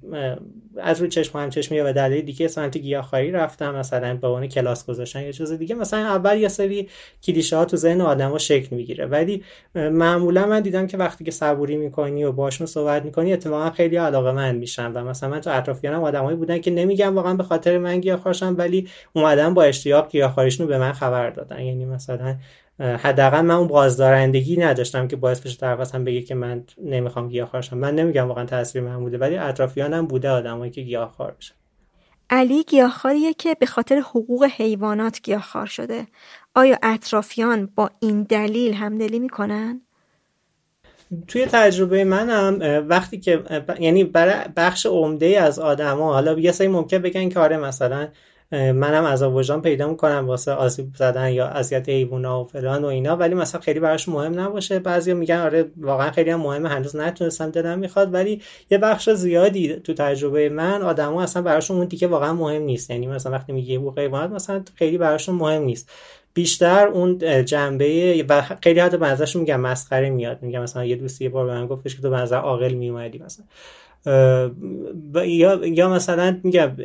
از 0.83 1.01
روی 1.01 1.09
چشم 1.09 1.39
هم 1.39 1.51
چشمی 1.51 1.79
یا 1.79 1.85
به 1.85 1.93
دلیل 1.93 2.25
دیگه 2.25 2.49
سمت 2.49 2.79
گیاهخواری 2.79 3.31
رفتن 3.31 3.70
مثلا 3.75 4.16
به 4.16 4.27
عنوان 4.27 4.47
کلاس 4.47 4.87
گذاشتن 4.87 5.23
یا 5.23 5.33
چیز 5.33 5.53
دیگه. 5.53 5.75
مثلا 5.75 6.01
اول 6.01 6.39
یه 6.39 6.49
سری 6.49 6.89
کلیشه 7.23 7.57
ها 7.57 7.65
تو 7.65 7.77
ذهن 7.77 8.01
آدما 8.01 8.39
شکل 8.39 8.77
می‌گیره. 8.77 9.07
ولی 9.07 9.43
معمولا 9.75 10.47
من 10.47 10.61
دیدم 10.61 10.87
که 10.87 10.97
وقتی 10.97 11.25
که 11.25 11.31
صبوری 11.31 11.77
می‌کنی 11.77 12.25
و 12.25 12.33
باشون 12.33 12.66
صحبت 12.66 13.05
می‌کنی 13.05 13.33
اتفاقا 13.33 13.70
خیلی 13.70 13.97
علاقه 13.97 14.33
من 14.33 14.55
میشن 14.55 14.93
و 14.93 15.05
مثلا 15.05 15.29
من 15.29 15.41
تو 15.41 15.51
اطرافیانم 15.59 16.03
آدمایی 16.03 16.37
بودن 16.37 16.59
که 16.59 16.70
نمیگم 16.70 17.16
واقعا 17.16 17.35
به 17.35 17.43
خاطر 17.43 17.79
من 17.79 18.01
گیاهخوارشم 18.01 18.55
ولی 18.59 18.89
اومدن 19.12 19.55
با 19.55 19.62
اشتیاق 19.62 20.11
گیاهخواریشون 20.11 20.66
به 20.66 20.79
من 20.79 20.93
خبر 20.93 21.31
دادن. 21.31 21.61
یعنی 21.61 21.87
مثلا 21.87 22.37
حداقل 22.80 23.40
من 23.40 23.55
اون 23.55 23.66
بازدارندگی 23.66 24.56
نداشتم 24.56 25.09
که 25.09 25.16
باعث 25.16 25.40
بشه 25.40 25.56
طرف 25.56 25.94
هم 25.94 26.05
بگه 26.05 26.22
که 26.22 26.34
من 26.34 26.64
نمی‌خوام 26.84 27.28
گیاهخوار 27.28 27.62
شم 27.62 27.78
من 27.78 27.94
نمیگم 27.94 28.28
واقعا 28.28 28.44
تاثیر 28.44 28.82
من 28.82 29.00
بوده 29.00 29.18
ولی 29.18 29.36
اطرافیانم 29.36 30.06
بوده 30.06 30.30
آدمایی 30.30 30.70
که 30.70 30.80
گیاهخوار 30.80 31.36
بشن. 31.38 31.55
علی 32.30 32.62
گیاهخواریه 32.62 33.34
که 33.34 33.56
به 33.60 33.66
خاطر 33.66 33.98
حقوق 33.98 34.44
حیوانات 34.44 35.22
گیاهخوار 35.22 35.66
شده. 35.66 36.06
آیا 36.55 36.78
اطرافیان 36.82 37.66
با 37.74 37.90
این 38.00 38.22
دلیل 38.22 38.74
همدلی 38.74 39.18
می‌کنن؟ 39.18 39.80
توی 41.28 41.46
تجربه 41.46 42.05
منم 42.05 42.84
وقتی 42.88 43.20
که 43.20 43.42
یعنی 43.80 44.05
برای 44.05 44.44
بخش 44.56 44.86
عمده 44.86 45.40
از 45.40 45.59
آدما 45.59 46.12
حالا 46.12 46.38
یه 46.38 46.52
سری 46.52 46.68
ممکن 46.68 46.98
بگن 46.98 47.28
که 47.28 47.40
آره 47.40 47.56
مثلا 47.56 48.09
منم 48.53 49.05
از 49.05 49.23
وجدان 49.23 49.62
پیدا 49.62 49.89
می‌کنم 49.89 50.25
واسه 50.29 50.53
آسیب 50.53 50.87
زدن 50.97 51.29
یا 51.29 51.47
اذیت 51.47 51.89
حیوونا 51.89 52.45
و 52.45 52.47
فلان 52.47 52.85
و 52.85 52.87
اینا. 52.87 53.16
ولی 53.16 53.35
مثلا 53.35 53.61
خیلی 53.61 53.81
براش 53.81 54.09
مهم 54.09 54.41
نباشه. 54.41 54.79
بعضیا 54.79 55.15
میگن 55.15 55.37
آره 55.39 55.70
واقعا 55.77 56.11
خیلی 56.11 56.31
هم 56.31 56.41
مهمه. 56.41 56.69
هنوز 56.69 56.97
نتونستم 56.97 57.51
دلم 57.51 57.79
می‌خواد. 57.79 58.15
ولی 58.15 58.43
یه 58.70 58.79
بخش 58.79 59.11
زیادی 59.11 59.75
تو 59.77 59.95
تجربه 59.95 60.49
من 60.49 60.83
آدما 60.83 61.23
اصلا 61.23 61.43
براشون 61.43 61.77
اون 61.77 61.87
دیگه 61.87 62.09
واقعا 62.09 62.33
مهم 62.33 62.62
نیست. 62.62 62.91
یعنی 62.91 63.07
مثلا 63.07 63.33
وقتی 63.33 63.53
میگه 63.53 63.77
حقوق 63.79 63.99
حیوانات 63.99 64.31
مثلا 64.31 64.62
خیلی 64.75 64.99
براشون 64.99 65.35
مهم 65.35 65.62
نیست. 65.62 65.91
بیشتر 66.35 66.89
اون 66.89 67.19
جنبه 67.45 68.25
و 68.29 68.43
خیلی 68.62 68.81
حتی 68.81 68.97
بعضیشون 68.97 69.41
میگن 69.41 69.57
مسخره 69.57 70.11
میاد. 70.11 70.43
میگم 70.43 70.62
مثلا 70.62 70.85
یه 70.85 70.97
دوستی 70.97 71.25
یه 71.25 71.31
بار 71.31 71.47
به 71.47 71.53
من 71.53 71.66
گفتش 71.66 71.97
که 71.97 72.03
تو 72.03 72.11
به 72.11 72.16
نظر 72.16 72.37
عاقل 72.37 72.73
میومدی 72.73 73.19
مثلا. 73.19 73.45
یا 75.27 75.66
یا 75.66 75.89
مثلا 75.89 76.41
میگم 76.43 76.77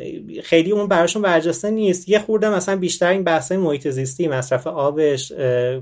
خیلی 0.42 0.72
اون 0.72 0.88
براشون 0.88 1.22
برجسته 1.22 1.70
نیست. 1.70 2.08
یه 2.08 2.18
خورده 2.18 2.48
مثلا 2.48 2.76
بیشتر 2.76 3.08
این 3.08 3.24
بحث 3.24 3.52
محیط 3.52 3.88
زیستی 3.88 4.28
مصرف 4.28 4.66
آبش 4.66 5.32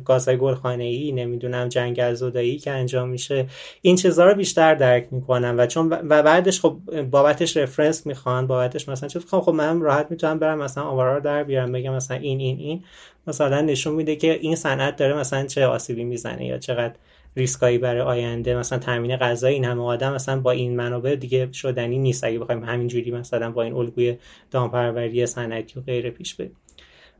گازهای 0.05 0.37
گلخانه 0.37 0.85
ای 0.85 1.13
نمی‌دونم 1.13 1.69
جنگل 1.69 2.15
زدایی 2.15 2.59
که 2.59 2.71
انجام 2.71 3.09
میشه 3.09 3.47
این 3.83 3.97
چیزها 3.97 4.25
رو 4.25 4.35
بیشتر 4.35 4.75
درک 4.75 5.09
می‌کنم 5.11 5.55
و 5.59 5.67
چون 5.67 5.89
و 5.89 6.23
بعدش 6.23 6.61
خب 6.61 6.77
بابتش 7.11 7.57
رفرنس 7.57 8.07
می‌خوان 8.07 8.47
بابتش 8.47 8.89
مثلا 8.89 9.09
چه 9.09 9.21
خب 9.21 9.53
من 9.53 9.81
راحت 9.81 10.07
می‌تونم 10.11 10.39
برم 10.39 10.59
مثلا 10.59 10.85
آوارا 10.85 11.15
رو 11.17 11.23
در 11.23 11.45
بیارم 11.45 11.73
بگم 11.73 11.95
مثلا 11.95 12.17
این 12.17 12.41
این 12.41 12.59
این. 12.59 12.83
مثلا 13.27 13.61
نشون 13.61 13.95
میده 13.95 14.17
که 14.17 14.33
این 14.33 14.57
صنعت 14.57 14.97
داره 14.97 15.15
مثلا 15.15 15.47
چه 15.47 15.67
آسیبی 15.67 16.05
می‌زنه 16.05 16.47
یا 16.47 16.59
چقدر 16.59 16.95
ریسکایی 17.37 17.79
برای 17.79 18.01
آینده 18.01 18.57
مثلا 18.57 18.79
تامین 18.79 19.17
غذای 19.17 19.55
این 19.55 19.65
همه 19.65 19.83
آدم 19.83 20.15
مثلا 20.15 20.41
با 20.41 20.51
این 20.51 20.77
منابع 20.77 21.17
دیگه 21.17 21.53
شدنی 21.53 21.99
نیست. 21.99 22.25
اگه 22.25 22.39
بخوایم 22.39 22.65
همینجوری 22.65 23.11
مثلا 23.11 23.51
با 23.51 23.63
این 23.63 23.75
الگوی 23.75 24.17
دامپروری 24.51 25.27
صنعتی 25.27 25.81
و 25.81 25.83
غیره 25.83 26.11
پیش 26.11 26.35
بریم. 26.35 26.57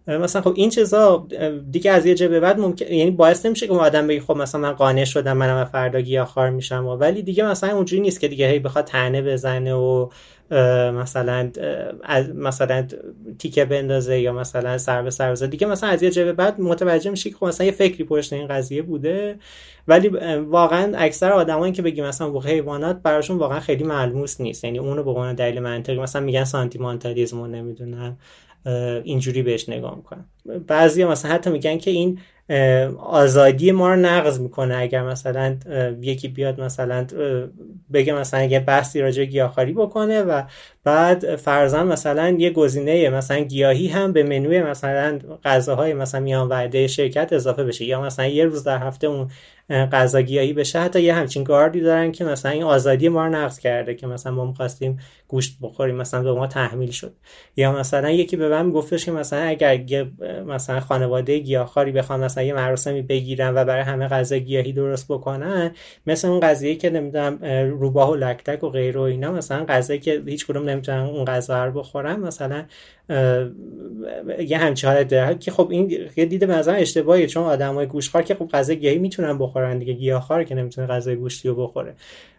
مثلا 0.07 0.43
خب 0.43 0.53
این 0.57 0.70
چیزا 0.70 1.27
دیگه 1.70 1.91
از 1.91 2.07
یه 2.07 2.15
جه 2.15 2.29
به 2.29 2.41
بعد 2.41 2.61
ممکن 2.61 2.87
یعنی 2.87 3.11
باعث 3.11 3.47
نمیشه 3.47 3.66
که 3.66 3.73
آدم 3.73 4.07
بگه 4.07 4.20
خب 4.20 4.37
مثلا 4.37 4.61
من 4.61 4.73
قانع 4.73 5.05
شدم 5.05 5.37
منم 5.37 5.65
فردا 5.65 6.01
گیاهخوار 6.01 6.51
میشم 6.51 6.87
ولی 6.87 7.23
دیگه 7.23 7.45
مثلا 7.45 7.77
اونجوری 7.77 8.03
نیست 8.03 8.20
که 8.20 8.29
دیگه 8.29 8.49
هی 8.49 8.59
بخواد 8.59 8.85
تنه 8.85 9.23
بزنه 9.23 9.74
و 9.74 10.09
مثلا 10.95 11.51
مثلا 12.35 12.87
تیکه 13.39 13.65
بندازه 13.65 14.20
یا 14.20 14.33
مثلا 14.33 14.79
سر 14.79 15.03
به 15.03 15.11
سر 15.11 15.35
دیگه 15.35 15.66
مثلا 15.66 15.91
از 15.91 16.03
یه 16.03 16.11
جبه 16.11 16.33
بعد 16.33 16.61
متوجه 16.61 17.11
میشه 17.11 17.31
که 17.31 17.37
خب 17.37 17.47
مثلا 17.47 17.66
یه 17.66 17.73
فکری 17.73 18.05
پشت 18.05 18.33
این 18.33 18.47
قضیه 18.47 18.83
بوده. 18.83 19.39
ولی 19.89 20.09
واقعا 20.39 20.93
اکثر 20.97 21.33
آدمایی 21.33 21.73
که 21.73 21.83
بگیم 21.83 22.07
مثلا 22.07 22.27
حقوق 22.27 22.47
حیوانات 22.47 23.03
براشون 23.03 23.39
واقعا 23.39 23.61
خیلی 23.61 23.85
ملموس 23.85 24.41
نیست. 24.41 24.65
یعنی 24.65 24.79
اونو 24.79 25.03
به 25.03 25.11
عنوان 25.11 25.35
دلیل 25.35 25.61
منطقی 25.61 25.99
مثلا 25.99 26.23
میگن 26.23 26.45
سانتیمانتالیسم 26.45 27.41
و 27.41 27.47
نمی‌دونم. 27.47 28.19
اینجوری 29.05 29.43
بهش 29.43 29.69
نگاه 29.69 29.97
می‌کنن. 29.97 30.25
بعضی 30.67 31.05
مثلا 31.05 31.31
حتی 31.31 31.51
میگن 31.51 31.79
که 31.79 31.91
این 31.91 32.19
آزادی 32.99 33.73
ما 33.73 33.95
رو 33.95 34.01
نقض 34.01 34.41
می‌کنه. 34.41 34.77
اگر 34.77 35.03
مثلا 35.03 35.57
یکی 36.01 36.29
بیاد 36.29 36.61
مثلا 36.61 37.07
بگه 37.93 38.13
مثلا 38.13 38.45
یه 38.45 38.61
بحثی 38.61 39.01
راجع 39.01 39.25
گیاهخواری 39.25 39.73
بکنه 39.73 40.23
و 40.23 40.43
بعد 40.85 41.37
فرضاً 41.37 41.85
مثلا 41.85 42.37
یه 42.39 42.51
گزینه 42.51 43.11
مثلا 43.11 43.39
گیاهی 43.39 43.89
هم 43.89 44.13
به 44.13 44.23
منوی 44.23 44.63
مثلا 44.63 45.19
غذاهای 45.45 45.95
مثلا 45.95 46.21
میان 46.21 46.49
وعده 46.49 46.87
شرکت 46.87 47.33
اضافه 47.33 47.65
بشه 47.65 47.85
یا 47.85 48.01
مثلا 48.01 48.27
یه 48.27 48.45
روز 48.45 48.65
در 48.65 48.79
هفته 48.79 49.07
اون 49.07 49.29
غذا 49.71 50.21
گیاهی 50.23 50.53
بشه 50.53 50.81
حتی 50.81 51.03
یه 51.03 51.15
همچین 51.15 51.45
گاردی 51.45 51.81
دارن 51.81 52.13
که 52.13 52.25
مثلا 52.25 52.53
این 52.53 52.63
آزادی 52.63 53.09
ما 53.09 53.27
رو 53.27 53.33
نقض 53.33 53.59
کرده 53.59 53.95
که 53.95 54.07
مثلا 54.07 54.33
ما 54.33 54.45
می‌خواستیم 54.45 54.99
گوشت 55.29 55.57
بخوریم 55.63 55.97
مثلا 55.97 56.23
به 56.23 56.33
ما 56.33 56.47
تحمیل 56.47 56.91
شد. 56.91 57.13
یا 57.57 57.73
مثلا 57.73 58.11
یکی 58.11 58.37
به 58.37 58.49
من 58.49 58.71
گفتش 58.71 59.05
که 59.05 59.13
مثلا 59.13 59.43
اگر 59.43 60.07
مثلا 60.47 60.81
خانواده 60.81 61.39
گیاهخواری 61.39 61.93
بخوان 61.93 62.25
مثلا 62.25 62.45
یه 62.45 62.53
مراسمی 62.55 63.03
بگیرن 63.03 63.55
و 63.55 63.65
برای 63.65 63.83
همه 63.83 64.09
غذا 64.09 64.37
گیاهی 64.39 64.73
درست 64.73 65.07
بکنن 65.09 65.71
مثل 66.07 66.29
اون 66.29 66.41
قضیه 66.41 66.75
که 66.75 66.91
نمی‌دونم 66.91 67.39
روباه 67.81 68.11
و 68.11 68.15
لکتک 68.15 68.65
و 68.65 68.69
غیره 68.69 69.01
و 69.01 69.03
اینا 69.03 69.33
مثلا 69.33 69.65
غذایی 69.65 70.01
که 70.01 70.23
هیچ 70.27 70.47
کدوم 70.47 70.69
نمی‌تونن 70.73 70.99
اون 70.99 71.24
غذا 71.24 71.65
رو 71.65 71.73
بخورن 71.73 72.20
مثلا 72.20 72.65
یه 74.39 74.59
همچین 74.59 74.90
حالت 74.90 75.09
داره. 75.09 75.35
که 75.35 75.51
خب 75.51 75.69
این 75.70 75.90
یه 76.16 76.24
دیده 76.24 76.47
به 76.47 76.69
اشتباهیه 76.69 77.27
چون 77.27 77.43
آدمای 77.43 77.86
گوشخوار 77.86 78.23
که 78.23 78.35
خب 78.35 78.49
غذا 78.49 78.74
گیاهی 78.74 78.99
می‌تونن 78.99 79.39
بخورن 79.39 79.78
دیگه. 79.78 79.93
گیاهخوار 79.93 80.44
که 80.44 80.55
نمی‌تونه 80.55 80.86
غذای 80.86 81.16
گوشتی 81.16 81.49
رو 81.49 81.55
بخوره. 81.55 81.94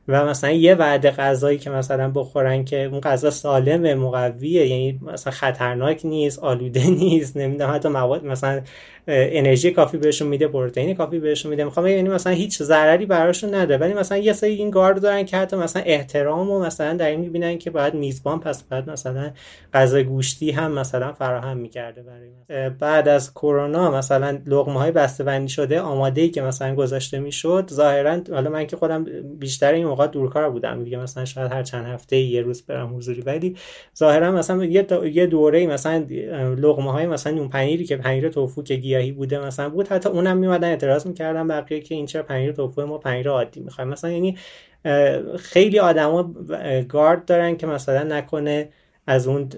و 0.07 0.25
مثلا 0.25 0.51
یه 0.51 0.75
وعده 0.75 1.11
غذایی 1.11 1.57
که 1.57 1.69
مثلا 1.69 2.11
بخورن 2.15 2.65
که 2.65 2.83
اون 2.83 2.99
غذا 2.99 3.29
سالمه 3.29 3.95
مقویه 3.95 4.67
یعنی 4.67 4.99
مثلا 5.01 5.33
خطرناک 5.33 6.01
نیست 6.05 6.39
آلوده 6.39 6.87
نیست 6.99 7.37
نمی‌دونم 7.37 7.71
حتی 7.75 7.89
مواد 7.89 8.25
مثلا 8.25 8.61
انرژی 9.07 9.71
کافی 9.71 9.97
بهشون 9.97 10.27
میده 10.27 10.47
پروتئین 10.47 10.95
کافی 10.95 11.19
بهشون 11.19 11.49
میده. 11.49 11.63
می‌خوام 11.63 11.87
یعنی 11.87 12.09
مثلا 12.09 12.33
هیچ 12.33 12.63
ضرری 12.63 13.05
براشون 13.05 13.55
نده 13.55 13.77
ولی 13.77 13.93
مثلا 13.93 14.17
یه 14.17 14.33
سری 14.33 14.53
این 14.53 14.69
گارد 14.69 15.01
دارن 15.01 15.25
که 15.25 15.37
حتی 15.37 15.55
مثلا 15.55 15.81
احترام 15.85 16.51
و 16.51 16.59
مثلا 16.59 16.93
در 16.93 17.09
این 17.09 17.19
می‌بینن 17.19 17.57
که 17.57 17.69
باید 17.71 17.93
میزبان 17.93 18.39
پس 18.39 18.63
بعد 18.63 18.89
مثلا 18.89 19.31
غذا 19.73 20.03
گوشتی 20.03 20.51
هم 20.51 20.71
مثلا 20.71 21.13
فراهم 21.13 21.57
می‌کرده 21.57 22.01
برای 22.01 22.29
مثلا. 22.43 22.75
بعد 22.79 23.07
از 23.07 23.33
کرونا 23.33 23.91
مثلا 23.91 24.39
لقمه 24.45 24.79
های 24.79 24.91
بسته 24.91 25.47
شده 25.47 25.79
آماده 25.79 26.21
ای 26.21 26.29
که 26.29 26.41
مثلا 26.41 26.75
گذاشته 26.75 27.19
می‌شد 27.19 27.69
ظاهرا 27.73 28.19
حالا 28.31 28.49
من 28.49 28.67
که 28.67 28.75
خودم 28.75 29.05
بیشتر 29.39 29.73
این 29.73 29.85
موقع 29.85 30.07
دورکار 30.07 30.49
بودم 30.49 30.83
دیگه 30.83 30.97
مثلا 30.97 31.25
شاید 31.25 31.51
هر 31.51 31.63
چند 31.63 31.85
هفته 31.85 32.17
یه 32.17 32.41
روز 32.41 32.61
برم 32.61 32.95
حضوری. 32.95 33.21
ولی 33.21 33.55
ظاهرا 33.97 34.31
مثلا 34.31 34.65
یه 34.65 34.87
یه 35.13 35.25
دوره 35.25 35.67
مثلا 35.67 36.05
لقمه 36.57 36.91
های 36.91 37.07
مثلا 37.07 37.33
نون 37.33 37.49
پنیری 37.49 37.85
که 37.85 37.97
پنیر 37.97 38.29
توفو 38.29 38.63
که 38.63 38.75
گیاهی 38.93 39.11
بوده 39.11 39.39
مثلا 39.39 39.69
بود. 39.69 39.87
حتی 39.87 40.09
اونم 40.09 40.37
میومدن 40.37 40.67
اعتراض 40.69 41.07
می‌کردن 41.07 41.47
بقیه 41.47 41.79
که 41.79 41.95
این 41.95 42.05
چرا 42.05 42.23
پنیر 42.23 42.51
توفو 42.51 42.85
ما 42.85 42.97
پنیر 42.97 43.29
عادی 43.29 43.59
می‌خوایم. 43.59 43.89
مثلا 43.89 44.11
یعنی 44.11 44.37
خیلی 45.39 45.79
آدما 45.79 46.33
گارد 46.89 47.25
دارن 47.25 47.57
که 47.57 47.67
مثلا 47.67 48.03
نکنه 48.03 48.69
از 49.07 49.27
اون 49.27 49.49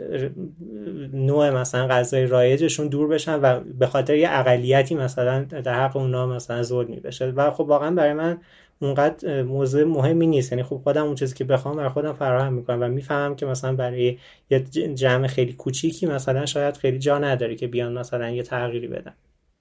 نوع 1.14 1.50
مثلا 1.50 1.88
غذای 1.88 2.26
رایجشون 2.26 2.88
دور 2.88 3.08
بشن 3.08 3.40
و 3.40 3.60
به 3.60 3.88
خاطر 3.88 4.16
یه 4.16 4.28
اقلیتی 4.32 4.96
مثلا 4.96 5.44
در 5.44 5.74
حق 5.74 5.98
اونا 5.98 6.28
مثلا 6.28 6.64
ظلمی 6.64 7.00
بشه 7.00 7.26
و 7.26 7.52
خب 7.52 7.62
واقعا 7.62 7.92
برای 7.92 8.14
من 8.14 8.38
اونقدر 8.82 9.44
موضوع 9.44 9.84
مهمی 9.84 10.28
نیست. 10.28 10.52
یعنی 10.52 10.64
خب 10.64 10.82
خودم 10.84 11.06
اون 11.06 11.16
چیزی 11.16 11.36
که 11.36 11.44
بخوام 11.44 11.76
برای 11.76 11.90
خودم 11.90 12.14
فراهم 12.14 12.54
می‌کنم 12.54 12.82
و 12.82 12.88
می‌فهمم 12.88 13.36
که 13.36 13.46
مثلا 13.46 13.76
برای 13.76 14.18
یه 14.50 14.60
جمع 14.94 15.28
خیلی 15.28 15.54
کوچیکی 15.54 16.06
مثلا 16.06 16.46
شاید 16.46 16.78
خیلی 16.78 17.00
جا 17.00 17.20
نداره 17.20 17.56
که 17.56 17.68
بیان 17.68 17.98
مثلا 17.98 18.30
یه 18.30 18.44
تغییری 18.44 18.88
بدن. 18.88 19.14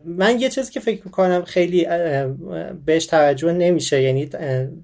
من 0.07 0.41
یه 0.41 0.49
چیزی 0.49 0.73
که 0.73 0.81
فکر 0.81 1.03
می‌کنم 1.05 1.43
خیلی 1.45 1.87
بهش 2.87 3.07
توجه 3.07 3.53
نمیشه 3.53 4.03
یعنی 4.03 4.27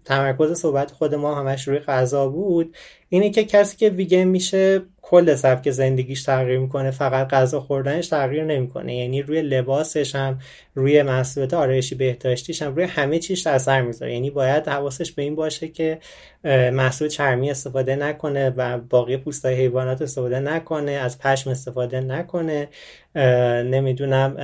تمرکز 0.05 0.61
صحبت 0.61 0.90
خود 0.90 1.15
ما 1.15 1.35
همش 1.35 1.69
روی 1.69 1.78
غذا 1.78 2.28
بود 2.28 2.77
اینه 3.09 3.31
که 3.31 3.44
کسی 3.44 3.77
که 3.77 3.90
ویگن 3.90 4.24
میشه 4.24 4.82
کل 5.02 5.35
سبک 5.35 5.70
زندگیش 5.70 6.23
تغییر 6.23 6.59
می‌کنه 6.59 6.90
فقط 6.90 7.28
غذا 7.28 7.61
خوردنش 7.61 8.09
تغییر 8.09 8.44
نمی‌کنه. 8.44 8.97
یعنی 8.97 9.23
روی 9.23 9.43
لباسش 9.43 10.15
هم 10.15 10.39
روی 10.75 11.03
محصولات 11.03 11.55
آرایشی 11.55 11.95
بهداشتیش 11.95 12.63
هم 12.63 12.75
روی 12.75 12.85
همه 12.85 13.19
چیش 13.19 13.47
اثر 13.47 13.83
می‌ذاره. 13.83 14.13
یعنی 14.13 14.31
باید 14.31 14.69
حواسش 14.69 15.13
به 15.13 15.23
این 15.23 15.35
باشه 15.35 15.69
که 15.69 15.99
محصول 16.73 17.09
چرمی 17.09 17.51
استفاده 17.51 17.97
نکنه 17.97 18.51
و 18.51 18.79
باقی 18.79 19.17
پوستای 19.17 19.55
حیوانات 19.55 20.03
استفاده 20.03 20.41
نکنه 20.41 20.93
از 20.93 21.19
پشم 21.19 21.51
استفاده 21.51 22.01
نکنه. 22.01 22.69
نمی‌دونم 23.65 24.37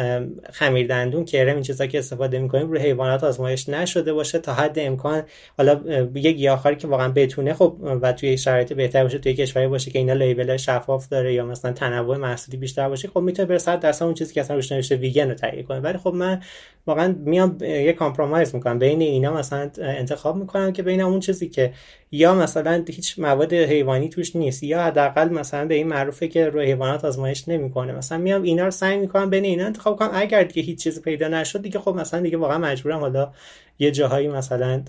خمیر 0.52 0.86
دندون 0.86 1.24
کرم 1.24 1.54
این 1.54 1.62
چیزا 1.62 1.86
که 1.86 1.98
استفاده 1.98 2.38
می‌کنیم 2.38 2.70
روی 2.70 2.80
حیوانات 2.80 3.24
آزمایش 3.24 3.68
نشده 3.68 4.12
باشه 4.12 4.38
تا 4.38 4.54
حد 4.54 4.78
امکان. 4.78 5.22
حالا 5.56 5.80
یه 6.14 6.32
گیاهخواری 6.32 6.76
که 6.76 6.88
واقعا 6.88 7.08
بتونه 7.08 7.54
خب 7.54 7.76
و 7.80 8.12
توی 8.12 8.38
شرایط 8.38 8.72
بهتر 8.72 9.02
باشه 9.02 9.18
توی 9.18 9.34
کشوری 9.34 9.66
باشه 9.66 9.90
که 9.90 9.98
اینا 9.98 10.12
لیبل 10.12 10.56
شفاف 10.56 11.08
داره 11.08 11.34
یا 11.34 11.44
مثلا 11.44 11.72
تنوع 11.72 12.16
محصولی 12.16 12.58
بیشتر 12.58 12.88
باشه 12.88 13.08
خب 13.08 13.20
می‌تونه 13.20 13.48
به 13.48 13.58
100 13.58 13.80
درصد 13.80 14.04
اون 14.04 14.14
چیزی 14.14 14.34
که 14.34 14.40
اصلا 14.40 14.56
روش 14.56 14.72
نوشته 14.72 14.96
ویگن 14.96 15.28
رو 15.28 15.34
تهیه 15.34 15.62
کنه. 15.62 15.80
ولی 15.80 15.98
خب 15.98 16.12
من 16.16 16.40
واقعا 16.86 17.16
میام 17.24 17.56
یه 17.60 17.92
compromise 17.92 18.54
می‌کنم. 18.54 18.78
بین 18.78 19.00
اینا 19.00 19.34
مثلا 19.34 19.70
انتخاب 19.78 20.36
می‌کنم 20.36 20.72
که 20.72 20.82
بین 20.82 21.00
اون 21.00 21.20
چیزی 21.20 21.48
که 21.48 21.72
یا 22.12 22.34
مثلا 22.34 22.84
هیچ 22.88 23.18
مواد 23.18 23.52
حیوانی 23.52 24.08
توش 24.08 24.36
نیست 24.36 24.62
یا 24.62 24.82
حداقل 24.82 25.28
مثلا 25.28 25.66
به 25.66 25.74
این 25.74 25.86
معروفه 25.86 26.28
که 26.28 26.48
روی 26.48 26.66
حیوانات 26.66 27.04
آزمایش 27.04 27.48
نمی‌کنه. 27.48 27.92
مثلا 27.92 28.18
میام 28.18 28.42
اینا 28.42 28.64
رو 28.64 28.70
سعی 28.70 28.96
می‌کنم 28.96 29.30
بین 29.30 29.44
اینا 29.44 29.66
انتخاب 29.66 29.96
کنم. 29.98 30.10
اگر 30.12 30.42
دیگه 30.42 30.62
هیچ 30.62 30.82
چیزی 30.82 31.00
پیدا 31.00 31.28
نشد 31.28 31.62
دیگه 31.62 31.78
خب 31.78 31.94
مثلا 31.94 32.20
دیگه 32.20 32.36
واقعا 32.36 32.58
مجبورم 32.58 33.00
حالا 33.00 33.32
یه 33.78 33.90
جاهایی 33.90 34.28
مثلا 34.28 34.82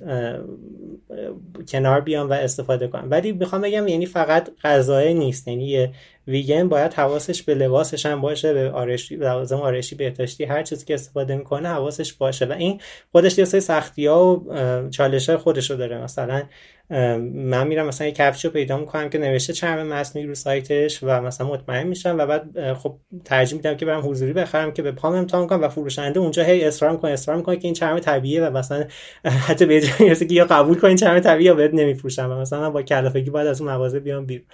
کنار 1.67 2.01
بیام 2.01 2.29
و 2.29 2.33
استفاده 2.33 2.87
کنم. 2.87 3.07
ولی 3.11 3.31
می‌خوام 3.31 3.61
بگم 3.61 3.87
یعنی 3.87 4.05
فقط 4.05 4.49
غذایی 4.63 5.13
نیست 5.13 5.47
یعنی 5.47 5.89
ویگن 6.27 6.69
باید 6.69 6.93
حواسش 6.93 7.43
به 7.43 7.55
لباسش 7.55 8.05
هم 8.05 8.21
باشه 8.21 8.53
به 8.53 8.71
آرایشی 8.71 9.15
لوازم 9.15 9.57
آرایشی 9.57 9.95
بهداشتی 9.95 10.43
هر 10.43 10.63
چیزی 10.63 10.85
که 10.85 10.93
استفاده 10.93 11.35
می‌کنه 11.35 11.69
حواسش 11.69 12.13
باشه. 12.13 12.45
و 12.45 12.51
این 12.51 12.81
خودش 13.11 13.37
یه 13.37 13.45
سری 13.45 13.61
سختی 13.61 14.05
ها 14.05 14.35
و 14.35 14.89
چالش 14.89 15.29
های 15.29 15.37
خودش 15.37 15.71
رو 15.71 15.77
داره. 15.77 15.97
مثلا 16.03 16.43
من 16.89 17.67
میرم 17.67 17.87
مثلا 17.87 18.07
یه 18.07 18.13
کفش 18.13 18.45
رو 18.45 18.51
پیدا 18.51 18.77
می‌کنم 18.77 19.09
که 19.09 19.17
نوشته 19.17 19.53
چرم 19.53 19.87
مصنوعی 19.87 20.27
رو 20.27 20.35
سایتش 20.35 20.99
و 21.03 21.21
مثلا 21.21 21.47
مطمئن 21.47 21.87
میشم 21.87 22.15
و 22.19 22.25
بعد 22.25 22.73
خب 22.73 22.97
ترجیح 23.25 23.57
میدم 23.57 23.77
که 23.77 23.85
برم 23.85 24.09
حضوری 24.09 24.33
بخرم 24.33 24.71
که 24.73 24.81
به 24.81 24.91
پام 24.91 25.15
امتحان 25.15 25.47
کنم 25.47 25.61
و 25.61 25.69
فروشنده 25.69 26.19
اونجا 26.19 26.43
هی 26.43 26.63
اصرار 26.65 26.91
می‌کنه 26.91 27.11
اصرار 27.11 27.37
می‌کنه 27.37 27.55
که 27.55 27.65
این 27.65 27.73
چرم 27.73 27.99
طبیعیه 27.99 28.41
و 28.47 28.57
مثلا 28.57 28.85
حتی 29.47 29.65
به 29.65 29.81
جایی 29.81 30.15
که 30.15 30.27
یا 30.29 30.45
قبول 30.45 30.79
کنین 30.79 30.95
چرم 30.95 31.19
طبیعی 31.19 31.45
یا 31.45 31.53
بهت 31.53 31.73
نمیفروشم 31.73 32.31
و 32.31 32.35
مثلا 32.35 32.69
با 32.69 32.81
کلافگی 32.81 33.29
باید 33.29 33.47
از 33.47 33.61
اون 33.61 33.71
مغازه 33.71 33.99
بیام 33.99 34.25
بیرون. 34.25 34.45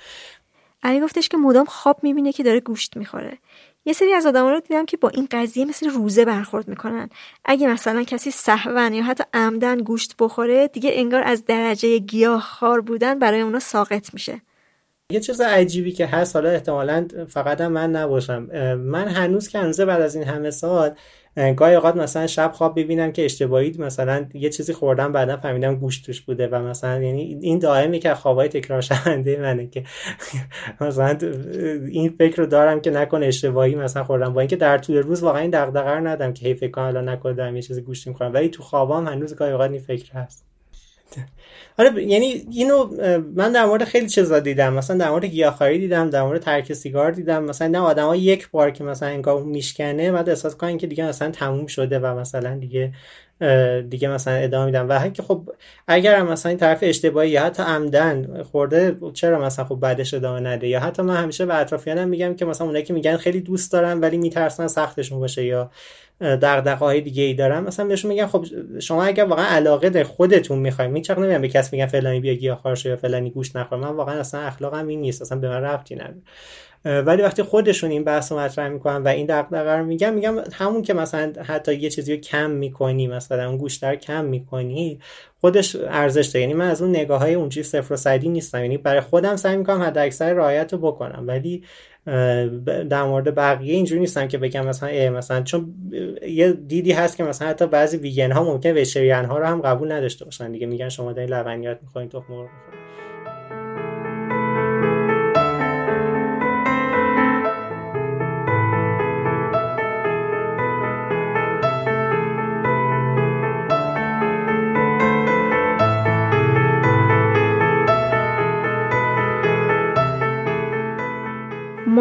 علی 0.84 1.02
گفتش 1.02 1.30
که 1.30 1.38
مدام 1.38 1.66
خواب 1.66 2.00
می‌بینه 2.04 2.32
که 2.32 2.44
داره 2.44 2.60
گوشت 2.60 2.98
می‌خوره. 2.98 3.38
یه 3.86 3.94
سری 3.94 4.14
از 4.14 4.26
آدما 4.26 4.52
رو 4.52 4.60
دیدم 4.60 4.86
که 4.86 4.98
با 4.98 5.10
این 5.10 5.28
قضیه 5.32 5.66
مثل 5.66 5.90
روزه 5.90 6.26
برخورد 6.26 6.68
می‌کنن. 6.68 7.10
اگه 7.46 7.68
مثلا 7.68 8.04
کسی 8.04 8.32
سهون 8.32 8.94
یا 8.94 9.04
حتی 9.04 9.24
عمدن 9.34 9.78
گوشت 9.78 10.16
بخوره 10.20 10.68
دیگه 10.68 10.90
انگار 10.94 11.24
از 11.26 11.46
درجه 11.46 11.98
گیاه 11.98 12.42
خار 12.42 12.82
بودن 12.82 13.20
برای 13.20 13.42
اونا 13.42 13.60
ساقط 13.60 14.14
میشه. 14.14 14.42
یه 15.10 15.20
چیز 15.20 15.42
عجیبی 15.42 15.92
که 15.92 16.06
هست 16.06 16.36
حالا 16.36 16.50
احتمالا 16.50 17.08
فقط 17.30 17.62
من 17.62 17.92
نباشم. 17.92 18.44
من 18.76 19.08
هنوز 19.08 19.56
هنوز 19.56 19.82
بعد 19.82 20.02
از 20.02 20.16
این 20.16 20.24
همه 20.24 20.52
سال 20.52 20.96
گاهی 21.36 21.76
اوقات 21.76 21.96
مثلا 21.96 22.28
شب 22.28 22.52
خواب 22.52 22.80
ببینم 22.80 23.12
که 23.12 23.26
اشتباهی 23.26 23.76
مثلا 23.80 24.26
یه 24.34 24.50
چیزی 24.50 24.74
خوردم 24.74 25.12
بعدا 25.12 25.38
فهمیدم 25.38 25.76
گوشت 25.76 26.06
توش 26.06 26.22
بوده 26.22 26.48
و 26.48 26.56
مثلا 26.56 27.02
یعنی 27.02 27.40
این 27.42 27.60
دائمی 27.60 28.00
که 28.00 28.14
خوابای 28.14 28.48
تکرار 28.48 28.82
شونده 28.82 29.38
منه 29.42 29.68
که 29.68 29.84
مثلا 30.82 31.18
این 31.88 32.10
فکر 32.10 32.38
رو 32.38 32.46
دارم 32.46 32.82
که 32.82 32.92
نکنه 32.92 33.26
اشتباهی 33.26 33.76
مثلا 33.76 34.04
خوردم. 34.04 34.34
با 34.34 34.42
اینکه 34.42 34.56
در 34.56 34.78
طول 34.78 34.98
روز 34.98 35.24
واقعا 35.24 35.42
این 35.42 35.52
دغدغه 35.52 35.90
رو 35.90 36.08
ندم 36.08 36.34
که 36.34 36.48
هی 36.48 36.54
فکر 36.54 36.72
کنم 36.72 36.86
الان 36.86 37.10
نکنه 37.10 37.34
دارم 37.34 37.56
یه 37.56 37.62
چیزی 37.62 37.82
گوشت 37.82 38.08
می‌خورم. 38.08 38.34
ولی 38.34 38.50
تو 38.50 38.64
خوابام 38.64 39.08
هنوز 39.08 39.36
گاهی 39.36 39.52
اوقات 39.52 39.72
این 39.72 39.80
فکر 39.80 40.12
هست. 40.14 40.53
آره 41.80 42.04
یعنی 42.04 42.46
اینو 42.52 42.88
من 43.36 43.52
در 43.52 43.66
مورد 43.66 43.84
خیلی 43.84 44.10
چیزا 44.10 44.40
دیدم. 44.40 44.74
مثلا 44.74 44.98
در 44.98 45.10
مورد 45.10 45.26
گیاهخواری 45.26 45.80
دیدم 45.80 46.10
در 46.10 46.24
مورد 46.24 46.42
ترک 46.42 46.74
سیگار 46.74 47.12
دیدم. 47.12 47.44
مثلا 47.44 47.68
نه 47.68 47.80
آدما 47.80 48.16
یک 48.16 48.52
بار 48.52 48.72
که 48.72 48.84
مثلا 48.84 49.10
انگار 49.10 49.44
میشکنه 49.44 50.12
بعد 50.12 50.30
احساس 50.30 50.56
کنن 50.56 50.78
که 50.78 50.88
دیگه 50.88 51.08
مثلا 51.08 51.32
تموم 51.32 51.68
شده 51.68 52.00
و 52.00 52.20
مثلا 52.20 52.58
دیگه 52.58 52.94
دیگه 53.90 54.08
مثلا 54.08 54.34
ادامه 54.34 54.66
میدم. 54.66 54.90
و 54.90 55.10
که 55.10 55.24
خب 55.24 55.50
اگر 55.88 56.24
مثلا 56.24 56.50
این 56.50 56.60
طرف 56.60 56.80
اشتباهی 56.82 57.30
یا 57.30 57.44
حتی 57.44 57.64
عمدن 57.64 58.44
خورده 58.44 58.98
چرا 59.14 59.40
مثلا 59.40 59.66
خب 59.66 59.76
بعدش 59.76 60.14
ادامه 60.14 60.40
نده؟ 60.40 60.68
یا 60.68 60.80
حتی 60.80 61.02
من 61.02 61.16
همیشه 61.16 61.46
به 61.46 61.56
اطرافیانم 61.56 62.10
میگم 62.10 62.36
که 62.36 62.46
مثلا 62.46 62.68
اونایی 62.68 62.86
که 62.86 62.94
میگن 62.94 63.18
خیلی 63.18 63.42
دوست 63.42 63.72
دارم 63.72 64.02
ولی 64.02 64.18
میترسن 64.18 64.68
سختشون 64.68 65.20
باشه 65.20 65.46
یا 65.46 65.72
دغدغه 66.22 66.76
های 66.76 67.02
دیگه 67.02 67.24
ای 67.24 67.34
دارم 67.34 67.64
مثلا 67.64 67.88
بهشون 67.88 68.10
میگن 68.12 68.26
خب 68.26 68.46
شما 68.80 69.04
اگر 69.04 69.26
واقعا 69.26 69.46
علاقه 69.46 69.90
در 69.90 70.04
خودتون 70.04 70.60
می‌خوایم 70.60 70.96
هیچ 70.96 71.12
نمیگم 71.12 71.42
به 71.42 71.48
کسی 71.48 71.76
میگن 71.76 71.88
فلانی 71.88 72.20
بیا 72.20 72.34
گیاهخوار 72.34 72.80
یا 72.86 72.96
فلانی 72.96 73.30
گوش 73.30 73.56
نخور 73.56 73.78
من 73.78 73.88
واقعا 73.88 74.20
اصلا 74.20 74.42
اخلاقم 74.42 74.88
این 74.88 75.02
نیست 75.02 75.22
اصلا 75.22 75.38
به 75.40 75.50
من 75.50 75.62
ربطی 75.62 75.96
نداره. 75.96 76.22
ولی 76.86 77.22
وقتی 77.22 77.44
خودشون 77.44 77.92
این 77.92 78.04
بحث 78.04 78.32
رو 78.32 78.40
مطرح 78.40 78.68
می‌کنن 78.68 79.04
و 79.04 79.08
این 79.08 79.26
دغدغه 79.26 79.72
رو 79.72 79.86
میگم 79.86 80.14
میگم 80.14 80.36
همون 80.54 80.82
که 80.82 80.94
مثلا 80.94 81.34
حتی 81.44 81.76
یه 81.76 81.90
چیزی 81.90 82.16
رو 82.16 82.22
کم 82.22 82.50
می‌کنی 82.50 83.08
مثلا 83.08 83.48
اون 83.48 83.58
گوشتر 83.58 83.96
کم 83.96 84.26
می‌کنی 84.26 85.00
خودش 85.42 85.76
ارزش 85.76 86.26
داره. 86.28 86.42
یعنی 86.42 86.54
من 86.54 86.70
از 86.70 86.82
اون 86.82 86.92
نگاه 86.92 87.20
های 87.20 87.34
اونجوری 87.34 87.64
صفر 87.64 87.94
و 87.94 87.98
صدی 87.98 88.30
نیستم. 88.30 88.62
یعنی 88.62 88.78
برای 88.78 89.02
خودم 89.02 89.36
سعی 89.36 89.58
می‌کنم 89.58 89.82
حد 89.82 89.98
اکثر 89.98 90.34
رعایت 90.34 90.74
رو 90.74 90.80
بکنم. 90.80 91.24
ولی 91.28 91.64
در 92.90 93.04
مورد 93.04 93.36
بقیه 93.36 93.74
اینجوری 93.74 94.02
نیستم 94.02 94.28
که 94.28 94.38
بگم 94.38 94.68
مثلا 94.68 95.12
مثلا 95.12 95.42
چون 95.42 95.74
یه 96.28 96.54
دیدی 96.54 96.92
هست 96.92 97.18
که 97.18 97.24
مثلا 97.24 97.48
حتی 97.48 97.68
بعضی 97.68 97.98
ویگن 97.98 98.32
ها 98.32 98.44
ممکنه 98.44 98.82
وشریان 98.82 99.26
ها 99.26 99.38
رو 99.38 99.46
هم 99.46 99.62
قبول 99.62 99.92
نداشته 99.92 100.26
باشن. 100.26 100.52
دیگه 100.52 100.68
میگن 100.68 100.90
شما 100.90 101.14
دارین 101.14 101.30
لبنیات 101.30 101.78
می‌خورین 101.82 102.10
تخم 102.10 102.34
مرغ 102.34 102.50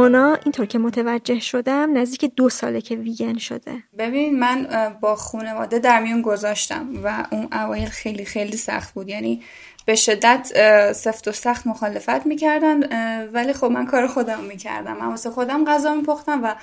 مونا 0.02 0.38
اینطور 0.44 0.66
که 0.66 0.78
متوجه 0.78 1.40
شدم 1.40 1.98
نزدیک 1.98 2.32
دو 2.36 2.48
ساله 2.48 2.80
که 2.80 2.96
ویگن 2.96 3.38
شده. 3.38 3.82
ببین 3.98 4.38
من 4.38 4.68
با 5.00 5.16
خانواده 5.16 5.78
در 5.78 6.00
میون 6.00 6.22
گذاشتم 6.22 6.88
و 7.04 7.26
اون 7.30 7.48
اوایل 7.52 7.88
خیلی 7.88 8.24
خیلی 8.24 8.56
سخت 8.56 8.94
بود. 8.94 9.08
یعنی 9.08 9.42
به 9.86 9.94
شدت 9.94 10.52
سفت 10.92 11.28
و 11.28 11.32
سخت 11.32 11.66
مخالفت 11.66 12.26
می‌کردن 12.26 12.82
ولی 13.28 13.52
خب 13.52 13.64
من 13.64 13.86
کار 13.86 14.06
خودم 14.06 14.40
می‌کردم. 14.40 14.96
من 14.96 15.06
واسه 15.06 15.30
خودم 15.30 15.64
غذا 15.64 15.94
میپختم 15.94 16.40
و 16.44 16.54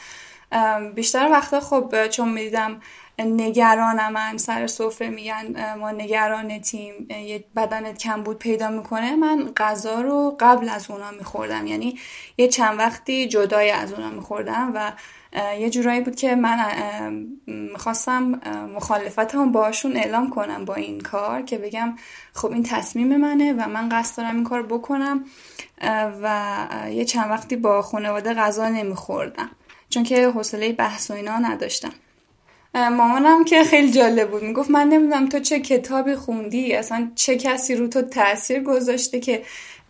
بیشتر 0.95 1.30
وقتا 1.32 1.60
خب 1.60 2.07
چون 2.07 2.30
می‌دیدم 2.30 2.82
نگرانم 3.20 4.38
سر 4.38 4.68
سفره 4.68 5.10
میگن 5.10 5.76
ما 5.76 5.91
نگران 5.91 6.62
تیم 6.62 7.08
یه 7.10 7.44
بدنت 7.56 7.98
کم 7.98 8.24
بود 8.24 8.40
پیدا 8.40 8.70
می‌کنه. 8.70 9.16
من 9.16 9.52
غذا 9.58 10.02
رو 10.02 10.38
قبل 10.40 10.70
از 10.70 10.91
اونا 10.91 11.12
میخوردم. 11.12 11.68
یعنی 11.68 12.00
یه 12.38 12.48
چند 12.48 12.80
وقتی 12.80 13.28
جدای 13.28 13.72
از 13.72 13.94
اونا 13.94 14.10
میخوردم 14.10 14.72
و 14.76 14.91
یه 15.60 15.70
جورایی 15.70 16.02
بود 16.02 16.16
که 16.16 16.36
من 16.36 16.66
می‌خواستم 17.48 18.22
مخالفت 18.76 19.36
هم 19.36 19.52
باشون 19.52 19.98
اعلام 19.98 20.30
کنم 20.30 20.66
با 20.66 20.76
این 20.76 21.00
کار 21.00 21.41
که 21.41 21.58
بگم 21.58 21.96
خب 22.34 22.52
این 22.52 22.64
تصمیم 22.64 23.18
منه 23.18 23.54
و 23.54 23.70
من 23.70 23.90
قصد 23.90 24.18
دارم 24.18 24.36
این 24.36 24.44
کار 24.44 24.64
بکنم. 24.64 25.26
و 26.22 26.68
یه 26.91 27.06
چند 27.06 27.32
وقتی 27.32 27.56
با 27.56 27.82
خانواده 27.82 28.34
غذا 28.34 28.70
نمیخوردم. 28.70 29.50
چون 29.90 30.04
که 30.04 30.30
حوصله 30.30 30.74
بحث 30.74 31.12
و 31.12 31.14
اینا 31.14 31.38
نداشتم. 31.38 31.91
مامانم 32.74 33.44
که 33.44 33.64
خیلی 33.64 33.91
جالب 33.91 34.32
بود. 34.32 34.44
می‌گفت 34.44 34.72
من 34.72 34.88
نمی‌دونم 34.88 35.30
تو 35.30 35.40
چه 35.40 35.60
کتابی 35.60 36.16
خوندی 36.16 36.74
اصلا 36.74 37.12
چه 37.16 37.38
کسی 37.38 37.76
رو 37.76 37.88
تو 37.88 38.02
تاثیر 38.02 38.64
گذاشته 38.64 39.20
که 39.20 39.44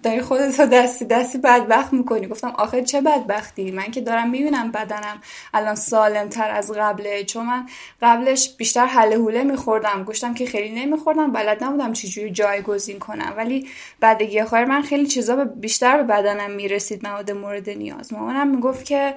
داری 0.04 0.22
خودت 0.22 0.62
دستی 0.62 1.06
دستی 1.06 1.38
بدبخت 1.38 1.94
می‌کنی. 1.94 2.28
گفتم 2.28 2.48
آخه 2.48 2.84
چه 2.84 3.02
بدبختی؟ 3.02 3.72
من 3.72 3.92
که 3.92 4.02
دارم 4.02 4.30
می‌بینم 4.30 4.72
بدنم 4.72 5.22
الان 5.54 5.76
سالم 5.76 6.30
تر 6.30 6.52
از 6.52 6.72
قبله. 6.72 7.24
چون 7.24 7.46
من 7.46 7.66
قبلش 8.02 8.56
بیشتر 8.58 8.86
حله 8.86 9.16
حوله 9.16 9.44
میخوردم. 9.44 10.04
گوشتم 10.04 10.34
که 10.34 10.46
خیلی 10.46 10.86
نمیخوردم 10.86 11.32
بلد 11.32 11.64
نبودم 11.64 11.94
چجوری 11.94 12.32
جایگزین 12.32 13.00
کنم. 13.00 13.34
ولی 13.38 13.68
بعد 14.00 14.24
گیاهخواری 14.24 14.66
من 14.66 14.82
خیلی 14.82 15.06
چیزا 15.06 15.46
بیشتر 15.46 15.98
به 15.98 16.04
بدنم 16.04 16.52
می‌رسید 16.52 17.08
مواد 17.08 17.32
مورد 17.32 17.70
نیاز. 17.70 18.14
مامانم 18.14 18.48
می‌گفت 18.48 18.86
که 18.86 19.14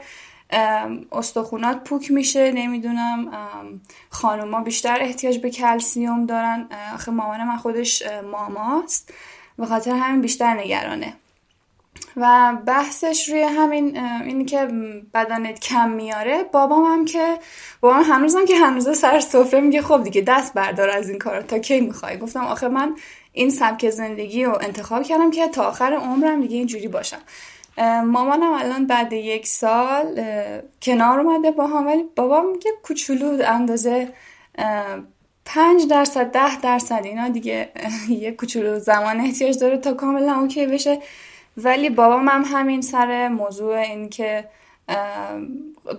استخونات 1.12 1.84
پوک 1.84 2.10
میشه 2.10 2.52
نمی‌دونم 2.52 3.30
خانوما 4.10 4.60
بیشتر 4.60 4.98
احتیاج 5.00 5.38
به 5.38 5.50
کلسیوم 5.50 6.26
دارن. 6.26 6.68
آخه 6.94 7.10
مامان 7.10 7.44
من 7.44 7.56
خودش 7.56 8.02
ماماست. 8.32 9.12
به 9.58 9.66
خاطر 9.66 9.90
همین 9.90 10.20
بیشتر 10.20 10.54
نگرانه. 10.54 11.14
و 12.16 12.52
بحثش 12.66 13.28
روی 13.28 13.42
همین 13.42 13.98
اینی 13.98 14.44
که 14.44 14.68
بدنت 15.14 15.60
کم 15.60 15.90
میاره. 15.90 16.44
بابام 16.52 16.84
هم 16.84 17.04
که 17.04 17.38
بابام 17.80 18.02
هنوزم 18.02 18.44
که 18.46 18.56
هنوز 18.56 18.98
سر 18.98 19.20
سفره 19.20 19.60
میگه 19.60 19.82
خب 19.82 20.04
دیگه 20.04 20.20
دست 20.20 20.54
بردار 20.54 20.90
از 20.90 21.08
این 21.08 21.18
کار 21.18 21.42
تا 21.42 21.58
کی 21.58 21.80
می‌خوای؟ 21.80 22.18
گفتم 22.18 22.44
آخه 22.44 22.68
من 22.68 22.96
این 23.32 23.50
سبک 23.50 23.90
زندگی 23.90 24.44
رو 24.44 24.58
انتخاب 24.60 25.02
کردم 25.02 25.30
که 25.30 25.48
تا 25.48 25.62
آخر 25.62 25.92
عمرم 25.92 26.40
دیگه 26.40 26.56
اینجوری 26.56 26.88
باشم. 26.88 27.20
مامانم 28.04 28.52
الان 28.52 28.86
بعد 28.86 29.12
یک 29.12 29.46
سال 29.46 30.20
کنار 30.82 31.20
اومده 31.20 31.50
با 31.50 31.66
هم 31.66 31.86
ولی 31.86 32.04
بابام 32.16 32.52
میگه 32.52 32.70
کوچولو 32.82 33.42
اندازه 33.46 34.08
پنج 35.44 35.88
درصد 35.90 36.30
ده 36.32 36.60
درصد 36.60 37.00
اینا 37.04 37.28
دیگه 37.28 37.68
یه 38.08 38.32
کوچولو 38.32 38.78
زمان 38.78 39.20
احتیاج 39.20 39.58
داره 39.58 39.78
تا 39.78 39.94
کاملا 39.94 40.34
اوکی 40.34 40.66
بشه. 40.66 40.98
ولی 41.56 41.90
بابام 41.90 42.28
هم 42.28 42.44
همین 42.46 42.82
سر 42.82 43.28
موضوع 43.28 43.74
این 43.74 44.08
که 44.08 44.44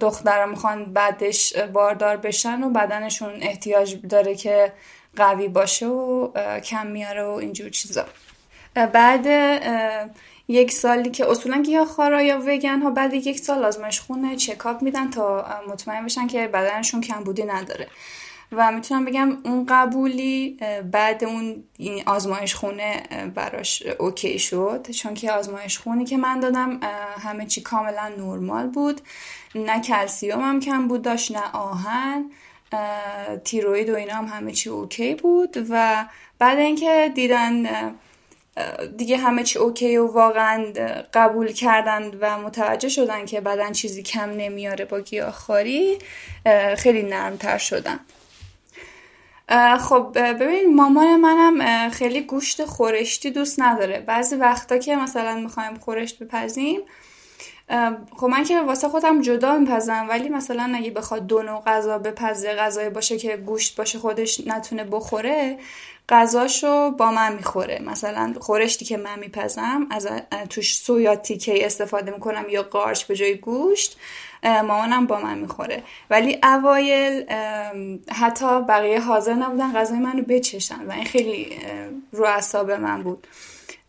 دخترم 0.02 0.50
می‌خوان 0.50 0.94
بعدش 0.94 1.58
باردار 1.58 2.18
بشن 2.18 2.64
و 2.64 2.70
بدنشون 2.70 3.34
احتیاج 3.42 3.98
داره 4.10 4.36
که 4.36 4.74
قوی 5.16 5.48
باشه 5.48 5.88
و 5.88 6.32
کم 6.60 6.88
میاره 6.88 7.24
و 7.24 7.30
اینجور 7.30 7.70
چیزا. 7.70 8.06
بعد 8.76 9.28
یک 10.54 10.72
سالی 10.72 11.12
که 11.12 11.30
اصولا 11.30 11.62
گیاهخوارا 11.62 12.22
یا 12.22 12.40
وگن 12.48 12.82
ها 12.82 12.90
بعد 12.90 13.14
یک 13.14 13.40
سال 13.40 13.66
آزمایش 13.66 14.00
خونه 14.00 14.36
چکاپ 14.36 14.82
میدن 14.82 15.10
تا 15.10 15.46
مطمئن 15.68 16.06
بشن 16.06 16.28
که 16.28 16.48
بدنشون 16.48 17.02
کمبودی 17.02 17.44
نداره. 17.44 17.88
و 18.52 18.72
می‌تونم 18.72 19.06
بگم 19.06 19.38
اون 19.44 19.66
قبولی 19.70 20.58
بعد 20.92 21.24
اون 21.24 21.64
آزمایش 22.06 22.56
خونه 22.56 23.04
براش 23.36 23.84
OK 24.00 24.40
شد. 24.40 24.92
چون 24.92 25.14
که 25.14 25.32
آزمایش 25.32 25.78
خونی 25.78 26.06
که 26.06 26.18
من 26.18 26.40
دادم 26.40 26.80
همه 27.24 27.46
چی 27.46 27.62
کاملا 27.62 28.12
نرمال 28.18 28.68
بود. 28.68 29.02
نه 29.56 29.82
کلسیوم 29.82 30.42
هم 30.42 30.60
کم 30.60 30.88
بود 30.88 31.02
داشت 31.02 31.32
نه 31.32 31.52
آهن 31.54 32.26
تیروید 33.44 33.90
و 33.90 33.96
اینا 33.96 34.14
هم 34.14 34.26
همه 34.26 34.52
چی 34.52 34.70
OK 34.70 35.16
بود. 35.16 35.58
و 35.70 36.06
بعد 36.40 36.58
اینکه 36.58 37.12
دیدن 37.16 37.66
دیگه 38.98 39.18
همه 39.18 39.44
چی 39.44 39.60
OK 39.60 39.98
و 39.98 40.08
واقعا 40.08 40.74
قبول 41.14 41.52
کردن 41.52 42.12
و 42.20 42.38
متوجه 42.38 42.90
شدن 42.90 43.26
که 43.26 43.42
بدن 43.42 43.72
چیزی 43.72 44.04
کم 44.04 44.30
نمیاره 44.30 44.86
با 44.86 45.00
گیاهخواری 45.00 45.98
خیلی 46.78 47.04
نرمتر 47.04 47.58
شدن. 47.58 48.00
خب 49.80 50.12
ببین 50.14 50.76
مامان 50.76 51.16
منم 51.16 51.90
خیلی 51.90 52.22
گوشت 52.22 52.66
خورشتی 52.66 53.32
دوست 53.32 53.60
نداره. 53.60 54.00
بعضی 54.00 54.36
وقتا 54.36 54.78
که 54.78 54.96
مثلا 54.96 55.36
می‌خوایم 55.36 55.80
خورشت 55.80 56.20
بپزیم 56.20 56.82
خب 58.18 58.26
من 58.28 58.44
که 58.44 58.62
واسه 58.62 58.90
خودم 58.90 59.22
جدا 59.22 59.58
میپزم 59.58 60.06
ولی 60.10 60.30
مثلا 60.30 60.74
اگه 60.76 60.92
بخواد 60.92 61.28
دو 61.28 61.42
نوع 61.42 61.62
غذا 61.62 61.98
بپزه 61.98 62.54
غذای 62.54 62.90
باشه 62.90 63.18
که 63.18 63.38
گوشت 63.38 63.76
باشه 63.76 64.00
خودش 64.00 64.48
نتونه 64.48 64.84
بخوره 64.84 65.58
غذاشو 66.10 66.92
با 66.92 67.12
من 67.12 67.36
می‌خوره. 67.36 67.82
مثلا 67.86 68.34
خورشتی 68.40 68.86
که 68.86 68.98
من 68.98 69.20
میپزم 69.20 69.88
از 69.90 70.08
توش 70.50 70.78
سو 70.78 71.00
یا 71.00 71.16
تیکه 71.16 71.66
استفاده 71.66 72.12
می‌کنم 72.12 72.46
یا 72.50 72.64
قارچ 72.64 73.04
به 73.04 73.16
جای 73.16 73.36
گوشت 73.36 73.98
مامانم 74.44 75.08
با 75.08 75.20
من 75.20 75.38
می‌خوره. 75.38 75.84
ولی 76.10 76.38
اوایل 76.44 77.26
حتی 78.12 78.62
بقیه 78.62 79.00
حاضر 79.00 79.34
نبودن 79.34 79.74
غذای 79.74 80.00
منو 80.00 80.22
بچشن 80.22 80.86
و 80.86 80.92
این 80.92 81.06
خیلی 81.06 81.58
رو 82.12 82.26
اعصاب 82.26 82.72
من 82.72 83.04
بود. 83.04 83.28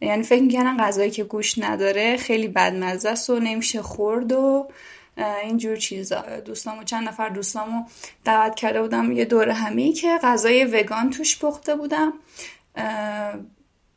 یعنی 0.01 0.23
فکر 0.23 0.43
می‌کنن 0.43 0.77
غذایی 0.77 1.11
که 1.11 1.25
گوشت 1.25 1.65
نداره 1.65 2.17
خیلی 2.17 2.49
بدمزه 2.49 3.09
است 3.09 3.31
و 3.31 3.39
نمیشه 3.39 3.83
خورد 3.83 4.33
و 4.33 4.69
اینجور 5.17 5.77
چیزا. 5.77 6.25
دوستامو 6.45 6.85
چند 6.85 7.09
نفر 7.09 7.29
دوستامو 7.29 7.85
دعوت 8.25 8.55
کرده 8.55 8.83
بودم 8.83 9.13
یه 9.13 9.25
دور 9.25 9.49
همی 9.49 9.93
که 9.93 10.19
غذای 10.23 10.65
وگان 10.65 11.11
توش 11.11 11.39
پخته 11.39 11.75
بودم. 11.77 12.13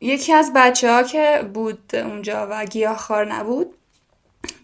یکی 0.00 0.32
از 0.32 0.52
بچه 0.54 0.92
ها 0.92 1.02
که 1.02 1.50
بود 1.54 1.96
اونجا 1.96 2.48
و 2.50 2.64
گیاهخوار 2.64 3.34
نبود 3.34 3.74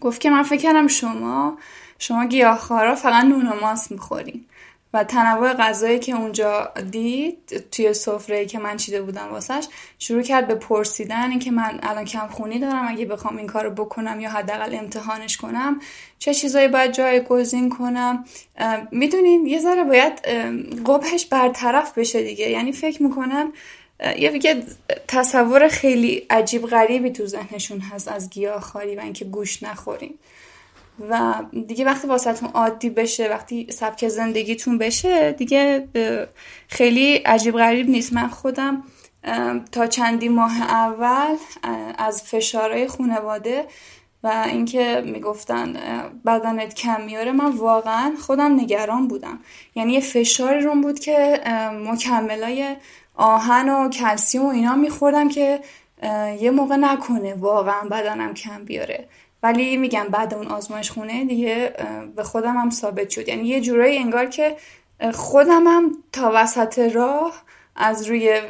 گفت 0.01 0.21
که 0.21 0.29
من 0.29 0.43
فکر 0.43 0.61
کردم 0.61 0.87
شما 0.87 1.57
شما 1.99 2.25
گیاهخوارا 2.25 2.95
فقط 2.95 3.23
نون 3.23 3.47
و 3.47 3.59
ماست 3.61 3.91
می‌خورین. 3.91 4.45
و 4.95 5.03
تنوع 5.03 5.53
غذایی 5.53 5.99
که 5.99 6.15
اونجا 6.15 6.71
دید 6.91 7.63
توی 7.71 7.93
سفره 7.93 8.45
که 8.45 8.59
من 8.59 8.77
چیده 8.77 9.01
بودم 9.01 9.27
واسش 9.31 9.65
شروع 9.99 10.21
کرد 10.21 10.47
به 10.47 10.55
پرسیدن 10.55 11.29
اینکه 11.29 11.51
من 11.51 11.79
الان 11.83 12.05
کم 12.05 12.27
خونی 12.27 12.59
دارم 12.59 12.87
اگه 12.87 13.05
بخوام 13.05 13.37
این 13.37 13.47
کارو 13.47 13.69
بکنم 13.69 14.19
یا 14.19 14.29
حداقل 14.29 14.75
امتحانش 14.75 15.37
کنم 15.37 15.79
چه 16.19 16.33
چیزایی 16.33 16.67
باید 16.67 16.91
جایگزین 16.91 17.69
کنم؟ 17.69 18.25
می‌دونین 18.91 19.45
یه 19.45 19.59
ذره 19.59 19.83
باید 19.83 20.13
قبهش 20.85 21.25
برطرف 21.25 21.97
بشه 21.97 22.23
دیگه. 22.23 22.49
یعنی 22.49 22.71
فکر 22.71 23.03
می‌کنن 23.03 23.53
یه 24.17 24.63
تصور 25.07 25.67
خیلی 25.67 26.25
عجیب 26.29 26.67
غریبی 26.67 27.11
تو 27.11 27.25
ذهنشون 27.25 27.79
هست 27.79 28.07
از 28.07 28.29
گیاهخواری 28.29 28.95
و 28.95 28.99
اینکه 28.99 29.25
گوش 29.25 29.63
نخوریم. 29.63 30.19
و 31.09 31.33
دیگه 31.67 31.85
وقتی 31.85 32.07
واسهتون 32.07 32.49
عادی 32.49 32.89
بشه 32.89 33.29
وقتی 33.29 33.67
سبک 33.71 34.07
زندگیتون 34.07 34.77
بشه 34.77 35.31
دیگه 35.31 35.87
خیلی 36.67 37.15
عجیب 37.15 37.57
غریب 37.57 37.89
نیست. 37.89 38.13
من 38.13 38.27
خودم 38.27 38.83
تا 39.71 39.87
چندی 39.87 40.29
ماه 40.29 40.61
اول 40.61 41.35
از 41.97 42.23
فشارهای 42.23 42.87
خانواده 42.87 43.65
و 44.23 44.45
اینکه 44.47 45.03
می‌گفتن 45.05 45.73
بدنت 46.25 46.73
کم 46.73 47.01
میاره 47.01 47.31
من 47.31 47.51
واقعا 47.51 48.13
خودم 48.21 48.59
نگران 48.59 49.07
بودم. 49.07 49.39
یعنی 49.75 49.93
یه 49.93 49.99
فشاری 49.99 50.59
روم 50.59 50.81
بود 50.81 50.99
که 50.99 51.41
مکملای 51.91 52.75
آهن 53.15 53.69
و 53.69 53.89
کلسیوم 53.89 54.45
و 54.45 54.49
اینا 54.49 54.75
میخوردم 54.75 55.29
که 55.29 55.59
یه 56.39 56.51
موقع 56.51 56.75
نکنه 56.75 57.33
واقعا 57.33 57.89
بدنم 57.89 58.33
کم 58.33 58.63
بیاره. 58.63 59.07
ولی 59.45 59.77
میگم 59.77 60.07
بعد 60.11 60.33
اون 60.33 60.47
آزمایش 60.47 60.91
خونه 60.91 61.25
دیگه 61.25 61.73
به 62.15 62.23
خودم 62.23 62.57
هم 62.57 62.69
ثابت 62.69 63.09
شد. 63.09 63.27
یعنی 63.27 63.47
یه 63.47 63.61
جورایی 63.61 63.97
انگار 63.97 64.25
که 64.25 64.55
خودم 65.13 65.67
هم 65.67 65.91
تا 66.11 66.31
وسط 66.35 66.79
راه 66.79 67.43
از 67.75 68.09
روی 68.09 68.41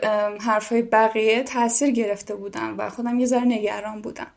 حرفای 0.41 0.81
بقیه 0.81 1.43
تاثیر 1.43 1.91
گرفته 1.91 2.35
بودم 2.35 2.76
و 2.77 2.89
خودم 2.89 3.19
یه 3.19 3.26
ذره 3.26 3.45
نگران 3.45 4.01
بودم. 4.01 4.27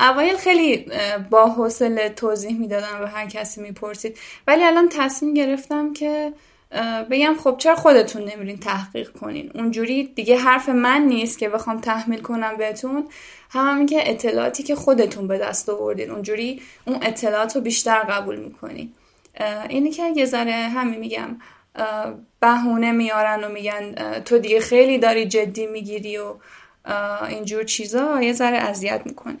اوایل 0.00 0.36
خیلی 0.36 0.86
با 1.30 1.46
حوصله 1.46 2.08
توضیح 2.08 2.58
می‌دادم 2.58 2.98
به 3.00 3.08
هر 3.08 3.26
کسی 3.26 3.60
می‌پرسید. 3.60 4.18
ولی 4.46 4.64
الان 4.64 4.88
تصمیم 4.88 5.34
گرفتم 5.34 5.92
که 5.92 6.32
بگم 7.10 7.34
خب 7.44 7.54
چرا 7.58 7.76
خودتون 7.76 8.22
نمیرین 8.22 8.58
تحقیق 8.58 9.12
کنین؟ 9.12 9.50
اونجوری 9.54 10.04
دیگه 10.04 10.36
حرف 10.36 10.68
من 10.68 11.02
نیست 11.02 11.38
که 11.38 11.48
بخوام 11.48 11.80
تحمیل 11.80 12.20
کنم 12.20 12.56
بهتون. 12.56 13.08
هم 13.50 13.72
همین 13.72 13.86
که 13.86 14.10
اطلاعاتی 14.10 14.62
که 14.62 14.74
خودتون 14.74 15.28
به 15.28 15.38
دست 15.38 15.68
آوردین 15.68 16.10
اونجوری 16.10 16.62
اون 16.84 16.98
اطلاعات 17.02 17.56
رو 17.56 17.62
بیشتر 17.62 17.98
قبول 17.98 18.36
می‌کنین. 18.36 18.92
اینی 19.68 19.90
که 19.90 20.12
یه 20.16 20.24
ذره 20.24 20.52
همین 20.52 21.00
میگم 21.00 21.36
بهونه 22.40 22.92
میارن 22.92 23.44
و 23.44 23.48
میگن 23.48 23.94
تو 24.24 24.38
دیگه 24.38 24.60
خیلی 24.60 24.98
داری 24.98 25.26
جدی 25.26 25.66
می‌گیری 25.66 26.18
و 26.18 26.34
اینجور 27.28 27.64
چیزا 27.64 28.22
یه 28.22 28.32
ذره 28.32 28.56
اذیت 28.56 29.02
می‌کنه 29.04 29.38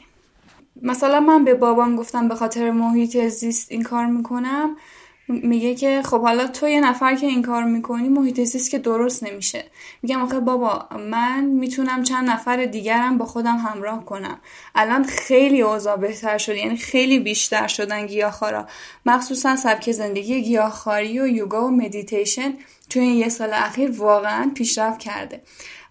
مثلا 0.82 1.20
من 1.20 1.44
به 1.44 1.54
بابام 1.54 1.96
گفتم 1.96 2.28
به 2.28 2.34
خاطر 2.34 2.70
محیط 2.70 3.16
زیست 3.16 3.72
این 3.72 3.82
کار 3.82 4.06
می‌کنم. 4.06 4.76
میگه 5.28 5.74
که 5.74 6.02
خب 6.02 6.20
حالا 6.20 6.46
تو 6.46 6.68
یه 6.68 6.80
نفر 6.80 7.14
که 7.14 7.26
این 7.26 7.42
کار 7.42 7.64
می‌کنی 7.64 8.08
محیط 8.08 8.40
زیست 8.40 8.70
که 8.70 8.78
درست 8.78 9.22
نمیشه. 9.22 9.64
میگم 10.02 10.22
آخه 10.22 10.40
بابا 10.40 10.88
من 11.10 11.44
می‌تونم 11.44 12.02
چند 12.02 12.30
نفر 12.30 12.64
دیگرم 12.64 13.18
با 13.18 13.24
خودم 13.24 13.56
همراه 13.56 14.04
کنم. 14.04 14.40
الان 14.74 15.04
خیلی 15.04 15.62
اوضاع 15.62 15.96
بهتر 15.96 16.38
شده 16.38 16.58
یعنی 16.58 16.76
خیلی 16.76 17.18
بیشتر 17.18 17.66
شدن 17.66 18.06
گیاهخوارا. 18.06 18.66
مخصوصا 19.06 19.56
سبک 19.56 19.92
زندگی 19.92 20.42
گیاهخواری 20.42 21.20
و 21.20 21.26
یوگا 21.26 21.66
و 21.66 21.70
مدیتیشن 21.70 22.54
توی 22.90 23.02
این 23.02 23.14
یه 23.14 23.28
سال 23.28 23.50
اخیر 23.52 23.90
واقعا 23.90 24.50
پیشرفت 24.54 24.98
کرده. 24.98 25.42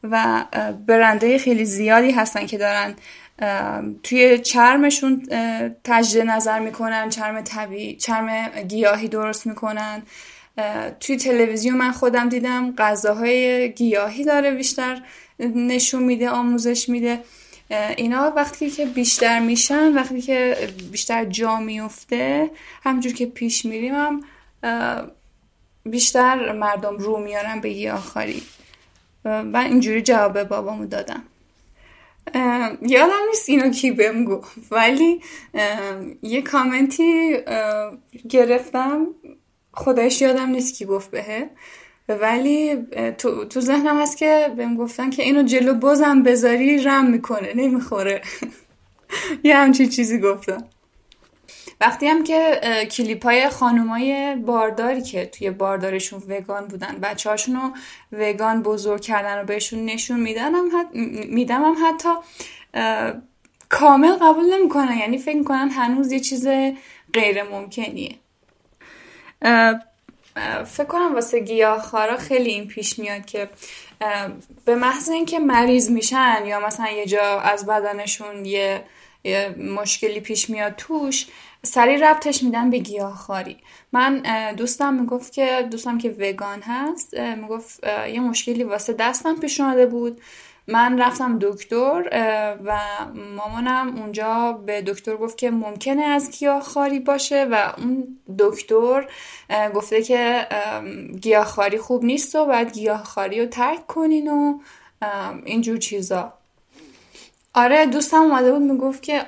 و 0.03 0.45
برنده 0.87 1.37
خیلی 1.37 1.65
زیادی 1.65 2.11
هستن 2.11 2.45
که 2.45 2.57
دارن 2.57 2.95
توی 4.03 4.39
چرمشون 4.39 5.23
تجدید 5.83 6.21
نظر 6.21 6.59
می‌کنن 6.59 7.09
چرم 7.09 7.41
طبیعی 7.41 7.95
چرم 7.95 8.49
گیاهی 8.67 9.07
درست 9.07 9.47
می‌کنن. 9.47 10.01
توی 10.99 11.17
تلویزیون 11.17 11.77
من 11.77 11.91
خودم 11.91 12.29
دیدم 12.29 12.75
غذاهای 12.75 13.71
گیاهی 13.71 14.23
داره 14.23 14.51
بیشتر 14.51 15.01
نشون 15.39 16.03
میده 16.03 16.29
آموزش 16.29 16.89
میده. 16.89 17.19
اینا 17.97 18.33
وقتی 18.35 18.69
که 18.69 18.85
بیشتر 18.85 19.39
میشن 19.39 19.93
وقتی 19.93 20.21
که 20.21 20.69
بیشتر 20.91 21.25
جا 21.25 21.59
میفته 21.59 22.51
همجور 22.83 23.13
که 23.13 23.25
پیش 23.25 23.65
میریم 23.65 23.95
هم 23.95 24.21
بیشتر 25.85 26.51
مردم 26.51 26.97
رو 26.97 27.17
میارن 27.17 27.61
به 27.61 27.69
گیاهخواری 27.69 28.43
و 29.25 29.57
اینجوری 29.57 30.01
جواب 30.01 30.43
بابامو 30.43 30.85
دادم. 30.85 31.23
یادم 32.81 33.21
نیست 33.29 33.49
اینو 33.49 33.69
کی 33.69 33.91
بهم 33.91 34.25
گفت 34.25 34.51
ولی 34.71 35.21
یه 36.21 36.41
کامنتی 36.41 37.37
گرفتم. 38.29 39.07
خودش 39.73 40.21
یادم 40.21 40.49
نیست 40.49 40.75
کی 40.75 40.85
گفت 40.85 41.11
بهه. 41.11 41.49
ولی 42.09 42.75
تو, 43.17 43.45
تو 43.45 43.61
ذهنم 43.61 44.01
هست 44.01 44.17
که 44.17 44.53
بهم 44.57 44.75
گفتن 44.75 45.09
که 45.09 45.23
اینو 45.23 45.43
جلو 45.43 45.73
بازم 45.73 46.23
بذاری 46.23 46.83
رم 46.83 47.09
می‌کنه 47.11 47.53
نمی‌خوره. 47.55 48.21
یه 49.43 49.57
همچین 49.57 49.89
چیزی 49.89 50.19
گفتم. 50.19 50.63
وقتی 51.81 52.07
هم 52.07 52.23
که 52.23 52.61
کلیپ 52.91 53.27
های 53.59 54.35
بارداری 54.35 55.01
که 55.01 55.25
توی 55.25 55.49
باردارشون 55.49 56.23
وگان 56.29 56.67
بودن 56.67 56.99
بچه 57.01 57.29
هاشون 57.29 57.55
رو 57.55 57.71
وگان 58.19 58.61
بزرگ 58.63 59.01
کردن 59.01 59.41
و 59.41 59.45
بهشون 59.45 59.85
نشون 59.85 60.19
میدن 60.19 60.55
هم 60.55 60.69
حت... 60.79 60.87
میدم 61.29 61.63
هم 61.63 61.75
حتی 61.87 62.09
کامل 63.69 64.15
قبول 64.15 64.53
نمی‌کنن. 64.53 64.97
یعنی 64.97 65.17
فکر 65.17 65.37
می‌کنن 65.37 65.69
هنوز 65.69 66.11
یه 66.11 66.19
چیز 66.19 66.47
غیر 67.13 67.43
ممکنیه. 67.43 68.15
فکر 70.65 70.85
کنم 70.87 71.15
واسه 71.15 71.39
گیاهخوارا 71.39 72.17
خیلی 72.17 72.49
این 72.49 72.67
پیش 72.67 72.99
میاد 72.99 73.25
که 73.25 73.49
به 74.65 74.75
محض 74.75 75.09
اینکه 75.09 75.39
مریض 75.39 75.91
میشن 75.91 76.43
یا 76.45 76.59
مثلا 76.59 76.89
یه 76.89 77.05
جا 77.05 77.39
از 77.39 77.65
بدنشون 77.65 78.45
یه, 78.45 78.83
یه 79.23 79.55
مشکلی 79.57 80.19
پیش 80.19 80.49
میاد 80.49 80.75
توش 80.75 81.27
سریع 81.65 82.11
ربطش 82.11 82.43
میدن 82.43 82.69
به 82.69 82.77
گیاهخواری. 82.77 83.57
من 83.91 84.23
دوستم 84.57 84.93
می‌گفت 84.93 85.33
که 85.33 85.67
دوستم 85.71 85.97
که 85.97 86.15
وگان 86.19 86.61
هست 86.61 87.19
می‌گفت 87.19 87.83
یه 88.13 88.19
مشکلی 88.19 88.63
واسه 88.63 88.93
دستم 88.93 89.35
پیش 89.35 89.59
اومده 89.59 89.85
بود. 89.85 90.21
من 90.67 91.01
رفتم 91.01 91.39
دکتر 91.41 92.09
و 92.65 92.79
مامانم 93.35 93.97
اونجا 93.97 94.59
به 94.65 94.81
دکتر 94.81 95.15
گفت 95.15 95.37
که 95.37 95.51
ممکنه 95.51 96.03
از 96.03 96.31
گیاهخواری 96.31 96.99
باشه 96.99 97.47
و 97.51 97.73
اون 97.77 98.17
دکتر 98.39 99.07
گفته 99.75 100.01
که 100.01 100.47
گیاهخواری 101.21 101.77
خوب 101.77 102.03
نیست 102.03 102.35
و 102.35 102.45
باید 102.45 102.71
گیاهخواری 102.71 103.39
رو 103.39 103.45
ترک 103.45 103.87
کنین 103.87 104.31
و 104.31 104.59
اینجور 105.45 105.77
چیزا. 105.77 106.33
آره 107.53 107.85
دوستم 107.85 108.21
اومده 108.21 108.51
بود 108.51 108.61
می‌گفت 108.61 109.03
که 109.03 109.25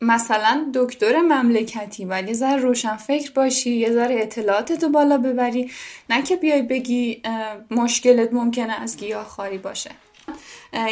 مثلا 0.00 0.66
دکتر 0.74 1.20
مملکتی 1.20 2.04
ولی 2.04 2.34
ذره 2.34 2.56
روشن 2.56 2.96
فکر 2.96 3.32
باشی 3.32 3.70
یه 3.70 3.92
ذره 3.92 4.20
اطلاعاتتو 4.20 4.88
بالا 4.88 5.18
ببری. 5.18 5.70
نه 6.10 6.22
که 6.22 6.36
بیای 6.36 6.62
بگی 6.62 7.22
مشکلت 7.70 8.32
ممکنه 8.32 8.72
از 8.72 8.96
گیاهخواری 8.96 9.58
باشه. 9.58 9.90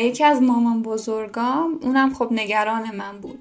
یکی 0.00 0.24
از 0.24 0.42
مامان 0.42 0.82
بزرگام 0.82 1.78
اونم 1.82 2.14
خب 2.14 2.28
نگران 2.30 2.96
من 2.96 3.18
بود. 3.18 3.38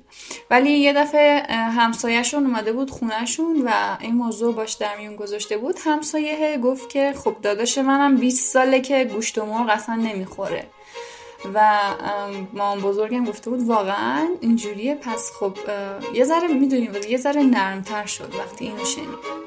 ولی 0.52 0.72
یه 0.72 0.94
دفعه 0.94 1.44
همسایهشون 1.54 2.46
اومده 2.46 2.74
بود 2.74 2.92
خونهشون 2.92 3.62
و 3.66 3.98
این 4.00 4.16
موضوع 4.16 4.56
باش 4.56 4.74
در 4.74 4.98
میون 4.98 5.16
گذاشته 5.16 5.58
بود. 5.58 5.76
همسایه 5.86 6.58
گفت 6.58 6.90
که 6.90 7.14
خب 7.24 7.36
داداش 7.42 7.78
منم 7.78 8.16
20 8.16 8.54
ساله 8.54 8.82
که 8.82 9.04
گوشت 9.04 9.38
و 9.38 9.46
مرغ 9.46 9.70
اصلا 9.70 9.96
نمی‌خوره. 9.96 10.68
و 11.54 11.82
مامان 12.54 12.80
بزرگم 12.80 13.26
گفته 13.26 13.50
بود 13.50 13.68
واقعا 13.68 14.28
اینجوریه 14.42 14.96
پس 14.96 15.32
خب 15.40 15.58
یه 16.14 16.24
ذره 16.24 16.48
می‌دونیم 16.48 16.92
یه 17.10 17.18
ذره 17.18 17.44
نرمتر 17.44 18.06
شد 18.06 18.36
وقتی 18.40 18.66
اینو 18.66 18.86
شنید 18.86 19.46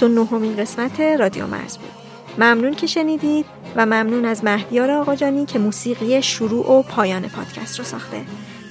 29 0.00 0.24
همین 0.24 0.56
قسمت 0.56 1.00
رادیو 1.00 1.46
مرز 1.46 1.78
بود. 1.78 1.90
ممنون 2.38 2.74
که 2.74 2.86
شنیدید 2.86 3.46
و 3.76 3.86
ممنون 3.86 4.24
از 4.24 4.44
مهدیار 4.44 4.90
آقاجانی 4.90 5.46
که 5.46 5.58
موسیقی 5.58 6.22
شروع 6.22 6.72
و 6.72 6.82
پایان 6.82 7.28
پادکست 7.28 7.78
رو 7.78 7.84
ساخته. 7.84 8.20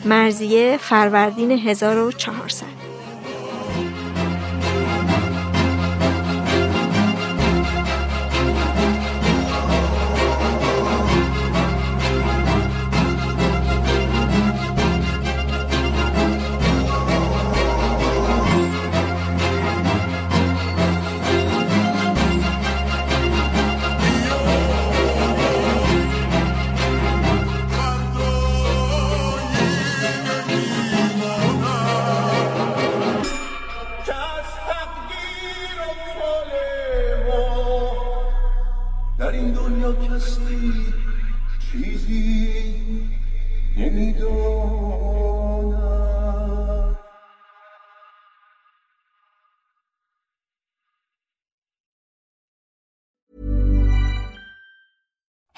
مرزیه 0.06 0.78
فروردین 0.82 1.52
1400「 1.52 2.87